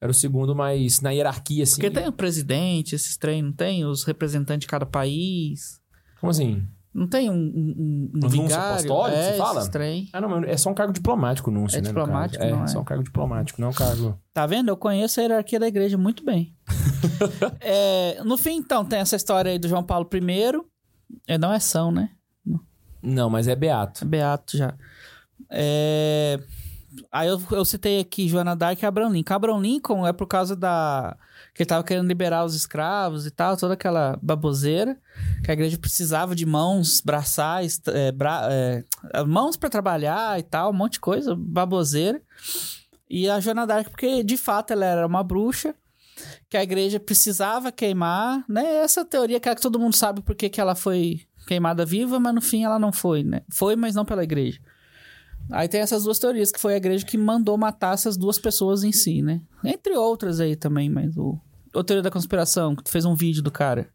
era 0.00 0.10
o 0.10 0.14
segundo 0.14 0.56
mais 0.56 1.00
na 1.00 1.10
hierarquia 1.10 1.62
assim. 1.62 1.76
Porque 1.76 1.90
tem 1.90 2.08
o 2.08 2.12
presidente, 2.12 2.94
esses 2.94 3.16
trem, 3.16 3.42
não 3.42 3.52
tem? 3.52 3.84
Os 3.84 4.02
representantes 4.02 4.60
de 4.60 4.66
cada 4.66 4.84
país. 4.84 5.80
Como 6.20 6.30
assim? 6.30 6.66
Não 6.92 7.06
tem 7.06 7.30
um, 7.30 7.34
um, 7.34 8.10
um, 8.14 8.18
núncio 8.18 8.42
vigário? 8.42 8.72
apostólico, 8.72 9.18
é, 9.18 9.32
você 9.32 9.38
fala? 9.38 9.68
trem. 9.68 10.08
Ah, 10.12 10.20
não, 10.20 10.28
mas 10.28 10.48
é 10.48 10.56
só 10.56 10.70
um 10.70 10.74
cargo 10.74 10.92
diplomático, 10.92 11.50
não, 11.50 11.66
É 11.66 11.76
né, 11.76 11.80
diplomático, 11.80 12.44
não 12.44 12.60
é, 12.60 12.64
é? 12.64 12.66
só 12.66 12.80
um 12.80 12.84
cargo 12.84 13.04
diplomático, 13.04 13.60
não 13.60 13.68
é 13.68 13.70
um 13.70 13.74
cargo. 13.74 14.18
Tá 14.34 14.46
vendo? 14.46 14.68
Eu 14.68 14.76
conheço 14.76 15.20
a 15.20 15.22
hierarquia 15.22 15.60
da 15.60 15.68
igreja 15.68 15.96
muito 15.96 16.24
bem. 16.24 16.54
É, 17.60 18.22
no 18.24 18.36
fim, 18.36 18.56
então, 18.56 18.84
tem 18.84 18.98
essa 18.98 19.16
história 19.16 19.50
aí 19.50 19.58
do 19.58 19.68
João 19.68 19.82
Paulo 19.82 20.08
I. 20.12 20.60
É, 21.26 21.38
não 21.38 21.52
é 21.52 21.58
São, 21.58 21.90
né? 21.90 22.10
Não, 23.02 23.30
mas 23.30 23.46
é 23.48 23.54
beato. 23.54 24.04
É 24.04 24.06
Beato 24.06 24.56
já. 24.56 24.74
É, 25.50 26.40
Aí 27.12 27.28
eu, 27.28 27.40
eu 27.52 27.64
citei 27.64 28.00
aqui 28.00 28.28
Joana 28.28 28.56
Dark 28.56 28.82
e 28.82 28.86
Abraham 28.86 29.10
Lincoln. 29.10 29.34
Abraham 29.34 29.60
Lincoln 29.60 30.06
é 30.06 30.12
por 30.12 30.26
causa 30.26 30.56
da... 30.56 31.16
Que 31.54 31.62
ele 31.62 31.68
tava 31.68 31.84
querendo 31.84 32.08
liberar 32.08 32.44
os 32.44 32.54
escravos 32.54 33.26
e 33.26 33.30
tal, 33.30 33.56
toda 33.56 33.74
aquela 33.74 34.18
baboseira. 34.22 34.96
Que 35.44 35.50
a 35.50 35.54
igreja 35.54 35.76
precisava 35.78 36.34
de 36.34 36.46
mãos, 36.46 37.00
braçais, 37.00 37.80
é, 37.88 38.10
bra- 38.10 38.48
é, 38.50 38.84
mãos 39.26 39.56
para 39.56 39.68
trabalhar 39.68 40.38
e 40.38 40.42
tal, 40.42 40.70
um 40.70 40.74
monte 40.74 40.94
de 40.94 41.00
coisa, 41.00 41.36
baboseira. 41.36 42.20
E 43.08 43.28
a 43.28 43.38
Joana 43.38 43.66
Dark, 43.66 43.90
porque 43.90 44.22
de 44.24 44.36
fato 44.36 44.72
ela 44.72 44.84
era 44.84 45.06
uma 45.06 45.22
bruxa, 45.22 45.74
que 46.48 46.56
a 46.56 46.62
igreja 46.62 46.98
precisava 46.98 47.70
queimar, 47.70 48.44
né? 48.48 48.76
Essa 48.76 49.04
teoria 49.04 49.38
que, 49.38 49.48
é 49.48 49.54
que 49.54 49.60
todo 49.60 49.78
mundo 49.78 49.94
sabe 49.94 50.20
por 50.22 50.34
que 50.34 50.48
que 50.48 50.60
ela 50.60 50.74
foi 50.74 51.20
queimada 51.46 51.84
viva, 51.84 52.18
mas 52.18 52.34
no 52.34 52.40
fim 52.40 52.64
ela 52.64 52.78
não 52.78 52.92
foi, 52.92 53.22
né? 53.22 53.42
Foi, 53.50 53.76
mas 53.76 53.94
não 53.94 54.04
pela 54.04 54.24
igreja. 54.24 54.60
Aí 55.50 55.68
tem 55.68 55.80
essas 55.80 56.04
duas 56.04 56.18
teorias, 56.18 56.52
que 56.52 56.60
foi 56.60 56.74
a 56.74 56.76
igreja 56.76 57.04
que 57.06 57.16
mandou 57.16 57.56
matar 57.56 57.94
essas 57.94 58.16
duas 58.16 58.38
pessoas 58.38 58.84
em 58.84 58.92
si, 58.92 59.22
né? 59.22 59.40
Entre 59.64 59.96
outras 59.96 60.40
aí 60.40 60.54
também, 60.56 60.90
mas 60.90 61.16
o... 61.16 61.38
A 61.74 61.82
teoria 61.84 62.02
da 62.02 62.10
conspiração, 62.10 62.74
que 62.74 62.82
tu 62.84 62.90
fez 62.90 63.04
um 63.04 63.14
vídeo 63.14 63.42
do 63.42 63.50
cara. 63.50 63.88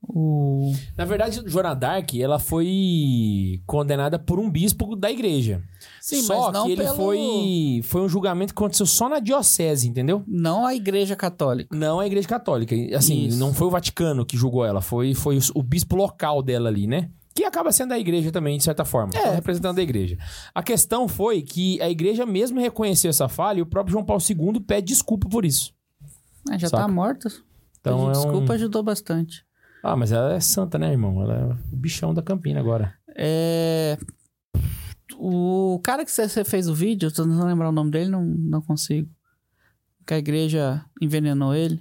O... 0.00 0.72
Na 0.96 1.04
verdade, 1.04 1.42
Joana 1.46 1.74
Dark, 1.74 2.14
ela 2.14 2.38
foi 2.38 3.60
condenada 3.66 4.16
por 4.18 4.38
um 4.38 4.48
bispo 4.48 4.94
da 4.94 5.10
igreja. 5.10 5.62
Sim, 6.00 6.22
só 6.22 6.44
mas 6.44 6.52
não 6.52 6.66
que 6.66 6.72
ele 6.72 6.82
pelo- 6.84 6.96
foi 6.96 7.80
foi 7.82 8.00
um 8.02 8.08
julgamento 8.08 8.54
que 8.54 8.58
aconteceu 8.60 8.86
só 8.86 9.08
na 9.08 9.18
diocese, 9.18 9.88
entendeu? 9.88 10.22
Não 10.26 10.64
a 10.64 10.74
igreja 10.74 11.16
católica. 11.16 11.76
Não 11.76 11.98
a 11.98 12.06
igreja 12.06 12.28
católica. 12.28 12.74
Assim, 12.96 13.26
Isso. 13.26 13.38
não 13.38 13.52
foi 13.52 13.66
o 13.66 13.70
Vaticano 13.70 14.24
que 14.24 14.36
julgou 14.36 14.64
ela, 14.64 14.80
foi, 14.80 15.14
foi 15.14 15.36
o, 15.36 15.40
o 15.56 15.62
bispo 15.64 15.96
local 15.96 16.42
dela 16.42 16.68
ali, 16.68 16.86
né? 16.86 17.10
Que 17.38 17.44
acaba 17.44 17.70
sendo 17.70 17.92
a 17.92 17.98
igreja 18.00 18.32
também, 18.32 18.58
de 18.58 18.64
certa 18.64 18.84
forma. 18.84 19.12
É. 19.14 19.22
tá 19.22 19.30
representando 19.30 19.78
a 19.78 19.82
igreja. 19.82 20.18
A 20.52 20.60
questão 20.60 21.06
foi 21.06 21.40
que 21.40 21.80
a 21.80 21.88
igreja 21.88 22.26
mesmo 22.26 22.58
reconheceu 22.58 23.10
essa 23.10 23.28
falha 23.28 23.60
e 23.60 23.62
o 23.62 23.66
próprio 23.66 23.92
João 23.92 24.04
Paulo 24.04 24.20
II 24.28 24.58
pede 24.58 24.88
desculpa 24.88 25.28
por 25.28 25.44
isso. 25.44 25.72
Ah, 26.50 26.58
já 26.58 26.66
Saca. 26.66 26.82
tá 26.82 26.88
morta. 26.88 27.28
Então 27.80 28.06
é 28.06 28.08
um- 28.08 28.10
Desculpa, 28.12 28.54
ajudou 28.54 28.82
bastante. 28.82 29.46
Ah, 29.84 29.94
mas 29.94 30.10
ela 30.10 30.32
é 30.34 30.40
santa, 30.40 30.80
né, 30.80 30.90
irmão? 30.90 31.22
Ela 31.22 31.34
é 31.36 31.44
o 31.72 31.76
bichão 31.76 32.12
da 32.12 32.20
Campina 32.20 32.58
agora. 32.58 32.92
É... 33.16 33.96
O 35.16 35.80
cara 35.84 36.04
que 36.04 36.10
você 36.10 36.44
fez 36.44 36.68
o 36.68 36.74
vídeo, 36.74 37.06
eu 37.06 37.14
tô 37.14 37.22
tentando 37.22 37.46
lembrar 37.46 37.68
o 37.68 37.72
nome 37.72 37.92
dele, 37.92 38.10
não, 38.10 38.24
não 38.24 38.60
consigo. 38.60 39.08
Que 40.04 40.14
a 40.14 40.18
igreja 40.18 40.84
envenenou 41.00 41.54
ele. 41.54 41.80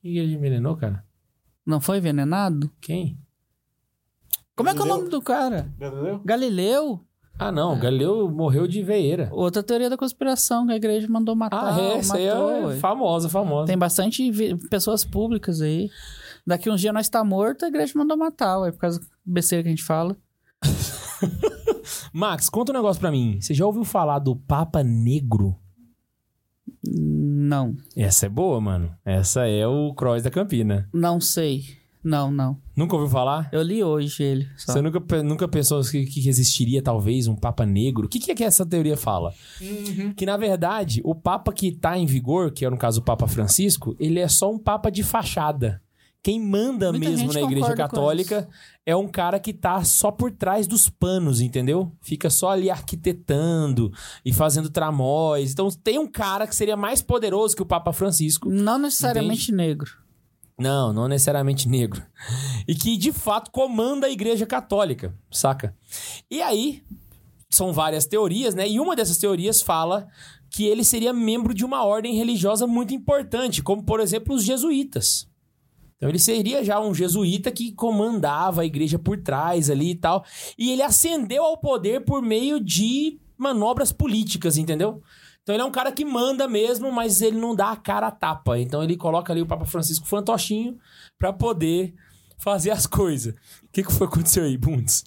Quem 0.00 0.18
ele 0.18 0.34
envenenou, 0.34 0.76
cara? 0.76 1.04
Não 1.66 1.80
foi 1.80 1.98
envenenado? 1.98 2.70
Quem? 2.80 3.18
Como 4.56 4.68
é 4.68 4.72
que 4.74 4.78
é 4.78 4.82
o 4.82 4.84
Galileu? 4.84 4.98
nome 4.98 5.10
do 5.10 5.22
cara? 5.22 5.72
Entendeu? 5.76 6.20
Galileu? 6.24 7.00
Ah, 7.38 7.50
não. 7.50 7.78
Galileu 7.78 8.30
morreu 8.30 8.68
de 8.68 8.82
veeira. 8.82 9.28
Outra 9.32 9.62
teoria 9.62 9.88
da 9.90 9.96
conspiração 9.96 10.66
que 10.66 10.72
a 10.72 10.76
igreja 10.76 11.08
mandou 11.08 11.34
matar. 11.34 11.74
Ah, 11.74 11.80
é. 11.80 11.96
Essa 11.98 12.16
aí 12.16 12.26
é 12.26 12.76
famosa, 12.78 13.28
famosa. 13.28 13.66
Tem 13.66 13.78
bastante 13.78 14.30
vi- 14.30 14.56
pessoas 14.68 15.04
públicas 15.04 15.60
aí. 15.60 15.88
Daqui 16.46 16.68
uns 16.70 16.80
dias 16.80 16.92
nós 16.92 17.08
tá 17.08 17.24
morto, 17.24 17.64
a 17.64 17.68
igreja 17.68 17.92
mandou 17.96 18.16
matar, 18.16 18.58
ué, 18.60 18.72
por 18.72 18.78
causa 18.80 19.00
da 19.00 19.06
besteira 19.24 19.62
que 19.62 19.68
a 19.68 19.72
gente 19.72 19.82
fala. 19.82 20.16
Max, 22.12 22.48
conta 22.48 22.72
um 22.72 22.74
negócio 22.74 23.00
pra 23.00 23.10
mim. 23.10 23.40
Você 23.40 23.54
já 23.54 23.64
ouviu 23.66 23.84
falar 23.84 24.18
do 24.18 24.36
Papa 24.36 24.82
Negro? 24.82 25.56
Não, 26.84 27.76
Essa 27.96 28.26
é 28.26 28.28
boa, 28.28 28.60
mano. 28.60 28.94
Essa 29.04 29.46
é 29.46 29.66
o 29.66 29.94
Cross 29.94 30.22
da 30.22 30.30
Campina. 30.30 30.88
não 30.92 31.20
sei. 31.20 31.62
Não, 32.04 32.30
não. 32.30 32.56
Nunca 32.74 32.96
ouviu 32.96 33.08
falar? 33.08 33.48
Eu 33.52 33.62
li 33.62 33.82
hoje 33.84 34.22
ele. 34.22 34.48
só. 34.56 34.72
Você 34.72 34.82
nunca, 34.82 35.22
nunca 35.22 35.46
pensou 35.46 35.80
que, 35.82 36.04
que 36.04 36.28
existiria 36.28 36.82
talvez 36.82 37.28
um 37.28 37.36
Papa 37.36 37.64
Negro? 37.64 38.06
O 38.06 38.08
que, 38.08 38.18
que 38.18 38.32
é 38.32 38.34
que 38.34 38.42
essa 38.42 38.66
teoria 38.66 38.96
fala? 38.96 39.32
Que 40.16 40.26
na 40.26 40.36
verdade, 40.36 41.00
o 41.04 41.14
Papa 41.14 41.52
que 41.52 41.70
tá 41.70 41.96
em 41.96 42.06
vigor, 42.06 42.50
que 42.50 42.64
é 42.64 42.70
no 42.70 42.76
caso 42.76 43.00
o 43.00 43.04
Papa 43.04 43.28
Francisco, 43.28 43.94
ele 44.00 44.18
é 44.18 44.26
só 44.26 44.50
um 44.52 44.58
Papa 44.58 44.90
de 44.90 45.02
fachada. 45.02 45.80
Quem 46.22 46.40
manda 46.40 46.92
Muita 46.92 47.10
mesmo 47.10 47.32
na 47.32 47.42
Igreja 47.42 47.74
Católica 47.74 48.48
é 48.86 48.94
um 48.94 49.08
cara 49.08 49.40
que 49.40 49.52
tá 49.52 49.82
só 49.82 50.10
por 50.12 50.30
trás 50.30 50.68
dos 50.68 50.88
panos, 50.88 51.40
entendeu? 51.40 51.90
Fica 52.00 52.30
só 52.30 52.50
ali 52.50 52.70
arquitetando 52.70 53.92
e 54.24 54.32
fazendo 54.32 54.70
tramóis. 54.70 55.50
Então 55.50 55.68
tem 55.82 55.98
um 55.98 56.06
cara 56.06 56.46
que 56.46 56.54
seria 56.54 56.76
mais 56.76 57.02
poderoso 57.02 57.56
que 57.56 57.62
o 57.62 57.66
Papa 57.66 57.92
Francisco, 57.92 58.48
Não 58.48 58.78
necessariamente 58.78 59.50
negro. 59.50 60.01
Não, 60.62 60.92
não 60.92 61.08
necessariamente 61.08 61.68
negro. 61.68 62.02
E 62.66 62.76
que 62.76 62.96
de 62.96 63.10
fato 63.10 63.50
comanda 63.50 64.06
a 64.06 64.10
Igreja 64.10 64.46
Católica, 64.46 65.12
saca? 65.32 65.76
E 66.30 66.40
aí, 66.40 66.80
são 67.50 67.72
várias 67.72 68.06
teorias, 68.06 68.54
né? 68.54 68.68
E 68.68 68.78
uma 68.78 68.94
dessas 68.94 69.18
teorias 69.18 69.60
fala 69.60 70.06
que 70.48 70.64
ele 70.64 70.84
seria 70.84 71.12
membro 71.12 71.52
de 71.52 71.64
uma 71.64 71.84
ordem 71.84 72.14
religiosa 72.14 72.66
muito 72.66 72.94
importante, 72.94 73.62
como 73.62 73.82
por 73.82 73.98
exemplo 73.98 74.34
os 74.34 74.44
jesuítas. 74.44 75.26
Então 75.96 76.08
ele 76.08 76.18
seria 76.18 76.64
já 76.64 76.80
um 76.80 76.94
jesuíta 76.94 77.50
que 77.50 77.72
comandava 77.72 78.62
a 78.62 78.66
igreja 78.66 78.98
por 78.98 79.18
trás 79.18 79.70
ali 79.70 79.90
e 79.90 79.94
tal. 79.94 80.24
E 80.58 80.70
ele 80.70 80.82
ascendeu 80.82 81.44
ao 81.44 81.58
poder 81.58 82.04
por 82.04 82.20
meio 82.22 82.58
de 82.58 83.18
manobras 83.36 83.92
políticas, 83.92 84.56
entendeu? 84.56 85.02
Então 85.42 85.54
ele 85.54 85.62
é 85.62 85.66
um 85.66 85.72
cara 85.72 85.90
que 85.90 86.04
manda 86.04 86.46
mesmo, 86.46 86.92
mas 86.92 87.20
ele 87.20 87.36
não 87.36 87.54
dá 87.54 87.72
a 87.72 87.76
cara 87.76 88.06
a 88.06 88.10
tapa. 88.12 88.58
Então 88.58 88.82
ele 88.82 88.96
coloca 88.96 89.32
ali 89.32 89.42
o 89.42 89.46
Papa 89.46 89.64
Francisco 89.64 90.06
fantochinho 90.06 90.78
pra 91.18 91.32
poder 91.32 91.94
fazer 92.38 92.70
as 92.70 92.86
coisas. 92.86 93.34
O 93.62 93.68
que, 93.72 93.82
que 93.82 93.92
foi 93.92 94.06
que 94.06 94.14
aconteceu 94.14 94.44
aí, 94.44 94.56
Bundes? 94.56 95.04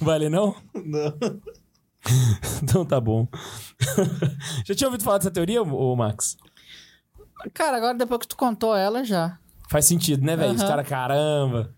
Vai 0.00 0.18
ler 0.18 0.30
não? 0.30 0.54
Não. 0.74 1.12
então 2.62 2.84
tá 2.84 3.00
bom. 3.00 3.28
Já 4.64 4.74
tinha 4.74 4.88
ouvido 4.88 5.04
falar 5.04 5.18
dessa 5.18 5.30
teoria, 5.30 5.62
ô 5.62 5.96
Max? 5.96 6.36
Cara, 7.52 7.76
agora 7.76 7.98
depois 7.98 8.20
que 8.20 8.28
tu 8.28 8.36
contou 8.36 8.76
ela, 8.76 9.02
já. 9.04 9.38
Faz 9.68 9.86
sentido, 9.86 10.24
né, 10.24 10.36
velho? 10.36 10.54
Os 10.54 10.60
Aham. 10.60 10.68
caras, 10.68 10.88
caramba. 10.88 11.74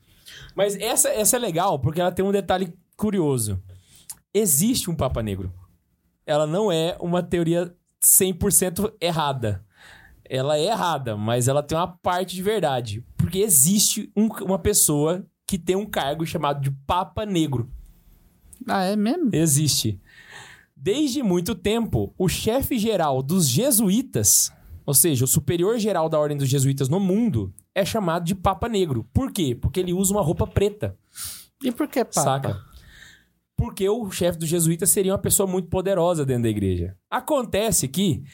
Mas 0.55 0.77
essa, 0.77 1.09
essa 1.09 1.37
é 1.37 1.39
legal 1.39 1.79
porque 1.79 2.01
ela 2.01 2.13
tem 2.13 2.25
um 2.25 2.33
detalhe 2.33 2.75
curioso. 2.97 3.63
Existe 4.35 4.91
um 4.91 4.95
Papa 4.95 5.23
Negro. 5.23 5.53
Ela 6.27 6.47
não 6.47 6.71
é 6.71 6.97
uma 7.01 7.23
teoria 7.23 7.75
100% 8.01 8.93
errada. 9.01 9.65
Ela 10.29 10.57
é 10.57 10.67
errada, 10.67 11.17
mas 11.17 11.49
ela 11.49 11.63
tem 11.63 11.77
uma 11.77 11.89
parte 11.89 12.35
de 12.35 12.43
verdade. 12.43 13.05
Porque 13.17 13.39
existe 13.39 14.11
um- 14.17 14.29
uma 14.45 14.59
pessoa 14.59 15.27
que 15.47 15.59
tem 15.59 15.77
um 15.77 15.85
cargo 15.87 16.25
chamado 16.25 16.61
de 16.61 16.71
Papa 16.87 17.27
Negro. 17.27 17.71
Ah, 18.67 18.85
é 18.85 18.97
mesmo? 18.97 19.31
Existe. 19.33 20.01
Desde 20.77 21.23
muito 21.23 21.55
tempo, 21.55 22.15
o 22.17 22.29
chefe 22.29 22.79
geral 22.79 23.23
dos 23.23 23.49
jesuítas, 23.49 24.53
ou 24.87 24.95
seja, 24.95 25.25
o 25.25 25.29
superior 25.29 25.79
geral 25.79 26.09
da 26.09 26.19
ordem 26.19 26.37
dos 26.37 26.49
jesuítas 26.49 26.89
no 26.89 26.99
mundo, 26.99 27.53
é 27.75 27.85
chamado 27.85 28.25
de 28.25 28.35
Papa 28.35 28.69
Negro. 28.69 29.07
Por 29.13 29.31
quê? 29.33 29.55
Porque 29.55 29.81
ele 29.81 29.93
usa 29.93 30.13
uma 30.15 30.23
roupa 30.23 30.47
preta, 30.47 30.97
E 31.63 31.71
por 31.71 31.87
que, 31.87 32.05
Papa? 32.05 32.21
saca? 32.23 32.61
Porque 33.63 33.89
o 33.89 34.11
chefe 34.11 34.41
dos 34.41 34.49
jesuítas 34.49 34.91
seria 34.91 35.13
uma 35.13 35.19
pessoa 35.19 35.47
muito 35.47 35.69
poderosa 35.69 36.27
dentro 36.27 36.43
da 36.43 36.49
igreja. 36.49 36.97
Acontece 37.09 37.87
que 37.87 38.25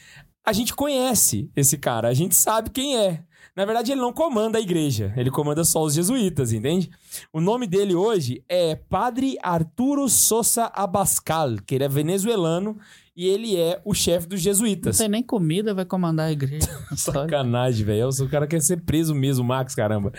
a 0.43 0.51
gente 0.51 0.73
conhece 0.73 1.51
esse 1.55 1.77
cara, 1.77 2.07
a 2.07 2.15
gente 2.15 2.33
sabe 2.33 2.71
quem 2.71 2.97
é. 2.97 3.23
Na 3.55 3.63
verdade, 3.63 3.91
ele 3.91 4.01
não 4.01 4.11
comanda 4.11 4.57
a 4.57 4.61
igreja, 4.61 5.13
ele 5.15 5.29
comanda 5.29 5.63
só 5.63 5.83
os 5.83 5.93
jesuítas, 5.93 6.51
entende? 6.51 6.89
O 7.31 7.39
nome 7.39 7.67
dele 7.67 7.93
hoje 7.93 8.43
é 8.49 8.73
Padre 8.75 9.37
Arturo 9.43 10.09
Sosa 10.09 10.71
Abascal, 10.73 11.57
que 11.63 11.75
ele 11.75 11.83
é 11.83 11.87
venezuelano 11.87 12.75
e 13.19 13.27
ele 13.27 13.57
é 13.57 13.81
o 13.83 13.93
chefe 13.93 14.25
dos 14.29 14.39
Não 14.39 14.43
jesuítas. 14.45 14.97
tem 14.97 15.09
nem 15.09 15.21
comida, 15.21 15.73
vai 15.73 15.83
comandar 15.83 16.27
a 16.27 16.31
igreja. 16.31 16.69
Sacanagem, 16.95 17.85
velho. 17.85 18.07
O 18.07 18.29
cara 18.29 18.47
quer 18.47 18.61
ser 18.61 18.79
preso 18.79 19.13
mesmo, 19.13 19.43
Max, 19.43 19.75
caramba. 19.75 20.13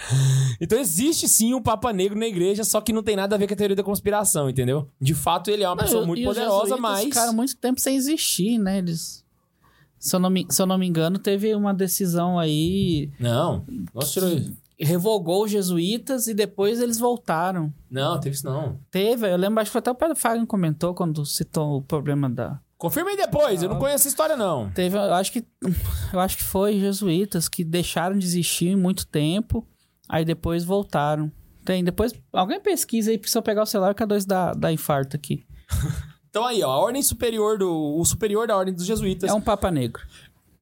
Então 0.61 0.79
existe 0.79 1.27
sim 1.27 1.55
um 1.55 1.63
Papa 1.63 1.95
Negro 1.95 2.19
na 2.19 2.27
igreja, 2.27 2.63
só 2.63 2.79
que 2.79 2.93
não 2.93 3.03
tem 3.03 3.17
nada 3.17 3.35
a 3.35 3.39
ver 3.39 3.47
com 3.47 3.55
a 3.55 3.57
teoria 3.57 3.75
da 3.75 3.83
conspiração, 3.83 4.51
entendeu? 4.51 4.87
De 5.01 5.15
fato, 5.15 5.51
ele 5.51 5.63
é 5.63 5.69
uma 5.71 5.79
pessoa 5.79 6.03
Não, 6.03 6.09
muito 6.09 6.21
e 6.21 6.29
os 6.29 6.35
poderosa, 6.35 6.61
jesuítas 6.65 6.81
mas. 6.81 7.05
ficaram 7.05 7.33
muito 7.33 7.57
tempo 7.57 7.81
sem 7.81 7.97
existir, 7.97 8.59
né? 8.59 8.77
Eles... 8.77 9.25
Se 9.99 10.15
eu, 10.15 10.21
não 10.21 10.29
me, 10.29 10.47
se 10.51 10.61
eu 10.61 10.67
não 10.67 10.77
me 10.77 10.87
engano, 10.87 11.19
teve 11.19 11.55
uma 11.55 11.73
decisão 11.73 12.39
aí... 12.39 13.09
Não, 13.19 13.65
nossa, 13.95 14.13
tirou 14.13 14.29
isso. 14.29 14.53
Revogou 14.79 15.45
os 15.45 15.51
jesuítas 15.51 16.27
e 16.27 16.35
depois 16.35 16.83
eles 16.83 16.99
voltaram. 16.99 17.73
Não, 17.91 18.21
teve 18.21 18.37
isso 18.37 18.45
não. 18.45 18.79
Teve, 18.91 19.27
eu 19.33 19.37
lembro, 19.39 19.59
acho 19.61 19.71
que 19.71 19.73
foi 19.73 19.79
até 19.79 19.91
o 19.91 19.95
Pedro 19.95 20.17
Fagan 20.17 20.45
comentou 20.45 20.93
quando 20.93 21.25
citou 21.25 21.79
o 21.79 21.83
problema 21.83 22.29
da... 22.29 22.61
Confirma 22.81 23.11
aí 23.11 23.17
depois, 23.19 23.63
eu 23.63 23.69
não 23.69 23.79
conheço 23.79 23.97
essa 23.97 24.09
história, 24.09 24.39
não. 24.39 24.71
Teve, 24.71 24.97
eu 24.97 25.13
acho 25.13 25.31
que 25.31 25.45
eu 26.15 26.19
acho 26.19 26.39
que 26.39 26.43
foi 26.43 26.81
jesuítas 26.81 27.47
que 27.47 27.63
deixaram 27.63 28.17
de 28.17 28.25
existir 28.25 28.75
muito 28.75 29.07
tempo, 29.07 29.69
aí 30.09 30.25
depois 30.25 30.65
voltaram. 30.65 31.31
Tem, 31.63 31.85
depois 31.85 32.15
alguém 32.33 32.59
pesquisa 32.59 33.11
aí, 33.11 33.19
precisa 33.19 33.43
pegar 33.43 33.65
o 33.65 33.67
celular 33.67 33.95
que 33.95 34.03
a 34.03 34.07
dois 34.07 34.25
dá, 34.25 34.55
dá 34.55 34.73
infarto 34.73 35.15
aqui. 35.15 35.45
Então 36.31 36.47
aí, 36.47 36.63
ó, 36.63 36.71
a 36.71 36.79
ordem 36.79 37.03
superior 37.03 37.59
do. 37.59 37.99
O 37.99 38.05
superior 38.05 38.47
da 38.47 38.57
ordem 38.57 38.73
dos 38.73 38.87
jesuítas. 38.87 39.29
É 39.29 39.35
um 39.35 39.41
papa 39.41 39.69
negro. 39.69 40.01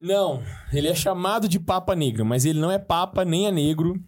Não, 0.01 0.41
ele 0.73 0.87
é 0.87 0.95
chamado 0.95 1.47
de 1.47 1.59
Papa 1.59 1.95
Negro, 1.95 2.25
mas 2.25 2.43
ele 2.43 2.59
não 2.59 2.71
é 2.71 2.79
Papa 2.79 3.23
nem 3.23 3.45
é 3.45 3.51
negro. 3.51 4.03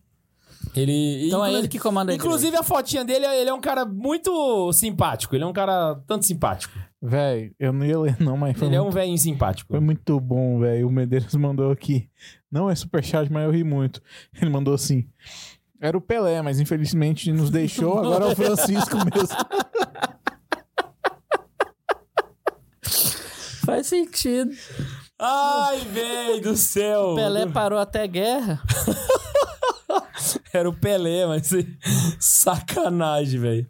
Ele. 0.75 1.27
Então 1.27 1.45
é 1.45 1.53
ele 1.53 1.67
que 1.67 1.77
comanda 1.77 2.11
a 2.11 2.15
igreja. 2.15 2.27
Inclusive, 2.27 2.57
a 2.57 2.63
fotinha 2.63 3.05
dele, 3.05 3.27
ele 3.27 3.51
é 3.51 3.53
um 3.53 3.61
cara 3.61 3.85
muito 3.85 4.73
simpático. 4.73 5.35
Ele 5.35 5.43
é 5.43 5.47
um 5.47 5.53
cara 5.53 6.01
tanto 6.07 6.25
simpático. 6.25 6.73
Véi, 7.03 7.51
eu 7.59 7.73
não 7.73 7.83
ia 7.83 7.97
ler 7.99 8.15
não, 8.19 8.37
mas 8.37 8.55
foi, 8.55 8.67
Ele 8.67 8.75
é 8.75 8.79
muito, 8.79 8.91
um 8.91 8.93
velhinho 8.93 9.17
simpático. 9.17 9.71
foi 9.71 9.79
muito 9.79 10.19
bom, 10.19 10.59
velho. 10.59 10.87
O 10.87 10.91
Medeiros 10.91 11.33
mandou 11.35 11.71
aqui. 11.71 12.07
Não 12.51 12.69
é 12.69 12.75
superchat, 12.75 13.31
mas 13.31 13.43
eu 13.43 13.51
ri 13.51 13.63
muito. 13.63 14.01
Ele 14.39 14.51
mandou 14.51 14.73
assim. 14.73 15.07
Era 15.79 15.97
o 15.97 16.01
Pelé, 16.01 16.43
mas 16.43 16.59
infelizmente 16.59 17.31
nos 17.31 17.49
deixou. 17.49 17.97
Agora 17.97 18.25
é 18.25 18.27
o 18.33 18.35
Francisco 18.35 18.97
mesmo. 19.15 19.35
Faz 23.65 23.87
sentido. 23.87 24.51
Ai, 25.17 25.79
velho 25.79 26.41
do 26.41 26.55
céu. 26.57 27.15
Pelé 27.15 27.47
parou 27.47 27.79
até 27.79 28.07
guerra. 28.07 28.61
Era 30.53 30.69
o 30.69 30.73
Pelé, 30.73 31.25
mas 31.25 31.49
sacanagem, 32.19 33.39
velho. 33.39 33.67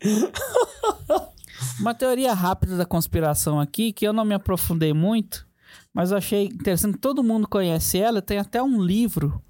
Uma 1.81 1.95
teoria 1.95 2.31
rápida 2.31 2.77
da 2.77 2.85
conspiração 2.85 3.59
aqui, 3.59 3.91
que 3.91 4.07
eu 4.07 4.13
não 4.13 4.23
me 4.23 4.35
aprofundei 4.35 4.93
muito, 4.93 5.47
mas 5.91 6.11
eu 6.11 6.17
achei 6.17 6.45
interessante. 6.45 6.99
Todo 6.99 7.23
mundo 7.23 7.47
conhece 7.47 7.97
ela. 7.97 8.21
Tem 8.21 8.37
até 8.37 8.61
um 8.61 8.79
livro 8.79 9.41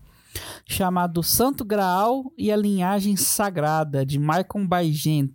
chamado 0.65 1.21
Santo 1.21 1.65
Graal 1.65 2.31
e 2.37 2.49
a 2.49 2.55
Linhagem 2.55 3.17
Sagrada, 3.17 4.05
de 4.05 4.17
Michael 4.17 4.65
Baigent. 4.65 5.33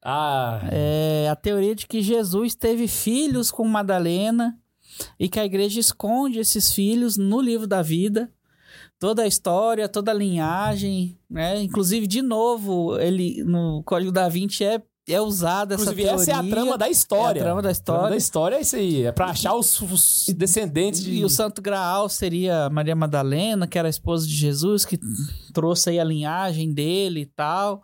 Ah, 0.00 0.60
É 0.70 1.28
a 1.28 1.34
teoria 1.34 1.74
de 1.74 1.84
que 1.84 2.00
Jesus 2.00 2.54
teve 2.54 2.86
filhos 2.86 3.50
com 3.50 3.66
Madalena 3.66 4.56
e 5.18 5.28
que 5.28 5.40
a 5.40 5.44
igreja 5.44 5.80
esconde 5.80 6.38
esses 6.38 6.72
filhos 6.72 7.16
no 7.16 7.40
livro 7.40 7.66
da 7.66 7.82
vida. 7.82 8.30
Toda 9.00 9.22
a 9.22 9.26
história, 9.26 9.88
toda 9.88 10.12
a 10.12 10.14
linhagem, 10.14 11.18
né? 11.28 11.60
Inclusive, 11.60 12.06
de 12.06 12.22
novo, 12.22 12.96
ele 13.00 13.42
no 13.42 13.82
Código 13.84 14.12
da 14.12 14.28
Vinci 14.28 14.64
é, 14.64 14.80
é 15.08 15.20
usada 15.20 15.74
essa 15.74 15.84
inclusive 15.84 16.02
teoria. 16.02 16.22
essa 16.22 16.30
é 16.30 16.34
a 16.34 16.42
trama 16.42 16.76
da 16.78 16.88
história. 16.88 17.38
É 17.38 17.42
a 17.42 17.44
trama 17.44 17.62
da 17.62 17.68
A 17.68 17.72
história. 17.72 17.98
trama 18.00 18.10
da 18.10 18.16
história 18.16 18.56
é 18.56 18.60
isso 18.60 18.76
aí. 18.76 19.02
É 19.04 19.12
pra 19.12 19.26
achar 19.26 19.54
os, 19.54 19.80
os 19.80 20.26
descendentes 20.36 21.02
de... 21.02 21.12
E 21.14 21.24
o 21.24 21.28
Santo 21.28 21.62
Graal 21.62 22.08
seria 22.08 22.68
Maria 22.70 22.96
Madalena, 22.96 23.66
que 23.66 23.78
era 23.78 23.88
a 23.88 23.90
esposa 23.90 24.26
de 24.26 24.34
Jesus, 24.34 24.84
que 24.84 24.98
trouxe 25.52 25.90
aí 25.90 26.00
a 26.00 26.04
linhagem 26.04 26.72
dele 26.72 27.20
e 27.20 27.26
tal. 27.26 27.82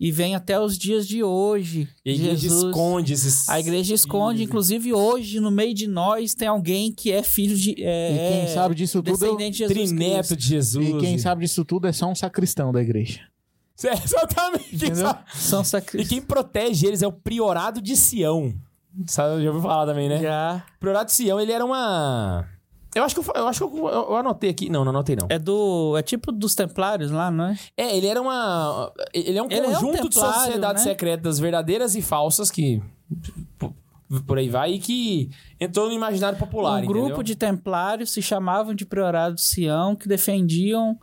E 0.00 0.10
vem 0.10 0.34
até 0.34 0.58
os 0.60 0.76
dias 0.76 1.06
de 1.06 1.22
hoje. 1.22 1.88
E 2.04 2.10
a 2.10 2.14
igreja 2.14 2.36
Jesus. 2.36 2.64
esconde 2.64 3.12
esses... 3.12 3.48
A 3.48 3.60
igreja 3.60 3.94
esconde, 3.94 4.38
filhos. 4.38 4.48
inclusive 4.50 4.92
hoje, 4.92 5.40
no 5.40 5.50
meio 5.50 5.72
de 5.74 5.86
nós, 5.86 6.34
tem 6.34 6.48
alguém 6.48 6.92
que 6.92 7.12
é 7.12 7.22
filho 7.22 7.56
de. 7.56 7.74
É, 7.78 8.12
E 8.42 8.46
quem 8.46 8.54
sabe 8.54 8.74
disso 8.74 9.02
tudo 9.02 9.10
é 9.10 9.12
o 9.12 9.16
descendente 9.36 9.52
de 9.52 9.58
Jesus 9.58 9.90
Trineto 9.90 10.16
Cristo. 10.28 10.36
de 10.36 10.46
Jesus. 10.48 10.88
E 10.88 10.98
quem 10.98 11.18
sabe 11.18 11.44
disso 11.44 11.64
tudo 11.64 11.86
é 11.86 11.92
só 11.92 12.06
um 12.10 12.14
sacristão 12.14 12.72
da 12.72 12.82
igreja. 12.82 13.20
É, 13.82 13.92
exatamente. 14.04 14.64
Quem 14.70 14.88
Entendeu? 14.88 15.06
sabe- 15.06 15.20
São 15.34 15.62
E 15.62 15.64
sacrifícios. 15.64 16.08
quem 16.08 16.22
protege 16.22 16.86
eles 16.86 17.02
é 17.02 17.06
o 17.06 17.12
priorado 17.12 17.80
de 17.80 17.96
Sião. 17.96 18.54
Sabe, 19.06 19.42
já 19.42 19.48
ouviu 19.50 19.62
falar 19.62 19.86
também, 19.86 20.08
né? 20.08 20.20
Já. 20.22 20.62
O 20.76 20.80
priorado 20.80 21.06
de 21.06 21.12
Sião, 21.12 21.40
ele 21.40 21.50
era 21.52 21.64
uma... 21.64 22.46
Eu 22.94 23.02
acho 23.02 23.12
que 23.12 23.20
eu, 23.28 23.34
eu, 23.34 23.48
acho 23.48 23.68
que 23.68 23.76
eu, 23.76 23.88
eu 23.88 24.16
anotei 24.16 24.50
aqui. 24.50 24.70
Não, 24.70 24.84
não 24.84 24.90
anotei 24.90 25.16
não. 25.16 25.26
É 25.28 25.36
do. 25.36 25.96
É 25.98 26.02
tipo 26.02 26.30
dos 26.30 26.54
Templários 26.54 27.10
lá, 27.10 27.28
não 27.28 27.46
é? 27.46 27.58
É, 27.76 27.96
ele 27.96 28.06
era 28.06 28.22
uma... 28.22 28.92
Ele 29.12 29.36
é 29.36 29.42
um 29.42 29.46
Ele 29.50 29.66
é 29.66 29.68
um 29.70 29.72
conjunto 29.72 30.08
de 30.08 30.14
sociedades 30.14 30.84
né? 30.84 30.92
secretas 30.92 31.40
verdadeiras 31.40 31.96
e 31.96 32.02
falsas 32.02 32.52
que... 32.52 32.80
Por, 33.58 33.74
por 34.24 34.38
aí 34.38 34.48
vai. 34.48 34.74
E 34.74 34.78
que 34.78 35.28
entrou 35.58 35.88
no 35.88 35.92
imaginário 35.92 36.38
popular, 36.38 36.84
um 36.84 36.86
grupo 36.86 37.06
entendeu? 37.06 37.22
de 37.24 37.34
templários 37.34 38.12
se 38.12 38.22
chamavam 38.22 38.72
de 38.72 38.86
Priorado 38.86 39.34
de 39.34 39.42
Sião 39.42 39.96
que 39.96 40.06
defendiam 40.06 40.96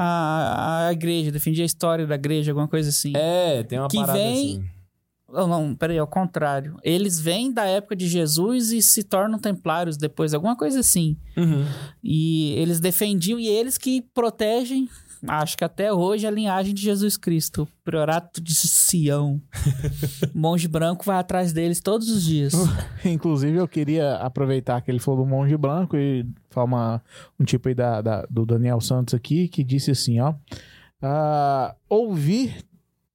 a, 0.00 0.86
a 0.88 0.92
igreja, 0.92 1.30
defendia 1.32 1.64
a 1.64 1.66
história 1.66 2.06
da 2.06 2.14
igreja, 2.14 2.50
alguma 2.52 2.68
coisa 2.68 2.88
assim. 2.90 3.12
É, 3.16 3.62
tem 3.64 3.78
uma 3.78 3.88
Que 3.88 3.96
parada 3.98 4.18
vem- 4.18 4.32
assim. 4.32 4.64
Não, 5.30 5.46
não, 5.46 5.74
peraí, 5.74 5.98
ao 5.98 6.06
contrário. 6.06 6.78
Eles 6.82 7.20
vêm 7.20 7.52
da 7.52 7.66
época 7.66 7.94
de 7.94 8.08
Jesus 8.08 8.72
e 8.72 8.80
se 8.80 9.02
tornam 9.02 9.38
templários 9.38 9.98
depois, 9.98 10.32
alguma 10.32 10.56
coisa 10.56 10.80
assim. 10.80 11.18
Uhum. 11.36 11.66
E 12.02 12.52
eles 12.52 12.80
defendiam, 12.80 13.38
e 13.38 13.46
eles 13.46 13.76
que 13.76 14.00
protegem, 14.14 14.88
acho 15.26 15.56
que 15.56 15.64
até 15.64 15.92
hoje, 15.92 16.26
a 16.26 16.30
linhagem 16.30 16.72
de 16.74 16.82
Jesus 16.82 17.16
Cristo. 17.16 17.66
Priorato 17.84 18.40
de 18.40 18.54
Sião. 18.54 19.40
Monge 20.34 20.68
branco 20.68 21.04
vai 21.04 21.18
atrás 21.18 21.52
deles 21.52 21.80
todos 21.80 22.08
os 22.10 22.24
dias. 22.24 22.52
Inclusive, 23.04 23.56
eu 23.58 23.66
queria 23.68 24.16
aproveitar 24.16 24.80
que 24.82 24.90
ele 24.90 24.98
falou 24.98 25.24
do 25.24 25.26
monge 25.30 25.56
branco 25.56 25.96
e 25.96 26.26
falar 26.50 26.64
uma, 26.66 27.02
um 27.38 27.44
tipo 27.44 27.68
aí 27.68 27.74
da, 27.74 28.00
da- 28.02 28.26
do 28.30 28.44
Daniel 28.46 28.80
Santos 28.80 29.14
aqui, 29.14 29.48
que 29.48 29.64
disse 29.64 29.90
assim, 29.90 30.20
ó. 30.20 30.34
ah, 31.02 31.74
ouvir 31.88 32.64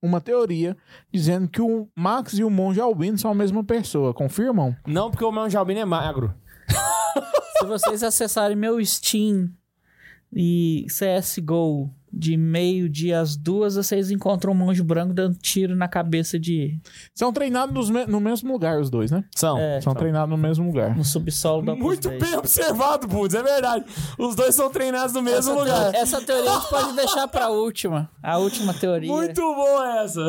uma 0.02 0.20
teoria 0.20 0.76
dizendo 1.12 1.48
que 1.48 1.62
o 1.62 1.88
Max 1.96 2.34
e 2.34 2.44
o 2.44 2.50
monge 2.50 2.82
albino 2.82 3.18
são 3.18 3.32
a 3.32 3.36
mesma 3.36 3.64
pessoa. 3.64 4.14
Confirmam? 4.14 4.76
Não, 4.86 5.10
porque 5.10 5.24
o 5.24 5.32
meu 5.32 5.50
Jalbino 5.50 5.80
é 5.80 5.86
magro. 5.86 6.34
Se 7.60 7.66
vocês 7.66 8.04
acessarem 8.04 8.58
meu 8.58 8.84
Steam 8.86 9.50
e 10.36 10.86
CSGO 10.90 11.90
de 12.16 12.38
meio-dia 12.38 13.20
às 13.22 13.36
duas, 13.36 13.74
vocês 13.76 14.12
encontram 14.12 14.52
um 14.52 14.56
monge 14.56 14.84
branco 14.84 15.14
dando 15.16 15.36
tiro 15.36 15.76
na 15.76 15.88
cabeça 15.88 16.38
de. 16.40 16.80
São 17.16 17.34
treinados 17.34 17.74
nos 17.74 17.90
me- 17.90 18.06
no 18.06 18.20
mesmo 18.20 18.52
lugar, 18.54 18.80
os 18.80 18.90
dois, 18.90 19.10
né? 19.10 19.24
São. 19.36 19.58
É, 19.58 19.82
São 19.82 19.96
treinados 19.96 20.30
no 20.30 20.38
mesmo 20.38 20.68
lugar. 20.68 20.96
no 20.96 21.04
subsolo 21.04 21.64
da 21.66 21.76
Muito 21.76 22.10
Dei. 22.10 22.20
bem 22.20 22.36
observado, 22.36 23.08
Putz, 23.08 23.34
é 23.34 23.42
verdade. 23.42 23.86
Os 24.20 24.36
dois 24.36 24.54
são 24.54 24.70
treinados 24.70 25.14
no 25.16 25.24
mesmo 25.24 25.54
Essa, 25.54 25.60
lugar. 25.60 25.92
teo- 25.92 26.02
essa 26.02 26.22
teoria 26.22 26.52
a 26.52 26.54
gente 26.60 26.70
pode 26.70 26.96
deixar 26.96 27.28
pra 27.28 27.50
última. 27.50 28.10
A 28.22 28.38
última 28.38 28.74
teoria. 28.76 29.12
Muito 29.12 29.42
boa 29.42 30.02
essa. 30.04 30.28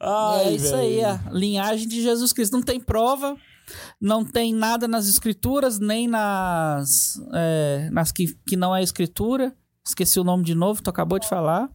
Ai, 0.00 0.44
é 0.46 0.50
isso 0.52 0.70
velho. 0.72 0.78
aí, 0.82 1.04
a 1.04 1.20
linhagem 1.30 1.86
de 1.88 2.02
Jesus 2.02 2.32
Cristo. 2.32 2.52
Não 2.54 2.62
tem 2.62 2.80
prova, 2.80 3.36
não 4.00 4.24
tem 4.24 4.54
nada 4.54 4.86
nas 4.88 5.06
escrituras, 5.08 5.78
nem 5.78 6.06
nas, 6.08 7.14
é, 7.34 7.88
nas 7.92 8.12
que, 8.12 8.34
que 8.46 8.56
não 8.56 8.74
é 8.74 8.82
escritura. 8.82 9.54
Esqueci 9.86 10.20
o 10.20 10.24
nome 10.24 10.44
de 10.44 10.54
novo, 10.54 10.82
tu 10.82 10.90
acabou 10.90 11.18
de 11.18 11.26
falar. 11.26 11.70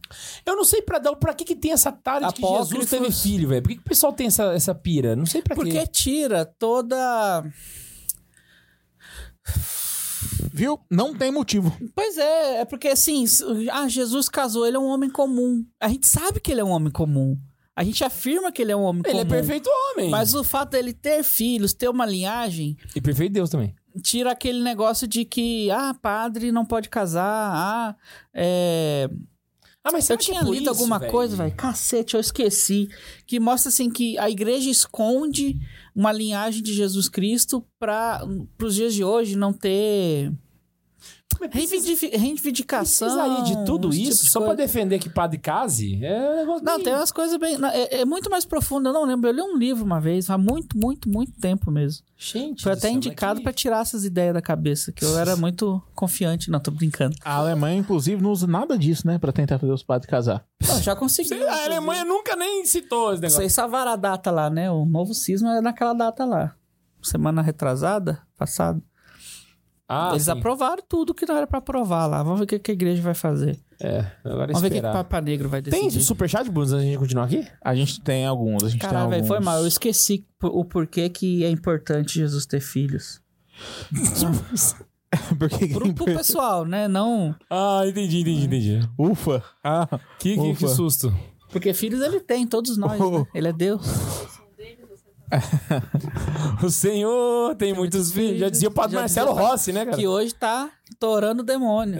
Eu 0.46 0.54
não 0.54 0.62
sei 0.64 0.80
pra, 0.82 1.00
dar- 1.00 1.16
pra 1.16 1.34
que, 1.34 1.44
que 1.44 1.56
tem 1.56 1.72
essa 1.72 1.90
tara 1.90 2.28
de 2.28 2.34
que 2.34 2.42
Jesus 2.46 2.88
teve 2.88 3.10
filho, 3.10 3.48
velho. 3.48 3.62
Por 3.62 3.68
que, 3.70 3.74
que 3.74 3.80
o 3.80 3.84
pessoal 3.88 4.12
tem 4.12 4.28
essa, 4.28 4.52
essa 4.54 4.72
pira? 4.72 5.16
Não 5.16 5.26
sei 5.26 5.42
pra 5.42 5.56
Porque 5.56 5.72
quê. 5.80 5.86
tira 5.88 6.44
toda. 6.44 7.42
Viu? 10.52 10.78
Não 10.90 11.12
tem 11.14 11.30
motivo. 11.32 11.76
Pois 11.94 12.16
é, 12.16 12.60
é 12.60 12.64
porque 12.64 12.88
assim, 12.88 13.24
ah, 13.72 13.88
Jesus 13.88 14.28
casou, 14.28 14.64
ele 14.66 14.76
é 14.76 14.80
um 14.80 14.86
homem 14.86 15.10
comum. 15.10 15.64
A 15.80 15.88
gente 15.88 16.06
sabe 16.06 16.38
que 16.40 16.52
ele 16.52 16.60
é 16.60 16.64
um 16.64 16.70
homem 16.70 16.92
comum. 16.92 17.36
A 17.76 17.82
gente 17.82 18.04
afirma 18.04 18.52
que 18.52 18.62
ele 18.62 18.70
é 18.72 18.76
um 18.76 18.82
homem 18.82 19.02
Ele 19.04 19.12
comum. 19.18 19.22
é 19.22 19.24
perfeito 19.24 19.68
homem. 19.68 20.08
Mas 20.10 20.34
o 20.34 20.44
fato 20.44 20.70
dele 20.70 20.92
ter 20.92 21.22
filhos, 21.24 21.72
ter 21.72 21.88
uma 21.88 22.06
linhagem, 22.06 22.76
E 22.94 23.00
perfeito 23.00 23.32
Deus 23.32 23.50
também. 23.50 23.74
tira 24.02 24.30
aquele 24.30 24.62
negócio 24.62 25.06
de 25.08 25.24
que, 25.24 25.70
ah, 25.70 25.92
padre 26.00 26.52
não 26.52 26.64
pode 26.64 26.88
casar, 26.88 27.50
ah, 27.52 27.96
é... 28.32 29.08
Ah, 29.86 29.90
mas 29.92 30.08
Eu 30.08 30.16
que 30.16 30.24
tinha 30.24 30.40
é 30.40 30.42
por 30.44 30.52
lido 30.54 30.62
isso, 30.62 30.70
alguma 30.70 30.98
coisa, 30.98 31.36
velho, 31.36 31.54
cacete, 31.54 32.14
eu 32.14 32.20
esqueci, 32.20 32.88
que 33.26 33.38
mostra, 33.38 33.68
assim, 33.68 33.90
que 33.90 34.16
a 34.18 34.30
igreja 34.30 34.70
esconde 34.70 35.58
uma 35.94 36.10
linhagem 36.10 36.62
de 36.62 36.72
Jesus 36.72 37.06
Cristo 37.08 37.62
para 37.78 38.22
os 38.62 38.74
dias 38.74 38.94
de 38.94 39.04
hoje 39.04 39.36
não 39.36 39.52
ter 39.52 40.32
precisa- 41.38 41.74
reivindifi- 41.74 42.16
reivindicação. 42.16 43.08
Precisaria 43.08 43.44
de 43.44 43.64
tudo 43.66 43.88
esse 43.90 44.02
isso 44.02 44.10
tipo 44.12 44.24
de 44.26 44.30
só 44.30 44.38
pra 44.40 44.48
coisa. 44.48 44.62
defender 44.62 44.98
que 44.98 45.08
padre 45.10 45.38
case? 45.38 46.02
É 46.04 46.30
um 46.30 46.36
negócio 46.36 46.64
Não, 46.64 46.80
tem 46.82 46.92
umas 46.94 47.10
coisas 47.10 47.36
bem. 47.38 47.58
não, 47.58 47.68
É, 47.68 48.00
é 48.00 48.04
muito 48.04 48.30
mais 48.30 48.44
profundo, 48.44 48.88
eu 48.88 48.92
não 48.92 49.04
lembro. 49.04 49.28
Eu 49.28 49.34
li 49.34 49.42
um 49.42 49.56
livro 49.56 49.84
uma 49.84 50.00
vez, 50.00 50.30
há 50.30 50.38
muito, 50.38 50.78
muito, 50.78 51.08
muito 51.08 51.32
tempo 51.40 51.70
mesmo. 51.70 52.04
Gente 52.16 52.62
Foi 52.62 52.72
até 52.72 52.88
indicado 52.90 53.38
que- 53.40 53.44
pra 53.44 53.52
tirar 53.52 53.80
essas 53.82 54.04
ideias 54.04 54.32
da 54.34 54.40
cabeça, 54.40 54.92
que 54.92 55.04
eu 55.04 55.18
era 55.18 55.34
muito 55.36 55.82
confiante. 55.94 56.50
Não, 56.50 56.60
tô 56.60 56.70
brincando. 56.70 57.14
A 57.24 57.34
Alemanha, 57.36 57.78
inclusive, 57.78 58.22
não 58.22 58.30
usa 58.30 58.46
nada 58.46 58.78
disso, 58.78 59.06
né? 59.06 59.18
Pra 59.18 59.32
tentar 59.32 59.58
fazer 59.58 59.72
os 59.72 59.82
padres 59.82 60.08
casar. 60.08 60.44
Não, 60.66 60.80
já 60.80 60.94
consegui. 60.96 61.34
A 61.44 61.64
Alemanha 61.64 62.04
nunca 62.04 62.36
nem 62.36 62.64
citou 62.64 63.12
esse 63.12 63.20
negócio. 63.20 63.38
Vocês 63.40 63.52
salvaram 63.52 63.90
a 63.92 63.96
data 63.96 64.30
lá, 64.30 64.48
né? 64.48 64.70
O 64.70 64.84
novo 64.86 65.12
cisma 65.12 65.56
é 65.56 65.60
naquela 65.60 65.92
data 65.92 66.24
lá. 66.24 66.54
Semana 67.02 67.42
retrasada, 67.42 68.22
passada. 68.38 68.80
Ah, 69.88 70.10
Eles 70.12 70.24
sim. 70.24 70.30
aprovaram 70.30 70.82
tudo 70.88 71.12
que 71.14 71.26
não 71.26 71.36
era 71.36 71.46
pra 71.46 71.58
aprovar 71.58 72.06
lá. 72.06 72.22
Vamos 72.22 72.38
ver 72.38 72.44
o 72.44 72.46
que, 72.48 72.58
que 72.58 72.70
a 72.70 72.74
igreja 72.74 73.02
vai 73.02 73.12
fazer. 73.14 73.58
É, 73.80 74.06
agora 74.24 74.46
Vamos 74.46 74.62
ver 74.62 74.68
o 74.68 74.70
que, 74.70 74.80
que 74.80 74.86
o 74.86 74.88
esperar. 74.88 74.92
Papa 74.94 75.20
Negro 75.20 75.48
vai 75.48 75.60
Tem 75.60 75.84
decidir. 75.84 76.04
superchat, 76.04 76.44
Bruno, 76.50 76.60
antes 76.62 76.72
da 76.72 76.80
gente 76.80 76.98
continuar 76.98 77.24
aqui? 77.24 77.46
A 77.62 77.74
gente 77.74 78.00
tem 78.00 78.24
alguns, 78.24 78.64
a 78.64 78.68
gente 78.70 78.80
Caralho, 78.80 79.10
tem 79.10 79.20
velho, 79.20 79.22
alguns. 79.24 79.36
foi 79.36 79.40
mal. 79.44 79.60
Eu 79.60 79.66
esqueci 79.66 80.26
o 80.42 80.64
porquê 80.64 81.08
que 81.10 81.44
é 81.44 81.50
importante 81.50 82.14
Jesus 82.14 82.46
ter 82.46 82.60
filhos. 82.60 83.20
Porque 85.38 85.68
Pro, 85.68 85.94
pro 85.94 86.04
pessoal, 86.06 86.64
né? 86.64 86.88
Não. 86.88 87.34
Ah, 87.48 87.82
entendi, 87.86 88.20
entendi, 88.20 88.46
entendi. 88.46 88.88
Ufa. 88.98 89.42
Ah, 89.62 89.86
Que, 90.18 90.34
que, 90.34 90.54
que 90.54 90.64
Ufa. 90.64 90.68
susto. 90.74 91.14
Porque 91.50 91.72
filhos 91.72 92.00
ele 92.00 92.18
tem, 92.20 92.46
todos 92.46 92.76
nós, 92.76 92.98
né? 92.98 93.26
Ele 93.34 93.48
é 93.48 93.52
Deus. 93.52 93.82
O 96.62 96.70
Senhor 96.70 97.54
tem 97.56 97.72
muitos 97.74 98.12
filhos. 98.12 98.40
Já 98.40 98.48
dizia 98.48 98.68
o 98.68 98.72
padre 98.72 98.94
Já 98.94 99.00
Marcelo 99.00 99.32
dizia 99.32 99.48
Rossi, 99.48 99.72
né, 99.72 99.84
cara? 99.84 99.96
Que 99.96 100.06
hoje 100.06 100.34
tá 100.34 100.70
torando 100.98 101.42
o 101.42 101.44
demônio. 101.44 101.98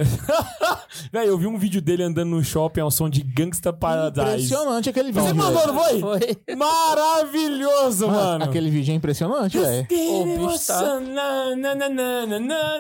Velho, 1.13 1.29
eu 1.31 1.39
vi 1.39 1.47
um 1.47 1.59
vídeo 1.59 1.83
dele 1.83 2.03
andando 2.03 2.31
no 2.31 2.45
shopping 2.45 2.81
ao 2.81 2.91
som 2.91 3.09
de 3.11 3.23
Gangsta 3.23 3.73
Paradise. 3.73 4.45
impressionante 4.45 4.89
aquele 4.91 5.11
vídeo. 5.13 5.27
Você 5.27 5.33
mandou, 5.33 5.67
não 5.67 5.75
foi? 5.75 6.01
Foi. 6.01 6.57
Maravilhoso, 6.57 8.09
mano. 8.09 8.45
Aquele 8.45 8.71
vídeo 8.71 8.93
é 8.93 8.95
impressionante, 8.95 9.59
velho. 9.59 9.83
O 9.91 10.49
bicho 10.49 10.67
tá-. 10.67 11.01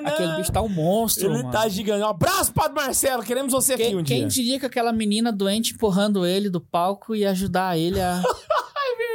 Aquele 0.06 0.36
bicho 0.36 0.52
tá 0.52 0.62
um 0.62 0.68
monstro, 0.68 1.26
Ele 1.26 1.38
mano. 1.38 1.50
tá 1.50 1.68
gigante. 1.68 2.02
Um 2.02 2.08
abraço, 2.08 2.52
Padre 2.52 2.74
Marcelo. 2.74 3.22
Queremos 3.22 3.52
você 3.52 3.74
aqui 3.74 3.84
Quem, 3.84 3.96
um 3.96 4.04
quem 4.04 4.20
dia. 4.20 4.28
diria 4.28 4.60
que 4.60 4.66
aquela 4.66 4.92
menina 4.92 5.32
doente 5.32 5.74
empurrando 5.74 6.24
ele 6.24 6.48
do 6.48 6.60
palco 6.60 7.14
e 7.14 7.24
ajudar 7.26 7.76
ele 7.78 8.00
a. 8.00 8.22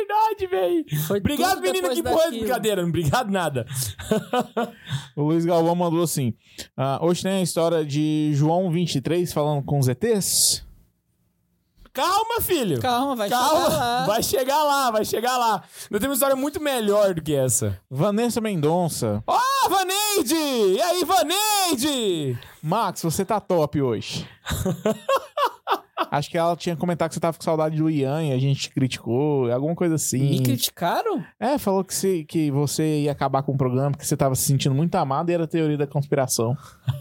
Verdade, 0.10 0.48
velho. 0.48 0.86
Obrigado, 1.18 1.62
depois 1.62 1.94
que 1.96 2.02
daquilo. 2.02 2.30
brincadeira. 2.30 2.82
Não 2.82 2.90
obrigado 2.90 3.30
nada. 3.30 3.66
O 5.16 5.24
Luiz 5.24 5.46
Galvão 5.46 5.76
mandou 5.76 6.02
assim: 6.02 6.34
ah, 6.76 6.98
hoje 7.02 7.22
tem 7.22 7.34
a 7.34 7.42
história 7.42 7.86
de 7.86 8.32
João 8.34 8.72
23 8.72 9.32
falando 9.32 9.64
com 9.64 9.78
os 9.78 9.88
ETs. 9.88 10.66
Calma, 11.94 12.42
filho. 12.42 12.80
Calma, 12.80 13.16
vai 13.16 13.30
Calma. 13.30 13.66
chegar 13.66 13.78
lá. 13.78 14.06
Vai 14.08 14.24
chegar 14.24 14.64
lá, 14.64 14.92
vai 14.92 15.06
chegar 15.06 15.38
lá. 15.38 15.64
Nós 15.92 16.00
temos 16.00 16.04
uma 16.06 16.14
história 16.14 16.36
muito 16.36 16.60
melhor 16.62 17.14
do 17.14 17.22
que 17.22 17.36
essa. 17.36 17.80
Vanessa 17.90 18.40
Mendonça. 18.40 19.22
Ó, 19.28 19.40
Vaneide! 19.70 20.36
E 20.36 20.82
aí, 20.82 21.04
Vaneide? 21.04 22.40
Max, 22.64 23.02
você 23.04 23.26
tá 23.26 23.40
top 23.40 23.82
hoje. 23.82 24.28
Acho 26.12 26.30
que 26.30 26.38
ela 26.38 26.56
tinha 26.56 26.76
comentado 26.76 27.10
que 27.10 27.16
você 27.16 27.20
tava 27.20 27.38
com 27.38 27.44
saudade 27.44 27.76
do 27.78 27.90
Ian 27.90 28.24
e 28.24 28.32
a 28.34 28.38
gente 28.40 28.70
criticou, 28.72 29.52
alguma 29.52 29.76
coisa 29.76 29.96
assim. 29.96 30.20
Me 30.30 30.42
criticaram? 30.44 31.24
É, 31.40 31.58
falou 31.58 31.84
que, 31.84 31.94
se, 31.94 32.24
que 32.26 32.50
você 32.52 33.02
ia 33.02 33.12
acabar 33.12 33.44
com 33.44 33.52
o 33.54 33.58
programa 33.58 33.92
porque 33.92 34.06
você 34.06 34.16
tava 34.18 34.36
se 34.36 34.44
sentindo 34.44 34.74
muito 34.76 34.96
amado 34.96 35.30
e 35.30 35.34
era 35.34 35.46
teoria 35.48 35.78
da 35.78 35.88
conspiração. 35.88 36.56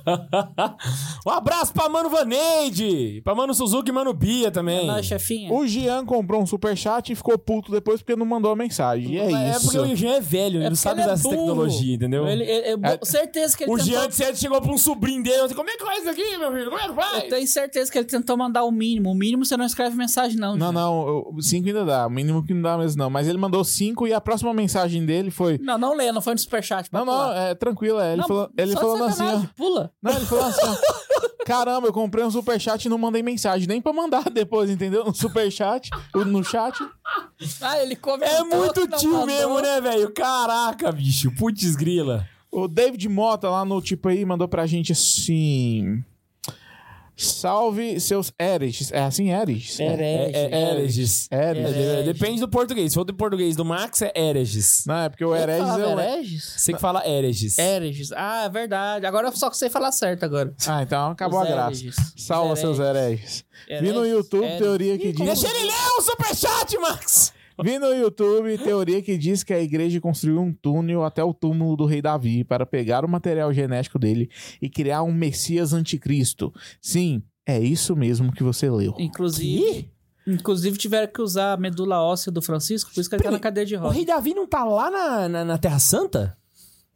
um 1.27 1.31
abraço 1.31 1.73
pra 1.73 1.89
Mano 1.89 2.09
Vaneide, 2.09 3.21
pra 3.23 3.35
Mano 3.35 3.55
Suzuki 3.55 3.91
e 3.91 3.93
Mano 3.93 4.13
Bia 4.13 4.51
também. 4.51 4.87
Não, 4.87 5.03
chefinha. 5.03 5.53
O 5.53 5.67
Gian 5.67 6.05
comprou 6.05 6.43
um 6.43 6.47
superchat 6.47 7.13
e 7.13 7.15
ficou 7.17 7.39
puto 7.39 7.71
depois 7.73 8.01
porque 8.03 8.17
não 8.17 8.27
mandou 8.27 8.51
a 8.53 8.57
mensagem. 8.57 9.15
E 9.15 9.19
é, 9.19 9.31
É 9.33 9.51
isso. 9.51 9.63
porque 9.63 9.79
o 9.79 9.97
Jean 9.97 10.15
é 10.17 10.21
velho, 10.21 10.57
ele 10.57 10.65
É 10.67 10.71
não 10.71 10.77
porque 10.77 10.77
sabe 10.77 11.01
ele 11.01 11.03
usar 11.03 11.11
é 11.11 11.15
essa 11.15 11.23
burro. 11.23 11.37
tecnologia, 11.37 11.95
entendeu? 11.95 12.27
Ele, 12.29 12.45
ele- 12.45 12.73
eu- 12.73 12.81
É- 12.83 12.99
certeza 13.03 13.57
que 13.57 13.65
ele 13.65 13.73
O 13.73 13.77
tentou... 13.77 13.93
Jean 13.93 14.09
de 14.09 14.15
certo 14.15 14.37
chegou 14.39 14.61
pra 14.61 14.73
um 14.73 14.79
sobrinho 14.79 15.23
dele 15.23 15.37
e 15.37 15.41
falou: 15.41 15.57
Como 15.57 15.71
é 15.71 15.77
que 15.77 15.85
faz 15.85 16.01
isso 16.01 16.11
aqui, 16.11 16.39
meu 16.39 16.53
filho? 16.53 16.65
Como 16.71 16.79
é 16.81 16.89
que 16.89 16.95
faz? 16.95 17.25
Eu 17.25 17.29
tenho 17.31 17.47
certeza 17.47 17.91
que 17.93 17.99
ele 17.99 18.07
tentou 18.07 18.37
mandar 18.37 18.65
o 18.65 18.71
mínimo. 18.71 18.88
O 19.11 19.15
mínimo 19.15 19.45
você 19.45 19.57
não 19.57 19.65
escreve 19.67 19.97
mensagem, 19.97 20.39
não. 20.39 20.57
Não, 20.57 20.71
não, 20.73 21.09
eu- 21.09 21.43
cinco 21.43 21.67
ainda 21.69 21.85
dá. 21.85 22.07
O 22.07 22.11
mínimo 22.11 22.45
que 22.45 22.55
não 22.55 22.63
dá 22.63 22.79
mesmo, 22.79 22.99
não. 23.03 23.11
Mas 23.11 23.27
ele 23.29 23.39
mandou 23.39 23.63
cinco 23.65 24.07
e 24.07 24.13
a 24.13 24.21
próxima 24.21 24.53
mensagem 24.55 25.05
dele 25.05 25.31
foi. 25.31 25.59
Não, 25.59 25.77
não 25.77 25.95
lê, 25.97 26.11
não 26.13 26.21
foi 26.23 26.35
no 26.35 26.39
superchat. 26.39 26.89
Não, 26.93 27.05
pode 27.05 27.11
não, 27.19 27.25
pular. 27.29 27.37
é 27.51 27.55
tranquilo. 27.55 28.01
É, 28.01 28.13
ele 28.13 28.21
Não, 28.23 28.29
falou, 28.29 28.51
ele 28.57 28.73
falando 28.75 29.05
assim, 29.05 29.25
ó. 29.25 29.41
Pula. 29.57 29.93
Não, 30.03 30.13
ele 30.13 30.25
falou 30.27 30.45
assim, 30.45 30.61
ó. 30.67 30.77
Caramba, 31.45 31.87
eu 31.89 31.93
comprei 31.95 32.23
um 32.25 32.31
superchat 32.31 32.85
e 32.85 32.89
não 32.91 32.99
mandei 32.99 33.23
mensagem. 33.23 33.67
Nem 33.67 33.81
pra 33.81 33.93
mandar 33.93 34.29
depois, 34.31 34.69
entendeu? 34.71 35.05
No 35.05 35.15
superchat, 35.15 35.89
no 36.15 36.45
chat. 36.45 36.79
Ah, 37.63 37.83
ele 37.83 37.97
comentou 37.97 38.37
É 38.37 38.45
muito 38.45 38.87
tio 38.99 39.13
mandou. 39.13 39.27
mesmo, 39.27 39.61
né, 39.61 39.81
velho? 39.81 40.13
Caraca, 40.13 40.93
bicho. 40.93 41.31
Putz, 41.37 41.75
grila. 41.75 42.27
O 42.51 42.69
David 42.69 43.09
Mota 43.09 43.49
lá 43.51 43.65
no 43.65 43.81
tipo 43.81 44.09
aí 44.09 44.25
mandou 44.25 44.47
pra 44.49 44.67
gente 44.67 44.93
assim. 44.93 46.03
Salve 47.19 47.99
seus 48.01 48.33
hereges. 48.41 48.93
É 48.93 49.03
assim, 49.03 49.31
hereges? 49.31 49.81
Herege. 49.81 50.37
É, 50.37 50.49
é 50.51 50.71
hereges. 50.71 51.29
Hereges. 51.31 51.77
É, 51.77 52.03
Depende 52.05 52.41
do 52.41 52.49
português. 52.49 52.93
Se 52.93 52.95
for 52.95 53.05
do 53.05 53.13
português 53.13 53.57
do 53.57 53.65
Max, 53.65 54.01
é 54.03 54.13
hereges. 54.15 54.85
Não, 54.87 54.95
é 54.95 55.09
porque 55.09 55.25
o 55.25 55.35
hereges 55.35 55.69
é 55.69 55.87
o... 55.87 55.99
hereges? 56.01 56.55
Você 56.57 56.73
que 56.73 56.79
fala 56.81 57.05
hereges. 57.09 57.59
Hereges. 57.59 58.13
Ah, 58.13 58.45
é 58.45 58.49
verdade. 58.49 59.05
Agora 59.05 59.27
eu 59.29 59.33
só 59.37 59.51
sei 59.51 59.69
falar 59.69 59.91
certo 59.91 60.25
agora. 60.25 60.55
Ah, 60.67 60.83
então 60.83 61.11
acabou 61.11 61.41
Os 61.41 61.47
a 61.47 61.51
graça. 61.51 61.71
hereges. 61.83 61.97
Salva 62.17 62.53
Os 62.53 62.61
seus 62.61 62.79
hereges. 62.79 63.45
Vi 63.69 63.75
no 63.93 64.05
Hereges, 64.05 64.13
YouTube 64.13 64.45
hereges. 64.45 64.59
teoria 64.63 64.99
que 64.99 65.13
diz. 65.13 65.27
Deixa 65.27 65.49
ele 65.49 65.67
ler 65.67 65.89
o 65.99 66.03
superchat, 66.03 66.79
Max! 66.79 67.33
Vi 67.63 67.79
no 67.79 67.93
YouTube 67.93 68.57
teoria 68.59 69.03
que 69.03 69.19
diz 69.19 69.43
que 69.43 69.53
a 69.53 69.61
igreja 69.61 70.01
construiu 70.01 70.41
um 70.41 70.53
túnel 70.53 71.05
até 71.05 71.23
o 71.25 71.35
túmulo 71.35 71.77
do 71.77 71.87
rei 71.87 72.01
Davi 72.01 72.45
para 72.45 72.65
pegar 72.65 73.05
o 73.05 73.09
material 73.09 73.53
genético 73.53 73.99
dele 73.99 74.31
e 74.63 74.69
criar 74.69 75.03
um 75.03 75.13
Messias 75.13 75.73
anticristo. 75.73 76.53
Sim, 76.81 77.23
é 77.47 77.59
isso 77.59 77.97
mesmo 77.97 78.33
que 78.33 78.43
você 78.43 78.71
leu. 78.71 78.95
Inclusive... 78.99 79.91
Inclusive 80.27 80.77
tiveram 80.77 81.11
que 81.11 81.23
usar 81.23 81.55
a 81.55 81.57
medula 81.57 82.03
óssea 82.03 82.31
do 82.31 82.43
Francisco, 82.43 82.93
por 82.93 83.01
isso 83.01 83.09
que 83.09 83.17
ele 83.17 83.23
tá 83.23 83.31
na 83.31 83.39
cadeia 83.39 83.65
de 83.65 83.77
O 83.77 83.81
roda. 83.81 83.95
rei 83.95 84.05
Davi 84.05 84.35
não 84.35 84.47
tá 84.47 84.63
lá 84.63 84.91
na, 84.91 85.27
na, 85.27 85.45
na 85.45 85.57
Terra 85.57 85.79
Santa? 85.79 86.37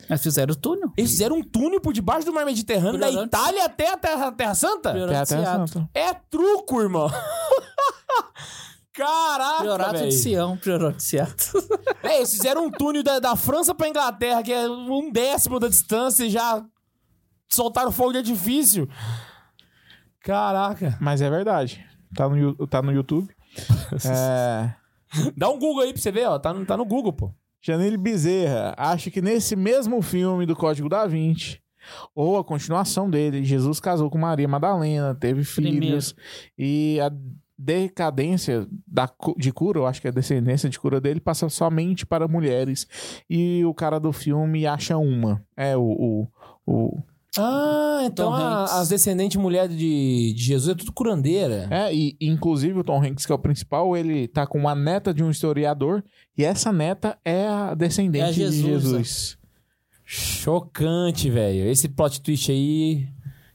Mas 0.07 0.23
fizeram 0.23 0.53
o 0.53 0.57
túnel. 0.57 0.93
Eles 0.97 1.13
fizeram 1.13 1.37
um 1.37 1.43
túnel 1.43 1.81
por 1.81 1.95
debaixo 1.95 2.27
do 2.27 2.33
mar 2.33 2.45
Mediterrâneo, 2.45 3.01
da 3.01 3.07
Priorante. 3.07 3.29
Itália 3.29 3.65
até 3.65 3.91
a 3.91 3.97
Terra, 3.97 4.33
Terra 4.33 4.55
Santa? 4.55 4.91
Até 4.91 5.17
a 5.17 5.27
Terra 5.27 5.67
Santa. 5.67 5.91
É 5.95 6.13
truco, 6.13 6.81
irmão. 6.83 7.11
Caraca, 8.95 9.59
Priorato 9.61 9.93
velho. 9.93 10.09
de 10.09 10.15
Sião, 10.15 10.57
Priorato 10.57 10.97
de 10.99 11.03
Seattle. 11.03 11.63
É, 12.03 12.17
eles 12.17 12.33
fizeram 12.33 12.67
um 12.67 12.71
túnel 12.71 13.03
da, 13.03 13.21
da 13.21 13.37
França 13.37 13.75
pra 13.75 13.89
Inglaterra, 13.89 14.43
que 14.43 14.53
é 14.53 14.69
um 14.69 15.11
décimo 15.11 15.61
da 15.61 15.69
distância, 15.69 16.25
e 16.25 16.31
já 16.31 16.63
soltaram 17.49 17.93
fogo 17.93 18.13
de 18.13 18.19
artifício. 18.19 18.89
Caraca. 20.21 20.99
Mas 21.01 21.23
é 21.23 21.31
verdade. 21.31 21.85
Tá 22.15 22.29
no, 22.29 22.67
tá 22.67 22.83
no 22.83 22.93
YouTube. 22.93 23.35
É... 24.05 24.75
Dá 25.37 25.51
um 25.51 25.59
Google 25.59 25.83
aí 25.83 25.93
pra 25.93 26.01
você 26.01 26.11
ver, 26.11 26.27
ó. 26.27 26.39
Tá 26.39 26.55
no, 26.55 26.65
tá 26.65 26.77
no 26.77 26.87
Google, 26.87 27.13
pô. 27.13 27.35
Janine 27.61 27.97
Bezerra 27.97 28.75
acha 28.77 29.11
que 29.11 29.21
nesse 29.21 29.55
mesmo 29.55 30.01
filme 30.03 30.47
do 30.47 30.57
Código 30.57 30.89
da 30.89 31.07
Vinci, 31.07 31.61
ou 32.15 32.39
a 32.39 32.45
continuação 32.45 33.09
dele, 33.09 33.45
Jesus 33.45 33.79
casou 33.79 34.11
com 34.11 34.19
Maria 34.19 34.49
Madalena, 34.49 35.15
teve 35.15 35.45
filhos, 35.45 36.15
e 36.59 36.99
a 37.01 37.11
decadência 37.65 38.67
da, 38.87 39.09
de 39.37 39.53
cura, 39.53 39.79
eu 39.79 39.87
acho 39.87 40.01
que 40.01 40.09
a 40.09 40.13
descendência 40.13 40.69
de 40.69 40.79
cura 40.79 41.01
dele 41.01 41.21
passa 41.21 41.49
somente 41.49 42.05
para 42.05 42.27
mulheres. 42.29 42.87
E 43.29 43.65
o 43.65 43.73
cara 43.75 43.99
do 44.01 44.13
filme 44.13 44.67
acha 44.67 44.97
uma. 44.97 45.43
É 45.57 45.77
o. 45.77 45.83
o, 45.83 46.29
o- 46.67 47.03
Ah, 47.39 48.01
então 48.05 48.33
a- 48.35 48.65
as 48.81 48.89
descendentes 48.89 49.37
mulheres 49.37 49.77
de, 49.77 50.35
de 50.35 50.43
Jesus 50.43 50.75
é 50.75 50.79
tudo 50.79 50.93
curandeira. 50.93 51.67
é, 51.71 51.95
e 51.95 52.17
inclusive 52.21 52.79
o 52.79 52.85
Tom 52.85 53.03
Hanks, 53.03 53.25
que 53.25 53.33
é 53.33 53.35
o 53.35 53.39
principal, 53.39 53.97
ele 53.97 54.29
tá 54.29 54.47
com 54.47 54.59
uma 54.59 54.75
neta 54.75 55.15
de 55.15 55.23
um 55.23 55.31
historiador. 55.31 56.03
E 56.37 56.45
essa 56.45 56.73
neta 56.73 57.19
é 57.25 57.47
a 57.47 57.75
descendente 57.75 58.25
É 58.25 58.29
a 58.29 58.31
de 58.33 58.35
Jesus, 58.39 58.83
Jesus. 58.83 59.39
Chocante, 60.05 61.31
velho. 61.31 61.67
Esse 61.69 61.89
plot 61.89 62.21
twist 62.21 62.51
aí. 62.51 63.07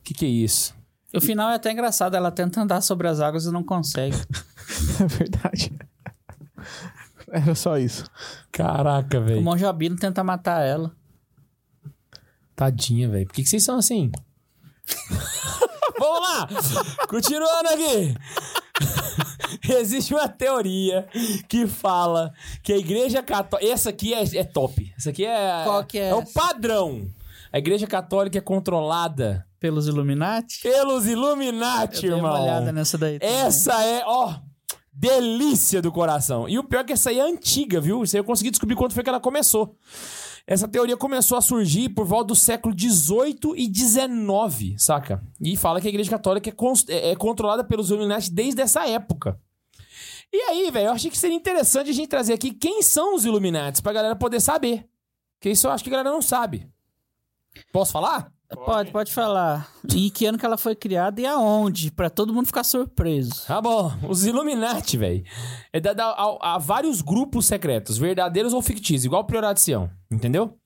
Que 0.04 0.14
que 0.14 0.26
é 0.26 0.30
isso? 0.30 0.77
O 1.14 1.22
final 1.22 1.50
é 1.52 1.56
até 1.56 1.72
engraçado, 1.72 2.16
ela 2.16 2.32
tenta 2.32 2.62
andar 2.62 2.82
sobre 2.82 3.08
as 3.08 3.20
águas 3.20 3.46
e 3.46 3.52
não 3.52 3.64
consegue. 3.64 4.16
É 5.00 5.06
verdade. 5.08 5.72
Era 7.32 7.56
só 7.56 7.78
isso. 7.78 8.04
Caraca, 8.52 9.20
O 9.20 9.24
velho. 9.24 9.42
monge 9.42 9.64
Albino 9.66 9.96
tenta 9.96 10.24
matar 10.24 10.62
ela. 10.66 10.92
Tadinha, 12.56 13.08
velho. 13.10 13.26
Por 13.28 13.34
que, 13.34 13.44
que 13.44 13.50
vocês 13.50 13.64
são 13.64 13.78
assim? 13.78 14.12
Vamos 16.00 16.20
lá! 16.22 16.48
Continuando 17.08 17.70
aqui. 17.70 18.16
Existe 19.74 20.14
uma 20.14 20.28
teoria 20.28 21.08
que 21.48 21.66
fala 21.68 22.34
que 22.62 22.74
a 22.74 22.78
igreja 22.78 23.24
católica. 23.24 23.72
Essa 23.72 23.90
aqui 23.90 24.14
é, 24.14 24.22
é 24.38 24.44
top. 24.44 24.94
Essa 24.98 25.10
aqui 25.12 25.26
é. 25.26 25.64
Qual 25.64 25.84
que 25.86 25.98
é 25.98 26.10
É 26.10 26.16
o 26.16 26.20
essa? 26.22 26.34
padrão. 26.34 27.08
A 27.52 27.58
igreja 27.58 27.88
católica 27.88 28.38
é 28.38 28.42
controlada 28.42 29.46
Pelos 29.60 29.88
Illuminati? 29.88 30.62
pelos 30.62 31.06
Eu 31.06 31.14
Illuminati, 31.14 32.08
uma 32.08 32.18
irmão. 32.18 32.44
olhada 32.44 32.72
nessa 32.72 32.98
daí. 32.98 33.20
também. 33.20 33.36
Essa 33.36 33.84
é, 33.84 34.04
ó, 34.06 34.36
delícia 34.94 35.82
do 35.82 35.92
coração. 35.92 36.48
E 36.50 36.58
o 36.60 36.64
pior 36.64 36.82
é 36.82 36.84
que 36.84 36.94
essa 36.94 37.10
aí 37.10 37.20
é 37.20 37.24
antiga, 37.24 37.80
viu? 37.82 38.04
Isso 38.04 38.16
aí 38.16 38.20
eu 38.20 38.24
consegui 38.26 38.52
descobrir 38.52 38.76
quando 38.76 38.94
foi 38.94 39.04
que 39.04 39.10
ela 39.10 39.20
começou. 39.20 39.76
Essa 40.46 40.68
teoria 40.68 40.96
começou 40.96 41.38
a 41.38 41.42
surgir 41.42 41.90
por 41.90 42.06
volta 42.06 42.28
do 42.28 42.36
século 42.36 42.74
XVIII 42.78 43.54
e 43.58 43.66
XIX, 43.74 44.82
saca? 44.82 45.22
E 45.42 45.58
fala 45.58 45.82
que 45.82 45.88
a 45.88 45.90
Igreja 45.90 46.10
Católica 46.10 46.50
é, 46.50 46.54
é- 46.94 47.10
é 47.12 47.16
controlada 47.16 47.64
pelos 47.64 47.90
Illuminati 47.90 48.32
desde 48.32 48.62
essa 48.62 48.88
época. 48.88 49.38
E 50.32 50.38
aí, 50.44 50.72
velho, 50.72 50.88
eu 50.88 50.92
achei 50.94 51.10
que 51.12 51.18
seria 51.18 51.36
interessante 51.36 51.90
a 51.90 51.94
gente 51.94 52.08
trazer 52.08 52.34
aqui 52.34 52.52
quem 52.52 52.82
são 52.82 53.16
os 53.16 53.26
Illuminati 53.26 53.82
pra 53.82 53.94
galera 53.94 54.16
poder 54.16 54.40
saber. 54.40 54.86
Porque 55.38 55.50
isso 55.50 55.68
eu 55.68 55.72
acho 55.72 55.84
que 55.84 55.90
a 55.90 55.92
galera 55.98 56.10
não 56.12 56.22
sabe. 56.22 56.68
Posso 57.72 57.92
falar? 57.92 58.32
Pode, 58.66 58.92
pode 58.92 59.12
falar. 59.14 59.70
E 59.94 60.10
que 60.10 60.26
ano 60.26 60.38
que 60.38 60.46
ela 60.46 60.58
foi 60.58 60.74
criada 60.74 61.20
e 61.20 61.26
aonde? 61.26 61.92
Pra 61.92 62.10
todo 62.10 62.34
mundo 62.34 62.46
ficar 62.46 62.64
surpreso. 62.64 63.46
Tá 63.46 63.60
bom, 63.60 63.92
os 64.08 64.26
Illuminati, 64.26 64.98
velho. 64.98 65.22
É 65.74 65.82
dado 65.82 66.00
a, 66.00 66.54
a- 66.54 66.58
vários 66.58 67.02
grupos 67.02 67.46
secretos, 67.46 67.98
verdadeiros 67.98 68.54
ou 68.54 68.62
fictícios, 68.62 69.04
igual 69.04 69.22
o 69.22 69.26
Sião, 69.58 69.90
entendeu? 70.10 70.58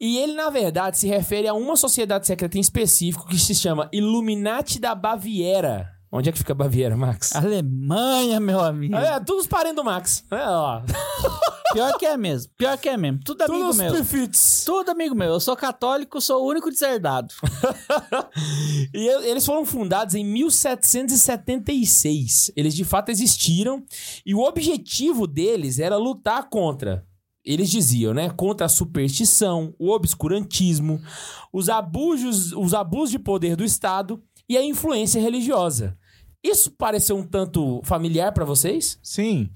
E 0.00 0.18
ele, 0.18 0.34
na 0.34 0.50
verdade, 0.50 0.98
se 0.98 1.06
refere 1.06 1.46
a 1.46 1.54
uma 1.54 1.76
sociedade 1.76 2.26
secreta 2.26 2.58
em 2.58 2.60
específico 2.60 3.28
que 3.28 3.38
se 3.38 3.54
chama 3.54 3.88
Illuminati 3.92 4.80
da 4.80 4.92
Baviera. 4.96 5.93
Onde 6.16 6.28
é 6.28 6.32
que 6.32 6.38
fica 6.38 6.52
a 6.52 6.54
Baviera, 6.54 6.96
Max? 6.96 7.34
Alemanha, 7.34 8.38
meu 8.38 8.60
amigo. 8.60 8.94
É, 8.94 9.18
todos 9.18 9.42
os 9.42 9.48
parentes 9.48 9.74
do 9.74 9.82
Max. 9.82 10.24
É, 10.30 10.46
ó. 10.46 10.80
Pior 11.74 11.98
que 11.98 12.06
é 12.06 12.16
mesmo. 12.16 12.52
Pior 12.56 12.78
que 12.78 12.88
é 12.88 12.96
mesmo. 12.96 13.18
Tudo 13.24 13.42
amigo 13.42 13.58
Todos 13.58 13.74
os 13.74 13.82
meu. 13.82 13.92
perfeitos. 13.92 14.62
Tudo 14.64 14.92
amigo 14.92 15.12
meu. 15.12 15.30
Eu 15.30 15.40
sou 15.40 15.56
católico, 15.56 16.20
sou 16.20 16.44
o 16.44 16.48
único 16.48 16.70
deserdado. 16.70 17.34
e 18.94 19.08
eles 19.28 19.44
foram 19.44 19.66
fundados 19.66 20.14
em 20.14 20.24
1776. 20.24 22.52
Eles 22.54 22.76
de 22.76 22.84
fato 22.84 23.08
existiram 23.08 23.82
e 24.24 24.36
o 24.36 24.40
objetivo 24.40 25.26
deles 25.26 25.80
era 25.80 25.96
lutar 25.96 26.48
contra. 26.48 27.04
Eles 27.44 27.68
diziam, 27.68 28.14
né? 28.14 28.30
Contra 28.30 28.66
a 28.66 28.68
superstição, 28.68 29.74
o 29.80 29.90
obscurantismo, 29.90 31.02
os 31.52 31.68
abusos, 31.68 32.52
os 32.52 32.72
abusos 32.72 33.10
de 33.10 33.18
poder 33.18 33.56
do 33.56 33.64
Estado 33.64 34.22
e 34.48 34.56
a 34.56 34.64
influência 34.64 35.20
religiosa. 35.20 35.98
Isso 36.44 36.70
pareceu 36.70 37.16
um 37.16 37.22
tanto 37.26 37.80
familiar 37.84 38.30
pra 38.32 38.44
vocês? 38.44 38.98
Sim. 39.02 39.48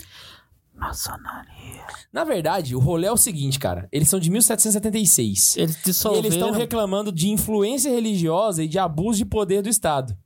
Maçonaria. 0.74 1.86
Na 2.12 2.24
verdade, 2.24 2.74
o 2.74 2.78
rolê 2.78 3.06
é 3.06 3.12
o 3.12 3.16
seguinte, 3.16 3.58
cara. 3.58 3.88
Eles 3.92 4.08
são 4.08 4.18
de 4.18 4.30
1776. 4.30 5.56
Eles 5.56 5.76
E 5.76 5.84
dissolveram. 5.84 6.24
eles 6.24 6.34
estão 6.34 6.50
reclamando 6.52 7.12
de 7.12 7.28
influência 7.28 7.90
religiosa 7.90 8.62
e 8.62 8.68
de 8.68 8.78
abuso 8.78 9.18
de 9.18 9.24
poder 9.24 9.60
do 9.62 9.68
Estado. 9.68 10.16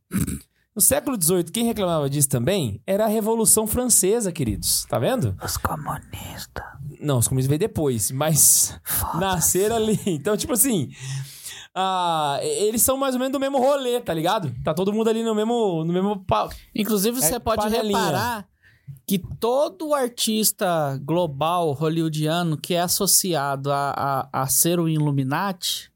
No 0.75 0.81
século 0.81 1.21
XVIII, 1.21 1.45
quem 1.45 1.65
reclamava 1.67 2.09
disso 2.09 2.29
também 2.29 2.81
era 2.87 3.05
a 3.05 3.09
Revolução 3.09 3.67
Francesa, 3.67 4.31
queridos. 4.33 4.87
Tá 4.89 4.99
vendo? 4.99 5.37
Os 5.43 5.57
comunistas. 5.57 6.65
Não, 7.01 7.19
os 7.19 7.29
comunistas 7.29 7.49
veio 7.49 7.59
depois, 7.59 8.11
mas 8.11 8.79
nasceram 9.19 9.77
ali. 9.77 9.99
Então, 10.07 10.37
tipo 10.37 10.53
assim, 10.53 10.91
ah, 11.75 12.39
eles 12.43 12.83
são 12.83 12.97
mais 12.97 13.15
ou 13.15 13.19
menos 13.19 13.33
do 13.33 13.41
mesmo 13.41 13.59
rolê, 13.59 14.01
tá 14.01 14.13
ligado? 14.13 14.53
Tá 14.63 14.75
todo 14.75 14.93
mundo 14.93 15.09
ali 15.09 15.23
no 15.23 15.35
mesmo, 15.35 15.85
no 15.85 15.93
mesmo 15.93 16.25
pa- 16.25 16.49
Inclusive, 16.75 17.21
você 17.21 17.37
É 17.37 17.39
pode 17.39 17.63
panelinha. 17.63 17.99
reparar 17.99 18.49
que 19.07 19.19
todo 19.41 19.95
artista 19.95 21.01
global 21.03 21.73
hollywoodiano 21.73 22.57
que 22.57 22.75
é 22.75 22.81
associado 22.83 23.73
a, 23.73 24.29
a, 24.33 24.43
a 24.43 24.47
ser 24.49 24.79
o 24.79 24.89
Illuminati, 24.89 25.91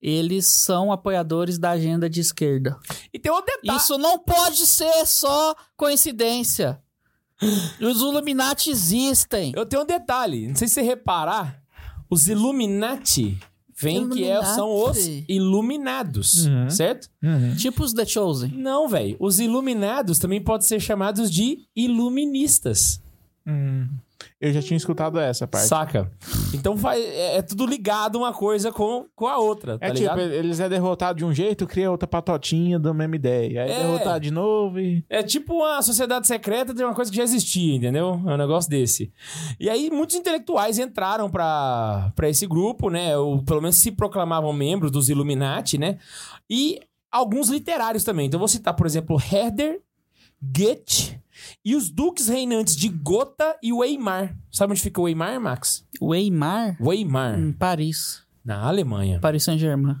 eles 0.00 0.46
são 0.46 0.90
apoiadores 0.92 1.58
da 1.58 1.70
agenda 1.70 2.08
de 2.08 2.20
esquerda. 2.20 2.78
E 3.12 3.18
tem 3.18 3.30
outro 3.32 3.52
detalhe. 3.60 3.78
Isso 3.78 3.98
não 3.98 4.18
pode 4.18 4.66
ser 4.66 5.04
só 5.06 5.54
coincidência. 5.76 6.80
Os 7.80 8.00
Illuminati 8.00 8.70
existem. 8.70 9.52
Eu 9.54 9.66
tenho 9.66 9.82
um 9.82 9.86
detalhe. 9.86 10.48
Não 10.48 10.56
sei 10.56 10.68
se 10.68 10.74
você 10.74 10.82
reparar, 10.82 11.60
os 12.08 12.28
Illuminati 12.28 13.38
vem 13.80 14.08
que 14.08 14.24
é- 14.24 14.42
são 14.44 14.74
os 14.74 14.98
iluminados, 15.28 16.46
Uhum. 16.46 16.70
certo? 16.70 17.08
Uhum. 17.22 17.54
Tipo 17.56 17.82
os 17.84 17.92
The 17.92 18.04
Chosen. 18.04 18.50
Não, 18.54 18.88
velho. 18.88 19.16
Os 19.18 19.38
iluminados 19.40 20.18
também 20.18 20.40
podem 20.42 20.66
ser 20.66 20.80
chamados 20.80 21.30
de 21.30 21.58
iluministas. 21.74 23.00
Hum. 23.46 23.86
Eu 24.40 24.52
já 24.52 24.62
tinha 24.62 24.76
escutado 24.76 25.18
essa 25.18 25.48
parte. 25.48 25.66
Saca? 25.66 26.12
Então 26.54 26.76
vai, 26.76 27.00
é, 27.02 27.38
é 27.38 27.42
tudo 27.42 27.66
ligado 27.66 28.16
uma 28.16 28.32
coisa 28.32 28.70
com, 28.70 29.04
com 29.16 29.26
a 29.26 29.36
outra, 29.36 29.76
tá 29.78 29.86
É 29.86 29.90
tipo, 29.90 30.00
ligado? 30.14 30.20
eles 30.20 30.60
é 30.60 30.68
derrotado 30.68 31.18
de 31.18 31.24
um 31.24 31.34
jeito, 31.34 31.66
cria 31.66 31.90
outra 31.90 32.06
patotinha 32.06 32.78
da 32.78 32.94
mesma 32.94 33.16
ideia. 33.16 33.64
Aí 33.64 33.70
É. 33.70 33.78
derrotar 33.82 34.20
de 34.20 34.30
novo 34.30 34.78
e. 34.78 35.04
É 35.10 35.24
tipo 35.24 35.54
uma 35.54 35.82
sociedade 35.82 36.26
secreta 36.28 36.72
de 36.72 36.84
uma 36.84 36.94
coisa 36.94 37.10
que 37.10 37.16
já 37.16 37.24
existia, 37.24 37.74
entendeu? 37.74 38.20
É 38.26 38.34
um 38.34 38.36
negócio 38.36 38.70
desse. 38.70 39.12
E 39.58 39.68
aí 39.68 39.90
muitos 39.90 40.14
intelectuais 40.14 40.78
entraram 40.78 41.28
pra 41.28 42.12
pra 42.14 42.28
esse 42.28 42.46
grupo, 42.46 42.90
né? 42.90 43.18
Ou 43.18 43.42
pelo 43.42 43.60
menos 43.60 43.76
se 43.76 43.90
proclamavam 43.90 44.52
membros 44.52 44.92
dos 44.92 45.08
Illuminati, 45.08 45.78
né? 45.78 45.98
E 46.48 46.78
alguns 47.10 47.48
literários 47.48 48.04
também. 48.04 48.26
Então 48.26 48.36
eu 48.38 48.40
vou 48.40 48.48
citar, 48.48 48.74
por 48.74 48.86
exemplo, 48.86 49.18
Herder, 49.32 49.80
Goethe 50.42 51.20
e 51.64 51.74
os 51.74 51.90
duques 51.90 52.28
reinantes 52.28 52.76
de 52.76 52.88
Gotha 52.88 53.56
e 53.62 53.72
Weimar. 53.72 54.36
Sabe 54.50 54.72
onde 54.72 54.80
fica 54.82 55.00
o 55.00 55.04
Weimar, 55.04 55.40
Max? 55.40 55.86
Weimar? 56.00 56.76
Weimar, 56.80 57.38
Em 57.38 57.52
Paris. 57.52 58.22
na 58.44 58.60
Alemanha. 58.66 59.18
Paris 59.20 59.44
Saint-Germain. 59.44 59.96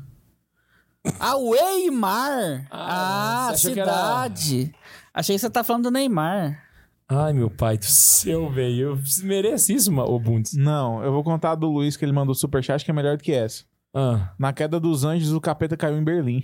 Ah, 1.18 1.36
Weimar! 1.36 2.66
Ah, 2.70 3.48
Ah, 3.48 3.48
achou 3.50 3.72
que 3.72 3.80
era- 3.80 3.90
cidade. 3.92 4.74
Achei 5.14 5.36
que 5.36 5.40
você 5.40 5.48
tá 5.50 5.64
falando 5.64 5.84
do 5.84 5.90
Neymar. 5.90 6.62
Ai, 7.08 7.32
meu 7.32 7.48
pai 7.48 7.78
do 7.78 7.84
céu, 7.86 8.50
velho. 8.50 8.80
Eu 8.90 8.98
mereço 9.24 9.72
isso, 9.72 9.94
ô 9.94 10.18
Bundes. 10.20 10.52
Não, 10.54 11.02
eu 11.02 11.10
vou 11.10 11.24
contar 11.24 11.54
do 11.54 11.66
Luiz 11.70 11.96
que 11.96 12.04
ele 12.04 12.12
mandou 12.12 12.34
superchat 12.34 12.84
que 12.84 12.90
é 12.90 12.94
melhor 12.94 13.16
do 13.16 13.22
que 13.22 13.32
essa. 13.32 13.64
Ah. 13.94 14.34
Na 14.38 14.52
queda 14.52 14.78
dos 14.78 15.04
anjos, 15.04 15.32
o 15.32 15.40
capeta 15.40 15.76
caiu 15.76 15.96
em 15.96 16.04
Berlim. 16.04 16.42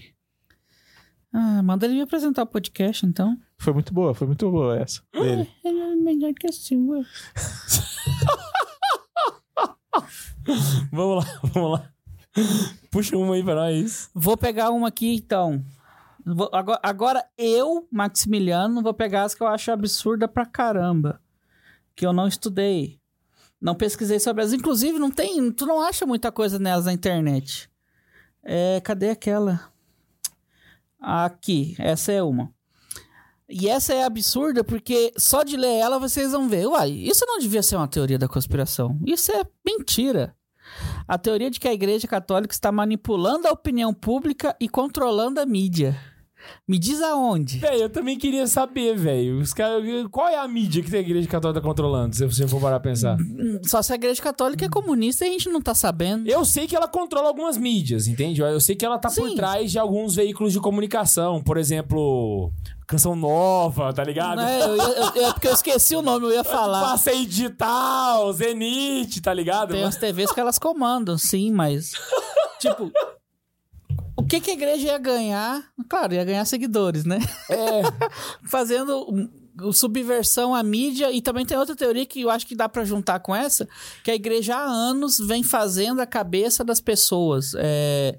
Ah, 1.37 1.63
manda 1.65 1.85
ele 1.85 1.97
me 1.97 2.03
apresentar 2.03 2.45
o 2.45 2.47
podcast, 2.47 3.05
então. 3.05 3.37
Foi 3.59 3.73
muito 3.73 3.93
boa, 3.93 4.15
foi 4.15 4.27
muito 4.29 4.49
boa 4.51 4.79
essa. 4.79 5.03
Dele. 5.13 5.51
Ele 5.65 5.81
é 5.81 5.97
melhor 5.97 6.33
que 6.33 6.47
a 6.47 6.53
sua. 6.53 7.05
Vamos 10.93 11.25
lá, 11.25 11.41
vamos 11.43 11.73
lá. 11.81 11.91
Puxa 12.91 13.17
uma 13.17 13.35
aí 13.35 13.43
pra 13.43 13.55
nós. 13.55 14.11
Vou 14.15 14.37
pegar 14.37 14.71
uma 14.71 14.89
aqui, 14.89 15.15
então. 15.15 15.65
Vou- 16.25 16.51
agora, 16.53 16.81
agora 16.83 17.25
eu, 17.39 17.87
Maximiliano, 17.91 18.83
vou 18.83 18.95
pegar 18.95 19.25
as 19.25 19.35
que 19.35 19.43
eu 19.43 19.47
acho 19.47 19.71
absurda 19.73 20.29
pra 20.29 20.45
caramba. 20.47 21.21
Que 21.97 22.05
eu 22.07 22.13
não 22.13 22.27
estudei. 22.29 23.01
Não 23.61 23.75
pesquisei 23.75 24.19
sobre 24.19 24.43
elas. 24.43 24.53
Inclusive, 24.53 24.99
não 24.99 25.11
tem. 25.11 25.51
Tu 25.53 25.65
não 25.65 25.81
acha 25.81 26.05
muita 26.05 26.31
coisa 26.31 26.59
nelas 26.59 26.85
na 26.87 26.93
internet. 26.93 27.71
É, 28.43 28.81
cadê 28.83 29.11
aquela? 29.11 29.73
Aqui, 31.05 31.77
essa 31.79 32.13
é 32.13 32.23
uma. 32.23 32.51
E 33.47 33.69
essa 33.69 33.93
é 33.93 34.05
absurda 34.05 34.65
porque 34.65 35.13
só 35.19 35.43
de 35.43 35.57
ler 35.57 35.75
ela 35.75 35.99
vocês 35.99 36.33
vão 36.33 36.49
ver. 36.49 36.67
Uai, 36.67 36.91
isso 36.91 37.27
não 37.27 37.39
devia 37.39 37.63
ser 37.63 37.77
uma 37.77 37.87
teoria 37.87 38.19
da 38.19 38.27
conspiração. 38.27 38.99
Isso 39.07 39.31
é 39.31 39.45
mentira. 39.65 40.35
A 41.07 41.19
teoria 41.19 41.51
de 41.51 41.61
que 41.61 41.69
a 41.69 41.75
Igreja 41.75 42.09
Católica 42.09 42.55
está 42.55 42.73
manipulando 42.73 43.47
a 43.47 43.53
opinião 43.53 43.93
pública 43.93 44.57
e 44.59 44.67
controlando 44.67 45.39
a 45.41 45.45
mídia. 45.45 45.95
Me 46.67 46.79
diz 46.79 47.01
aonde. 47.03 47.59
Velho, 47.59 47.83
eu 47.83 47.91
também 47.91 48.19
queria 48.19 48.47
saber, 48.47 48.97
velho. 48.97 49.43
Qual 50.11 50.29
é 50.29 50.37
a 50.37 50.49
mídia 50.49 50.83
que 50.83 50.95
a 50.97 51.01
igreja 51.01 51.29
católica 51.29 51.61
tá 51.61 51.67
controlando, 51.67 52.15
se 52.17 52.25
você 52.27 52.47
for 52.49 52.61
parar 52.61 52.77
a 52.77 52.81
pensar? 52.81 53.17
Só 53.65 53.83
se 53.83 53.93
a 53.93 53.97
igreja 53.97 54.23
católica 54.23 54.65
é 54.65 54.69
comunista 54.69 55.25
e 55.25 55.29
a 55.29 55.33
gente 55.33 55.49
não 55.49 55.61
tá 55.61 55.75
sabendo. 55.75 56.29
Eu 56.29 56.45
sei 56.45 56.67
que 56.67 56.75
ela 56.75 56.89
controla 56.89 57.29
algumas 57.29 57.57
mídias, 57.57 58.07
entende? 58.09 58.41
Eu 58.41 58.61
sei 58.61 58.75
que 58.77 58.85
ela 58.85 58.99
tá 58.99 59.11
por 59.11 59.29
Sim. 59.29 59.35
trás 59.37 59.71
de 59.71 59.79
alguns 59.79 60.15
veículos 60.15 60.53
de 60.53 60.61
comunicação. 60.61 61.43
Por 61.43 61.57
exemplo, 61.59 62.51
Canção 62.87 63.15
Nova, 63.17 63.93
tá 63.93 64.03
ligado? 64.05 64.37
Não 64.39 64.47
é, 64.49 64.63
eu 64.63 64.77
ia- 64.77 64.83
eu- 65.17 65.27
é 65.29 65.33
porque 65.33 65.49
eu 65.49 65.53
esqueci 65.53 65.95
o 65.97 66.03
nome, 66.03 66.27
eu 66.27 66.33
ia 66.33 66.45
falar. 66.45 66.83
Passeio 66.93 67.27
Digital, 67.27 68.33
Zenit, 68.33 69.21
tá 69.21 69.33
ligado? 69.35 69.73
Tem 69.73 69.83
umas 69.85 69.97
TVs 69.97 70.33
que 70.33 70.41
elas 70.41 70.59
comandam, 70.59 71.17
sim, 71.19 71.51
mas. 71.53 71.93
tipo. 72.59 72.91
O 74.17 74.23
que, 74.23 74.41
que 74.41 74.51
a 74.51 74.55
igreja 74.55 74.89
ia 74.89 74.99
ganhar? 74.99 75.65
Claro, 75.89 76.15
ia 76.15 76.25
ganhar 76.25 76.45
seguidores, 76.45 77.05
né? 77.05 77.19
É, 77.51 77.83
Fazendo 78.49 79.31
subversão 79.73 80.55
à 80.55 80.63
mídia. 80.63 81.13
E 81.13 81.21
também 81.21 81.45
tem 81.45 81.57
outra 81.57 81.77
teoria 81.77 82.07
que 82.07 82.23
eu 82.23 82.31
acho 82.31 82.47
que 82.47 82.55
dá 82.55 82.69
pra 82.69 82.85
juntar 82.85 83.21
com 83.21 83.35
essa: 83.35 83.69
que 84.03 84.11
a 84.11 84.15
igreja 84.15 84.57
há 84.57 84.65
anos 84.65 85.19
vem 85.19 85.43
fazendo 85.43 86.01
a 86.01 86.07
cabeça 86.07 86.65
das 86.65 86.81
pessoas. 86.81 87.55
É, 87.57 88.19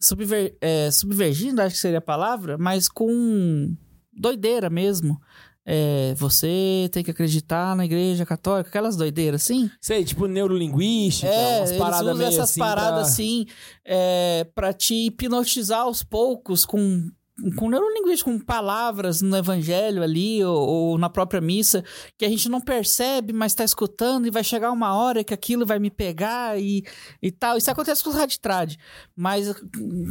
subver, 0.00 0.56
é, 0.60 0.90
subvergindo, 0.90 1.62
acho 1.62 1.76
que 1.76 1.80
seria 1.80 1.98
a 1.98 2.02
palavra, 2.02 2.58
mas 2.58 2.88
com 2.88 3.74
doideira 4.12 4.70
mesmo. 4.70 5.20
É, 5.68 6.14
você 6.16 6.88
tem 6.92 7.02
que 7.02 7.10
acreditar 7.10 7.74
na 7.74 7.84
igreja 7.84 8.24
católica, 8.24 8.68
aquelas 8.68 8.94
doideiras 8.94 9.42
assim. 9.42 9.68
sei, 9.80 10.04
tipo 10.04 10.26
neurolinguística, 10.26 11.26
É, 11.26 11.58
umas 11.58 11.70
eles 11.70 11.82
paradas 11.82 12.02
usam 12.02 12.14
meio 12.16 12.28
essas 12.28 12.50
assim 12.50 12.60
paradas 12.60 12.90
pra- 12.92 13.00
assim 13.00 13.46
é, 13.84 14.46
pra 14.54 14.72
te 14.72 14.94
hipnotizar 15.06 15.80
aos 15.80 16.04
poucos 16.04 16.64
com 16.64 17.10
com 17.56 17.68
neurolinguística, 17.68 18.30
com 18.30 18.38
palavras 18.38 19.20
no 19.20 19.36
evangelho 19.36 20.02
ali 20.02 20.42
ou, 20.42 20.56
ou 20.56 20.98
na 20.98 21.10
própria 21.10 21.40
missa 21.40 21.84
que 22.16 22.24
a 22.24 22.28
gente 22.28 22.48
não 22.48 22.60
percebe, 22.60 23.32
mas 23.32 23.54
tá 23.54 23.62
escutando 23.62 24.26
e 24.26 24.30
vai 24.30 24.42
chegar 24.42 24.72
uma 24.72 24.94
hora 24.94 25.22
que 25.22 25.34
aquilo 25.34 25.66
vai 25.66 25.78
me 25.78 25.90
pegar 25.90 26.58
e, 26.58 26.82
e 27.20 27.30
tal. 27.30 27.58
Isso 27.58 27.70
acontece 27.70 28.02
com 28.02 28.08
os 28.08 28.16
raditrad, 28.16 28.76
mas 29.14 29.54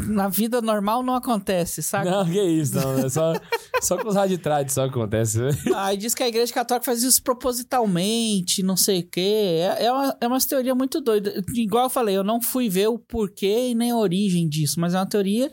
na 0.07 0.29
vida 0.29 0.61
normal 0.61 1.01
não 1.01 1.15
acontece, 1.15 1.81
sabe? 1.81 2.09
Não, 2.09 2.25
que 2.25 2.41
isso, 2.41 2.75
não. 2.75 2.99
É 2.99 3.09
só, 3.09 3.33
só 3.81 3.97
com 3.97 4.09
os 4.09 4.15
raditrades 4.15 4.75
só 4.75 4.85
acontece. 4.85 5.39
Aí 5.75 5.97
diz 5.97 6.13
que 6.13 6.21
a 6.21 6.27
igreja 6.27 6.53
católica 6.53 6.85
faz 6.85 7.01
isso 7.01 7.23
propositalmente, 7.23 8.61
não 8.61 8.77
sei 8.77 8.99
o 8.99 9.09
quê. 9.09 9.59
É, 9.79 9.85
é, 9.85 9.91
uma, 9.91 10.17
é 10.21 10.27
uma 10.27 10.39
teoria 10.39 10.75
muito 10.75 11.01
doida. 11.01 11.43
Igual 11.55 11.85
eu 11.85 11.89
falei, 11.89 12.15
eu 12.15 12.23
não 12.23 12.39
fui 12.39 12.69
ver 12.69 12.87
o 12.87 12.99
porquê 12.99 13.69
e 13.69 13.75
nem 13.75 13.89
a 13.89 13.97
origem 13.97 14.47
disso, 14.47 14.79
mas 14.79 14.93
é 14.93 14.99
uma 14.99 15.07
teoria. 15.07 15.49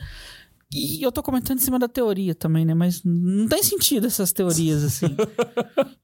E 0.74 1.02
eu 1.02 1.12
tô 1.12 1.22
comentando 1.22 1.58
em 1.58 1.62
cima 1.62 1.78
da 1.78 1.88
teoria 1.88 2.34
também, 2.34 2.64
né? 2.64 2.74
Mas 2.74 3.02
não 3.04 3.46
tem 3.48 3.62
sentido 3.62 4.06
essas 4.06 4.32
teorias 4.32 4.82
assim. 4.82 5.06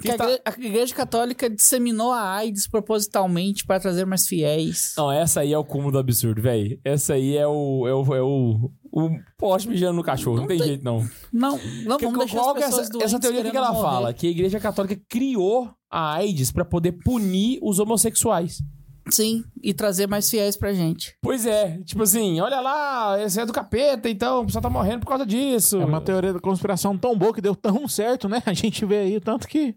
Que 0.00 0.10
a, 0.10 0.16
tá- 0.16 0.24
igreja, 0.24 0.42
a 0.46 0.50
igreja 0.66 0.94
católica 0.94 1.50
disseminou 1.50 2.10
a 2.10 2.36
AIDS 2.36 2.66
propositalmente 2.66 3.66
para 3.66 3.78
trazer 3.78 4.06
mais 4.06 4.26
fiéis. 4.26 4.94
Não, 4.96 5.12
essa 5.12 5.40
aí 5.40 5.52
é 5.52 5.58
o 5.58 5.64
cúmulo 5.64 5.92
do 5.92 5.98
absurdo, 5.98 6.40
velho. 6.40 6.80
Essa 6.82 7.12
aí 7.12 7.36
é 7.36 7.46
o. 7.46 7.86
É 7.86 7.92
o, 7.92 8.14
é 8.14 8.22
o, 8.22 8.70
o 8.90 9.10
poste 9.36 9.68
mijando 9.68 9.92
no 9.96 10.02
cachorro. 10.02 10.38
Não, 10.38 10.46
tem, 10.46 10.58
jeito, 10.58 10.82
não. 10.82 11.06
Não, 11.30 11.60
não 11.84 11.98
Que- 11.98 12.06
vamos 12.06 12.18
deixar 12.20 12.38
qual 12.38 12.56
as 12.56 12.62
é 12.62 12.64
pessoas 12.64 12.88
essa, 12.88 13.04
essa 13.04 13.20
teoria 13.20 13.50
que 13.50 13.54
ela 13.54 13.70
morrer. 13.72 13.82
fala? 13.82 14.14
Que 14.14 14.28
a 14.28 14.30
igreja 14.30 14.58
católica 14.58 14.98
criou 15.06 15.70
a 15.90 16.14
AIDS 16.14 16.50
pra 16.50 16.64
poder 16.64 16.92
punir 17.04 17.58
os 17.62 17.78
homossexuais. 17.78 18.62
Sim, 19.10 19.42
e 19.62 19.72
trazer 19.72 20.06
mais 20.06 20.28
fiéis 20.28 20.56
pra 20.56 20.72
gente. 20.72 21.16
Pois 21.22 21.46
é, 21.46 21.78
tipo 21.84 22.02
assim, 22.02 22.40
olha 22.40 22.60
lá, 22.60 23.20
esse 23.22 23.40
é 23.40 23.46
do 23.46 23.52
capeta, 23.52 24.08
então 24.08 24.42
o 24.42 24.46
pessoal 24.46 24.62
tá 24.62 24.70
morrendo 24.70 25.00
por 25.00 25.08
causa 25.08 25.24
disso. 25.24 25.80
É 25.80 25.84
uma 25.84 26.00
teoria 26.00 26.32
da 26.32 26.40
conspiração 26.40 26.96
tão 26.96 27.16
boa 27.16 27.32
que 27.32 27.40
deu 27.40 27.54
tão 27.56 27.86
certo, 27.88 28.28
né? 28.28 28.42
A 28.46 28.52
gente 28.52 28.84
vê 28.84 28.98
aí 28.98 29.16
o 29.16 29.20
tanto 29.20 29.48
que 29.48 29.74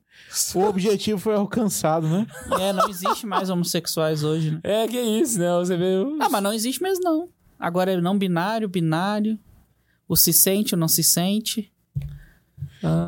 o 0.55 0.59
objetivo 0.67 1.19
foi 1.19 1.35
alcançado, 1.35 2.07
né? 2.07 2.27
É, 2.59 2.73
não 2.73 2.89
existe 2.89 3.25
mais 3.25 3.49
homossexuais 3.49 4.23
hoje, 4.23 4.51
né? 4.51 4.59
É, 4.63 4.87
que 4.87 4.99
isso, 4.99 5.39
né? 5.39 5.47
Você 5.57 5.77
vê. 5.77 5.95
os- 5.97 6.19
Ah, 6.19 6.29
mas 6.29 6.43
não 6.43 6.53
existe 6.53 6.81
mesmo, 6.83 7.03
não. 7.03 7.29
Agora 7.59 7.91
é 7.91 8.01
não 8.01 8.17
binário, 8.17 8.67
binário. 8.67 9.39
O 10.07 10.15
se 10.17 10.33
sente, 10.33 10.73
o 10.73 10.77
não 10.77 10.87
se 10.89 11.03
sente. 11.03 11.70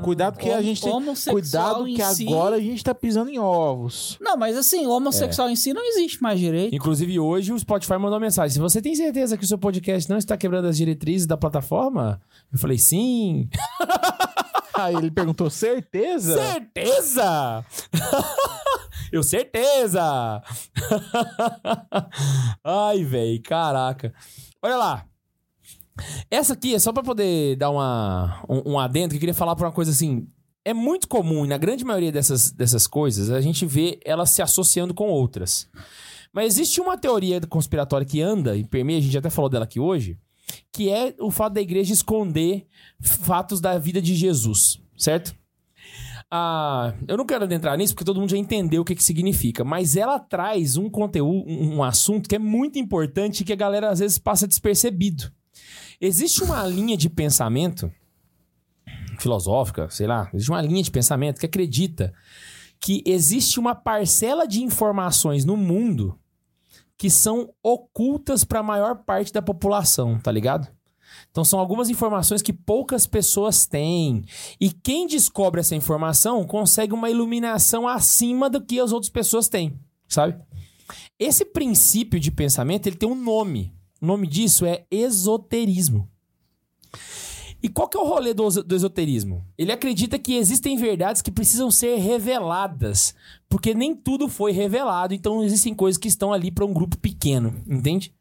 Cuidado 0.04 0.38
que 0.38 0.50
a 0.50 0.62
gente 0.62 0.82
tem... 0.82 0.92
Cuidado 1.32 1.86
que 1.86 2.04
si- 2.14 2.28
agora 2.28 2.58
a 2.58 2.60
gente 2.60 2.84
tá 2.84 2.94
pisando 2.94 3.30
em 3.30 3.40
ovos. 3.40 4.18
Não, 4.22 4.38
mas 4.38 4.56
assim, 4.58 4.86
o 4.86 4.92
homossexual 4.92 5.50
em 5.50 5.56
si 5.56 5.74
não 5.74 5.84
existe 5.86 6.22
mais 6.22 6.40
direito. 6.40 6.76
Inclusive, 6.76 7.20
hoje 7.20 7.52
o 7.52 7.60
Spotify 7.60 7.98
mandou 7.98 8.20
mensagem. 8.20 8.54
Se 8.54 8.60
você 8.60 8.82
tem 8.82 8.96
certeza 8.96 9.38
que 9.38 9.44
o 9.44 9.48
seu 9.48 9.58
podcast 9.58 10.10
não 10.10 10.18
está 10.18 10.38
quebrando 10.38 10.68
as 10.68 10.78
diretrizes 10.78 11.26
da 11.26 11.38
plataforma, 11.38 12.22
eu 12.52 12.60
falei, 12.60 12.78
sim. 12.78 13.50
Aí 14.76 14.96
ele 14.96 15.12
perguntou, 15.12 15.50
certeza? 15.50 16.36
Certeza! 16.36 17.66
eu 19.12 19.22
certeza! 19.24 20.42
Ai, 22.64 23.04
velho, 23.04 23.42
caraca. 23.44 24.14
Olha 24.62 24.78
lá. 24.78 25.06
Essa 26.30 26.54
aqui 26.54 26.74
é 26.74 26.80
só 26.80 26.92
pra 26.92 27.04
poder 27.04 27.56
dar 27.56 27.70
uma, 27.70 28.44
um, 28.50 28.74
um 28.74 28.80
adendo 28.80 29.10
que 29.10 29.16
eu 29.18 29.20
queria 29.20 29.34
falar 29.34 29.56
pra 29.56 29.68
uma 29.68 29.74
coisa 29.74 29.92
assim. 29.92 30.28
É 30.66 30.74
muito 30.74 31.08
comum, 31.08 31.44
e 31.44 31.48
na 31.48 31.58
grande 31.58 31.84
maioria 31.84 32.12
dessas, 32.12 32.52
dessas 32.52 32.88
coisas, 32.88 33.30
a 33.30 33.42
gente 33.42 33.66
vê 33.66 34.00
elas 34.06 34.30
se 34.30 34.42
associando 34.42 34.94
com 34.94 35.10
outras. 35.10 35.68
Mas 36.32 36.54
existe 36.56 36.80
uma 36.80 36.98
teoria 36.98 37.40
conspiratória 37.42 38.08
que 38.08 38.22
anda 38.22 38.56
e 38.56 38.64
permeia, 38.64 38.98
a 38.98 39.02
gente 39.02 39.18
até 39.18 39.30
falou 39.30 39.50
dela 39.50 39.66
aqui 39.66 39.80
hoje, 39.80 40.18
que 40.72 40.90
é 40.90 41.14
o 41.20 41.30
fato 41.30 41.54
da 41.54 41.62
igreja 41.62 41.94
esconder 41.94 42.66
fatos 43.00 43.60
da 43.60 43.78
vida 43.78 44.02
de 44.02 44.16
Jesus, 44.16 44.80
certo? 44.98 45.36
Ah, 46.32 46.96
eu 47.08 47.16
não 47.16 47.28
quero 47.28 47.44
adentrar 47.44 47.78
nisso 47.78 47.94
porque 47.94 48.06
todo 48.06 48.20
mundo 48.20 48.32
já 48.32 48.38
entendeu 48.38 48.82
o 48.82 48.86
que, 48.86 48.96
que 48.96 49.04
significa, 49.04 49.64
mas 49.64 49.96
ela 49.96 50.18
traz 50.18 50.78
um 50.78 50.90
conteúdo, 50.90 51.48
um 51.48 51.84
assunto 51.84 52.28
que 52.28 52.36
é 52.36 52.40
muito 52.40 52.80
importante 52.80 53.42
e 53.42 53.44
que 53.44 53.54
a 53.54 53.58
galera 53.58 53.90
às 53.92 54.00
vezes 54.00 54.18
passa 54.18 54.48
despercebido. 54.48 55.32
Existe 56.06 56.44
uma 56.44 56.68
linha 56.68 56.98
de 56.98 57.10
pensamento 57.10 57.90
filosófica, 59.18 59.90
sei 59.90 60.06
lá, 60.06 60.30
existe 60.34 60.52
uma 60.52 60.62
linha 60.62 60.84
de 60.84 60.92
pensamento 60.92 61.40
que 61.40 61.46
acredita 61.46 62.14
que 62.78 63.02
existe 63.06 63.58
uma 63.58 63.74
parcela 63.74 64.46
de 64.46 64.62
informações 64.62 65.46
no 65.46 65.56
mundo 65.56 66.20
que 66.98 67.10
são 67.10 67.54
ocultas 67.64 68.44
para 68.44 68.60
a 68.60 68.64
maior 68.64 68.98
parte 69.06 69.32
da 69.32 69.42
população, 69.42 70.20
tá 70.20 70.30
ligado? 70.30 70.68
Então 71.32 71.46
são 71.46 71.58
algumas 71.58 71.90
informações 71.90 72.42
que 72.42 72.52
poucas 72.52 73.08
pessoas 73.08 73.66
têm. 73.66 74.26
E 74.60 74.72
quem 74.72 75.08
descobre 75.08 75.62
essa 75.62 75.74
informação 75.74 76.46
consegue 76.46 76.94
uma 76.94 77.10
iluminação 77.10 77.88
acima 77.88 78.50
do 78.50 78.60
que 78.60 78.78
as 78.78 78.92
outras 78.92 79.10
pessoas 79.10 79.48
têm, 79.48 79.80
sabe? 80.10 80.38
Esse 81.18 81.46
princípio 81.46 82.20
de 82.20 82.30
pensamento, 82.30 82.88
ele 82.88 82.98
tem 82.98 83.08
um 83.08 83.16
nome. 83.16 83.74
O 84.04 84.06
nome 84.06 84.28
disso 84.28 84.66
é 84.66 84.84
esoterismo. 84.92 86.10
E 87.64 87.70
qual 87.70 87.88
que 87.88 87.96
é 87.96 88.02
o 88.02 88.06
rolê 88.06 88.34
do, 88.34 88.50
do 88.62 88.76
esoterismo? 88.76 89.48
Ele 89.58 89.72
acredita 89.72 90.20
que 90.20 90.36
existem 90.36 90.76
verdades 90.76 91.22
que 91.22 91.32
precisam 91.32 91.72
ser 91.72 91.96
reveladas, 91.96 93.16
porque 93.48 93.74
nem 93.74 93.96
tudo 93.96 94.28
foi 94.28 94.52
revelado, 94.52 95.14
então 95.14 95.42
existem 95.42 95.74
coisas 95.74 95.98
que 95.98 96.10
estão 96.10 96.34
ali 96.34 96.52
para 96.52 96.66
um 96.66 96.74
grupo 96.74 96.98
pequeno, 96.98 97.64
entende? 97.66 98.14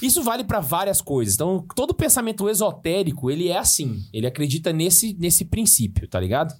Isso 0.00 0.22
vale 0.22 0.44
para 0.44 0.60
várias 0.60 1.02
coisas. 1.02 1.34
Então, 1.34 1.62
todo 1.76 1.92
pensamento 1.92 2.48
esotérico, 2.48 3.30
ele 3.30 3.48
é 3.48 3.58
assim. 3.58 4.02
Ele 4.14 4.26
acredita 4.26 4.72
nesse, 4.72 5.12
nesse 5.12 5.44
princípio, 5.44 6.08
tá 6.08 6.18
ligado? 6.18 6.58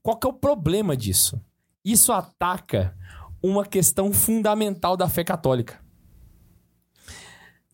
Qual 0.00 0.16
que 0.16 0.28
é 0.28 0.30
o 0.30 0.34
problema 0.34 0.96
disso? 0.96 1.40
Isso 1.84 2.12
ataca 2.12 2.96
uma 3.42 3.66
questão 3.66 4.12
fundamental 4.12 4.96
da 4.96 5.08
fé 5.08 5.24
católica. 5.24 5.89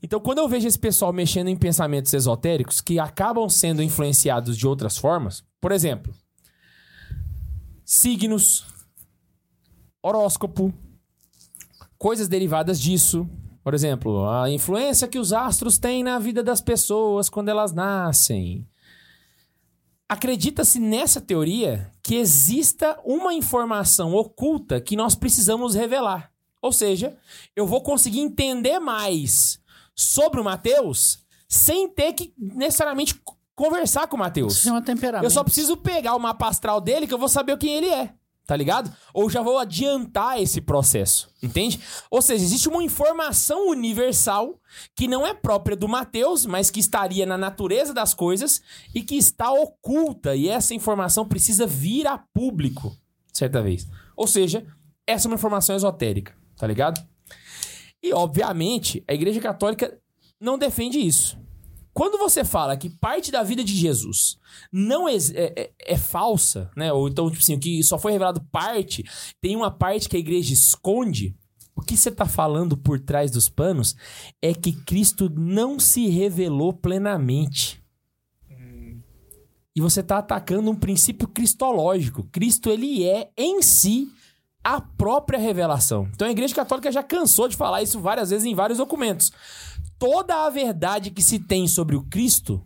Então, 0.02 0.20
quando 0.20 0.38
eu 0.38 0.48
vejo 0.48 0.68
esse 0.68 0.78
pessoal 0.78 1.12
mexendo 1.12 1.48
em 1.48 1.56
pensamentos 1.56 2.12
esotéricos 2.12 2.80
que 2.80 2.98
acabam 2.98 3.48
sendo 3.48 3.82
influenciados 3.82 4.56
de 4.56 4.66
outras 4.66 4.98
formas, 4.98 5.42
por 5.60 5.72
exemplo, 5.72 6.14
signos, 7.84 8.66
horóscopo, 10.02 10.72
coisas 11.98 12.28
derivadas 12.28 12.80
disso. 12.80 13.28
Por 13.62 13.74
exemplo, 13.74 14.28
a 14.28 14.48
influência 14.48 15.08
que 15.08 15.18
os 15.18 15.32
astros 15.32 15.76
têm 15.76 16.04
na 16.04 16.18
vida 16.18 16.42
das 16.42 16.60
pessoas 16.60 17.28
quando 17.28 17.48
elas 17.48 17.72
nascem. 17.72 18.64
Acredita-se 20.08 20.78
nessa 20.78 21.20
teoria 21.20 21.90
que 22.00 22.14
exista 22.14 22.96
uma 23.04 23.34
informação 23.34 24.14
oculta 24.14 24.80
que 24.80 24.94
nós 24.94 25.16
precisamos 25.16 25.74
revelar. 25.74 26.30
Ou 26.62 26.70
seja, 26.70 27.16
eu 27.56 27.66
vou 27.66 27.80
conseguir 27.80 28.20
entender 28.20 28.78
mais 28.78 29.60
sobre 29.96 30.40
o 30.40 30.44
Mateus 30.44 31.24
sem 31.48 31.88
ter 31.88 32.12
que 32.12 32.32
necessariamente 32.36 33.20
conversar 33.54 34.06
com 34.06 34.16
o 34.16 34.18
Mateus. 34.20 34.52
Isso 34.54 34.64
chama 34.64 34.82
temperamento. 34.82 35.24
Eu 35.24 35.30
só 35.30 35.42
preciso 35.42 35.76
pegar 35.76 36.14
o 36.14 36.20
mapa 36.20 36.48
astral 36.48 36.80
dele 36.80 37.06
que 37.06 37.14
eu 37.14 37.18
vou 37.18 37.28
saber 37.28 37.56
quem 37.56 37.72
ele 37.72 37.88
é. 37.88 38.12
Tá 38.46 38.54
ligado? 38.54 38.94
Ou 39.12 39.28
já 39.28 39.42
vou 39.42 39.58
adiantar 39.58 40.40
esse 40.40 40.60
processo, 40.60 41.28
entende? 41.42 41.80
Ou 42.08 42.22
seja, 42.22 42.44
existe 42.44 42.68
uma 42.68 42.80
informação 42.80 43.70
universal 43.70 44.60
que 44.94 45.08
não 45.08 45.26
é 45.26 45.34
própria 45.34 45.76
do 45.76 45.88
Mateus, 45.88 46.46
mas 46.46 46.70
que 46.70 46.78
estaria 46.78 47.26
na 47.26 47.36
natureza 47.36 47.92
das 47.92 48.14
coisas 48.14 48.62
e 48.94 49.02
que 49.02 49.16
está 49.16 49.50
oculta, 49.50 50.36
e 50.36 50.48
essa 50.48 50.74
informação 50.74 51.26
precisa 51.26 51.66
vir 51.66 52.06
a 52.06 52.18
público, 52.18 52.96
certa 53.32 53.60
vez. 53.60 53.88
Ou 54.14 54.28
seja, 54.28 54.64
essa 55.04 55.26
é 55.26 55.28
uma 55.28 55.34
informação 55.34 55.74
esotérica, 55.74 56.32
tá 56.56 56.68
ligado? 56.68 57.04
E, 58.06 58.12
obviamente, 58.12 59.02
a 59.08 59.14
Igreja 59.14 59.40
Católica 59.40 59.98
não 60.40 60.58
defende 60.58 60.98
isso. 60.98 61.38
Quando 61.92 62.18
você 62.18 62.44
fala 62.44 62.76
que 62.76 62.90
parte 62.90 63.32
da 63.32 63.42
vida 63.42 63.64
de 63.64 63.74
Jesus 63.74 64.38
não 64.70 65.08
é, 65.08 65.16
é- 65.34 65.70
é 65.80 65.96
falsa, 65.96 66.70
né? 66.76 66.92
Ou 66.92 67.08
então, 67.08 67.30
tipo 67.30 67.42
assim, 67.42 67.58
que 67.58 67.82
só 67.82 67.98
foi 67.98 68.12
revelado 68.12 68.46
parte, 68.52 69.02
tem 69.40 69.56
uma 69.56 69.70
parte 69.70 70.08
que 70.08 70.16
a 70.16 70.20
igreja 70.20 70.52
esconde. 70.52 71.34
O 71.74 71.80
que 71.80 71.96
você 71.96 72.10
tá 72.10 72.26
falando 72.26 72.76
por 72.76 73.00
trás 73.00 73.30
dos 73.30 73.48
panos 73.48 73.96
é 74.42 74.52
que 74.54 74.72
Cristo 74.72 75.30
não 75.30 75.80
se 75.80 76.06
revelou 76.08 76.72
plenamente. 76.72 77.82
E 79.74 79.80
você 79.80 80.02
tá 80.02 80.18
atacando 80.18 80.70
um 80.70 80.74
princípio 80.74 81.28
cristológico. 81.28 82.24
Cristo, 82.32 82.70
ele 82.70 83.04
é, 83.04 83.30
em 83.36 83.60
si, 83.62 84.10
a 84.66 84.80
própria 84.80 85.38
revelação. 85.38 86.08
Então 86.12 86.26
a 86.26 86.30
Igreja 86.32 86.52
Católica 86.52 86.90
já 86.90 87.00
cansou 87.00 87.46
de 87.46 87.56
falar 87.56 87.84
isso 87.84 88.00
várias 88.00 88.30
vezes 88.30 88.44
em 88.44 88.52
vários 88.52 88.78
documentos. 88.78 89.30
Toda 89.96 90.44
a 90.44 90.50
verdade 90.50 91.12
que 91.12 91.22
se 91.22 91.38
tem 91.38 91.68
sobre 91.68 91.94
o 91.94 92.02
Cristo 92.02 92.60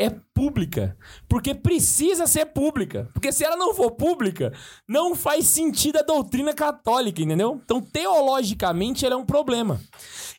é 0.00 0.10
pública, 0.34 0.96
porque 1.28 1.54
precisa 1.54 2.26
ser 2.26 2.46
pública. 2.46 3.08
Porque 3.12 3.30
se 3.30 3.44
ela 3.44 3.54
não 3.54 3.72
for 3.72 3.92
pública, 3.92 4.52
não 4.88 5.14
faz 5.14 5.46
sentido 5.46 5.98
a 5.98 6.02
doutrina 6.02 6.52
católica, 6.52 7.22
entendeu? 7.22 7.60
Então, 7.64 7.80
teologicamente, 7.80 9.06
ela 9.06 9.14
é 9.14 9.18
um 9.18 9.24
problema. 9.24 9.80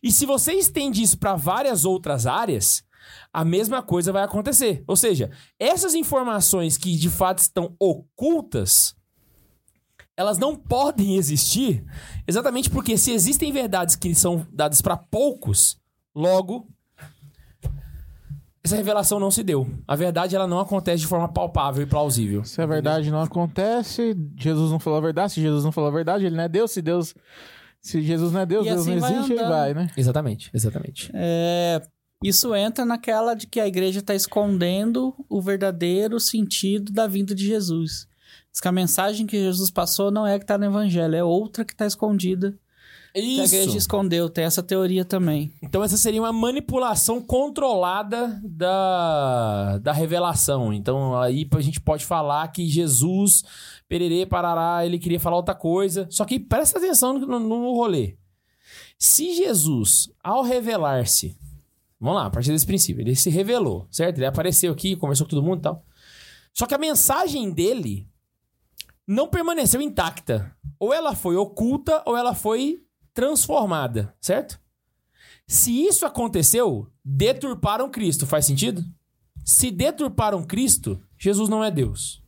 E 0.04 0.12
se 0.12 0.26
você 0.26 0.52
estende 0.52 1.02
isso 1.02 1.18
para 1.18 1.34
várias 1.34 1.86
outras 1.86 2.28
áreas, 2.28 2.84
a 3.32 3.46
mesma 3.46 3.82
coisa 3.82 4.12
vai 4.12 4.24
acontecer. 4.24 4.84
Ou 4.86 4.98
seja, 4.98 5.32
essas 5.58 5.94
informações 5.94 6.78
que 6.78 6.98
de 6.98 7.10
fato 7.10 7.40
estão 7.40 7.74
ocultas, 7.80 8.94
elas 10.16 10.38
não 10.38 10.56
podem 10.56 11.16
existir 11.16 11.84
exatamente 12.28 12.70
porque 12.70 12.98
se 12.98 13.12
existem 13.12 13.52
verdades 13.52 13.96
que 13.96 14.14
são 14.14 14.46
dadas 14.52 14.82
para 14.82 14.96
poucos, 14.96 15.78
logo 16.16 16.68
essa 18.64 18.78
revelação 18.78 19.20
não 19.20 19.30
se 19.30 19.44
deu. 19.44 19.68
A 19.86 19.96
verdade 19.96 20.36
ela 20.36 20.48
não 20.48 20.60
acontece 20.60 21.02
de 21.02 21.08
forma 21.08 21.28
palpável 21.28 21.84
e 21.84 21.86
plausível. 21.86 22.46
Se 22.46 22.62
a 22.62 22.66
verdade 22.66 23.12
não 23.12 23.22
acontece, 23.22 24.16
Jesus 24.38 24.72
não 24.72 24.80
falou 24.80 25.00
a 25.00 25.02
verdade. 25.02 25.34
Se 25.34 25.42
Jesus 25.42 25.66
não 25.66 25.72
falou 25.72 25.90
a 25.90 25.94
verdade, 25.94 26.26
ele 26.26 26.36
não 26.36 26.44
é 26.46 26.48
Deus. 26.48 26.72
Se 26.72 26.82
Deus. 26.82 27.14
Se 27.82 28.02
Jesus 28.02 28.32
não 28.32 28.40
é 28.40 28.46
Deus, 28.46 28.66
E 28.66 28.70
Deus 28.70 28.82
assim 28.82 28.96
não 28.96 29.10
existe, 29.10 29.34
ele 29.34 29.44
vai, 29.44 29.74
né? 29.74 29.90
Exatamente, 29.98 30.50
exatamente. 30.54 31.12
É, 31.14 31.82
isso 32.24 32.56
entra 32.56 32.86
naquela 32.86 33.34
de 33.34 33.46
que 33.46 33.60
a 33.60 33.68
igreja 33.68 34.00
está 34.00 34.16
escondendo 34.16 35.14
o 35.28 35.42
verdadeiro 35.42 36.18
sentido 36.18 36.94
da 36.94 37.06
vinda 37.06 37.36
de 37.36 37.46
Jesus. 37.46 38.08
Diz 38.54 38.62
que 38.62 38.68
a 38.68 38.72
mensagem 38.72 39.26
que 39.26 39.36
Jesus 39.36 39.72
passou 39.72 40.12
não 40.12 40.28
é 40.28 40.36
a 40.36 40.38
que 40.38 40.44
está 40.44 40.60
no 40.60 40.66
evangelho, 40.66 41.16
é 41.16 41.24
outra 41.24 41.66
que 41.66 41.74
está 41.74 41.88
escondida. 41.88 42.56
Que 43.12 43.20
a 43.20 43.46
igreja 43.46 43.70
Isso. 43.70 43.78
escondeu. 43.78 44.30
Tem 44.30 44.44
essa 44.44 44.62
teoria 44.62 45.04
também. 45.04 45.52
Então 45.62 45.84
essa 45.84 45.98
seria 45.98 46.22
uma 46.22 46.32
manipulação 46.32 47.20
controlada 47.20 48.40
da, 48.44 49.80
da 49.80 49.92
revelação. 49.92 50.72
Então 50.72 51.20
aí 51.20 51.48
a 51.52 51.62
gente 51.62 51.82
pode 51.82 52.06
falar 52.06 52.48
que 52.50 52.68
Jesus, 52.68 53.44
pererê, 53.90 54.24
parará, 54.24 54.86
ele 54.86 55.00
queria 55.00 55.20
falar 55.20 55.38
outra 55.38 55.56
coisa. 55.56 56.06
Só 56.12 56.24
que 56.24 56.40
presta 56.40 56.78
atenção 56.78 57.18
no, 57.18 57.26
no, 57.26 57.40
no 57.40 57.74
rolê. 57.74 58.18
Se 59.00 59.36
Jesus, 59.36 60.12
ao 60.24 60.44
revelar-se, 60.44 61.36
vamos 62.00 62.18
lá, 62.18 62.28
a 62.28 62.30
partir 62.30 62.52
desse 62.52 62.68
princípio, 62.68 63.02
ele 63.02 63.16
se 63.16 63.32
revelou, 63.32 63.88
certo? 63.90 64.20
Ele 64.20 64.28
apareceu 64.28 64.72
aqui, 64.72 64.96
conversou 64.96 65.26
com 65.26 65.32
todo 65.32 65.44
mundo 65.44 65.58
e 65.58 65.64
tal. 65.64 65.84
Só 66.54 66.68
que 66.68 66.76
a 66.76 66.80
mensagem 66.80 67.52
dele 67.52 68.08
não 69.08 69.28
permaneceu 69.28 69.82
intacta. 69.82 70.56
Ou 70.80 70.94
ela 70.94 71.16
foi 71.16 71.36
oculta 71.36 72.02
ou 72.06 72.16
ela 72.18 72.34
foi 72.36 72.84
transformada, 73.14 74.16
certo? 74.20 74.60
Se 75.48 75.86
isso 75.86 76.06
aconteceu, 76.06 76.88
deturparam 77.04 77.90
Cristo. 77.90 78.26
Faz 78.26 78.46
sentido? 78.46 78.84
Se 79.46 79.70
deturparam 79.72 80.44
Cristo, 80.44 81.02
Jesus 81.18 81.50
não 81.50 81.64
é 81.64 81.70
Deus. 81.70 82.24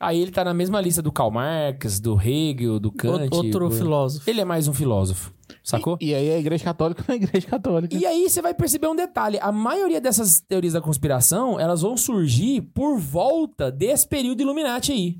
Aí 0.00 0.20
ele 0.20 0.30
tá 0.30 0.44
na 0.44 0.54
mesma 0.54 0.80
lista 0.80 1.02
do 1.02 1.10
Karl 1.10 1.30
Marx, 1.30 1.98
do 1.98 2.20
Hegel, 2.20 2.78
do 2.78 2.92
Kant. 2.92 3.28
Outro 3.34 3.68
do- 3.68 3.74
filósofo. 3.74 4.30
Ele 4.30 4.40
é 4.40 4.44
mais 4.44 4.68
um 4.68 4.72
filósofo, 4.72 5.32
sacou? 5.62 5.96
E, 6.00 6.10
e 6.10 6.14
aí 6.14 6.30
a 6.32 6.38
igreja 6.38 6.64
católica 6.64 7.04
não 7.06 7.14
é 7.14 7.18
a 7.18 7.22
igreja 7.22 7.46
católica. 7.46 7.96
E 7.96 8.06
aí 8.06 8.28
você 8.28 8.42
vai 8.42 8.54
perceber 8.54 8.88
um 8.88 8.96
detalhe. 8.96 9.38
A 9.40 9.52
maioria 9.52 10.00
dessas 10.00 10.40
teorias 10.40 10.72
da 10.72 10.80
conspiração, 10.80 11.58
elas 11.58 11.82
vão 11.82 11.96
surgir 11.96 12.62
por 12.74 12.98
volta 12.98 13.70
desse 13.70 14.06
período 14.06 14.40
Illuminati 14.40 14.92
aí. 14.92 15.18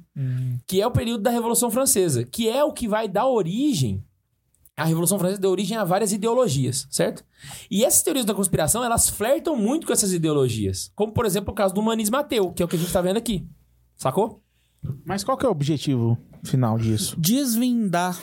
Que 0.67 0.81
é 0.81 0.87
o 0.87 0.91
período 0.91 1.23
da 1.23 1.31
Revolução 1.31 1.71
Francesa. 1.71 2.25
Que 2.25 2.49
é 2.49 2.63
o 2.65 2.73
que 2.73 2.89
vai 2.89 3.09
dar 3.09 3.27
origem... 3.27 4.05
A 4.77 4.85
Revolução 4.85 5.19
Francesa 5.19 5.41
deu 5.41 5.51
origem 5.51 5.77
a 5.77 5.83
várias 5.83 6.13
ideologias, 6.13 6.87
certo? 6.89 7.25
E 7.69 7.85
essas 7.85 8.01
teorias 8.01 8.25
da 8.25 8.33
conspiração, 8.33 8.85
elas 8.85 9.09
flertam 9.09 9.57
muito 9.57 9.85
com 9.85 9.93
essas 9.93 10.13
ideologias. 10.13 10.93
Como, 10.95 11.11
por 11.11 11.27
exemplo, 11.27 11.51
o 11.51 11.55
caso 11.55 11.75
do 11.75 11.81
humanismo 11.81 12.17
ateu, 12.17 12.53
que 12.53 12.63
é 12.63 12.65
o 12.65 12.69
que 12.69 12.77
a 12.77 12.79
gente 12.79 12.93
tá 12.93 13.01
vendo 13.01 13.17
aqui. 13.17 13.45
Sacou? 13.97 14.41
Mas 15.05 15.25
qual 15.25 15.37
que 15.37 15.45
é 15.45 15.49
o 15.49 15.51
objetivo 15.51 16.17
final 16.45 16.79
disso? 16.79 17.17
Desvindar. 17.19 18.17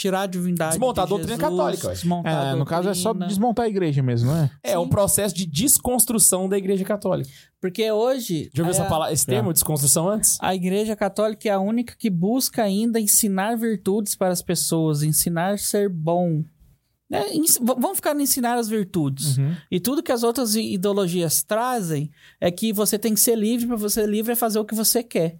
Tirar 0.00 0.22
a 0.22 0.26
divindade. 0.26 0.70
Desmontar 0.72 1.02
a 1.02 1.06
de 1.06 1.10
doutrina 1.10 1.36
Jesus, 1.36 1.50
católica, 1.50 1.86
ué. 1.88 1.92
Desmontar 1.92 2.46
a 2.46 2.50
É, 2.50 2.54
no 2.54 2.64
caso 2.64 2.88
é 2.88 2.94
só 2.94 3.10
doutrina. 3.10 3.26
desmontar 3.28 3.66
a 3.66 3.68
igreja 3.68 4.02
mesmo, 4.02 4.30
não 4.30 4.38
é? 4.44 4.50
É 4.62 4.78
um 4.78 4.88
processo 4.88 5.34
de 5.34 5.44
desconstrução 5.46 6.48
da 6.48 6.56
Igreja 6.56 6.84
Católica. 6.84 7.28
Porque 7.60 7.90
hoje. 7.92 8.50
Já 8.54 8.62
ouviu 8.62 8.74
é 8.74 8.78
essa 8.78 8.88
palavra, 8.88 9.12
esse 9.12 9.26
termo, 9.26 9.52
desconstrução, 9.52 10.08
antes? 10.08 10.38
A 10.40 10.54
Igreja 10.54 10.96
Católica 10.96 11.48
é 11.48 11.52
a 11.52 11.60
única 11.60 11.94
que 11.98 12.08
busca 12.08 12.62
ainda 12.62 12.98
ensinar 12.98 13.56
virtudes 13.56 14.14
para 14.14 14.28
as 14.32 14.40
pessoas, 14.40 15.02
ensinar 15.02 15.52
a 15.52 15.58
ser 15.58 15.88
bom. 15.90 16.42
É, 17.12 17.24
v- 17.32 17.58
vamos 17.60 17.96
ficar 17.96 18.14
no 18.14 18.20
ensinar 18.22 18.56
as 18.56 18.68
virtudes. 18.68 19.36
E 19.70 19.78
tudo 19.80 20.02
que 20.02 20.12
as 20.12 20.22
outras 20.22 20.54
ideologias 20.54 21.42
trazem 21.42 22.10
é 22.40 22.50
que 22.50 22.72
você 22.72 22.98
tem 22.98 23.12
que 23.12 23.20
ser 23.20 23.36
livre, 23.36 23.66
para 23.66 23.76
você 23.76 24.00
ser 24.02 24.08
livre 24.08 24.32
é 24.32 24.36
fazer 24.36 24.58
o 24.60 24.64
que 24.64 24.74
você 24.74 25.02
quer. 25.02 25.38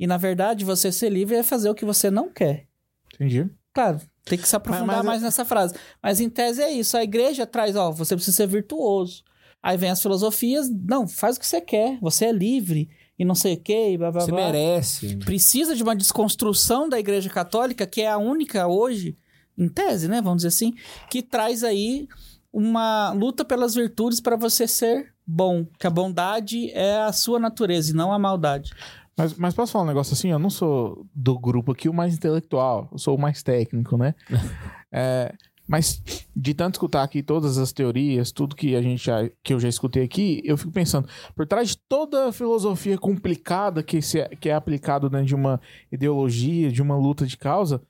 E 0.00 0.06
na 0.06 0.16
verdade, 0.16 0.64
você 0.64 0.90
ser 0.90 1.10
livre 1.10 1.36
é 1.36 1.42
fazer 1.44 1.68
o 1.70 1.74
que 1.74 1.84
você 1.84 2.10
não 2.10 2.28
quer. 2.32 2.66
Entendi. 3.14 3.48
Claro, 3.74 4.00
tem 4.24 4.38
que 4.38 4.48
se 4.48 4.54
aprofundar 4.56 4.86
Mas- 4.86 4.96
mas- 4.98 5.06
mais 5.06 5.22
nessa 5.22 5.44
frase. 5.44 5.74
Mas 6.02 6.20
em 6.20 6.30
tese 6.30 6.62
é 6.62 6.70
isso. 6.72 6.96
A 6.96 7.02
igreja 7.02 7.44
traz, 7.46 7.74
ó, 7.76 7.90
você 7.90 8.14
precisa 8.14 8.36
ser 8.36 8.46
virtuoso. 8.46 9.22
Aí 9.62 9.76
vem 9.76 9.90
as 9.90 10.00
filosofias, 10.00 10.70
não, 10.70 11.06
faz 11.08 11.36
o 11.36 11.40
que 11.40 11.46
você 11.46 11.60
quer, 11.60 11.98
você 12.00 12.26
é 12.26 12.32
livre 12.32 12.88
e 13.18 13.24
não 13.24 13.34
sei 13.34 13.54
o 13.54 13.60
quê, 13.60 13.90
e 13.92 13.98
blá 13.98 14.10
blá 14.12 14.20
Você 14.22 14.30
blá 14.30 14.40
merece. 14.46 15.16
precisa 15.16 15.74
de 15.74 15.82
uma 15.82 15.96
desconstrução 15.96 16.88
da 16.88 16.98
Igreja 16.98 17.30
Católica, 17.30 17.86
que 17.86 18.02
é 18.02 18.10
a 18.10 18.18
única 18.18 18.66
hoje, 18.66 19.16
em 19.56 19.68
tese, 19.68 20.06
né, 20.08 20.20
vamos 20.20 20.38
dizer 20.38 20.48
assim, 20.48 20.74
que 21.08 21.22
traz 21.22 21.64
aí 21.64 22.06
uma 22.52 23.10
luta 23.12 23.44
pelas 23.44 23.74
virtudes 23.74 24.20
para 24.20 24.36
você 24.36 24.66
ser 24.68 25.12
bom, 25.26 25.64
que 25.78 25.86
a 25.86 25.90
bondade 25.90 26.70
é 26.72 26.96
a 26.98 27.12
sua 27.12 27.38
natureza 27.40 27.90
e 27.92 27.94
não 27.94 28.12
a 28.12 28.18
maldade. 28.18 28.70
Mas, 29.16 29.34
mas 29.34 29.54
posso 29.54 29.72
falar 29.72 29.84
um 29.84 29.88
negócio 29.88 30.12
assim? 30.14 30.30
Eu 30.30 30.38
não 30.38 30.50
sou 30.50 31.06
do 31.14 31.38
grupo 31.38 31.72
aqui 31.72 31.88
o 31.88 31.94
mais 31.94 32.14
intelectual, 32.14 32.88
eu 32.90 32.98
sou 32.98 33.16
o 33.16 33.20
mais 33.20 33.42
técnico, 33.42 33.96
né? 33.96 34.14
É, 34.96 35.34
mas 35.66 36.00
de 36.36 36.54
tanto 36.54 36.74
escutar 36.74 37.02
aqui 37.02 37.20
todas 37.20 37.58
as 37.58 37.72
teorias, 37.72 38.30
tudo 38.30 38.54
que 38.54 38.76
a 38.76 38.82
gente 38.82 39.04
já, 39.04 39.28
que 39.42 39.52
eu 39.52 39.58
já 39.58 39.68
escutei 39.68 40.04
aqui, 40.04 40.40
eu 40.44 40.56
fico 40.56 40.70
pensando, 40.70 41.08
por 41.34 41.46
trás 41.46 41.70
de 41.70 41.78
toda 41.88 42.28
a 42.28 42.32
filosofia 42.32 42.96
complicada 42.96 43.82
que, 43.82 44.00
se, 44.00 44.22
que 44.40 44.50
é 44.50 44.54
aplicado 44.54 45.10
dentro 45.10 45.26
de 45.26 45.34
uma 45.34 45.60
ideologia, 45.90 46.70
de 46.70 46.80
uma 46.80 46.96
luta 46.96 47.26
de 47.26 47.36
causa, 47.36 47.82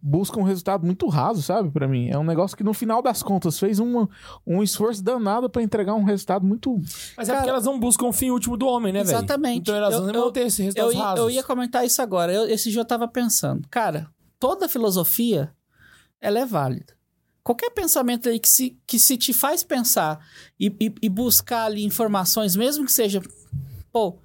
busca 0.00 0.38
um 0.38 0.42
resultado 0.44 0.84
muito 0.86 1.06
raso, 1.08 1.42
sabe, 1.42 1.70
Pra 1.70 1.88
mim. 1.88 2.08
É 2.08 2.16
um 2.18 2.24
negócio 2.24 2.56
que 2.56 2.62
no 2.62 2.72
final 2.72 3.02
das 3.02 3.22
contas 3.22 3.58
fez 3.58 3.78
uma, 3.78 4.08
um 4.46 4.62
esforço 4.62 5.02
danado 5.02 5.50
pra 5.50 5.62
entregar 5.62 5.94
um 5.94 6.04
resultado 6.04 6.46
muito 6.46 6.76
Mas 7.16 7.28
é 7.28 7.32
Cara, 7.32 7.38
porque 7.38 7.50
elas 7.50 7.64
não 7.64 7.78
buscam 7.80 8.06
o 8.06 8.12
fim 8.12 8.30
último 8.30 8.56
do 8.56 8.66
homem, 8.66 8.92
né, 8.92 9.02
velho? 9.02 9.16
Exatamente. 9.18 9.60
Então 9.60 9.74
elas 9.74 9.94
Eu- 9.94 10.00
não 10.02 10.08
eu- 10.14 10.20
vão 10.22 10.32
ter 10.32 10.46
esse 10.46 10.62
Eu, 10.62 10.66
resultado 10.66 10.92
ia- 10.94 11.02
rasos. 11.04 11.18
eu 11.24 11.30
ia 11.30 11.42
comentar 11.42 11.84
isso 11.84 12.00
agora. 12.00 12.32
Eu- 12.32 12.48
esse 12.48 12.70
dia 12.70 12.80
eu 12.80 12.84
tava 12.84 13.08
pensando, 13.08 13.66
cara, 13.68 14.08
toda 14.38 14.68
filosofia 14.68 15.52
ela 16.20 16.38
é 16.38 16.46
válida. 16.46 16.96
Qualquer 17.42 17.70
pensamento 17.70 18.28
aí 18.28 18.38
que 18.38 18.48
se, 18.48 18.78
que 18.86 18.98
se 18.98 19.16
te 19.16 19.32
faz 19.32 19.62
pensar 19.64 20.20
e, 20.60 20.66
e- 20.80 20.94
e 21.02 21.08
buscar 21.08 21.64
ali 21.64 21.82
informações, 21.84 22.54
mesmo 22.54 22.84
que 22.84 22.92
seja, 22.92 23.22
pô, 23.90 24.18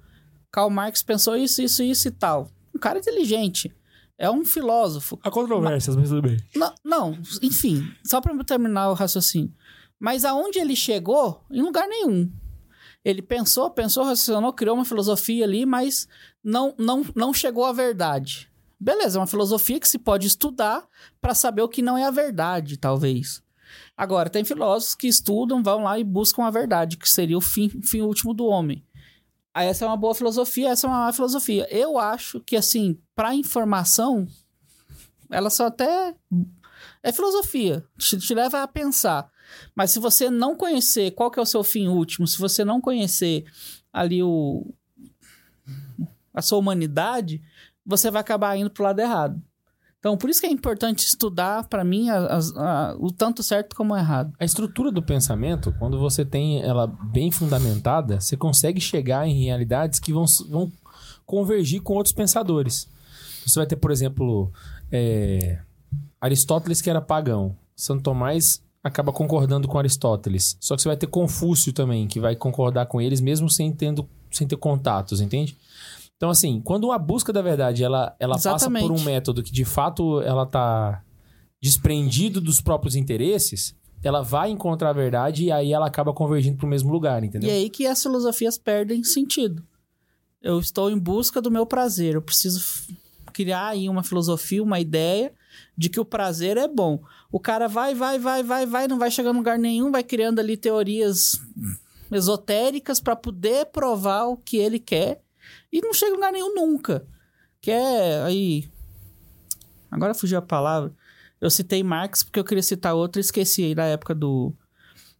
Karl 0.52 0.68
Marx 0.70 1.02
pensou 1.02 1.34
isso, 1.36 1.60
isso, 1.62 1.82
isso 1.82 2.06
e 2.08 2.10
tal. 2.10 2.48
Um 2.74 2.78
cara 2.78 2.98
inteligente. 2.98 3.74
É 4.24 4.30
um 4.30 4.42
filósofo. 4.42 5.20
Há 5.22 5.30
controvérsias, 5.30 5.94
mas 5.96 6.08
tudo 6.08 6.22
bem. 6.22 6.38
Não, 6.56 6.74
não, 6.82 7.18
enfim, 7.42 7.86
só 8.02 8.22
para 8.22 8.42
terminar 8.42 8.88
o 8.88 8.94
raciocínio. 8.94 9.52
Mas 10.00 10.24
aonde 10.24 10.58
ele 10.58 10.74
chegou, 10.74 11.44
em 11.50 11.60
lugar 11.60 11.86
nenhum. 11.86 12.32
Ele 13.04 13.20
pensou, 13.20 13.68
pensou, 13.70 14.02
raciocinou, 14.02 14.50
criou 14.54 14.76
uma 14.76 14.84
filosofia 14.86 15.44
ali, 15.44 15.66
mas 15.66 16.08
não, 16.42 16.74
não, 16.78 17.04
não 17.14 17.34
chegou 17.34 17.66
à 17.66 17.72
verdade. 17.72 18.50
Beleza, 18.80 19.18
é 19.18 19.20
uma 19.20 19.26
filosofia 19.26 19.78
que 19.78 19.86
se 19.86 19.98
pode 19.98 20.26
estudar 20.26 20.88
para 21.20 21.34
saber 21.34 21.60
o 21.60 21.68
que 21.68 21.82
não 21.82 21.98
é 21.98 22.04
a 22.04 22.10
verdade, 22.10 22.78
talvez. 22.78 23.42
Agora, 23.94 24.30
tem 24.30 24.42
filósofos 24.42 24.94
que 24.94 25.06
estudam, 25.06 25.62
vão 25.62 25.82
lá 25.82 25.98
e 25.98 26.04
buscam 26.04 26.44
a 26.44 26.50
verdade, 26.50 26.96
que 26.96 27.10
seria 27.10 27.36
o 27.36 27.42
fim, 27.42 27.68
fim 27.82 28.00
último 28.00 28.32
do 28.32 28.46
homem. 28.46 28.82
Aí 29.54 29.68
essa 29.68 29.84
é 29.84 29.88
uma 29.88 29.96
boa 29.96 30.16
filosofia, 30.16 30.70
essa 30.70 30.88
é 30.88 30.90
uma 30.90 31.06
má 31.06 31.12
filosofia. 31.12 31.68
Eu 31.70 31.96
acho 31.96 32.40
que, 32.40 32.56
assim, 32.56 33.00
para 33.14 33.36
informação, 33.36 34.26
ela 35.30 35.48
só 35.48 35.66
até. 35.66 36.12
É 37.00 37.12
filosofia, 37.12 37.86
te, 37.96 38.18
te 38.18 38.34
leva 38.34 38.62
a 38.62 38.68
pensar. 38.68 39.30
Mas 39.72 39.92
se 39.92 40.00
você 40.00 40.28
não 40.28 40.56
conhecer 40.56 41.12
qual 41.12 41.30
que 41.30 41.38
é 41.38 41.42
o 41.42 41.46
seu 41.46 41.62
fim 41.62 41.86
último, 41.86 42.26
se 42.26 42.36
você 42.36 42.64
não 42.64 42.80
conhecer 42.80 43.44
ali 43.92 44.22
o. 44.24 44.74
a 46.34 46.42
sua 46.42 46.58
humanidade, 46.58 47.40
você 47.86 48.10
vai 48.10 48.22
acabar 48.22 48.56
indo 48.56 48.70
pro 48.70 48.82
lado 48.82 48.98
errado. 48.98 49.40
Então, 50.04 50.18
por 50.18 50.28
isso 50.28 50.38
que 50.38 50.46
é 50.46 50.50
importante 50.50 50.98
estudar, 51.06 51.66
para 51.66 51.82
mim, 51.82 52.10
a- 52.10 52.26
as- 52.26 52.54
a- 52.54 52.94
o 52.98 53.10
tanto 53.10 53.42
certo 53.42 53.74
como 53.74 53.96
errado. 53.96 54.34
A 54.38 54.44
estrutura 54.44 54.92
do 54.92 55.02
pensamento, 55.02 55.74
quando 55.78 55.98
você 55.98 56.26
tem 56.26 56.60
ela 56.60 56.86
bem 56.86 57.30
fundamentada, 57.30 58.20
você 58.20 58.36
consegue 58.36 58.82
chegar 58.82 59.26
em 59.26 59.44
realidades 59.44 59.98
que 59.98 60.12
vão, 60.12 60.26
vão 60.50 60.70
convergir 61.24 61.80
com 61.80 61.94
outros 61.94 62.12
pensadores. 62.12 62.86
Você 63.46 63.58
vai 63.58 63.66
ter, 63.66 63.76
por 63.76 63.90
exemplo, 63.90 64.52
é, 64.92 65.58
Aristóteles, 66.20 66.82
que 66.82 66.90
era 66.90 67.00
pagão. 67.00 67.56
Santo 67.74 68.02
Tomás 68.02 68.62
acaba 68.82 69.10
concordando 69.10 69.66
com 69.66 69.78
Aristóteles. 69.78 70.58
Só 70.60 70.76
que 70.76 70.82
você 70.82 70.88
vai 70.88 70.98
ter 70.98 71.06
Confúcio 71.06 71.72
também, 71.72 72.06
que 72.06 72.20
vai 72.20 72.36
concordar 72.36 72.84
com 72.84 73.00
eles, 73.00 73.22
mesmo 73.22 73.48
sem, 73.48 73.72
tendo, 73.72 74.06
sem 74.30 74.46
ter 74.46 74.58
contatos, 74.58 75.22
entende? 75.22 75.56
Então, 76.24 76.30
assim, 76.30 76.58
quando 76.64 76.90
a 76.90 76.98
busca 76.98 77.34
da 77.34 77.42
verdade 77.42 77.84
ela, 77.84 78.16
ela 78.18 78.38
passa 78.38 78.70
por 78.70 78.90
um 78.90 79.02
método 79.02 79.42
que 79.42 79.52
de 79.52 79.66
fato 79.66 80.22
ela 80.22 80.46
tá 80.46 81.04
desprendido 81.60 82.40
dos 82.40 82.62
próprios 82.62 82.96
interesses, 82.96 83.76
ela 84.02 84.22
vai 84.22 84.48
encontrar 84.48 84.88
a 84.88 84.92
verdade 84.94 85.44
e 85.44 85.52
aí 85.52 85.74
ela 85.74 85.86
acaba 85.86 86.14
convergindo 86.14 86.56
para 86.56 86.64
o 86.64 86.68
mesmo 86.68 86.90
lugar, 86.90 87.22
entendeu? 87.22 87.50
E 87.50 87.52
é 87.52 87.56
aí 87.56 87.68
que 87.68 87.86
as 87.86 88.02
filosofias 88.02 88.56
perdem 88.56 89.04
sentido. 89.04 89.62
Eu 90.40 90.58
estou 90.58 90.90
em 90.90 90.98
busca 90.98 91.42
do 91.42 91.50
meu 91.50 91.66
prazer. 91.66 92.14
Eu 92.14 92.22
preciso 92.22 92.86
criar 93.30 93.68
aí 93.68 93.86
uma 93.86 94.02
filosofia, 94.02 94.62
uma 94.62 94.80
ideia 94.80 95.30
de 95.76 95.90
que 95.90 96.00
o 96.00 96.06
prazer 96.06 96.56
é 96.56 96.66
bom. 96.66 97.02
O 97.30 97.38
cara 97.38 97.68
vai, 97.68 97.94
vai, 97.94 98.18
vai, 98.18 98.42
vai, 98.42 98.64
vai, 98.64 98.88
não 98.88 98.98
vai 98.98 99.10
chegar 99.10 99.28
em 99.28 99.36
lugar 99.36 99.58
nenhum, 99.58 99.92
vai 99.92 100.02
criando 100.02 100.38
ali 100.38 100.56
teorias 100.56 101.38
esotéricas 102.10 102.98
para 102.98 103.14
poder 103.14 103.66
provar 103.66 104.24
o 104.24 104.38
que 104.38 104.56
ele 104.56 104.78
quer 104.78 105.22
e 105.72 105.80
não 105.80 105.92
chega 105.92 106.12
em 106.12 106.14
lugar 106.14 106.32
nenhum 106.32 106.54
nunca. 106.54 107.06
Que 107.60 107.70
é 107.70 108.22
aí. 108.22 108.68
Agora 109.90 110.14
fugiu 110.14 110.38
a 110.38 110.42
palavra. 110.42 110.94
Eu 111.40 111.50
citei 111.50 111.82
Marx 111.82 112.22
porque 112.22 112.40
eu 112.40 112.44
queria 112.44 112.62
citar 112.62 112.94
outro 112.94 113.20
e 113.20 113.22
esqueci 113.22 113.64
aí 113.64 113.74
da 113.74 113.84
época 113.84 114.14
do 114.14 114.54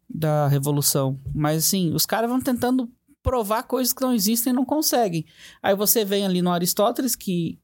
da 0.09 0.47
revolução. 0.49 1.21
Mas 1.35 1.65
assim, 1.65 1.93
os 1.95 2.07
caras 2.07 2.29
vão 2.29 2.41
tentando 2.41 2.91
provar 3.23 3.63
coisas 3.63 3.93
que 3.93 4.03
não 4.03 4.13
existem 4.13 4.53
e 4.53 4.57
não 4.57 4.65
conseguem. 4.65 5.25
Aí 5.63 5.75
você 5.75 6.05
vem 6.05 6.27
ali 6.27 6.43
no 6.43 6.51
Aristóteles, 6.51 7.17
que 7.17 7.59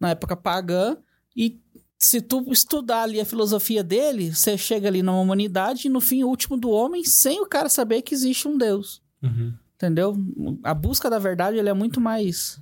na 0.00 0.10
época 0.10 0.36
pagã, 0.36 0.96
e 1.34 1.60
se 1.98 2.20
tu 2.20 2.44
estudar 2.52 3.02
ali 3.02 3.20
a 3.20 3.24
filosofia 3.24 3.82
dele, 3.82 4.34
você 4.34 4.58
chega 4.58 4.88
ali 4.88 5.02
numa 5.02 5.20
humanidade 5.20 5.86
e 5.86 5.90
no 5.90 6.00
fim 6.00 6.24
último 6.24 6.56
do 6.56 6.70
homem, 6.70 7.04
sem 7.04 7.40
o 7.40 7.46
cara 7.46 7.68
saber 7.68 8.02
que 8.02 8.14
existe 8.14 8.46
um 8.48 8.58
Deus. 8.58 9.00
Uhum. 9.22 9.54
Entendeu? 9.76 10.16
A 10.64 10.74
busca 10.74 11.08
da 11.08 11.18
verdade 11.18 11.56
ele 11.58 11.68
é 11.68 11.74
muito 11.74 12.00
mais. 12.00 12.60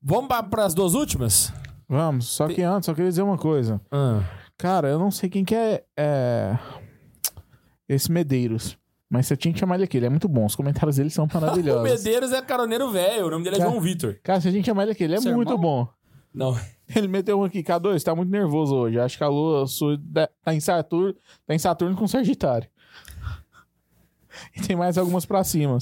Vamos 0.00 0.28
para 0.50 0.64
as 0.64 0.74
duas 0.74 0.94
últimas? 0.94 1.52
Vamos, 1.88 2.26
só 2.26 2.48
que 2.48 2.62
antes, 2.62 2.86
só 2.86 2.94
queria 2.94 3.10
dizer 3.10 3.22
uma 3.22 3.36
coisa. 3.38 3.80
Ah, 3.90 4.22
Cara, 4.56 4.88
eu 4.88 4.98
não 4.98 5.10
sei 5.10 5.28
quem 5.28 5.44
que 5.44 5.54
é, 5.54 5.84
é, 5.96 6.58
esse 7.88 8.10
Medeiros. 8.10 8.78
Mas 9.08 9.26
você 9.26 9.36
tinha 9.36 9.52
que 9.54 9.60
chamar 9.60 9.76
ele 9.76 9.84
aqui, 9.84 9.96
ele 9.98 10.06
é 10.06 10.10
muito 10.10 10.26
bom. 10.28 10.46
Os 10.46 10.56
comentários 10.56 10.96
dele 10.96 11.10
são 11.10 11.26
o 11.30 11.30
maravilhosos. 11.32 11.82
Medeiros 12.04 12.32
é 12.32 12.40
caroneiro 12.42 12.90
velho, 12.90 13.26
o 13.26 13.30
nome 13.30 13.44
dele 13.44 13.56
é 13.56 13.58
Cara. 13.58 13.70
João 13.70 13.80
Vitor. 13.82 14.18
Cara, 14.22 14.40
você 14.40 14.50
tinha 14.50 14.62
que 14.62 14.66
chamar 14.66 14.82
ele 14.84 14.92
aqui, 14.92 15.04
ele 15.04 15.14
é 15.14 15.20
Seu 15.20 15.34
muito 15.34 15.52
irmão? 15.52 15.62
bom. 15.84 15.88
Não. 16.34 16.58
Ele 16.94 17.08
meteu 17.08 17.38
um 17.40 17.44
aqui, 17.44 17.62
K2, 17.62 18.02
tá 18.02 18.14
muito 18.14 18.30
nervoso 18.30 18.74
hoje. 18.74 18.98
Acho 18.98 19.16
que 19.18 19.24
a 19.24 19.28
lua 19.28 19.66
sua 19.66 19.96
da- 19.98 20.28
tá 20.44 20.54
em 20.54 20.60
Saturno, 20.60 21.14
tá 21.46 21.54
em 21.54 21.58
Saturno 21.58 21.96
com 21.96 22.06
Sagitário. 22.06 22.68
E 24.56 24.60
tem 24.60 24.76
mais 24.76 24.96
algumas 24.98 25.24
pra 25.24 25.44
cima. 25.44 25.78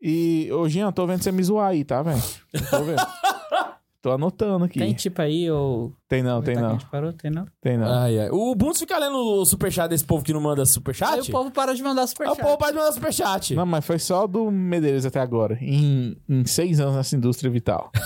E, 0.00 0.50
ô 0.52 0.68
Jean, 0.68 0.92
tô 0.92 1.06
vendo 1.06 1.22
você 1.22 1.32
me 1.32 1.42
zoar 1.42 1.68
aí, 1.68 1.84
tá, 1.84 2.02
velho? 2.02 2.22
Tô 2.70 2.82
vendo. 2.82 3.02
tô 4.02 4.12
anotando 4.12 4.64
aqui. 4.64 4.78
Tem 4.78 4.94
tipo 4.94 5.20
aí, 5.20 5.50
ou. 5.50 5.92
Tem 6.08 6.22
não, 6.22 6.40
tem 6.40 6.54
não. 6.54 6.78
parou, 6.90 7.12
tem 7.12 7.30
não. 7.30 7.46
Tem 7.60 7.76
não. 7.76 7.86
Ai, 7.92 8.18
ai. 8.20 8.30
O 8.30 8.54
Bundes 8.54 8.78
fica 8.78 8.96
lendo 8.98 9.16
o 9.16 9.44
superchat 9.44 9.88
desse 9.88 10.04
povo 10.04 10.22
que 10.24 10.32
não 10.32 10.40
manda 10.40 10.64
superchat? 10.64 11.14
Aí 11.14 11.20
o 11.20 11.26
povo 11.30 11.50
para 11.50 11.74
de 11.74 11.82
mandar 11.82 12.02
É 12.02 12.04
o 12.04 12.08
superchat. 12.08 12.40
povo 12.40 12.56
pode 12.56 12.76
mandar 12.76 12.92
superchat. 12.92 13.54
Não, 13.54 13.66
mas 13.66 13.84
foi 13.84 13.98
só 13.98 14.26
do 14.26 14.50
Medeiros 14.50 15.04
até 15.04 15.20
agora. 15.20 15.58
Em, 15.60 16.16
em 16.28 16.44
seis 16.46 16.78
anos 16.78 16.94
nessa 16.94 17.16
indústria 17.16 17.50
vital. 17.50 17.90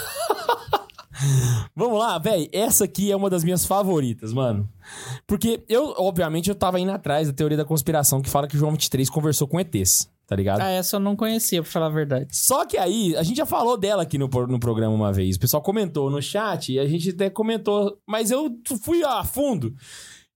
Vamos 1.76 1.98
lá, 1.98 2.18
velho. 2.18 2.48
Essa 2.52 2.84
aqui 2.84 3.12
é 3.12 3.16
uma 3.16 3.28
das 3.28 3.44
minhas 3.44 3.66
favoritas, 3.66 4.32
mano. 4.32 4.66
Porque 5.26 5.62
eu, 5.68 5.94
obviamente, 5.98 6.48
eu 6.48 6.54
tava 6.54 6.80
indo 6.80 6.92
atrás 6.92 7.28
da 7.28 7.34
teoria 7.34 7.56
da 7.56 7.64
conspiração 7.64 8.20
que 8.20 8.30
fala 8.30 8.48
que 8.48 8.56
João 8.56 8.72
23 8.72 9.08
conversou 9.10 9.46
com 9.46 9.60
ETs, 9.60 10.10
tá 10.26 10.36
ligado? 10.36 10.60
Ah, 10.60 10.70
essa 10.70 10.96
eu 10.96 11.00
não 11.00 11.16
conhecia, 11.16 11.62
pra 11.62 11.70
falar 11.70 11.86
a 11.86 11.90
verdade. 11.90 12.28
Só 12.30 12.64
que 12.64 12.76
aí, 12.78 13.16
a 13.16 13.22
gente 13.22 13.36
já 13.36 13.46
falou 13.46 13.76
dela 13.76 14.02
aqui 14.02 14.18
no, 14.18 14.28
no 14.28 14.60
programa 14.60 14.94
uma 14.94 15.12
vez. 15.12 15.36
O 15.36 15.40
pessoal 15.40 15.62
comentou 15.62 16.10
no 16.10 16.20
chat 16.20 16.72
e 16.72 16.78
a 16.78 16.86
gente 16.86 17.10
até 17.10 17.30
comentou, 17.30 17.98
mas 18.06 18.30
eu 18.30 18.50
fui 18.82 19.02
a 19.04 19.24
fundo. 19.24 19.74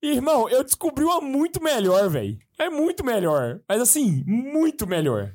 Irmão, 0.03 0.49
eu 0.49 0.63
descobri 0.63 1.03
uma 1.03 1.21
muito 1.21 1.63
melhor, 1.63 2.11
velho. 2.11 2.39
É 2.59 2.69
muito 2.69 3.05
melhor. 3.05 3.61
Mas 3.69 3.81
assim, 3.81 4.23
muito 4.27 4.87
melhor. 4.87 5.35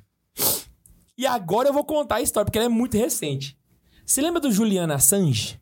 E 1.18 1.26
agora 1.26 1.68
eu 1.68 1.74
vou 1.74 1.84
contar 1.84 2.16
a 2.18 2.22
história, 2.22 2.46
porque 2.46 2.58
ela 2.58 2.68
é 2.68 2.70
muito 2.70 2.96
recente. 2.96 3.58
Você 4.06 4.22
lembra 4.22 4.40
do 4.40 4.52
Julian 4.52 4.94
Assange? 4.94 5.60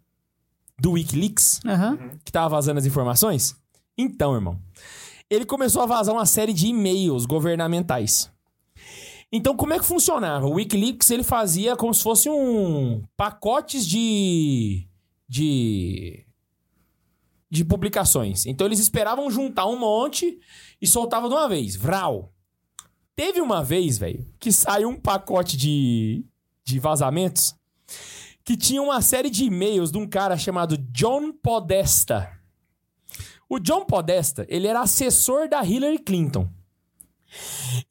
Do 0.79 0.91
Wikileaks? 0.91 1.59
Aham. 1.65 1.97
que 2.23 2.31
tava 2.31 2.49
vazando 2.49 2.79
as 2.79 2.85
informações? 2.85 3.55
Então, 3.97 4.35
irmão, 4.35 4.59
ele 5.29 5.45
começou 5.45 5.81
a 5.81 5.85
vazar 5.85 6.13
uma 6.13 6.25
série 6.25 6.53
de 6.53 6.67
e-mails 6.67 7.25
governamentais. 7.25 8.31
Então, 9.31 9.57
como 9.57 9.73
é 9.73 9.79
que 9.79 9.85
funcionava? 9.85 10.45
O 10.45 10.53
WikiLeaks 10.53 11.09
ele 11.09 11.23
fazia 11.23 11.75
como 11.75 11.93
se 11.93 12.01
fosse 12.01 12.29
um 12.29 13.03
pacotes 13.17 13.85
de 13.85 14.87
de 15.27 16.23
de 17.49 17.63
publicações. 17.65 18.45
Então, 18.45 18.67
eles 18.67 18.79
esperavam 18.79 19.31
juntar 19.31 19.65
um 19.67 19.79
monte 19.79 20.37
e 20.81 20.85
soltavam 20.87 21.27
de 21.29 21.35
uma 21.35 21.49
vez. 21.49 21.75
Vral. 21.75 22.31
Teve 23.15 23.41
uma 23.41 23.63
vez, 23.63 23.97
velho, 23.97 24.25
que 24.39 24.51
saiu 24.51 24.89
um 24.89 24.99
pacote 24.99 25.57
de 25.57 26.23
de 26.63 26.79
vazamentos 26.79 27.55
que 28.47 28.55
tinha 28.55 28.81
uma 28.81 29.01
série 29.01 29.29
de 29.29 29.43
e-mails 29.43 29.91
de 29.91 29.97
um 29.97 30.07
cara 30.07 30.37
chamado 30.37 30.77
John 30.77 31.33
Podesta. 31.33 32.31
O 33.49 33.59
John 33.59 33.83
Podesta, 33.83 34.45
ele 34.47 34.67
era 34.67 34.79
assessor 34.79 35.49
da 35.49 35.61
Hillary 35.61 35.99
Clinton. 35.99 36.47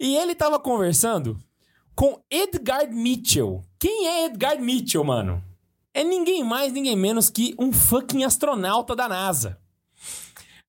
E 0.01 0.17
ele 0.17 0.35
tava 0.35 0.59
conversando 0.59 1.39
com 1.95 2.23
Edgar 2.31 2.91
Mitchell. 2.91 3.63
Quem 3.79 4.09
é 4.09 4.25
Edgar 4.25 4.59
Mitchell, 4.59 5.05
mano? 5.05 5.45
É 5.93 6.03
ninguém 6.03 6.43
mais, 6.43 6.73
ninguém 6.73 6.97
menos 6.97 7.29
que 7.29 7.55
um 7.59 7.71
fucking 7.71 8.25
astronauta 8.25 8.97
da 8.97 9.07
NASA. 9.07 9.61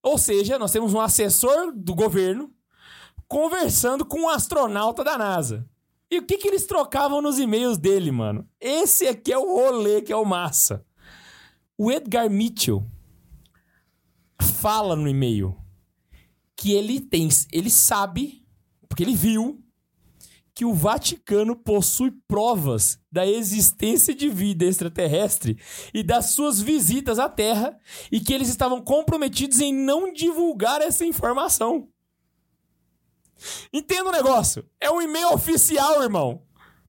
Ou 0.04 0.18
seja, 0.18 0.60
nós 0.60 0.74
temos 0.74 0.94
um 0.94 1.00
assessor 1.00 1.72
do 1.74 1.96
governo 1.96 2.52
conversando 3.26 4.04
com 4.04 4.24
um 4.24 4.30
astronauta 4.30 5.02
da 5.02 5.18
NASA. 5.18 5.66
E 6.10 6.20
o 6.20 6.26
que, 6.26 6.38
que 6.38 6.48
eles 6.48 6.66
trocavam 6.66 7.22
nos 7.22 7.38
e-mails 7.38 7.78
dele, 7.78 8.12
mano? 8.12 8.48
Esse 8.60 9.08
aqui 9.08 9.32
é 9.32 9.38
o 9.38 9.46
rolê 9.46 10.02
que 10.02 10.14
é 10.14 10.16
o 10.16 10.26
massa. 10.26 10.86
O 11.78 11.92
Edgar 11.92 12.30
Mitchell 12.30 12.86
fala 14.42 14.96
no 14.96 15.08
e-mail 15.08 15.56
que 16.56 16.72
ele 16.72 17.00
tem, 17.00 17.30
ele 17.52 17.70
sabe, 17.70 18.44
porque 18.90 19.04
ele 19.04 19.16
viu 19.16 19.64
que 20.56 20.66
o 20.66 20.74
Vaticano 20.74 21.56
possui 21.56 22.12
provas 22.28 23.00
da 23.12 23.28
existência 23.28 24.16
de 24.16 24.28
vida 24.28 24.66
extraterrestre 24.66 25.60
e 25.94 26.02
das 26.02 26.32
suas 26.32 26.60
visitas 26.60 27.20
à 27.20 27.30
Terra 27.30 27.78
e 28.12 28.20
que 28.20 28.34
eles 28.34 28.50
estavam 28.50 28.82
comprometidos 28.82 29.60
em 29.60 29.72
não 29.72 30.12
divulgar 30.12 30.82
essa 30.82 31.06
informação. 31.06 31.88
Entenda 33.74 34.10
o 34.10 34.12
negócio. 34.12 34.66
É 34.80 34.90
um 34.92 35.02
e-mail 35.02 35.34
oficial, 35.34 36.02
irmão. 36.04 36.42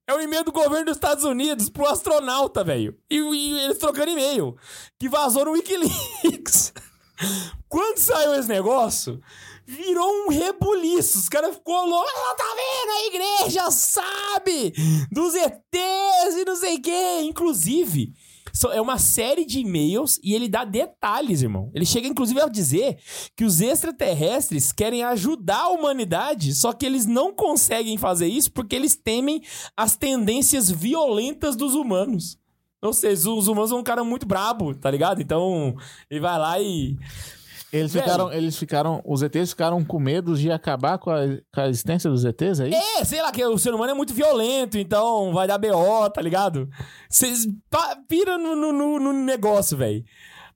É 0.06 0.14
um 0.14 0.20
e-mail 0.20 0.42
do 0.44 0.52
governo 0.52 0.86
dos 0.86 0.96
Estados 0.96 1.24
Unidos 1.24 1.68
pro 1.68 1.86
astronauta, 1.86 2.64
velho. 2.64 2.96
E, 3.10 3.16
e 3.18 3.60
eles 3.60 3.78
trocando 3.78 4.10
e-mail. 4.10 4.56
Que 4.98 5.08
vazou 5.08 5.44
no 5.44 5.52
Wikileaks. 5.52 6.72
Quando 7.68 7.98
saiu 7.98 8.34
esse 8.34 8.48
negócio, 8.48 9.20
virou 9.66 10.08
um 10.24 10.28
rebuliço. 10.28 11.18
Os 11.18 11.28
caras 11.28 11.54
ficou 11.56 11.84
louco. 11.84 12.08
"Ah, 12.30 12.34
Tá 12.34 12.44
vendo? 12.54 12.90
A 12.90 13.06
igreja 13.42 13.70
sabe 13.70 14.72
dos 15.10 15.34
ETs 15.34 16.36
e 16.38 16.44
não 16.46 16.56
sei 16.56 16.76
o 16.76 16.82
quê. 16.82 17.20
Inclusive, 17.22 18.14
é 18.72 18.80
uma 18.80 18.98
série 18.98 19.44
de 19.44 19.60
e-mails 19.60 20.18
e 20.22 20.34
ele 20.34 20.48
dá 20.48 20.64
detalhes, 20.64 21.42
irmão. 21.42 21.70
Ele 21.74 21.86
chega, 21.86 22.08
inclusive, 22.08 22.40
a 22.40 22.48
dizer 22.48 22.98
que 23.36 23.44
os 23.44 23.60
extraterrestres 23.60 24.72
querem 24.72 25.04
ajudar 25.04 25.62
a 25.62 25.68
humanidade, 25.68 26.52
só 26.54 26.72
que 26.72 26.84
eles 26.84 27.06
não 27.06 27.32
conseguem 27.32 27.96
fazer 27.96 28.26
isso 28.26 28.50
porque 28.50 28.74
eles 28.74 28.96
temem 28.96 29.42
as 29.76 29.96
tendências 29.96 30.70
violentas 30.70 31.54
dos 31.54 31.74
humanos. 31.74 32.38
Ou 32.80 32.92
seja, 32.92 33.30
os 33.30 33.48
humanos 33.48 33.70
são 33.70 33.80
um 33.80 33.84
cara 33.84 34.04
muito 34.04 34.26
brabo, 34.26 34.74
tá 34.74 34.90
ligado? 34.90 35.20
Então, 35.20 35.76
ele 36.10 36.20
vai 36.20 36.38
lá 36.38 36.60
e. 36.60 36.96
Eles 37.72 37.92
Velho. 37.92 38.04
ficaram, 38.04 38.32
eles 38.32 38.56
ficaram, 38.56 39.02
os 39.04 39.22
ETs 39.22 39.50
ficaram 39.50 39.84
com 39.84 40.00
medo 40.00 40.34
de 40.34 40.50
acabar 40.50 40.96
com 40.98 41.10
a, 41.10 41.18
com 41.54 41.60
a 41.60 41.68
existência 41.68 42.08
dos 42.08 42.24
ETs 42.24 42.60
aí? 42.60 42.72
É, 42.72 43.04
sei 43.04 43.20
lá, 43.20 43.30
que 43.30 43.44
o 43.44 43.58
ser 43.58 43.74
humano 43.74 43.90
é 43.90 43.94
muito 43.94 44.14
violento, 44.14 44.78
então 44.78 45.32
vai 45.34 45.46
dar 45.46 45.58
BO, 45.58 46.08
tá 46.12 46.22
ligado? 46.22 46.68
Vocês 47.10 47.46
pira 48.08 48.38
no, 48.38 48.56
no, 48.56 48.72
no- 48.72 48.98
no 48.98 49.12
negócio, 49.12 49.76
velho. 49.76 50.02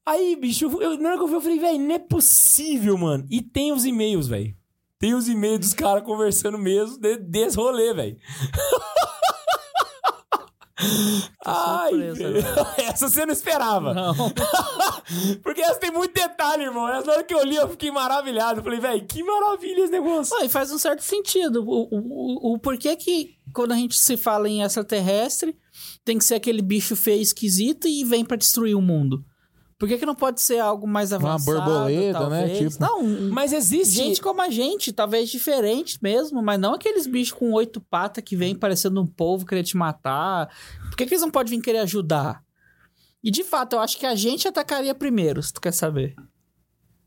Aí, 0.07 0.35
bicho, 0.37 0.65
eu, 0.81 0.99
na 0.99 1.11
hora 1.11 1.19
que 1.19 1.23
eu 1.25 1.29
vi, 1.29 1.35
eu 1.35 1.41
falei, 1.43 1.59
velho, 1.61 1.79
não 1.79 1.95
é 1.95 1.99
possível, 1.99 2.97
mano. 2.97 3.25
E 3.31 3.41
tem 3.43 3.73
os 3.73 3.85
e-mails, 3.85 4.27
velho. 4.27 4.55
Tem 4.99 5.15
os 5.15 5.29
e-mails 5.29 5.59
dos 5.61 5.75
caras 5.75 6.03
conversando 6.05 6.57
mesmo 6.59 6.97
de, 6.99 7.19
desse 7.19 7.57
rolê, 7.57 7.93
velho. 7.93 8.17
Ai, 11.45 11.93
essa 12.79 13.09
você 13.09 13.27
não 13.27 13.33
esperava. 13.33 13.95
Não. 13.95 14.15
Porque 15.43 15.61
essa 15.61 15.79
tem 15.79 15.91
muito 15.91 16.15
detalhe, 16.15 16.65
irmão. 16.65 16.89
Essa 16.89 17.11
hora 17.11 17.25
que 17.25 17.35
eu 17.35 17.45
li, 17.45 17.57
eu 17.57 17.69
fiquei 17.69 17.91
maravilhado. 17.91 18.63
Falei, 18.63 18.81
velho, 18.81 19.07
que 19.07 19.23
maravilha 19.23 19.83
esse 19.83 19.93
negócio. 19.93 20.37
E 20.45 20.49
faz 20.49 20.71
um 20.71 20.79
certo 20.79 21.03
sentido. 21.03 21.63
O, 21.65 21.89
o, 21.91 22.53
o, 22.53 22.55
o 22.55 22.59
porquê 22.59 22.97
que 22.97 23.37
quando 23.53 23.73
a 23.73 23.77
gente 23.77 23.99
se 23.99 24.17
fala 24.17 24.49
em 24.49 24.63
extraterrestre, 24.63 25.57
tem 26.05 26.19
que 26.19 26.25
ser 26.25 26.37
aquele 26.37 26.63
bicho 26.63 26.97
feio 26.97 27.21
esquisito 27.21 27.87
e 27.87 28.05
vem 28.05 28.25
pra 28.25 28.37
destruir 28.37 28.75
o 28.75 28.81
mundo? 28.81 29.25
Por 29.83 29.89
que, 29.89 29.99
que 29.99 30.07
não 30.07 30.15
pode 30.15 30.41
ser 30.41 30.61
algo 30.61 30.87
mais 30.87 31.11
Uma 31.11 31.17
avançado? 31.35 31.59
borboleta, 31.61 32.29
né? 32.31 32.41
talvez? 32.47 32.73
Tipo- 32.73 32.81
Não, 32.85 33.03
Mas 33.33 33.53
existe. 33.53 33.95
gente 33.97 34.23
como 34.23 34.41
a 34.41 34.49
gente, 34.49 34.93
talvez 34.93 35.29
diferente 35.29 35.99
mesmo, 36.01 36.41
mas 36.41 36.61
não 36.61 36.75
aqueles 36.75 37.05
bichos 37.05 37.37
com 37.37 37.51
oito 37.51 37.81
patas 37.81 38.23
que 38.23 38.37
vem 38.37 38.55
parecendo 38.55 39.03
um 39.03 39.07
povo 39.09 39.45
querer 39.45 39.65
te 39.65 39.77
matar. 39.77 40.49
Por 40.89 40.97
que, 40.97 41.05
que 41.05 41.15
eles 41.15 41.23
não 41.23 41.33
podem 41.33 41.57
vir 41.59 41.65
querer 41.65 41.79
ajudar? 41.81 42.45
E 43.25 43.29
de 43.29 43.43
fato, 43.43 43.73
eu 43.75 43.81
acho 43.81 43.99
que 43.99 44.07
a 44.07 44.15
gente 44.15 44.47
atacaria 44.47 44.95
primeiro, 44.95 45.43
se 45.43 45.53
tu 45.53 45.61
quer 45.61 45.73
saber. 45.73 46.15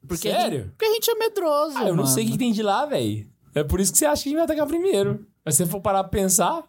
Porque 0.06 0.28
A 0.28 0.36
Sério? 0.42 0.60
gente, 0.64 0.70
porque 0.72 0.86
a 0.86 0.94
gente 0.96 1.10
é 1.12 1.16
medroso. 1.16 1.78
Ah, 1.78 1.84
eu 1.84 1.96
não 1.96 2.04
mano. 2.04 2.08
sei 2.08 2.26
o 2.28 2.32
que 2.32 2.38
tem 2.38 2.52
de 2.52 2.62
lá, 2.62 2.86
velho. 2.86 3.26
É 3.54 3.64
por 3.64 3.80
isso 3.80 3.94
que 3.94 3.98
você 3.98 4.06
acha 4.06 4.22
que 4.24 4.28
a 4.28 4.32
gente 4.32 4.36
vai 4.36 4.44
atacar 4.46 4.68
primeiro. 4.68 5.26
Mas 5.46 5.56
se 5.56 5.64
você 5.66 5.72
for 5.72 5.80
parar 5.80 6.04
pra 6.04 6.12
pensar. 6.12 6.62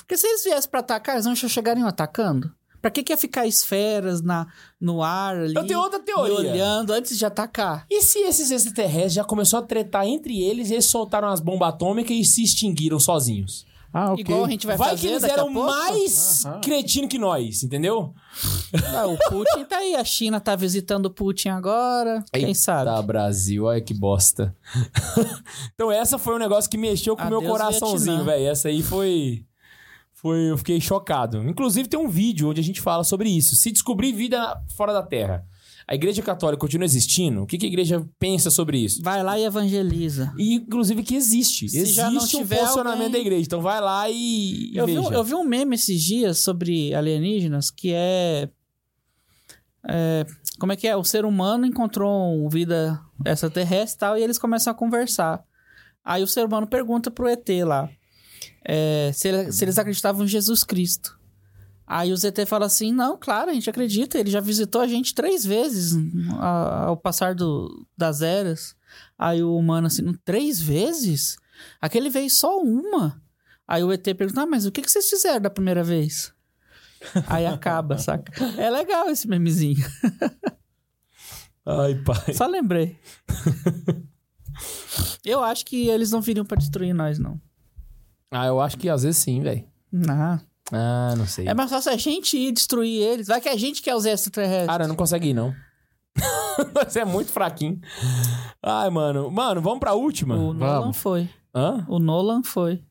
Porque 0.00 0.14
se 0.18 0.26
eles 0.26 0.44
viessem 0.44 0.70
pra 0.70 0.80
atacar, 0.80 1.14
eles 1.14 1.24
não 1.24 1.34
já 1.34 1.48
chegariam 1.48 1.88
atacando? 1.88 2.52
Pra 2.80 2.90
que, 2.90 3.02
que 3.02 3.12
ia 3.12 3.16
ficar 3.16 3.46
esferas 3.46 4.22
na, 4.22 4.46
no 4.80 5.02
ar 5.02 5.36
ali? 5.36 5.54
Eu 5.54 5.66
tenho 5.66 5.80
outra 5.80 5.98
e 5.98 6.02
teoria. 6.02 6.34
olhando 6.34 6.92
antes 6.92 7.18
de 7.18 7.26
atacar. 7.26 7.84
E 7.90 8.02
se 8.02 8.20
esses 8.20 8.50
extraterrestres 8.50 9.14
já 9.14 9.24
começou 9.24 9.58
a 9.58 9.62
tretar 9.62 10.06
entre 10.06 10.42
eles 10.42 10.70
e 10.70 10.74
eles 10.74 10.86
soltaram 10.86 11.28
as 11.28 11.40
bombas 11.40 11.68
atômicas 11.68 12.16
e 12.16 12.24
se 12.24 12.42
extinguiram 12.42 13.00
sozinhos? 13.00 13.66
Ah, 13.92 14.12
ok. 14.12 14.20
Igual 14.20 14.44
a 14.44 14.50
gente 14.50 14.66
vai, 14.66 14.76
Vai, 14.76 14.90
fazer 14.90 15.00
que 15.00 15.12
eles 15.14 15.24
eram 15.24 15.48
mais 15.48 16.44
Aham. 16.44 16.60
cretino 16.60 17.08
que 17.08 17.18
nós, 17.18 17.62
entendeu? 17.62 18.14
Ah, 18.94 19.06
o 19.06 19.16
Putin 19.30 19.64
tá 19.64 19.78
aí, 19.78 19.94
a 19.94 20.04
China 20.04 20.38
tá 20.38 20.54
visitando 20.54 21.06
o 21.06 21.10
Putin 21.10 21.48
agora. 21.48 22.22
Quem 22.32 22.52
sabe? 22.52 22.90
Tá, 22.90 23.00
Brasil, 23.00 23.64
olha 23.64 23.80
que 23.80 23.94
bosta. 23.94 24.54
então 25.74 25.90
essa 25.90 26.18
foi 26.18 26.34
um 26.34 26.38
negócio 26.38 26.70
que 26.70 26.76
mexeu 26.76 27.16
com 27.16 27.24
o 27.24 27.28
meu 27.28 27.42
coraçãozinho, 27.42 28.24
velho. 28.24 28.46
Essa 28.46 28.68
aí 28.68 28.82
foi... 28.82 29.44
Foi, 30.20 30.50
eu 30.50 30.58
fiquei 30.58 30.80
chocado. 30.80 31.48
Inclusive, 31.48 31.88
tem 31.88 31.98
um 31.98 32.08
vídeo 32.08 32.48
onde 32.50 32.60
a 32.60 32.64
gente 32.64 32.80
fala 32.80 33.04
sobre 33.04 33.28
isso. 33.28 33.54
Se 33.54 33.70
descobrir 33.70 34.12
vida 34.12 34.60
fora 34.76 34.92
da 34.92 35.00
Terra, 35.00 35.46
a 35.86 35.94
Igreja 35.94 36.20
Católica 36.22 36.60
continua 36.60 36.84
existindo? 36.84 37.42
O 37.42 37.46
que, 37.46 37.56
que 37.56 37.66
a 37.66 37.68
Igreja 37.68 38.04
pensa 38.18 38.50
sobre 38.50 38.78
isso? 38.78 39.00
Vai 39.00 39.22
lá 39.22 39.38
e 39.38 39.44
evangeliza. 39.44 40.34
E, 40.36 40.54
inclusive, 40.54 41.04
que 41.04 41.14
existe. 41.14 41.68
Se 41.68 41.78
existe 41.78 41.94
já 41.94 42.10
não 42.10 42.20
um 42.20 42.26
tiver 42.26 42.58
posicionamento 42.58 43.00
alguém- 43.04 43.12
da 43.12 43.18
igreja. 43.20 43.42
Então 43.44 43.62
vai 43.62 43.80
lá 43.80 44.10
e, 44.10 44.72
Eu 44.74 44.86
vi, 44.86 44.96
veja. 44.96 45.08
um, 45.08 45.12
eu 45.12 45.22
vi 45.22 45.34
um 45.36 45.44
meme 45.44 45.76
esses 45.76 46.02
dias 46.02 46.38
sobre 46.38 46.92
alienígenas 46.92 47.70
que 47.70 47.92
é, 47.94 48.48
é, 49.88 50.26
Como 50.58 50.72
é 50.72 50.76
que 50.76 50.88
é? 50.88 50.96
O 50.96 51.04
ser 51.04 51.24
humano 51.24 51.64
encontrou 51.64 52.48
vida 52.50 53.00
extraterrestre 53.24 53.96
e 53.96 54.00
tal, 54.00 54.18
e 54.18 54.22
eles 54.24 54.36
começam 54.36 54.72
a 54.72 54.74
conversar. 54.74 55.44
Aí 56.04 56.24
o 56.24 56.26
ser 56.26 56.44
humano 56.44 56.66
pergunta 56.66 57.08
pro 57.08 57.28
ET 57.28 57.48
lá 57.64 57.88
é, 58.70 59.10
se, 59.14 59.26
ele- 59.28 59.50
se 59.50 59.64
eles 59.64 59.78
acreditavam 59.78 60.24
em 60.24 60.28
Jesus 60.28 60.62
Cristo. 60.62 61.18
Aí 61.86 62.12
o 62.12 62.16
ZT 62.16 62.44
fala 62.46 62.66
assim: 62.66 62.92
não, 62.92 63.16
claro, 63.18 63.50
a 63.50 63.54
gente 63.54 63.70
acredita, 63.70 64.18
ele 64.18 64.30
já 64.30 64.40
visitou 64.40 64.82
a 64.82 64.86
gente 64.86 65.14
três 65.14 65.42
vezes 65.44 65.96
a- 66.38 66.84
ao 66.88 66.96
passar 66.98 67.34
do, 67.34 67.86
das 67.96 68.20
eras. 68.20 68.76
Aí 69.18 69.42
o 69.42 69.56
humano 69.56 69.86
assim, 69.86 70.12
três 70.24 70.60
vezes? 70.60 71.36
Aquele 71.80 72.10
veio 72.10 72.28
só 72.28 72.60
uma. 72.60 73.20
Aí 73.66 73.82
o 73.82 73.90
ET 73.92 74.04
pergunta, 74.14 74.42
ah, 74.42 74.46
mas 74.46 74.66
o 74.66 74.70
que, 74.72 74.82
que 74.82 74.90
vocês 74.90 75.08
fizeram 75.08 75.40
da 75.40 75.48
primeira 75.50 75.82
vez? 75.82 76.30
Aí 77.26 77.46
acaba, 77.46 77.96
saca? 77.98 78.32
É 78.58 78.68
legal 78.70 79.08
esse 79.08 79.26
memezinho. 79.26 79.84
Ai, 81.66 81.94
pai. 82.04 82.34
Só 82.34 82.46
lembrei. 82.46 82.98
Eu 85.24 85.42
acho 85.42 85.64
que 85.64 85.88
eles 85.88 86.10
não 86.10 86.20
viriam 86.20 86.44
pra 86.44 86.56
destruir 86.56 86.94
nós, 86.94 87.18
não. 87.18 87.40
Ah, 88.30 88.46
eu 88.46 88.60
acho 88.60 88.76
que 88.76 88.88
às 88.88 89.02
vezes 89.02 89.18
sim, 89.18 89.40
velho. 89.42 89.64
Não. 89.90 90.40
Ah, 90.72 91.14
não 91.16 91.26
sei. 91.26 91.48
É 91.48 91.54
mais 91.54 91.70
fácil 91.70 91.92
a 91.92 91.96
gente 91.96 92.36
ir 92.36 92.52
destruir 92.52 93.00
eles. 93.02 93.26
Vai 93.28 93.40
que 93.40 93.48
a 93.48 93.56
gente 93.56 93.80
quer 93.80 93.94
os 93.94 94.04
extraterrestres. 94.04 94.66
Cara, 94.66 94.86
não 94.86 94.94
consegue 94.96 95.30
ir, 95.30 95.34
não. 95.34 95.54
Você 96.84 97.00
é 97.00 97.04
muito 97.04 97.30
fraquinho. 97.32 97.80
Ai, 98.62 98.90
mano. 98.90 99.30
Mano, 99.30 99.62
vamos 99.62 99.78
pra 99.78 99.94
última? 99.94 100.36
O 100.36 100.52
Nolan 100.52 100.80
Vamos. 100.80 100.96
foi. 100.98 101.28
Hã? 101.54 101.84
O 101.88 101.98
Nolan 101.98 102.42
foi. 102.42 102.82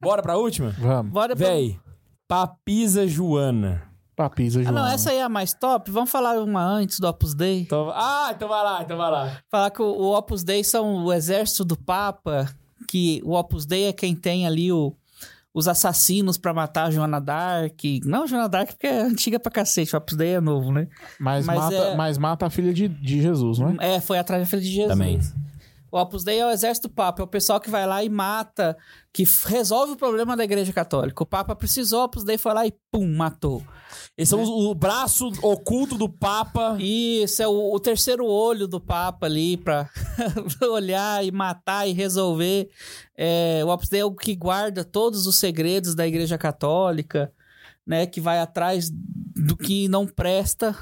Bora 0.00 0.22
pra 0.22 0.36
última? 0.36 0.70
Vamos. 0.78 1.12
Bora 1.12 1.34
pra... 1.36 1.46
Véi, 1.46 1.78
Papisa 2.28 3.06
Joana. 3.06 3.82
Papisa, 4.14 4.60
Ah, 4.60 4.62
João. 4.62 4.74
não, 4.74 4.86
essa 4.86 5.10
aí 5.10 5.16
é 5.18 5.22
a 5.22 5.28
mais 5.28 5.52
top. 5.54 5.90
Vamos 5.90 6.10
falar 6.10 6.38
uma 6.38 6.62
antes 6.64 7.00
do 7.00 7.06
Opus 7.08 7.34
Dei. 7.34 7.60
Então, 7.62 7.90
ah, 7.94 8.30
então 8.34 8.48
vai 8.48 8.62
lá, 8.62 8.82
então 8.82 8.96
vai 8.96 9.10
lá. 9.10 9.38
Falar 9.50 9.70
que 9.70 9.82
o, 9.82 9.86
o 9.86 10.16
Opus 10.16 10.44
Dei 10.44 10.62
são 10.62 11.04
o 11.04 11.12
exército 11.12 11.64
do 11.64 11.76
Papa, 11.76 12.48
que 12.86 13.20
o 13.24 13.32
Opus 13.34 13.64
Dei 13.66 13.84
é 13.84 13.92
quem 13.92 14.14
tem 14.14 14.46
ali 14.46 14.70
o, 14.72 14.94
os 15.54 15.68
assassinos 15.68 16.36
pra 16.38 16.52
matar 16.54 16.84
a 16.86 16.90
Joana 16.90 17.20
Dark. 17.20 17.80
Não, 18.04 18.26
Joana 18.26 18.48
Dark 18.48 18.70
porque 18.70 18.86
é 18.86 19.02
antiga 19.02 19.38
pra 19.38 19.50
cacete, 19.52 19.94
o 19.94 19.98
Opus 19.98 20.16
Dei 20.16 20.34
é 20.34 20.40
novo, 20.40 20.72
né? 20.72 20.88
Mas, 21.18 21.44
Mas 21.46 21.56
mata, 21.58 21.74
é- 21.74 21.96
mas 21.96 22.18
mata 22.18 22.46
a 22.46 22.50
filha 22.50 22.72
de, 22.72 22.88
de 22.88 23.20
Jesus, 23.22 23.58
não 23.58 23.70
é? 23.80 23.96
É, 23.96 24.00
foi 24.00 24.18
atrás 24.18 24.42
da 24.42 24.46
filha 24.46 24.62
de 24.62 24.68
Jesus. 24.70 24.88
Também. 24.92 25.20
O 25.92 25.98
Opus 26.00 26.24
Dei 26.24 26.38
é 26.40 26.46
o 26.46 26.50
exército 26.50 26.88
do 26.88 26.94
Papa, 26.94 27.20
é 27.20 27.24
o 27.24 27.28
pessoal 27.28 27.60
que 27.60 27.68
vai 27.68 27.86
lá 27.86 28.02
e 28.02 28.08
mata, 28.08 28.74
que 29.12 29.24
resolve 29.44 29.92
o 29.92 29.96
problema 29.96 30.34
da 30.34 30.42
Igreja 30.42 30.72
Católica. 30.72 31.22
O 31.22 31.26
Papa 31.26 31.54
precisou, 31.54 32.00
o 32.00 32.04
Opus 32.04 32.24
Dei 32.24 32.38
foi 32.38 32.54
lá 32.54 32.66
e 32.66 32.72
pum, 32.90 33.06
matou. 33.14 33.62
Esses 34.16 34.30
são 34.30 34.42
os- 34.42 34.48
o 34.48 34.74
braço 34.74 35.28
oculto 35.42 35.98
do 35.98 36.08
Papa. 36.08 36.78
Isso, 36.80 37.42
é 37.42 37.46
o, 37.46 37.74
o 37.74 37.78
terceiro 37.78 38.24
olho 38.24 38.66
do 38.66 38.80
Papa 38.80 39.26
ali 39.26 39.58
pra 39.58 39.90
olhar 40.72 41.22
e 41.24 41.30
matar 41.30 41.86
e 41.86 41.92
resolver. 41.92 42.70
É, 43.14 43.60
o 43.62 43.68
Opus 43.68 43.90
Dei 43.90 44.00
é 44.00 44.04
o 44.04 44.14
que 44.14 44.34
guarda 44.34 44.82
todos 44.84 45.26
os 45.26 45.38
segredos 45.38 45.94
da 45.94 46.06
Igreja 46.06 46.38
Católica, 46.38 47.30
né? 47.86 48.06
Que 48.06 48.18
vai 48.20 48.38
atrás 48.38 48.90
do 48.90 49.56
que 49.58 49.88
não 49.88 50.06
presta 50.06 50.74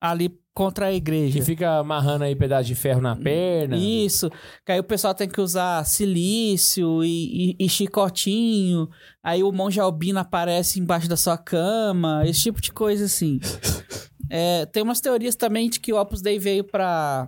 ali 0.00 0.28
contra 0.58 0.86
a 0.86 0.92
Igreja. 0.92 1.38
Que 1.38 1.44
fica 1.44 1.78
amarrando 1.78 2.24
aí 2.24 2.34
pedaço 2.34 2.66
de 2.66 2.74
ferro 2.74 3.00
na 3.00 3.14
perna. 3.14 3.76
Isso, 3.76 4.28
que 4.66 4.72
aí 4.72 4.80
o 4.80 4.84
pessoal 4.84 5.14
tem 5.14 5.28
que 5.28 5.40
usar 5.40 5.84
silício 5.86 7.04
e, 7.04 7.52
e- 7.52 7.56
e 7.64 7.68
chicotinho, 7.68 8.88
aí 9.22 9.44
o 9.44 9.52
monge 9.52 9.78
albino 9.78 10.18
aparece 10.18 10.80
embaixo 10.80 11.08
da 11.08 11.16
sua 11.16 11.38
cama, 11.38 12.22
esse 12.26 12.40
tipo 12.42 12.60
de 12.60 12.72
coisa 12.72 13.04
assim. 13.04 13.38
É, 14.30 14.66
tem 14.66 14.82
umas 14.82 15.00
teorias 15.00 15.34
também 15.36 15.70
de 15.70 15.80
que 15.80 15.90
o 15.90 15.98
Opus 15.98 16.20
Dei 16.20 16.38
veio 16.38 16.62
pra 16.62 17.26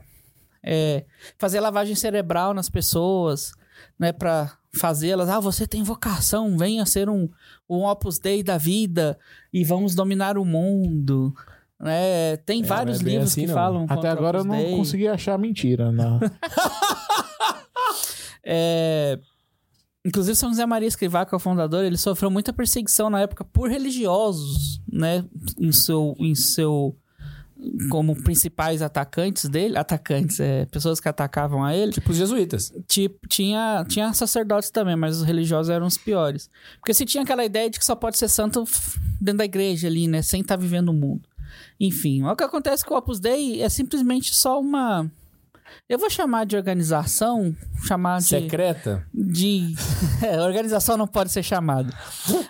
é, 0.62 1.06
fazer 1.38 1.58
lavagem 1.58 1.94
cerebral 1.94 2.52
nas 2.52 2.68
pessoas, 2.68 3.52
né, 3.98 4.12
pra 4.12 4.52
fazê-las, 4.76 5.30
ah, 5.30 5.40
você 5.40 5.66
tem 5.66 5.82
vocação, 5.82 6.58
venha 6.58 6.84
ser 6.84 7.08
um, 7.08 7.26
um 7.66 7.84
Opus 7.86 8.18
Dei 8.18 8.42
da 8.42 8.58
vida 8.58 9.18
e 9.50 9.64
vamos 9.64 9.94
dominar 9.94 10.36
o 10.36 10.44
mundo. 10.44 11.32
Né? 11.80 12.36
tem 12.38 12.62
É, 12.62 12.64
vários 12.66 13.00
não 13.00 13.08
é 13.08 13.10
livros 13.12 13.30
assim, 13.30 13.40
que 13.42 13.46
não. 13.48 13.54
falam 13.54 13.86
Até 13.88 14.08
agora 14.08 14.38
eu 14.38 14.44
não 14.44 14.56
Dei. 14.56 14.76
consegui 14.76 15.08
achar 15.08 15.38
mentira. 15.38 15.90
Não. 15.90 16.20
É, 18.44 19.18
Inclusive, 20.04 20.34
São 20.34 20.48
José 20.48 20.64
Maria 20.64 20.88
Escrivá, 20.88 21.26
que 21.26 21.34
é 21.34 21.36
o 21.36 21.38
fundador, 21.38 21.84
ele 21.84 21.98
sofreu 21.98 22.30
muita 22.30 22.54
perseguição 22.54 23.10
na 23.10 23.20
época 23.20 23.44
por 23.44 23.68
religiosos, 23.68 24.80
né? 24.90 25.22
Em 25.58 25.70
seu, 25.72 26.14
em 26.18 26.34
seu 26.34 26.96
como 27.90 28.16
principais 28.22 28.80
atacantes 28.80 29.44
dele, 29.44 29.76
atacantes, 29.76 30.40
é, 30.40 30.64
pessoas 30.64 30.98
que 30.98 31.06
atacavam 31.06 31.62
a 31.62 31.76
ele, 31.76 31.92
Tipo 31.92 32.12
os 32.12 32.16
jesuítas. 32.16 32.72
tipo, 32.88 33.28
tinha, 33.28 33.84
tinha 33.86 34.10
sacerdotes 34.14 34.70
também, 34.70 34.96
mas 34.96 35.18
os 35.18 35.22
religiosos 35.22 35.68
eram 35.68 35.86
os 35.86 35.98
piores. 35.98 36.48
Porque 36.78 36.94
se 36.94 37.04
tinha 37.04 37.22
aquela 37.22 37.44
ideia 37.44 37.68
de 37.68 37.78
que 37.78 37.84
só 37.84 37.94
pode 37.94 38.16
ser 38.16 38.28
santo 38.28 38.64
dentro 39.20 39.36
da 39.38 39.44
igreja 39.44 39.86
ali, 39.86 40.08
né? 40.08 40.22
Sem 40.22 40.40
estar 40.40 40.56
vivendo 40.56 40.88
o 40.88 40.94
mundo. 40.94 41.28
Enfim, 41.78 42.22
o 42.24 42.34
que 42.36 42.44
acontece 42.44 42.84
com 42.84 42.94
o 42.94 42.96
Opus 42.98 43.18
Dei 43.20 43.60
é 43.62 43.68
simplesmente 43.68 44.34
só 44.34 44.60
uma... 44.60 45.10
Eu 45.88 45.98
vou 46.00 46.10
chamar 46.10 46.46
de 46.46 46.56
organização, 46.56 47.54
chamar 47.86 48.18
de 48.18 48.24
Secreta. 48.24 49.06
de. 49.14 49.72
É, 50.20 50.40
organização 50.40 50.96
não 50.96 51.06
pode 51.06 51.30
ser 51.30 51.44
chamada. 51.44 51.96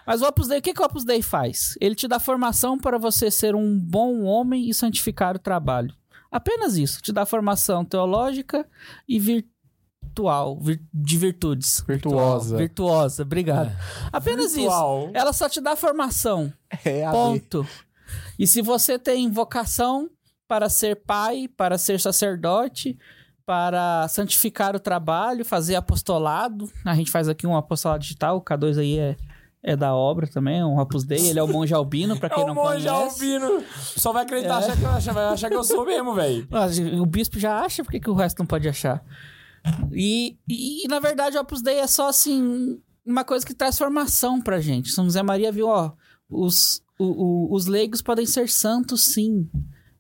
Mas 0.07 0.23
o 0.23 0.27
Opus 0.27 0.49
Dei, 0.49 0.59
o 0.59 0.62
que, 0.62 0.73
que 0.73 0.81
o 0.81 0.85
Opus 0.87 1.05
Dei 1.05 1.20
faz? 1.20 1.77
Ele 1.82 1.95
te 1.95 2.09
dá 2.09 2.19
formação 2.19 2.78
para 2.78 2.97
você 2.97 3.31
ser 3.31 3.55
um 3.55 3.78
bom 3.78 4.23
homem 4.23 4.70
e 4.70 4.74
santificar 4.74 5.37
o 5.37 5.39
trabalho. 5.39 5.95
Apenas 6.32 6.78
isso. 6.78 7.03
Te 7.03 7.12
dá 7.12 7.27
formação 7.27 7.85
teológica 7.85 8.66
e 9.07 9.19
virtual, 9.19 10.59
vir- 10.59 10.82
de 10.93 11.19
virtudes. 11.19 11.85
Virtuosa. 11.87 12.57
Virtuosa, 12.57 13.23
obrigado. 13.23 13.70
Apenas 14.11 14.55
Virtual. 14.55 15.05
isso. 15.09 15.11
Ela 15.16 15.32
só 15.35 15.47
te 15.49 15.61
dá 15.61 15.77
formação. 15.77 16.51
É 16.85 17.05
a 17.05 17.12
lei. 17.12 17.43
E 18.41 18.47
se 18.47 18.62
você 18.62 18.99
tem 18.99 19.31
vocação 19.31 20.09
para 20.49 20.69
ser 20.71 20.97
pai, 21.05 21.47
para 21.57 21.77
ser 21.77 22.01
sacerdote, 22.01 22.99
para 23.45 24.09
santificar 24.09 24.75
o 24.75 24.81
trabalho, 24.81 25.45
fazer 25.45 25.75
apostolado, 25.77 26.71
a 26.85 26.95
gente 26.95 27.11
faz 27.11 27.29
aqui 27.29 27.47
um 27.47 27.55
apostolado 27.55 28.03
digital, 28.03 28.39
o 28.39 28.43
K2 28.43 28.79
aí 28.79 28.99
é, 28.99 29.17
é 29.62 29.77
da 29.77 29.95
obra 29.95 30.27
também, 30.27 30.61
é 30.61 30.65
um 30.65 30.79
Opus 30.79 31.05
Dei, 31.05 31.29
ele 31.29 31.39
é 31.39 31.43
o 31.43 31.47
monge 31.49 31.75
albino, 31.75 32.19
para 32.19 32.31
quem 32.35 32.43
é 32.43 32.47
não 32.47 32.53
o 32.53 32.57
monge 32.57 32.89
conhece. 32.89 33.25
albino. 33.25 33.62
Só 33.77 34.12
vai 34.12 34.23
acreditar, 34.25 34.55
É. 34.62 34.65
achar 34.65 34.77
que 34.79 34.85
achar, 34.87 35.12
vai 35.12 35.25
achar 35.27 35.49
que 35.51 35.57
eu 35.57 35.65
sou 35.65 35.85
mesmo, 35.85 36.15
velho. 36.15 36.49
Mas 36.51 36.79
O 36.99 37.05
bispo 37.05 37.39
já 37.39 37.61
acha, 37.61 37.85
por 37.85 37.91
que, 37.91 38.01
que 38.01 38.09
o 38.11 38.15
resto 38.15 38.39
não 38.39 38.47
pode 38.47 38.67
achar? 38.69 39.05
E, 39.93 40.39
e, 40.49 40.89
na 40.89 40.99
verdade, 41.01 41.37
o 41.37 41.41
Opus 41.43 41.61
Dei 41.61 41.79
é 41.81 41.87
só, 41.87 42.09
assim, 42.09 42.81
uma 43.05 43.25
coisa 43.25 43.45
que 43.45 43.53
traz 43.55 43.77
formação 43.77 44.41
pra 44.41 44.61
gente. 44.61 44.91
São 44.91 45.05
José 45.05 45.23
Maria 45.23 45.53
viu, 45.53 45.69
ó, 45.69 45.93
os, 46.29 46.83
o- 47.02 47.48
o- 47.51 47.55
os 47.55 47.66
leigos 47.66 48.02
podem 48.02 48.27
ser 48.27 48.48
santos, 48.48 49.02
sim. 49.06 49.48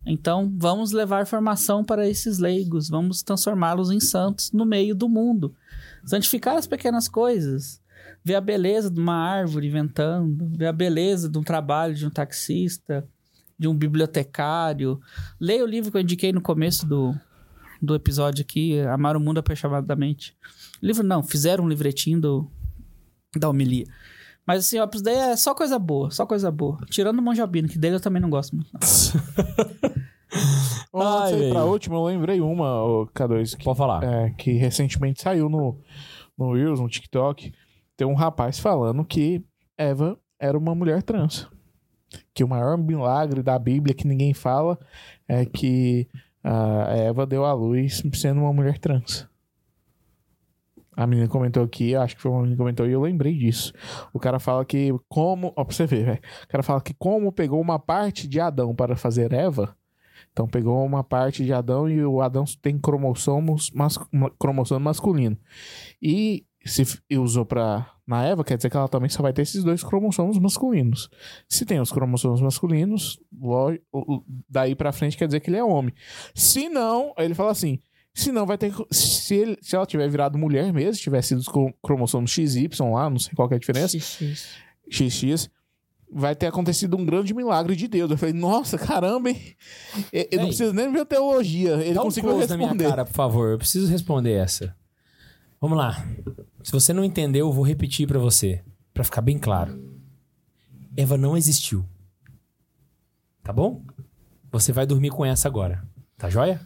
Então, 0.04 0.52
vamos 0.56 0.92
levar 0.92 1.26
formação 1.26 1.84
para 1.84 2.08
esses 2.08 2.38
leigos, 2.38 2.88
vamos 2.88 3.22
transformá-los 3.22 3.90
em 3.90 4.00
santos 4.00 4.50
no 4.52 4.64
meio 4.64 4.94
do 4.94 5.08
mundo. 5.08 5.54
Santificar 6.04 6.56
as 6.56 6.66
pequenas 6.66 7.06
coisas. 7.08 7.80
Ver 8.24 8.34
a 8.34 8.40
beleza 8.40 8.90
de 8.90 8.98
uma 9.00 9.14
árvore 9.14 9.68
ventando, 9.70 10.46
ver 10.56 10.66
a 10.66 10.72
beleza 10.72 11.28
de 11.28 11.38
um 11.38 11.42
trabalho 11.42 11.94
de 11.94 12.06
um 12.06 12.10
taxista, 12.10 13.06
de 13.58 13.66
um 13.68 13.74
bibliotecário. 13.74 15.00
Leia 15.38 15.64
o 15.64 15.66
livro 15.66 15.90
que 15.90 15.96
eu 15.96 16.00
indiquei 16.02 16.32
no 16.32 16.40
começo 16.40 16.86
do, 16.86 17.14
do 17.80 17.94
episódio 17.94 18.42
aqui, 18.42 18.78
Amar 18.80 19.16
o 19.16 19.20
Mundo 19.20 19.38
Apaixonadamente. 19.38 20.36
Livro 20.82 21.02
não, 21.02 21.22
fizeram 21.22 21.64
um 21.64 21.68
livretinho 21.68 22.20
do, 22.20 22.50
da 23.36 23.48
homilia. 23.48 23.86
Mas 24.46 24.66
assim, 24.66 24.80
Opus 24.80 25.02
Dei 25.02 25.14
é 25.14 25.36
só 25.36 25.54
coisa 25.54 25.78
boa, 25.78 26.10
só 26.10 26.26
coisa 26.26 26.50
boa. 26.50 26.78
Tirando 26.88 27.18
o 27.18 27.22
Monge 27.22 27.40
Albino, 27.40 27.68
que 27.68 27.78
dele 27.78 27.96
eu 27.96 28.00
também 28.00 28.20
não 28.20 28.30
gosto 28.30 28.56
muito. 28.56 28.70
Antes 28.74 29.12
Ai, 30.94 31.34
ir 31.34 31.50
pra 31.52 31.64
última, 31.64 31.96
eu 31.96 32.04
lembrei 32.04 32.40
uma, 32.40 32.82
ô, 32.82 33.06
K2, 33.06 33.56
que, 33.56 33.64
Pode 33.64 33.78
falar. 33.78 34.02
é, 34.02 34.30
que 34.30 34.52
recentemente 34.52 35.22
saiu 35.22 35.48
no, 35.48 35.78
no 36.36 36.54
Reels, 36.54 36.80
no 36.80 36.88
TikTok. 36.88 37.52
Tem 37.96 38.06
um 38.06 38.14
rapaz 38.14 38.58
falando 38.58 39.04
que 39.04 39.44
Eva 39.76 40.18
era 40.38 40.56
uma 40.58 40.74
mulher 40.74 41.02
trans. 41.02 41.48
Que 42.34 42.42
o 42.42 42.48
maior 42.48 42.76
milagre 42.76 43.42
da 43.42 43.58
Bíblia 43.58 43.94
que 43.94 44.06
ninguém 44.06 44.34
fala 44.34 44.78
é 45.28 45.44
que 45.44 46.08
a 46.42 46.96
Eva 46.96 47.26
deu 47.26 47.44
à 47.44 47.52
luz 47.52 48.02
sendo 48.14 48.40
uma 48.40 48.52
mulher 48.52 48.78
trans. 48.78 49.28
A 51.00 51.06
menina 51.06 51.28
comentou 51.28 51.62
aqui, 51.62 51.96
acho 51.96 52.14
que 52.14 52.20
foi 52.20 52.30
uma 52.30 52.40
menina 52.40 52.56
que 52.56 52.58
comentou, 52.58 52.86
e 52.86 52.92
eu 52.92 53.00
lembrei 53.00 53.34
disso. 53.34 53.72
O 54.12 54.20
cara 54.20 54.38
fala 54.38 54.66
que 54.66 54.94
como... 55.08 55.50
Ó, 55.56 55.64
pra 55.64 55.74
você 55.74 55.86
ver, 55.86 56.04
velho. 56.04 56.20
O 56.44 56.48
cara 56.48 56.62
fala 56.62 56.78
que 56.82 56.92
como 56.92 57.32
pegou 57.32 57.58
uma 57.58 57.78
parte 57.78 58.28
de 58.28 58.38
Adão 58.38 58.74
para 58.74 58.94
fazer 58.94 59.32
Eva, 59.32 59.74
então 60.30 60.46
pegou 60.46 60.84
uma 60.84 61.02
parte 61.02 61.42
de 61.42 61.54
Adão 61.54 61.88
e 61.88 62.04
o 62.04 62.20
Adão 62.20 62.44
tem 62.60 62.78
cromossomos 62.78 63.70
mas, 63.74 63.98
cromossomo 64.38 64.84
masculino. 64.84 65.38
E 66.02 66.44
se 66.66 66.82
e 67.08 67.16
usou 67.16 67.46
pra 67.46 67.90
na 68.06 68.22
Eva, 68.22 68.44
quer 68.44 68.58
dizer 68.58 68.68
que 68.68 68.76
ela 68.76 68.88
também 68.88 69.08
só 69.08 69.22
vai 69.22 69.32
ter 69.32 69.40
esses 69.40 69.64
dois 69.64 69.82
cromossomos 69.82 70.38
masculinos. 70.38 71.08
Se 71.48 71.64
tem 71.64 71.80
os 71.80 71.90
cromossomos 71.90 72.42
masculinos, 72.42 73.18
daí 74.46 74.74
pra 74.74 74.92
frente 74.92 75.16
quer 75.16 75.26
dizer 75.26 75.40
que 75.40 75.48
ele 75.48 75.56
é 75.56 75.64
homem. 75.64 75.94
Se 76.34 76.68
não, 76.68 77.14
ele 77.16 77.34
fala 77.34 77.52
assim, 77.52 77.80
se 78.12 78.32
não 78.32 78.44
vai 78.46 78.58
ter 78.58 78.72
se, 78.90 79.34
ele- 79.34 79.58
se 79.62 79.74
ela 79.76 79.86
tiver 79.86 80.08
virado 80.08 80.36
mulher 80.38 80.72
mesmo, 80.72 81.00
tivesse 81.02 81.28
sido 81.28 81.38
os 81.38 81.48
cro- 81.48 81.72
cromossomos 81.82 82.30
XY 82.30 82.68
lá, 82.92 83.08
não 83.08 83.18
sei 83.18 83.32
qual 83.34 83.48
que 83.48 83.54
é 83.54 83.56
a 83.56 83.60
diferença, 83.60 83.96
XX, 84.90 85.48
vai 86.12 86.34
ter 86.34 86.46
acontecido 86.46 86.96
um 86.96 87.04
grande 87.06 87.32
milagre 87.32 87.76
de 87.76 87.86
Deus. 87.86 88.10
Eu 88.10 88.18
falei, 88.18 88.34
nossa, 88.34 88.76
caramba, 88.76 89.30
hein? 89.30 89.40
Eu, 90.12 90.22
eu 90.22 90.28
não 90.32 90.38
Véi, 90.38 90.46
preciso 90.48 90.72
nem 90.72 90.92
ver 90.92 91.06
teologia. 91.06 91.74
Ele 91.76 91.94
Dá 91.94 92.00
um 92.00 92.04
conseguiu 92.04 92.30
close 92.30 92.48
na 92.48 92.56
minha 92.56 92.68
responder. 92.68 92.90
cara, 92.90 93.04
por 93.04 93.14
favor. 93.14 93.50
Eu 93.52 93.58
preciso 93.58 93.86
responder 93.90 94.32
essa. 94.32 94.74
Vamos 95.60 95.78
lá. 95.78 96.04
Se 96.64 96.72
você 96.72 96.92
não 96.92 97.04
entendeu, 97.04 97.46
eu 97.46 97.52
vou 97.52 97.64
repetir 97.64 98.08
pra 98.08 98.18
você. 98.18 98.62
Pra 98.92 99.04
ficar 99.04 99.20
bem 99.20 99.38
claro. 99.38 99.80
Eva 100.96 101.16
não 101.16 101.36
existiu. 101.36 101.84
Tá 103.42 103.52
bom? 103.52 103.84
Você 104.50 104.72
vai 104.72 104.86
dormir 104.86 105.10
com 105.10 105.24
essa 105.24 105.46
agora. 105.48 105.82
Tá 106.18 106.28
joia? 106.28 106.60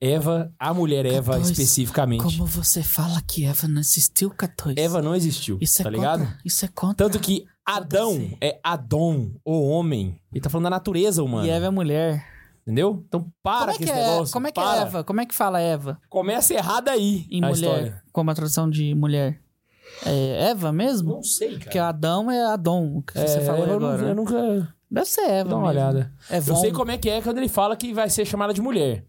Eva, 0.00 0.52
a 0.58 0.74
mulher 0.74 1.06
Eva 1.06 1.38
especificamente. 1.38 2.22
Como 2.22 2.44
você 2.46 2.82
fala 2.82 3.20
que 3.26 3.44
Eva 3.44 3.66
não 3.68 3.80
existiu, 3.80 4.30
14? 4.30 4.78
Eva 4.80 5.00
não 5.00 5.14
existiu. 5.14 5.58
isso 5.60 5.80
é 5.80 5.84
tá 5.84 5.90
ligado? 5.90 6.20
Contra, 6.24 6.38
isso 6.44 6.64
é 6.64 6.68
contra. 6.68 7.06
Tanto 7.06 7.18
que 7.20 7.44
Adão 7.64 8.36
é 8.40 8.58
Adon, 8.62 9.30
o 9.44 9.68
homem. 9.68 10.20
Ele 10.32 10.40
tá 10.40 10.50
falando 10.50 10.64
da 10.64 10.70
natureza 10.70 11.22
humana. 11.22 11.46
E 11.46 11.50
Eva 11.50 11.66
é 11.66 11.70
mulher. 11.70 12.24
Entendeu? 12.62 13.02
Então 13.06 13.30
para 13.42 13.58
Como 13.60 13.70
é 13.70 13.72
com 13.72 13.78
que 13.78 13.84
esse 13.84 13.92
é, 13.92 14.10
negócio. 14.12 14.32
como 14.32 14.46
é, 14.46 14.50
que 14.52 14.60
para. 14.60 14.78
é 14.78 14.82
Eva? 14.82 15.04
Como 15.04 15.20
é 15.20 15.26
que 15.26 15.34
fala 15.34 15.60
Eva? 15.60 16.00
Começa 16.08 16.54
errado 16.54 16.88
aí 16.88 17.26
Em 17.30 17.44
a 17.44 17.48
mulher, 17.48 17.54
história. 17.76 18.02
como 18.12 18.30
a 18.30 18.34
tradução 18.34 18.68
de 18.70 18.94
mulher. 18.94 19.38
É 20.04 20.50
Eva 20.50 20.72
mesmo? 20.72 21.14
Não 21.14 21.22
sei, 21.22 21.50
cara. 21.50 21.60
Porque 21.60 21.78
Adão 21.78 22.30
é 22.30 22.42
Adão, 22.46 22.96
o 22.96 23.02
que 23.02 23.12
você 23.12 23.38
É, 23.38 23.40
falou 23.42 23.66
eu, 23.66 23.74
agora. 23.76 23.98
Não, 24.02 24.08
eu 24.08 24.14
nunca. 24.14 24.74
Deve 24.90 25.06
ser 25.06 25.22
Eva 25.28 25.50
Dá 25.50 25.56
uma 25.56 25.66
mesmo. 25.68 25.80
olhada. 25.80 26.12
É 26.30 26.38
Eu 26.38 26.56
sei 26.56 26.72
como 26.72 26.90
é 26.90 26.96
que 26.98 27.08
é 27.10 27.20
quando 27.20 27.38
ele 27.38 27.48
fala 27.48 27.76
que 27.76 27.92
vai 27.92 28.08
ser 28.08 28.24
chamada 28.24 28.52
de 28.54 28.62
mulher. 28.62 29.04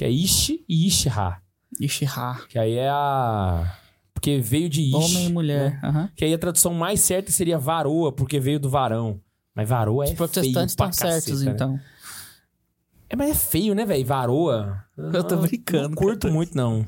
Que 0.00 0.04
é 0.06 0.10
Ishi 0.10 0.64
e 0.66 0.86
Ishra. 0.86 1.42
Ishihá. 1.78 2.40
Que 2.48 2.58
aí 2.58 2.72
é 2.72 2.88
a. 2.88 3.70
Porque 4.14 4.38
veio 4.38 4.66
de 4.66 4.80
Ish. 4.80 4.94
Homem 4.94 5.26
e 5.26 5.28
mulher. 5.30 5.72
né? 5.72 5.80
aham. 5.84 6.10
Que 6.16 6.24
aí 6.24 6.32
a 6.32 6.38
tradução 6.38 6.72
mais 6.72 7.00
certa 7.00 7.30
seria 7.30 7.58
varoa, 7.58 8.10
porque 8.10 8.40
veio 8.40 8.58
do 8.58 8.70
varão. 8.70 9.20
Mas 9.54 9.68
varoa 9.68 10.06
é 10.06 10.08
Os 10.08 10.14
protestantes 10.14 10.52
feio 10.54 10.64
estão 10.64 10.90
certos, 10.90 11.42
né? 11.42 11.52
então. 11.52 11.78
É, 13.10 13.14
mas 13.14 13.28
é 13.30 13.34
feio, 13.34 13.74
né, 13.74 13.84
velho? 13.84 14.06
Varoa. 14.06 14.82
Eu 14.96 15.22
tô 15.22 15.36
brincando, 15.36 15.90
Não 15.90 15.96
curto 15.96 16.28
muito, 16.28 16.56
não. 16.56 16.82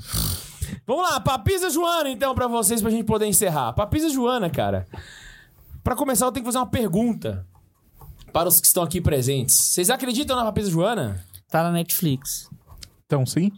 Vamos 0.86 1.02
lá, 1.10 1.20
Papisa 1.20 1.68
Joana, 1.68 2.09
então, 2.09 2.34
pra 2.34 2.47
vocês, 2.47 2.80
pra 2.80 2.90
gente 2.90 3.05
poder 3.05 3.26
encerrar. 3.26 3.74
Papisa 3.74 4.09
Joana, 4.09 4.48
cara. 4.48 4.86
Pra 5.84 5.94
começar, 5.94 6.24
eu 6.24 6.32
tenho 6.32 6.44
que 6.47 6.48
fazer 6.48 6.56
uma 6.56 6.70
pergunta 6.70 7.47
para 8.32 8.48
os 8.48 8.59
que 8.59 8.66
estão 8.66 8.82
aqui 8.82 9.02
presentes. 9.02 9.55
Vocês 9.55 9.90
acreditam 9.90 10.34
na 10.34 10.44
Papisa 10.44 10.70
Joana? 10.70 11.22
Tá 11.51 11.62
na 11.62 11.72
Netflix. 11.72 12.48
Então, 13.12 13.26
sim? 13.26 13.52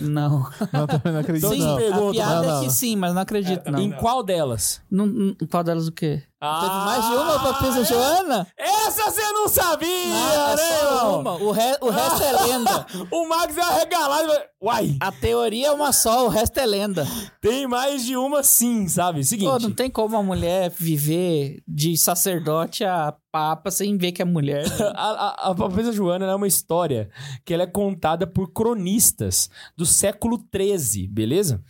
Não. 0.00 0.48
Não, 0.72 0.86
também 0.86 1.12
não 1.12 1.18
acredito, 1.20 1.48
Sim, 1.48 1.58
não. 1.58 2.08
a 2.08 2.12
piada 2.12 2.34
Não, 2.34 2.44
é 2.44 2.46
não. 2.46 2.62
que 2.64 2.70
sim, 2.70 2.94
mas 2.94 3.12
não 3.12 3.22
acredito, 3.22 3.68
não. 3.70 3.80
Em 3.80 3.90
qual 3.90 4.22
delas? 4.22 4.80
Não, 4.88 5.04
não- 5.04 5.34
Qual 5.50 5.64
delas 5.64 5.88
o 5.88 5.92
quê? 5.92 6.22
Ah, 6.44 6.60
Teve 6.60 6.74
mais 6.84 7.06
de 7.06 7.14
uma 7.14 7.38
pra 7.38 7.54
Pisa 7.54 7.84
Joana? 7.84 8.46
Essa 8.58 9.10
você 9.12 9.22
não 9.32 9.48
sabia, 9.48 9.88
Ah, 10.12 10.54
né, 10.56 10.62
é 10.62 10.78
só 10.80 11.20
uma. 11.20 11.32
O, 11.34 11.52
re- 11.52 11.78
o 11.80 11.88
resto 11.88 12.22
é 12.24 12.32
lenda. 12.32 12.86
O 13.12 13.28
Max 13.28 13.56
é 13.56 13.60
arregalado. 13.60 14.24
e 14.24 14.26
vai- 14.26 14.42
Uai, 14.60 14.96
A 15.00 15.12
teoria 15.12 15.68
é 15.68 15.72
uma 15.72 15.92
só, 15.92 16.26
o 16.26 16.28
resto 16.28 16.58
é 16.58 16.66
lenda. 16.66 17.06
tem 17.40 17.66
mais 17.68 18.04
de 18.04 18.16
uma 18.16 18.42
sim, 18.42 18.88
sabe? 18.88 19.24
Seguinte. 19.24 19.48
Pô, 19.48 19.58
não 19.58 19.70
tem 19.72 19.88
como 19.88 20.16
uma 20.16 20.22
mulher 20.22 20.70
viver 20.76 21.62
de 21.66 21.96
sacerdote 21.96 22.84
a 22.84 23.14
papa 23.30 23.70
sem 23.70 23.96
ver 23.96 24.10
que 24.12 24.20
é 24.22 24.24
mulher. 24.24 24.64
A, 24.96 25.46
a, 25.46 25.50
a 25.50 25.54
Papisa 25.54 25.92
Joana 25.92 26.26
é 26.26 26.34
uma 26.34 26.46
história 26.48 27.08
que 27.44 27.54
ela 27.54 27.62
é 27.62 27.66
contada 27.66 28.26
por 28.26 28.52
cronistas 28.52 29.48
do 29.76 29.86
século 29.86 30.38
XIII, 30.54 31.06
beleza? 31.08 31.62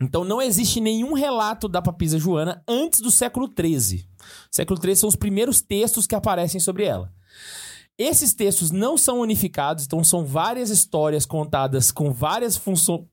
Então 0.00 0.24
não 0.24 0.42
existe 0.42 0.80
nenhum 0.80 1.14
relato 1.14 1.68
da 1.68 1.80
Papisa 1.80 2.18
Joana 2.18 2.62
antes 2.68 3.00
do 3.00 3.10
século 3.10 3.48
XIII. 3.48 4.04
Século 4.50 4.80
XIII 4.80 4.96
são 4.96 5.08
os 5.08 5.16
primeiros 5.16 5.60
textos 5.60 6.06
que 6.06 6.14
aparecem 6.14 6.60
sobre 6.60 6.84
ela. 6.84 7.12
Esses 7.96 8.34
textos 8.34 8.72
não 8.72 8.98
são 8.98 9.20
unificados, 9.20 9.84
então 9.84 10.02
são 10.02 10.24
várias 10.24 10.68
histórias 10.68 11.24
contadas 11.24 11.92
com 11.92 12.12
várias 12.12 12.56
funções, 12.56 13.04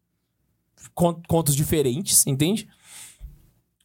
contos 1.27 1.55
diferentes, 1.55 2.25
entende? 2.25 2.67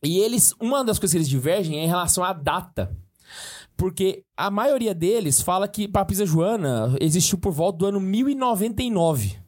E 0.03 0.19
eles, 0.19 0.55
uma 0.59 0.83
das 0.83 0.99
coisas 0.99 1.13
que 1.13 1.19
eles 1.19 1.29
divergem 1.29 1.79
é 1.79 1.85
em 1.85 1.89
relação 1.89 2.25
à 2.25 2.33
data. 2.33 2.97
Porque 3.77 4.25
a 4.35 4.51
maioria 4.51 4.95
deles 4.95 5.43
fala 5.43 5.69
que 5.69 5.87
Papisa 5.87 6.25
Joana 6.25 6.97
existiu 6.99 7.37
por 7.37 7.53
volta 7.53 7.79
do 7.79 7.87
ano 7.87 8.01
1099. 8.01 9.39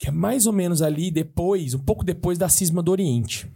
Que 0.00 0.08
é 0.08 0.10
mais 0.10 0.46
ou 0.46 0.52
menos 0.52 0.80
ali 0.80 1.10
depois, 1.10 1.74
um 1.74 1.78
pouco 1.78 2.02
depois 2.02 2.38
da 2.38 2.48
cisma 2.48 2.82
do 2.82 2.90
Oriente. 2.90 3.46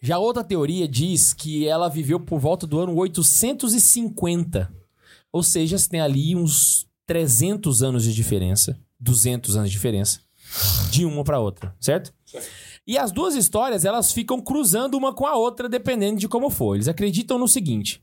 Já 0.00 0.16
outra 0.16 0.44
teoria 0.44 0.86
diz 0.86 1.34
que 1.34 1.66
ela 1.66 1.88
viveu 1.88 2.20
por 2.20 2.38
volta 2.38 2.64
do 2.64 2.78
ano 2.78 2.94
850. 2.94 4.72
Ou 5.32 5.42
seja, 5.42 5.76
tem 5.88 6.00
ali 6.00 6.36
uns 6.36 6.86
300 7.06 7.82
anos 7.82 8.04
de 8.04 8.14
diferença, 8.14 8.80
200 9.00 9.56
anos 9.56 9.70
de 9.70 9.76
diferença, 9.76 10.20
de 10.92 11.04
uma 11.04 11.24
para 11.24 11.40
outra, 11.40 11.74
certo? 11.80 12.14
E 12.86 12.96
as 12.96 13.10
duas 13.10 13.34
histórias, 13.34 13.84
elas 13.84 14.12
ficam 14.12 14.40
cruzando 14.40 14.96
uma 14.96 15.12
com 15.12 15.26
a 15.26 15.36
outra, 15.36 15.68
dependendo 15.68 16.20
de 16.20 16.28
como 16.28 16.50
for. 16.50 16.76
Eles 16.76 16.88
acreditam 16.88 17.36
no 17.36 17.48
seguinte: 17.48 18.00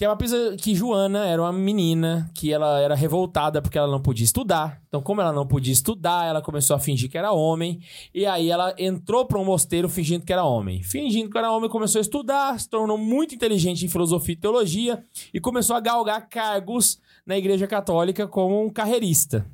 que 0.00 0.04
é 0.06 0.08
uma 0.08 0.16
pisa 0.16 0.56
que 0.56 0.74
Joana 0.74 1.26
era 1.26 1.42
uma 1.42 1.52
menina 1.52 2.30
que 2.34 2.50
ela 2.50 2.80
era 2.80 2.94
revoltada 2.94 3.60
porque 3.60 3.76
ela 3.76 3.86
não 3.86 4.00
podia 4.00 4.24
estudar. 4.24 4.80
Então, 4.88 5.02
como 5.02 5.20
ela 5.20 5.30
não 5.30 5.46
podia 5.46 5.74
estudar, 5.74 6.26
ela 6.26 6.40
começou 6.40 6.74
a 6.74 6.78
fingir 6.78 7.10
que 7.10 7.18
era 7.18 7.32
homem. 7.32 7.82
E 8.14 8.24
aí 8.24 8.50
ela 8.50 8.74
entrou 8.78 9.26
para 9.26 9.38
um 9.38 9.44
mosteiro 9.44 9.90
fingindo 9.90 10.24
que 10.24 10.32
era 10.32 10.42
homem. 10.42 10.82
Fingindo 10.82 11.28
que 11.28 11.36
era 11.36 11.52
homem, 11.52 11.68
começou 11.68 11.98
a 11.98 12.00
estudar, 12.00 12.58
se 12.58 12.66
tornou 12.66 12.96
muito 12.96 13.34
inteligente 13.34 13.84
em 13.84 13.90
filosofia 13.90 14.32
e 14.32 14.38
teologia 14.38 15.04
e 15.34 15.38
começou 15.38 15.76
a 15.76 15.80
galgar 15.80 16.30
cargos 16.30 16.98
na 17.26 17.36
Igreja 17.36 17.66
Católica 17.66 18.26
como 18.26 18.64
um 18.64 18.70
carreirista. 18.70 19.44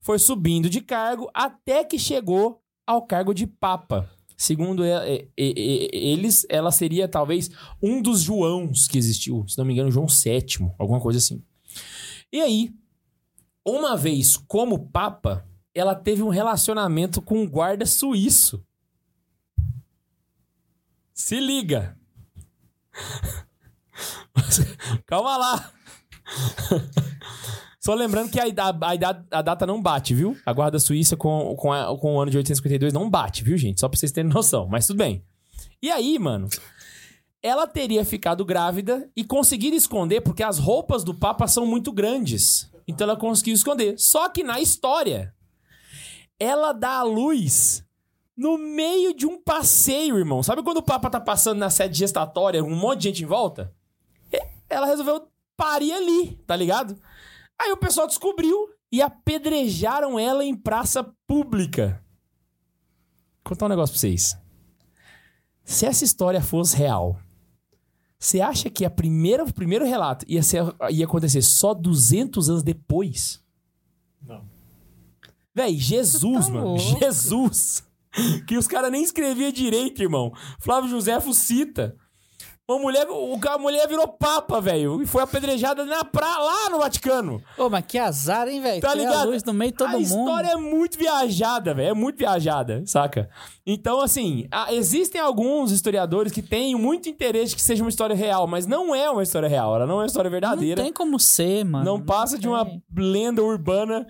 Foi 0.00 0.18
subindo 0.18 0.68
de 0.68 0.80
cargo 0.80 1.30
até 1.32 1.84
que 1.84 1.96
chegou 1.96 2.60
ao 2.84 3.02
cargo 3.02 3.32
de 3.32 3.46
papa. 3.46 4.10
Segundo 4.42 4.82
eles, 5.36 6.44
ela 6.48 6.72
seria 6.72 7.06
talvez 7.06 7.48
um 7.80 8.02
dos 8.02 8.22
Joãos 8.22 8.88
que 8.88 8.98
existiu. 8.98 9.46
Se 9.46 9.56
não 9.56 9.64
me 9.64 9.72
engano, 9.72 9.88
João 9.88 10.08
VII, 10.08 10.68
alguma 10.80 11.00
coisa 11.00 11.20
assim. 11.20 11.40
E 12.32 12.40
aí, 12.40 12.74
uma 13.64 13.96
vez 13.96 14.36
como 14.36 14.88
papa, 14.88 15.46
ela 15.72 15.94
teve 15.94 16.24
um 16.24 16.28
relacionamento 16.28 17.22
com 17.22 17.40
um 17.40 17.48
guarda 17.48 17.86
suíço. 17.86 18.66
Se 21.14 21.38
liga. 21.38 21.96
Calma 25.06 25.36
lá. 25.36 25.72
Só 27.84 27.94
lembrando 27.94 28.30
que 28.30 28.38
a, 28.38 28.44
a, 28.44 28.94
ida- 28.94 29.26
a 29.30 29.42
data 29.42 29.66
não 29.66 29.82
bate, 29.82 30.14
viu? 30.14 30.36
A 30.46 30.52
guarda 30.52 30.78
suíça 30.78 31.16
com, 31.16 31.56
com, 31.56 31.72
a- 31.72 31.96
com 31.98 32.14
o 32.14 32.20
ano 32.20 32.30
de 32.30 32.36
852 32.36 32.92
não 32.92 33.10
bate, 33.10 33.42
viu, 33.42 33.58
gente? 33.58 33.80
Só 33.80 33.88
pra 33.88 33.98
vocês 33.98 34.12
terem 34.12 34.30
noção. 34.30 34.68
Mas 34.68 34.86
tudo 34.86 34.98
bem. 34.98 35.24
E 35.82 35.90
aí, 35.90 36.16
mano, 36.16 36.48
ela 37.42 37.66
teria 37.66 38.04
ficado 38.04 38.44
grávida 38.44 39.10
e 39.16 39.24
conseguido 39.24 39.74
esconder 39.74 40.20
porque 40.20 40.44
as 40.44 40.58
roupas 40.58 41.02
do 41.02 41.12
Papa 41.12 41.48
são 41.48 41.66
muito 41.66 41.90
grandes. 41.90 42.70
Então 42.86 43.04
ela 43.08 43.16
conseguiu 43.16 43.54
esconder. 43.54 43.98
Só 43.98 44.28
que 44.28 44.44
na 44.44 44.60
história, 44.60 45.34
ela 46.38 46.72
dá 46.72 46.98
a 46.98 47.02
luz 47.02 47.84
no 48.36 48.56
meio 48.56 49.12
de 49.12 49.26
um 49.26 49.42
passeio, 49.42 50.18
irmão. 50.18 50.40
Sabe 50.42 50.62
quando 50.62 50.76
o 50.78 50.82
Papa 50.84 51.10
tá 51.10 51.20
passando 51.20 51.58
na 51.58 51.68
sede 51.68 51.98
gestatória, 51.98 52.62
um 52.62 52.76
monte 52.76 53.00
de 53.00 53.08
gente 53.08 53.22
em 53.24 53.26
volta? 53.26 53.74
Ela 54.70 54.86
resolveu 54.86 55.26
parir 55.56 55.92
ali, 55.92 56.38
tá 56.46 56.54
ligado? 56.56 56.96
Aí 57.62 57.70
o 57.70 57.76
pessoal 57.76 58.08
descobriu 58.08 58.68
e 58.90 59.00
apedrejaram 59.00 60.18
ela 60.18 60.44
em 60.44 60.52
praça 60.54 61.04
pública. 61.28 62.04
Vou 63.44 63.50
contar 63.50 63.66
um 63.66 63.68
negócio 63.68 63.92
pra 63.92 64.00
vocês. 64.00 64.36
Se 65.64 65.86
essa 65.86 66.04
história 66.04 66.42
fosse 66.42 66.76
real, 66.76 67.20
você 68.18 68.40
acha 68.40 68.68
que 68.68 68.84
a 68.84 68.90
primeira, 68.90 69.44
o 69.44 69.54
primeiro 69.54 69.84
relato 69.84 70.24
ia, 70.28 70.42
ser, 70.42 70.64
ia 70.90 71.04
acontecer 71.04 71.40
só 71.42 71.72
200 71.72 72.50
anos 72.50 72.62
depois? 72.64 73.40
Não. 74.20 74.44
Véi, 75.54 75.76
Jesus, 75.76 76.46
tá 76.46 76.52
mano. 76.52 76.66
louco. 76.66 76.98
Jesus. 76.98 77.84
Que 78.46 78.58
os 78.58 78.66
caras 78.66 78.92
nem 78.92 79.02
escreviam 79.02 79.50
direito, 79.50 80.02
irmão. 80.02 80.34
Flávio 80.60 80.90
Josefo 80.90 81.32
cita. 81.32 81.96
Uma 82.74 82.82
mulher, 82.82 83.06
a 83.50 83.58
mulher 83.58 83.88
virou 83.88 84.08
papa, 84.08 84.60
velho. 84.60 85.00
E 85.02 85.06
foi 85.06 85.22
apedrejada 85.22 85.84
na 85.84 86.04
pra, 86.04 86.38
lá 86.38 86.70
no 86.70 86.78
Vaticano. 86.78 87.42
Ô, 87.56 87.68
mas 87.68 87.84
que 87.86 87.98
azar, 87.98 88.48
hein, 88.48 88.60
velho? 88.60 88.80
Tá 88.80 88.90
Ter 88.92 88.98
ligado? 88.98 89.16
a 89.20 89.24
luz 89.24 89.42
no 89.44 89.52
meio 89.52 89.72
todo 89.72 89.88
a 89.88 89.92
mundo. 89.92 90.02
história 90.02 90.48
é 90.48 90.56
muito 90.56 90.98
viajada, 90.98 91.74
velho. 91.74 91.90
É 91.90 91.94
muito 91.94 92.18
viajada, 92.18 92.82
saca? 92.86 93.28
Então, 93.66 94.00
assim, 94.00 94.46
a- 94.50 94.72
existem 94.74 95.20
alguns 95.20 95.70
historiadores 95.70 96.32
que 96.32 96.42
têm 96.42 96.74
muito 96.74 97.08
interesse 97.08 97.54
que 97.54 97.62
seja 97.62 97.82
uma 97.82 97.88
história 97.90 98.14
real, 98.16 98.46
mas 98.46 98.66
não 98.66 98.94
é 98.94 99.08
uma 99.08 99.22
história 99.22 99.48
real. 99.48 99.74
Ela 99.76 99.86
não 99.86 99.94
é 99.96 99.98
uma 100.00 100.06
história 100.06 100.30
verdadeira. 100.30 100.76
Não 100.80 100.84
tem 100.84 100.92
como 100.92 101.18
ser, 101.18 101.64
mano. 101.64 101.84
Não 101.84 102.00
passa 102.00 102.38
de 102.38 102.48
uma 102.48 102.64
tem. 102.64 102.82
lenda 102.96 103.42
urbana 103.42 104.06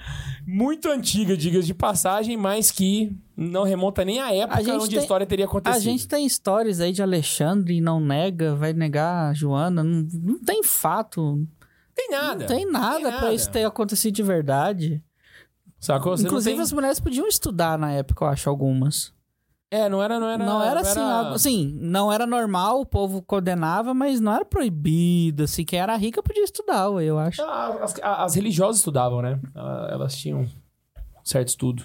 muito 0.47 0.89
antiga, 0.91 1.37
diga 1.37 1.61
de 1.61 1.75
passagem, 1.75 2.37
mas 2.37 2.71
que 2.71 3.15
não 3.43 3.65
remonta 3.65 4.05
nem 4.05 4.21
à 4.21 4.35
época 4.35 4.59
A 4.59 4.75
onde 4.77 4.85
a 4.85 4.89
tem- 4.89 4.99
história 4.99 5.27
teria 5.27 5.45
acontecido. 5.45 5.77
A 5.77 5.81
gente 5.83 6.09
tem 6.09 6.25
histórias 6.27 6.81
aí 6.81 6.93
de 6.93 7.03
Alexandre 7.03 7.77
e 7.77 7.81
não 7.81 8.01
nega, 8.01 8.55
vai 8.55 8.73
negar 8.73 9.31
a 9.31 9.35
Joana. 9.35 9.83
Não, 9.85 10.07
não 10.13 10.39
tem 10.41 10.63
fato. 10.63 11.47
tem 11.95 12.11
nada. 12.11 12.41
Não 12.41 12.47
tem 12.47 12.71
nada 12.71 13.11
Tem 13.11 13.19
pra 13.21 13.33
isso 13.35 13.51
ter 13.51 13.65
acontecido 13.65 14.15
de 14.15 14.23
verdade. 14.23 15.03
Sacou? 15.79 16.17
Você 16.17 16.25
Inclusive, 16.25 16.55
tem... 16.57 16.63
as 16.63 16.73
mulheres 16.73 17.01
podiam 17.01 17.27
estudar 17.27 17.77
na 17.79 17.91
época, 17.93 18.25
eu 18.25 18.29
acho, 18.29 18.49
algumas. 18.49 19.13
É, 19.71 19.89
não 19.89 20.03
era... 20.03 20.21
Não 20.21 20.29
era, 20.29 20.45
não 20.45 20.63
era 20.63 20.81
assim, 20.81 21.01
algo- 21.01 21.35
assim, 21.35 21.79
não 21.81 22.13
era 22.13 22.27
normal, 22.27 22.81
o 22.83 22.87
povo 22.87 23.23
condenava, 23.23 23.95
mas 23.95 24.21
não 24.21 24.31
era 24.33 24.45
proibido, 24.45 25.45
assim, 25.45 25.65
quem 25.65 25.81
era 25.81 25.97
rica 25.97 26.23
podia 26.23 26.45
estudar, 26.45 26.89
eu 27.03 27.19
acho. 27.19 27.41
Ah, 27.43 27.79
As, 27.83 27.95
as 28.03 28.35
religiosas 28.35 28.77
estudavam, 28.77 29.23
né? 29.23 29.41
Ah, 29.55 29.89
Elas 29.91 30.15
tinham 30.15 30.41
um 30.43 30.49
certo 31.25 31.49
estudo. 31.49 31.85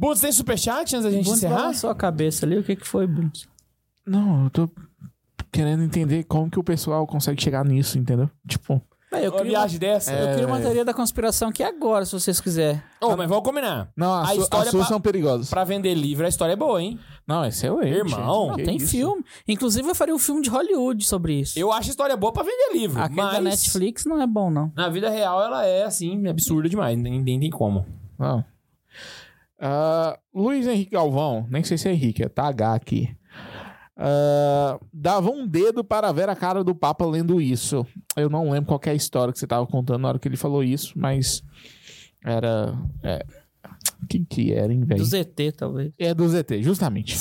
Bundes, 0.00 0.20
tem 0.22 0.32
superchat 0.32 0.96
antes 0.96 1.04
da 1.04 1.10
gente 1.10 1.24
Bundes 1.26 1.38
encerrar? 1.42 1.56
balançou 1.56 1.90
a 1.90 1.94
cabeça 1.94 2.46
ali, 2.46 2.56
o 2.58 2.64
que 2.64 2.74
que 2.74 2.86
foi, 2.88 3.06
Bundes? 3.06 3.46
Não, 4.06 4.44
eu 4.44 4.50
tô 4.50 4.68
querendo 5.52 5.82
entender 5.82 6.24
como 6.24 6.50
que 6.50 6.58
o 6.58 6.64
pessoal 6.64 7.06
consegue 7.06 7.42
chegar 7.42 7.64
nisso, 7.64 7.98
entendeu? 7.98 8.30
Tipo, 8.48 8.80
Véi, 9.12 9.26
eu 9.26 9.30
Uma 9.32 9.38
queria, 9.38 9.58
viagem 9.58 9.78
dessa? 9.80 10.12
eu 10.12 10.28
queria 10.30 10.46
uma 10.46 10.60
teoria 10.60 10.84
da 10.84 10.94
conspiração 10.94 11.48
aqui 11.48 11.64
agora, 11.64 12.04
se 12.06 12.12
vocês 12.12 12.40
quiserem. 12.40 12.80
Ô, 13.00 13.16
mas 13.16 13.28
vamos 13.28 13.42
combinar. 13.44 13.90
não, 13.96 14.12
A 14.12 14.22
as, 14.22 14.34
su- 14.36 14.40
história 14.42 14.64
as 14.66 14.70
suas 14.70 14.82
pra- 14.84 14.88
são 14.88 15.00
perigosas. 15.00 15.50
Pra 15.50 15.64
vender 15.64 15.92
livro, 15.94 16.24
a 16.24 16.28
história 16.28 16.52
é 16.52 16.56
boa, 16.56 16.80
hein? 16.80 16.96
Não, 17.26 17.44
esse 17.44 17.66
é 17.66 17.72
o 17.72 17.82
erro. 17.82 18.08
Irmão, 18.08 18.48
Não, 18.50 18.56
Que 18.56 18.62
tem 18.62 18.76
isso? 18.76 18.86
filme. 18.92 19.24
Inclusive, 19.48 19.88
eu 19.88 19.94
faria 19.96 20.14
um 20.14 20.18
filme 20.18 20.40
de 20.40 20.48
Hollywood 20.48 21.04
sobre 21.04 21.40
isso. 21.40 21.58
Eu 21.58 21.72
acho 21.72 21.88
a 21.88 21.90
história 21.90 22.16
boa 22.16 22.32
pra 22.32 22.44
vender 22.44 22.72
livro, 22.72 23.02
Aquele 23.02 23.20
mas... 23.20 23.32
da 23.34 23.40
Netflix 23.40 24.04
não 24.06 24.22
é 24.22 24.26
bom, 24.28 24.48
não. 24.48 24.72
Na 24.76 24.88
vida 24.88 25.10
real, 25.10 25.42
ela 25.42 25.66
é, 25.66 25.82
assim, 25.82 26.26
absurda 26.28 26.68
demais. 26.68 26.96
Nem, 26.96 27.20
nem 27.20 27.40
tem 27.40 27.50
como. 27.50 27.84
Não. 28.16 28.44
Ah, 29.60 30.18
Luiz 30.34 30.66
Henrique 30.66 30.92
Galvão, 30.92 31.46
nem 31.50 31.62
sei 31.62 31.76
se 31.76 31.88
é 31.88 31.92
Henrique, 31.92 32.22
é 32.22 32.28
TH 32.28 32.74
aqui. 32.74 33.14
Ah, 33.96 34.78
dava 34.92 35.30
um 35.30 35.46
dedo 35.46 35.84
para 35.84 36.10
ver 36.12 36.28
a 36.28 36.34
cara 36.36 36.64
do 36.64 36.74
Papa 36.74 37.04
lendo 37.04 37.40
isso. 37.40 37.86
Eu 38.16 38.30
não 38.30 38.50
lembro 38.50 38.68
qual 38.68 38.78
que 38.80 38.88
é 38.88 38.92
a 38.92 38.94
história 38.94 39.32
que 39.32 39.38
você 39.38 39.46
tava 39.46 39.66
contando 39.66 40.00
na 40.02 40.08
hora 40.08 40.18
que 40.18 40.26
ele 40.26 40.36
falou 40.38 40.64
isso, 40.64 40.94
mas 40.98 41.42
era. 42.24 42.74
É, 43.02 43.24
quem 44.08 44.24
que 44.24 44.52
era, 44.54 44.72
hein, 44.72 44.80
velho? 44.84 45.00
Do 45.00 45.04
ZT, 45.06 45.52
talvez. 45.56 45.92
É 45.98 46.14
do 46.14 46.26
ZT, 46.26 46.62
justamente. 46.62 47.14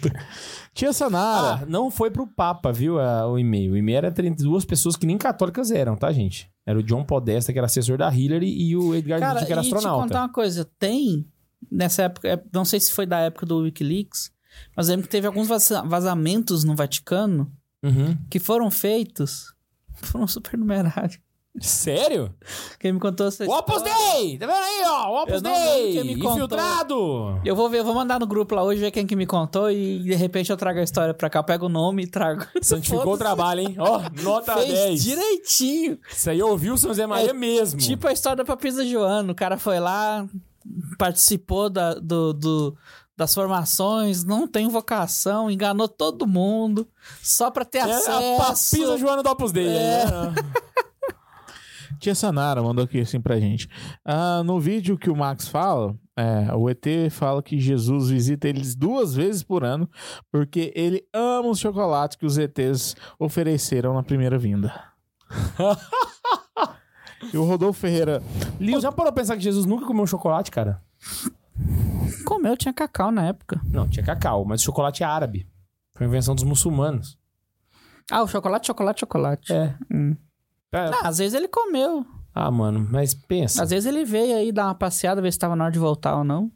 Tia 0.72 0.92
Sanara. 0.92 1.62
Ah, 1.62 1.66
não 1.66 1.90
foi 1.90 2.10
pro 2.10 2.26
Papa, 2.26 2.72
viu, 2.72 2.98
a- 2.98 3.26
o 3.28 3.38
e-mail. 3.38 3.72
O 3.72 3.76
e-mail 3.76 3.98
era 3.98 4.08
entre 4.08 4.30
duas 4.30 4.64
pessoas 4.64 4.96
que 4.96 5.06
nem 5.06 5.16
católicas 5.18 5.70
eram, 5.70 5.96
tá, 5.96 6.10
gente? 6.12 6.50
Era 6.66 6.78
o 6.78 6.82
John 6.82 7.04
Podesta, 7.04 7.52
que 7.52 7.58
era 7.58 7.66
assessor 7.66 7.96
da 7.98 8.12
Hillary, 8.12 8.48
e 8.50 8.76
o 8.76 8.94
Edgar 8.94 9.20
Cara, 9.20 9.44
que 9.44 9.52
era 9.52 9.60
e 9.62 9.64
te 9.64 9.74
astronauta. 9.74 10.02
contar 10.04 10.20
uma 10.22 10.28
coisa. 10.32 10.66
Tem, 10.78 11.26
nessa 11.70 12.02
época, 12.04 12.28
é, 12.28 12.42
não 12.52 12.64
sei 12.64 12.80
se 12.80 12.92
foi 12.92 13.06
da 13.06 13.18
época 13.20 13.46
do 13.46 13.58
Wikileaks, 13.58 14.30
mas 14.76 14.88
lembro 14.88 15.04
que 15.04 15.10
teve 15.10 15.26
alguns 15.26 15.48
vaza- 15.48 15.82
vazamentos 15.82 16.64
no 16.64 16.74
Vaticano 16.74 17.50
Uhum. 17.82 18.16
que 18.30 18.38
foram 18.40 18.70
feitos 18.70 19.54
por 20.12 20.20
um 20.20 20.26
supernumerário. 20.26 21.18
Sério? 21.58 22.34
Quem 22.78 22.92
me 22.92 23.00
contou 23.00 23.26
essa 23.28 23.42
O 23.46 23.50
Opus 23.50 23.76
história- 23.76 23.94
Dei! 24.14 24.36
Tá 24.38 24.46
vendo 24.46 24.56
aí, 24.58 24.82
ó? 24.84 25.08
O 25.10 25.22
Opus 25.22 25.40
Dei! 25.40 26.12
Infiltrado! 26.12 27.40
Eu 27.44 27.56
vou 27.56 27.70
ver, 27.70 27.78
eu 27.78 27.84
vou 27.84 27.94
mandar 27.94 28.20
no 28.20 28.26
grupo 28.26 28.54
lá 28.54 28.62
hoje, 28.62 28.80
ver 28.80 28.90
quem 28.90 29.06
que 29.06 29.16
me 29.16 29.26
contou 29.26 29.70
e 29.70 30.00
de 30.00 30.14
repente 30.14 30.50
eu 30.50 30.56
trago 30.58 30.78
a 30.80 30.82
história 30.82 31.14
pra 31.14 31.30
cá. 31.30 31.38
Eu 31.38 31.44
pego 31.44 31.64
o 31.64 31.68
nome 31.70 32.02
e 32.02 32.06
trago. 32.06 32.44
Santificou 32.60 33.14
o 33.14 33.18
trabalho, 33.18 33.60
hein? 33.60 33.74
Ó, 33.78 34.02
nota 34.22 34.54
Fez 34.54 34.68
10. 34.68 35.02
direitinho. 35.02 35.98
Isso 36.10 36.28
aí 36.28 36.42
ouviu 36.42 36.74
o 36.74 36.78
São 36.78 36.92
Zé 36.92 37.06
Maria 37.06 37.30
É, 37.30 37.32
mesmo. 37.32 37.80
Tipo 37.80 38.06
a 38.08 38.12
história 38.12 38.36
da 38.36 38.44
Papisa 38.44 38.84
Joana. 38.86 39.32
O 39.32 39.34
cara 39.34 39.56
foi 39.56 39.80
lá, 39.80 40.26
participou 40.98 41.68
da, 41.70 41.94
do, 41.94 42.32
do- 42.32 42.76
das 43.16 43.34
formações, 43.34 44.24
não 44.24 44.46
tem 44.46 44.68
vocação, 44.68 45.50
enganou 45.50 45.88
todo 45.88 46.26
mundo, 46.26 46.86
só 47.22 47.50
pra 47.50 47.64
ter 47.64 47.78
é 47.78 47.82
acesso. 47.82 48.10
a 48.10 48.44
papisa 48.46 48.98
Joana 48.98 49.22
do 49.22 49.30
Opus 49.30 49.52
Dei. 49.52 49.66
É. 49.68 50.04
né? 50.04 50.34
tia 51.98 52.14
Sanara 52.14 52.62
mandou 52.62 52.84
aqui 52.84 53.00
assim 53.00 53.18
pra 53.20 53.40
gente. 53.40 53.68
Ah, 54.04 54.42
no 54.44 54.60
vídeo 54.60 54.98
que 54.98 55.08
o 55.08 55.16
Max 55.16 55.48
fala, 55.48 55.96
é, 56.14 56.54
o 56.54 56.68
ET 56.68 56.84
fala 57.10 57.42
que 57.42 57.58
Jesus 57.58 58.10
visita 58.10 58.46
eles 58.48 58.74
duas 58.74 59.14
vezes 59.14 59.42
por 59.42 59.64
ano 59.64 59.88
porque 60.30 60.70
ele 60.76 61.02
ama 61.12 61.48
os 61.48 61.58
chocolates 61.58 62.16
que 62.18 62.26
os 62.26 62.36
ETs 62.36 62.94
ofereceram 63.18 63.94
na 63.94 64.02
primeira 64.02 64.38
vinda. 64.38 64.74
e 67.32 67.36
o 67.36 67.44
Rodolfo 67.44 67.80
Ferreira. 67.80 68.22
Pô, 68.58 68.80
já 68.80 68.92
parou 68.92 69.12
pra 69.12 69.22
pensar 69.22 69.36
que 69.36 69.42
Jesus 69.42 69.66
nunca 69.66 69.86
comeu 69.86 70.02
um 70.02 70.06
chocolate, 70.06 70.50
cara? 70.50 70.82
Comeu, 72.24 72.56
tinha 72.56 72.72
cacau 72.72 73.10
na 73.10 73.26
época. 73.26 73.60
Não, 73.64 73.88
tinha 73.88 74.04
cacau, 74.04 74.44
mas 74.44 74.62
chocolate 74.62 75.02
é 75.02 75.06
árabe. 75.06 75.48
Foi 75.94 76.06
invenção 76.06 76.34
dos 76.34 76.44
muçulmanos. 76.44 77.18
Ah, 78.10 78.22
o 78.22 78.28
chocolate, 78.28 78.66
chocolate, 78.66 79.00
chocolate. 79.00 79.52
É. 79.52 79.74
Hum. 79.92 80.16
É. 80.72 80.78
Ah, 80.78 81.08
às 81.08 81.18
vezes 81.18 81.34
ele 81.34 81.48
comeu. 81.48 82.04
Ah, 82.34 82.50
mano, 82.50 82.86
mas 82.90 83.14
pensa. 83.14 83.62
Às 83.62 83.70
vezes 83.70 83.86
ele 83.86 84.04
veio 84.04 84.36
aí 84.36 84.52
dar 84.52 84.66
uma 84.66 84.74
passeada, 84.74 85.22
ver 85.22 85.32
se 85.32 85.38
tava 85.38 85.56
na 85.56 85.64
hora 85.64 85.72
de 85.72 85.78
voltar 85.78 86.16
ou 86.16 86.24
não. 86.24 86.52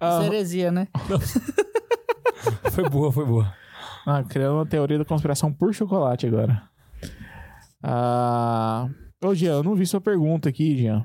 Ah, 0.00 0.24
heresia, 0.24 0.70
né? 0.70 0.86
Foi 2.70 2.88
boa, 2.88 3.10
foi 3.10 3.26
boa. 3.26 3.52
Ah, 4.06 4.22
criando 4.22 4.54
uma 4.54 4.66
teoria 4.66 4.98
da 4.98 5.04
conspiração 5.04 5.52
por 5.52 5.74
chocolate 5.74 6.26
agora. 6.26 6.62
Ah... 7.82 8.88
Ô, 9.24 9.34
Jean, 9.34 9.54
eu 9.54 9.62
não 9.64 9.74
vi 9.74 9.84
sua 9.84 10.00
pergunta 10.00 10.48
aqui, 10.48 10.76
Jean. 10.78 11.04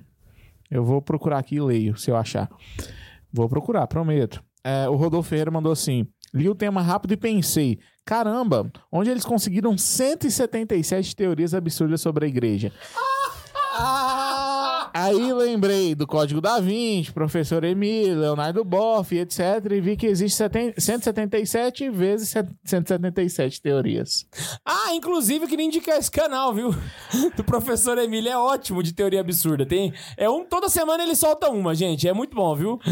Eu 0.69 0.83
vou 0.83 1.01
procurar 1.01 1.39
aqui 1.39 1.55
e 1.55 1.61
leio, 1.61 1.97
se 1.97 2.11
eu 2.11 2.15
achar. 2.15 2.49
Vou 3.31 3.49
procurar, 3.49 3.87
prometo. 3.87 4.43
É, 4.63 4.87
o 4.87 4.95
Rodolfo 4.95 5.29
Ferreira 5.29 5.51
mandou 5.51 5.71
assim: 5.71 6.07
li 6.33 6.47
o 6.47 6.55
tema 6.55 6.81
rápido 6.81 7.13
e 7.13 7.17
pensei, 7.17 7.79
caramba, 8.05 8.71
onde 8.91 9.09
eles 9.09 9.25
conseguiram 9.25 9.77
177 9.77 11.15
teorias 11.15 11.53
absurdas 11.53 12.01
sobre 12.01 12.25
a 12.25 12.29
igreja? 12.29 12.71
Aí 14.93 15.33
lembrei 15.33 15.95
do 15.95 16.05
Código 16.05 16.39
da 16.39 16.59
Vinci, 16.59 17.11
professor 17.11 17.63
Emílio, 17.63 18.19
Leonardo 18.19 18.63
Boff, 18.63 19.17
etc. 19.17 19.39
E 19.71 19.81
vi 19.81 19.97
que 19.97 20.05
existe 20.05 20.37
seten- 20.37 20.73
177 20.77 21.89
vezes 21.89 22.31
177 22.63 23.59
teorias. 23.61 24.25
Ah, 24.63 24.93
inclusive, 24.93 25.45
eu 25.45 25.49
queria 25.49 25.65
indicar 25.65 25.97
esse 25.97 26.11
canal, 26.11 26.53
viu? 26.53 26.69
Do 27.35 27.43
professor 27.43 27.97
Emílio. 27.97 28.29
É 28.31 28.37
ótimo 28.37 28.83
de 28.83 28.93
teoria 28.93 29.21
absurda. 29.21 29.65
Tem, 29.65 29.91
é 30.15 30.29
um, 30.29 30.45
toda 30.45 30.69
semana 30.69 31.01
ele 31.03 31.15
solta 31.15 31.49
uma, 31.49 31.73
gente. 31.73 32.07
É 32.07 32.13
muito 32.13 32.35
bom, 32.35 32.55
viu? 32.55 32.79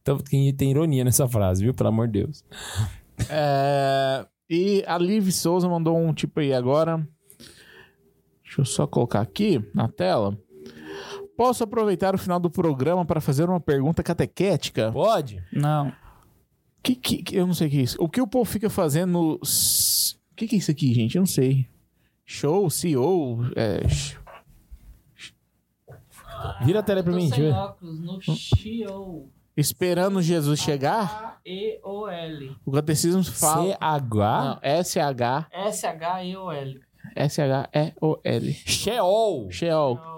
Então, 0.00 0.16
tem, 0.16 0.54
tem 0.54 0.70
ironia 0.70 1.04
nessa 1.04 1.28
frase, 1.28 1.62
viu? 1.62 1.74
Pelo 1.74 1.90
amor 1.90 2.06
de 2.08 2.20
Deus. 2.22 2.42
É, 3.28 4.24
e 4.48 4.82
a 4.86 4.96
Liv 4.96 5.30
Souza 5.30 5.68
mandou 5.68 5.98
um 5.98 6.14
tipo 6.14 6.40
aí 6.40 6.54
agora. 6.54 7.06
Deixa 8.42 8.62
eu 8.62 8.64
só 8.64 8.86
colocar 8.86 9.20
aqui 9.20 9.62
na 9.74 9.86
tela. 9.86 10.34
Posso 11.38 11.62
aproveitar 11.62 12.16
o 12.16 12.18
final 12.18 12.40
do 12.40 12.50
programa 12.50 13.04
para 13.04 13.20
fazer 13.20 13.48
uma 13.48 13.60
pergunta 13.60 14.02
catequética? 14.02 14.90
Pode? 14.90 15.40
Não. 15.52 15.92
Que, 16.82 16.96
que, 16.96 17.22
que- 17.22 17.36
eu 17.36 17.46
não 17.46 17.54
sei 17.54 17.68
o 17.68 17.70
que 17.70 17.78
é 17.78 17.82
isso. 17.82 17.96
O 18.00 18.08
que 18.08 18.20
o 18.20 18.26
povo 18.26 18.44
fica 18.44 18.68
fazendo 18.68 19.12
no... 19.12 19.34
O 19.34 20.34
que, 20.34 20.48
que 20.48 20.56
é 20.56 20.58
isso 20.58 20.72
aqui, 20.72 20.92
gente? 20.92 21.14
Eu 21.16 21.20
não 21.20 21.26
sei. 21.26 21.68
Show, 22.26 22.68
CEO... 22.68 23.38
É... 23.54 23.82
Vira 26.64 26.80
a 26.80 26.82
tela 26.82 27.04
pra 27.04 27.12
mim, 27.12 27.30
deixa 27.30 27.56
óculos 27.56 28.00
no. 28.00 29.28
Esperando 29.56 30.20
Jesus 30.20 30.58
chegar? 30.58 31.40
A-E-O-L. 31.46 32.56
O 32.66 32.72
catecismo 32.72 33.22
fala... 33.22 33.62
C-H... 33.74 34.44
Não, 34.44 34.58
S-H... 34.60 35.46
S-H-E-O-L. 35.52 36.80
S-H-E-O-L. 37.14 38.52
Sheol. 38.66 39.50
Sheol. 39.52 40.17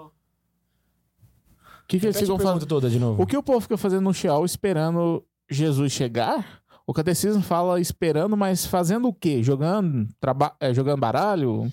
O 1.91 1.99
que, 1.99 1.99
que 1.99 2.05
eles 2.07 2.19
ficam 2.19 2.59
toda 2.59 2.89
de 2.89 2.97
novo. 2.99 3.21
O 3.21 3.25
que 3.25 3.35
o 3.35 3.43
povo 3.43 3.59
fica 3.59 3.77
fazendo 3.77 4.03
no 4.03 4.13
Sheol 4.13 4.45
esperando 4.45 5.23
Jesus 5.49 5.91
chegar? 5.91 6.61
O 6.87 6.93
catecismo 6.93 7.41
fala 7.41 7.79
esperando, 7.79 8.35
mas 8.37 8.65
fazendo 8.65 9.07
o 9.09 9.13
quê? 9.13 9.43
Jogando, 9.43 10.07
traba- 10.19 10.55
é, 10.59 10.73
jogando 10.73 10.99
baralho? 10.99 11.71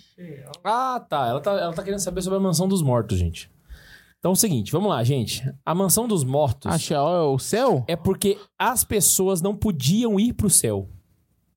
Ah, 0.64 1.04
tá. 1.08 1.26
Ela, 1.28 1.40
tá. 1.40 1.52
ela 1.52 1.72
tá 1.72 1.82
querendo 1.82 2.00
saber 2.00 2.20
sobre 2.22 2.38
a 2.38 2.42
mansão 2.42 2.66
dos 2.68 2.82
mortos, 2.82 3.18
gente. 3.18 3.50
Então 4.18 4.32
é 4.32 4.34
o 4.34 4.36
seguinte, 4.36 4.72
vamos 4.72 4.88
lá, 4.88 5.02
gente. 5.04 5.48
A 5.64 5.72
mansão 5.74 6.08
dos 6.08 6.24
mortos 6.24 6.70
A 6.72 6.76
Sheol 6.76 7.14
é 7.14 7.22
o 7.34 7.38
céu? 7.38 7.84
é 7.86 7.94
porque 7.94 8.36
as 8.58 8.82
pessoas 8.82 9.40
não 9.40 9.54
podiam 9.56 10.18
ir 10.18 10.32
pro 10.32 10.50
céu. 10.50 10.88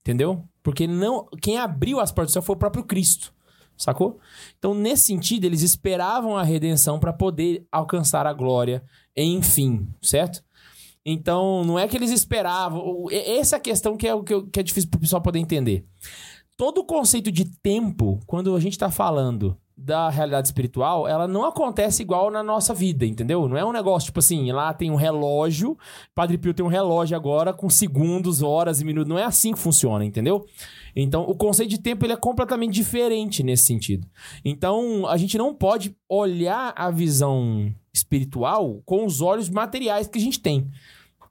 Entendeu? 0.02 0.44
Porque 0.62 0.86
não, 0.86 1.26
quem 1.42 1.58
abriu 1.58 2.00
as 2.00 2.12
portas 2.12 2.32
do 2.32 2.34
céu 2.34 2.42
foi 2.44 2.56
o 2.56 2.60
próprio 2.60 2.84
Cristo. 2.84 3.34
Sacou? 3.82 4.20
Então, 4.60 4.74
nesse 4.76 5.04
sentido, 5.06 5.46
eles 5.46 5.62
esperavam 5.62 6.38
a 6.38 6.44
redenção 6.44 7.00
para 7.00 7.12
poder 7.12 7.66
alcançar 7.72 8.28
a 8.28 8.34
glória, 8.34 8.84
enfim, 9.18 9.88
certo? 10.02 10.44
Então, 11.06 11.64
não 11.66 11.80
é 11.80 11.88
que 11.88 11.98
eles 11.98 12.12
esperavam. 12.12 12.80
o- 12.82 13.08
Essa 13.12 13.56
é 13.56 13.58
a 13.58 13.62
questão 13.62 13.98
que 13.98 14.08
é, 14.08 14.14
o 14.14 14.24
que, 14.24 14.60
é 14.60 14.64
difícil 14.64 14.90
pro 14.90 15.00
pessoal 15.00 15.22
poder 15.22 15.40
entender. 15.40 15.84
Todo 16.56 16.80
o 16.82 16.86
conceito 16.86 17.32
de 17.32 17.46
tempo, 17.46 18.20
quando 18.28 18.56
a 18.56 18.60
gente 18.60 18.78
tá 18.78 18.92
falando 18.92 19.58
da 19.76 20.10
realidade 20.12 20.48
espiritual, 20.48 21.08
ela 21.08 21.28
não 21.28 21.44
acontece 21.44 22.04
igual 22.04 22.30
na 22.30 22.44
nossa 22.44 22.72
vida, 22.72 23.04
entendeu? 23.04 23.48
Não 23.48 23.58
é 23.58 23.66
um 23.66 23.72
negócio 23.72 24.06
tipo 24.06 24.20
assim, 24.20 24.52
lá 24.52 24.72
tem 24.76 24.92
um 24.92 24.96
relógio, 24.96 25.76
Padre 26.14 26.38
Pio 26.38 26.54
tem 26.54 26.64
um 26.64 26.70
relógio 26.70 27.18
agora 27.18 27.52
com 27.52 27.68
segundos, 27.68 28.44
horas 28.44 28.80
e 28.80 28.86
minutos. 28.86 29.10
Não 29.10 29.18
é 29.18 29.24
assim 29.24 29.54
que 29.54 29.60
funciona, 29.60 30.06
entendeu? 30.06 30.46
Então, 30.96 31.24
o 31.24 31.36
conceito 31.36 31.70
de 31.70 31.80
tempo 31.80 32.06
ele 32.06 32.14
é 32.14 32.18
completamente 32.18 32.74
diferente 32.74 33.44
nesse 33.44 33.64
sentido. 33.64 34.08
Então, 34.44 35.08
a 35.08 35.18
gente 35.18 35.38
não 35.38 35.54
pode 35.54 35.96
olhar 36.10 36.74
a 36.76 36.90
visão 36.92 37.74
espiritual 37.94 38.82
com 38.86 39.06
os 39.06 39.22
olhos 39.22 39.50
materiais 39.50 40.08
que 40.08 40.18
a 40.18 40.22
gente 40.22 40.40
tem. 40.40 40.70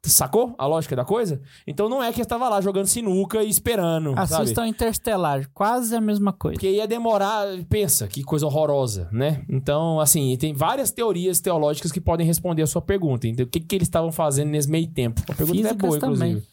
Sacou 0.02 0.54
a 0.56 0.66
lógica 0.66 0.96
da 0.96 1.04
coisa? 1.04 1.42
Então 1.66 1.86
não 1.86 2.02
é 2.02 2.10
que 2.10 2.22
estava 2.22 2.48
lá 2.48 2.58
jogando 2.62 2.86
sinuca 2.86 3.42
e 3.42 3.50
esperando, 3.50 4.14
sabe? 4.26 4.44
Assistam 4.44 4.66
Interstellar. 4.66 5.46
Quase 5.52 5.94
a 5.94 6.00
mesma 6.00 6.32
coisa. 6.32 6.54
Porque 6.54 6.70
ia 6.70 6.88
demorar, 6.88 7.46
pensa, 7.68 8.08
que 8.08 8.22
coisa 8.22 8.46
horrorosa, 8.46 9.10
né? 9.12 9.44
Então, 9.46 10.00
assim, 10.00 10.34
tem 10.38 10.54
várias 10.54 10.90
teorias 10.90 11.38
teológicas 11.40 11.92
que 11.92 12.00
podem 12.00 12.26
responder 12.26 12.62
a 12.62 12.66
sua 12.66 12.80
pergunta. 12.80 13.28
Então, 13.28 13.44
o 13.44 13.48
que, 13.48 13.60
que 13.60 13.76
eles 13.76 13.88
estavam 13.88 14.10
fazendo 14.10 14.48
nesse 14.48 14.70
meio 14.70 14.88
tempo? 14.88 15.20
A 15.28 15.34
pergunta 15.34 15.58
é 15.58 15.62
Físicas 15.64 15.88
boa, 15.88 15.98
também. 15.98 16.30
inclusive. 16.30 16.49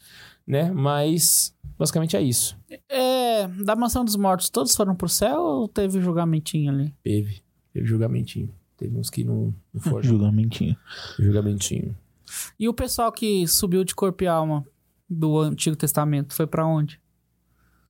Né? 0.48 0.72
Mas, 0.72 1.53
basicamente 1.78 2.15
é 2.15 2.22
isso. 2.22 2.57
É, 2.90 3.48
da 3.48 3.76
Mansão 3.76 4.06
dos 4.06 4.15
Mortos, 4.15 4.49
todos 4.49 4.74
foram 4.76 4.95
pro 4.95 5.10
céu 5.10 5.41
ou 5.41 5.68
teve 5.68 5.99
julgamentinho 6.02 6.72
ali? 6.72 6.95
Teve. 7.03 7.41
Teve 7.74 7.86
julgamentinho. 7.86 8.49
Teve 8.78 8.98
uns 8.98 9.10
que 9.10 9.24
não, 9.24 9.53
não 9.74 9.82
foram. 9.82 10.03
Julgamentinho. 10.07 10.78
julgamentinho. 11.19 11.98
E 12.60 12.69
o 12.69 12.74
pessoal 12.74 13.11
que 13.11 13.48
subiu 13.48 13.84
de 13.84 13.94
corpo 13.95 14.24
e 14.24 14.28
alma 14.28 14.65
do 15.10 15.40
Antigo 15.40 15.76
Testamento 15.76 16.34
foi 16.34 16.45
pra 16.48 16.65
onde? 16.65 16.99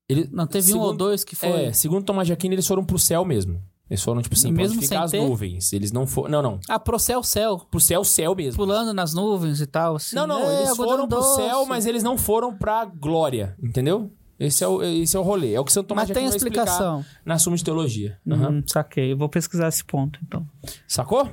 Ele, 0.10 0.30
Não 0.32 0.48
teve 0.48 0.74
um 0.74 0.78
ou 0.78 0.84
segundo- 0.86 0.98
dois 0.98 1.24
que 1.24 1.36
foi. 1.36 1.50
É, 1.50 1.74
segundo 1.74 2.06
Tomás 2.06 2.26
de 2.28 2.34
Aquino, 2.34 2.54
eles 2.56 2.66
foram 2.66 2.86
pro 2.86 2.98
céu 2.98 3.26
mesmo. 3.26 3.62
Eles 3.90 4.04
foram, 4.04 4.22
tipo 4.22 4.36
assim, 4.36 4.54
pra 4.54 4.64
mesmo 4.64 4.82
sem 4.84 4.98
as 4.98 5.12
ter? 5.12 5.22
nuvens. 5.22 5.72
Eles 5.72 5.92
não 5.94 6.06
foram... 6.06 6.30
Não, 6.30 6.42
não. 6.42 6.60
Ah, 6.68 6.78
pro 6.78 7.00
céu, 7.00 7.24
céu. 7.24 7.58
Pro 7.72 7.80
céu, 7.80 8.04
céu 8.04 8.36
mesmo. 8.36 8.58
Pulando 8.58 8.94
nas 8.94 9.14
nuvens 9.14 9.62
e 9.62 9.66
tal. 9.66 9.96
Assim. 9.96 10.16
Não, 10.16 10.28
não, 10.28 10.42
É, 10.42 10.64
eles 10.64 10.76
foram 10.76 11.08
pro 11.08 11.18
doce. 11.18 11.36
céu, 11.42 11.66
mas 11.66 11.86
eles 11.86 12.04
não 12.04 12.18
foram 12.18 12.54
pra 12.58 12.84
glória, 12.86 13.56
entendeu? 13.64 14.12
Esse 14.40 14.64
é 14.64 14.68
o, 14.68 14.84
esse 14.84 15.16
é 15.16 15.20
o 15.20 15.24
rolê. 15.24 15.54
É 15.54 15.60
o 15.60 15.64
que 15.66 15.72
Santo 15.74 15.88
Tomás 15.88 16.08
Mas 16.10 16.16
de 16.16 16.22
tem 16.22 16.30
explicação. 16.30 17.04
na 17.26 17.40
Suma 17.40 17.56
de 17.56 17.64
Teologia. 17.64 18.20
Aham. 18.30 18.50
Hum, 18.58 18.64
saquei. 18.68 19.14
Eu 19.14 19.18
vou 19.18 19.30
pesquisar 19.30 19.68
esse 19.70 19.84
ponto, 19.84 20.20
então. 20.28 20.46
Sacou? 20.88 21.28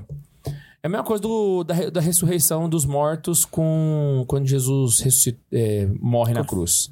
É 0.83 0.87
a 0.87 0.89
mesma 0.89 1.05
coisa 1.05 1.23
do, 1.23 1.65
da, 1.65 1.91
da 1.91 2.01
ressurreição 2.01 2.69
dos 2.69 2.85
mortos 2.87 3.45
com 3.45 4.25
quando 4.29 4.47
Jesus 4.47 5.01
ressuscita- 5.01 5.41
é, 5.53 5.87
morre 6.01 6.33
na 6.35 6.45
cruz. 6.45 6.91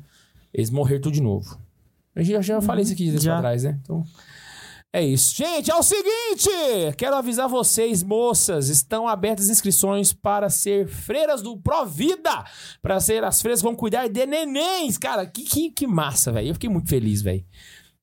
Eles 0.53 0.71
morreram 0.71 1.03
tudo 1.03 1.15
de 1.15 1.23
novo. 1.23 1.57
Eu 2.17 2.25
já, 2.25 2.41
já 2.43 2.61
falei 2.61 2.83
isso 2.85 2.93
aqui 2.93 3.05
dias 3.11 3.23
já. 3.23 3.37
atrás, 3.37 3.63
né? 3.63 3.79
Então, 3.83 4.05
é 4.93 5.03
isso. 5.03 5.35
Gente, 5.35 5.71
é 5.71 5.75
o 5.75 5.83
seguinte! 5.83 6.51
Quero 6.99 7.17
avisar 7.17 7.49
vocês, 7.49 8.03
moças, 8.03 8.69
estão 8.69 9.09
abertas 9.09 9.49
inscrições 9.49 10.13
para 10.13 10.51
ser 10.51 10.87
freiras 10.87 11.41
do 11.41 11.57
Provida! 11.57 12.45
Para 12.83 13.01
ser 13.01 13.25
as 13.25 13.41
freiras 13.41 13.61
que 13.61 13.67
vão 13.67 13.75
cuidar 13.75 14.09
de 14.09 14.27
nenéns! 14.27 14.99
Cara, 14.99 15.27
que, 15.27 15.45
que, 15.45 15.71
que 15.71 15.87
massa, 15.87 16.31
velho. 16.31 16.49
Eu 16.49 16.55
fiquei 16.55 16.69
muito 16.69 16.91
feliz, 16.91 17.23
velho. 17.23 17.45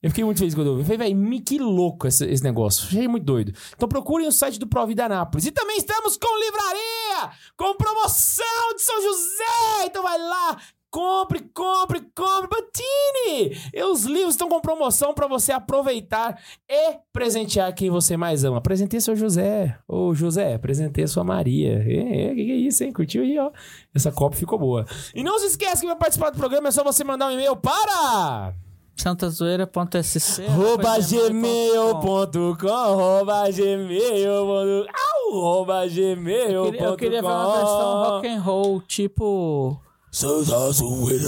Eu 0.02 0.10
fiquei 0.10 0.24
muito 0.24 0.40
feliz 0.40 0.56
quando 0.56 0.68
eu 0.68 0.76
vi. 0.76 0.82
Eu 0.82 0.86
falei, 0.86 1.14
velho, 1.14 1.44
que 1.44 1.60
louco 1.60 2.08
esse, 2.08 2.26
esse 2.26 2.44
negócio. 2.44 2.88
Achei 2.88 3.08
muito 3.08 3.26
doido. 3.26 3.54
Então 3.76 3.88
procurem 3.88 4.28
o 4.28 4.32
site 4.32 4.58
do 4.58 4.66
Provida 4.66 5.06
Anápolis. 5.06 5.46
E 5.46 5.52
também 5.52 5.78
estamos 5.78 6.18
com 6.18 6.40
livraria! 6.40 7.38
Com 7.58 7.76
promoção 7.76 8.76
de 8.76 8.82
São 8.82 9.02
José! 9.02 9.86
Então 9.86 10.02
vai 10.02 10.18
lá! 10.18 10.58
Compre, 10.92 11.42
compre, 11.54 12.02
compre! 12.16 12.50
Batine! 12.50 13.56
E 13.72 13.84
os 13.84 14.06
livros 14.06 14.34
estão 14.34 14.50
com 14.50 14.60
promoção 14.60 15.14
para 15.14 15.28
você 15.28 15.52
aproveitar 15.52 16.42
e 16.68 16.98
presentear 17.14 17.72
quem 17.76 17.92
você 17.92 18.18
mais 18.18 18.44
ama. 18.44 18.60
Presentei 18.60 19.00
seu 19.00 19.16
José. 19.16 19.78
Ô, 19.88 20.16
José, 20.16 20.58
presentei 20.58 21.06
sua 21.06 21.24
Maria. 21.24 21.84
É, 21.86 22.32
é, 22.32 22.36
que 22.36 22.44
que 22.44 22.52
é 22.52 22.56
isso, 22.56 22.84
hein? 22.84 22.92
Curtiu 22.92 23.22
aí, 23.22 23.38
ó. 23.38 23.52
Essa 23.94 24.12
copa 24.12 24.36
ficou 24.36 24.58
boa. 24.58 24.86
E 25.14 25.24
não 25.24 25.38
se 25.38 25.46
esqueça 25.46 25.82
que 25.82 25.88
vai 25.88 25.96
participar 25.96 26.32
do 26.32 26.38
programa 26.40 26.70
é 26.70 26.72
só 26.72 26.84
você 26.84 27.04
mandar 27.04 27.28
um 27.28 27.32
e-mail 27.32 27.56
para... 27.56 28.56
santazoeira.sc. 28.96 30.44
Arroba 30.48 30.98
gmail.com, 31.00 32.68
arroba 32.68 33.44
gmail.com, 33.52 34.90
Eu 36.52 36.72
queria, 36.72 36.86
eu 36.88 36.98
queria 36.98 37.22
ver 37.22 37.28
uma 37.28 37.58
versão 37.58 38.04
rock 38.04 38.28
and 38.28 38.42
roll, 38.42 38.82
tipo. 38.82 39.80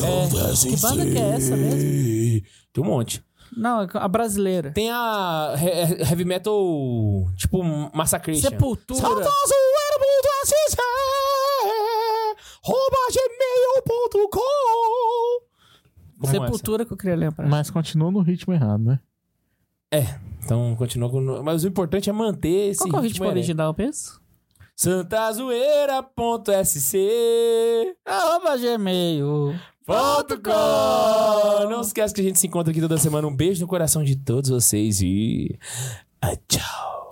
É, 0.04 0.70
que 0.70 0.82
banda 0.82 1.06
que 1.06 1.18
é 1.18 1.30
essa 1.36 1.56
mesmo? 1.56 2.42
Tem 2.74 2.84
um 2.84 2.88
monte. 2.88 3.24
Não, 3.56 3.86
a 3.94 4.08
brasileira. 4.08 4.72
Tem 4.72 4.90
a 4.90 5.54
he- 5.58 6.02
heavy 6.10 6.24
metal, 6.26 6.54
tipo 7.36 7.62
Massacration. 7.94 8.50
Sepultura. 8.50 9.02
Gmail.com. 14.22 14.40
Como 16.20 16.32
Sepultura 16.32 16.86
que 16.86 16.94
eu 16.94 16.98
queria 16.98 17.16
lembrar. 17.16 17.48
Mas 17.48 17.70
continua 17.70 18.12
no 18.12 18.22
ritmo 18.22 18.54
errado, 18.54 18.84
né? 18.84 19.00
É, 19.92 20.06
então 20.44 20.76
continua 20.78 21.10
com... 21.10 21.20
Mas 21.44 21.64
o 21.64 21.68
importante 21.68 22.10
é 22.10 22.14
manter 22.14 22.70
esse 22.70 22.80
Qual 22.80 22.90
que 22.90 22.96
é 22.96 23.00
o 23.00 23.02
ritmo 23.02 23.26
heré. 23.26 23.34
original 23.34 23.76
mesmo? 23.78 24.21
Santazoeira.sc 24.76 26.98
Arroba 28.06 28.58
gmail. 28.58 29.56
Ponto 29.86 30.42
com. 30.42 31.70
Não 31.70 31.82
esquece 31.82 32.14
que 32.14 32.22
a 32.22 32.24
gente 32.24 32.40
se 32.40 32.48
encontra 32.48 32.72
aqui 32.72 32.80
toda 32.80 32.98
semana. 32.98 33.28
Um 33.28 33.36
beijo 33.36 33.60
no 33.62 33.68
coração 33.68 34.02
de 34.04 34.16
todos 34.16 34.50
vocês 34.50 35.02
e. 35.02 35.58
ah, 36.22 36.36
Tchau. 36.48 37.12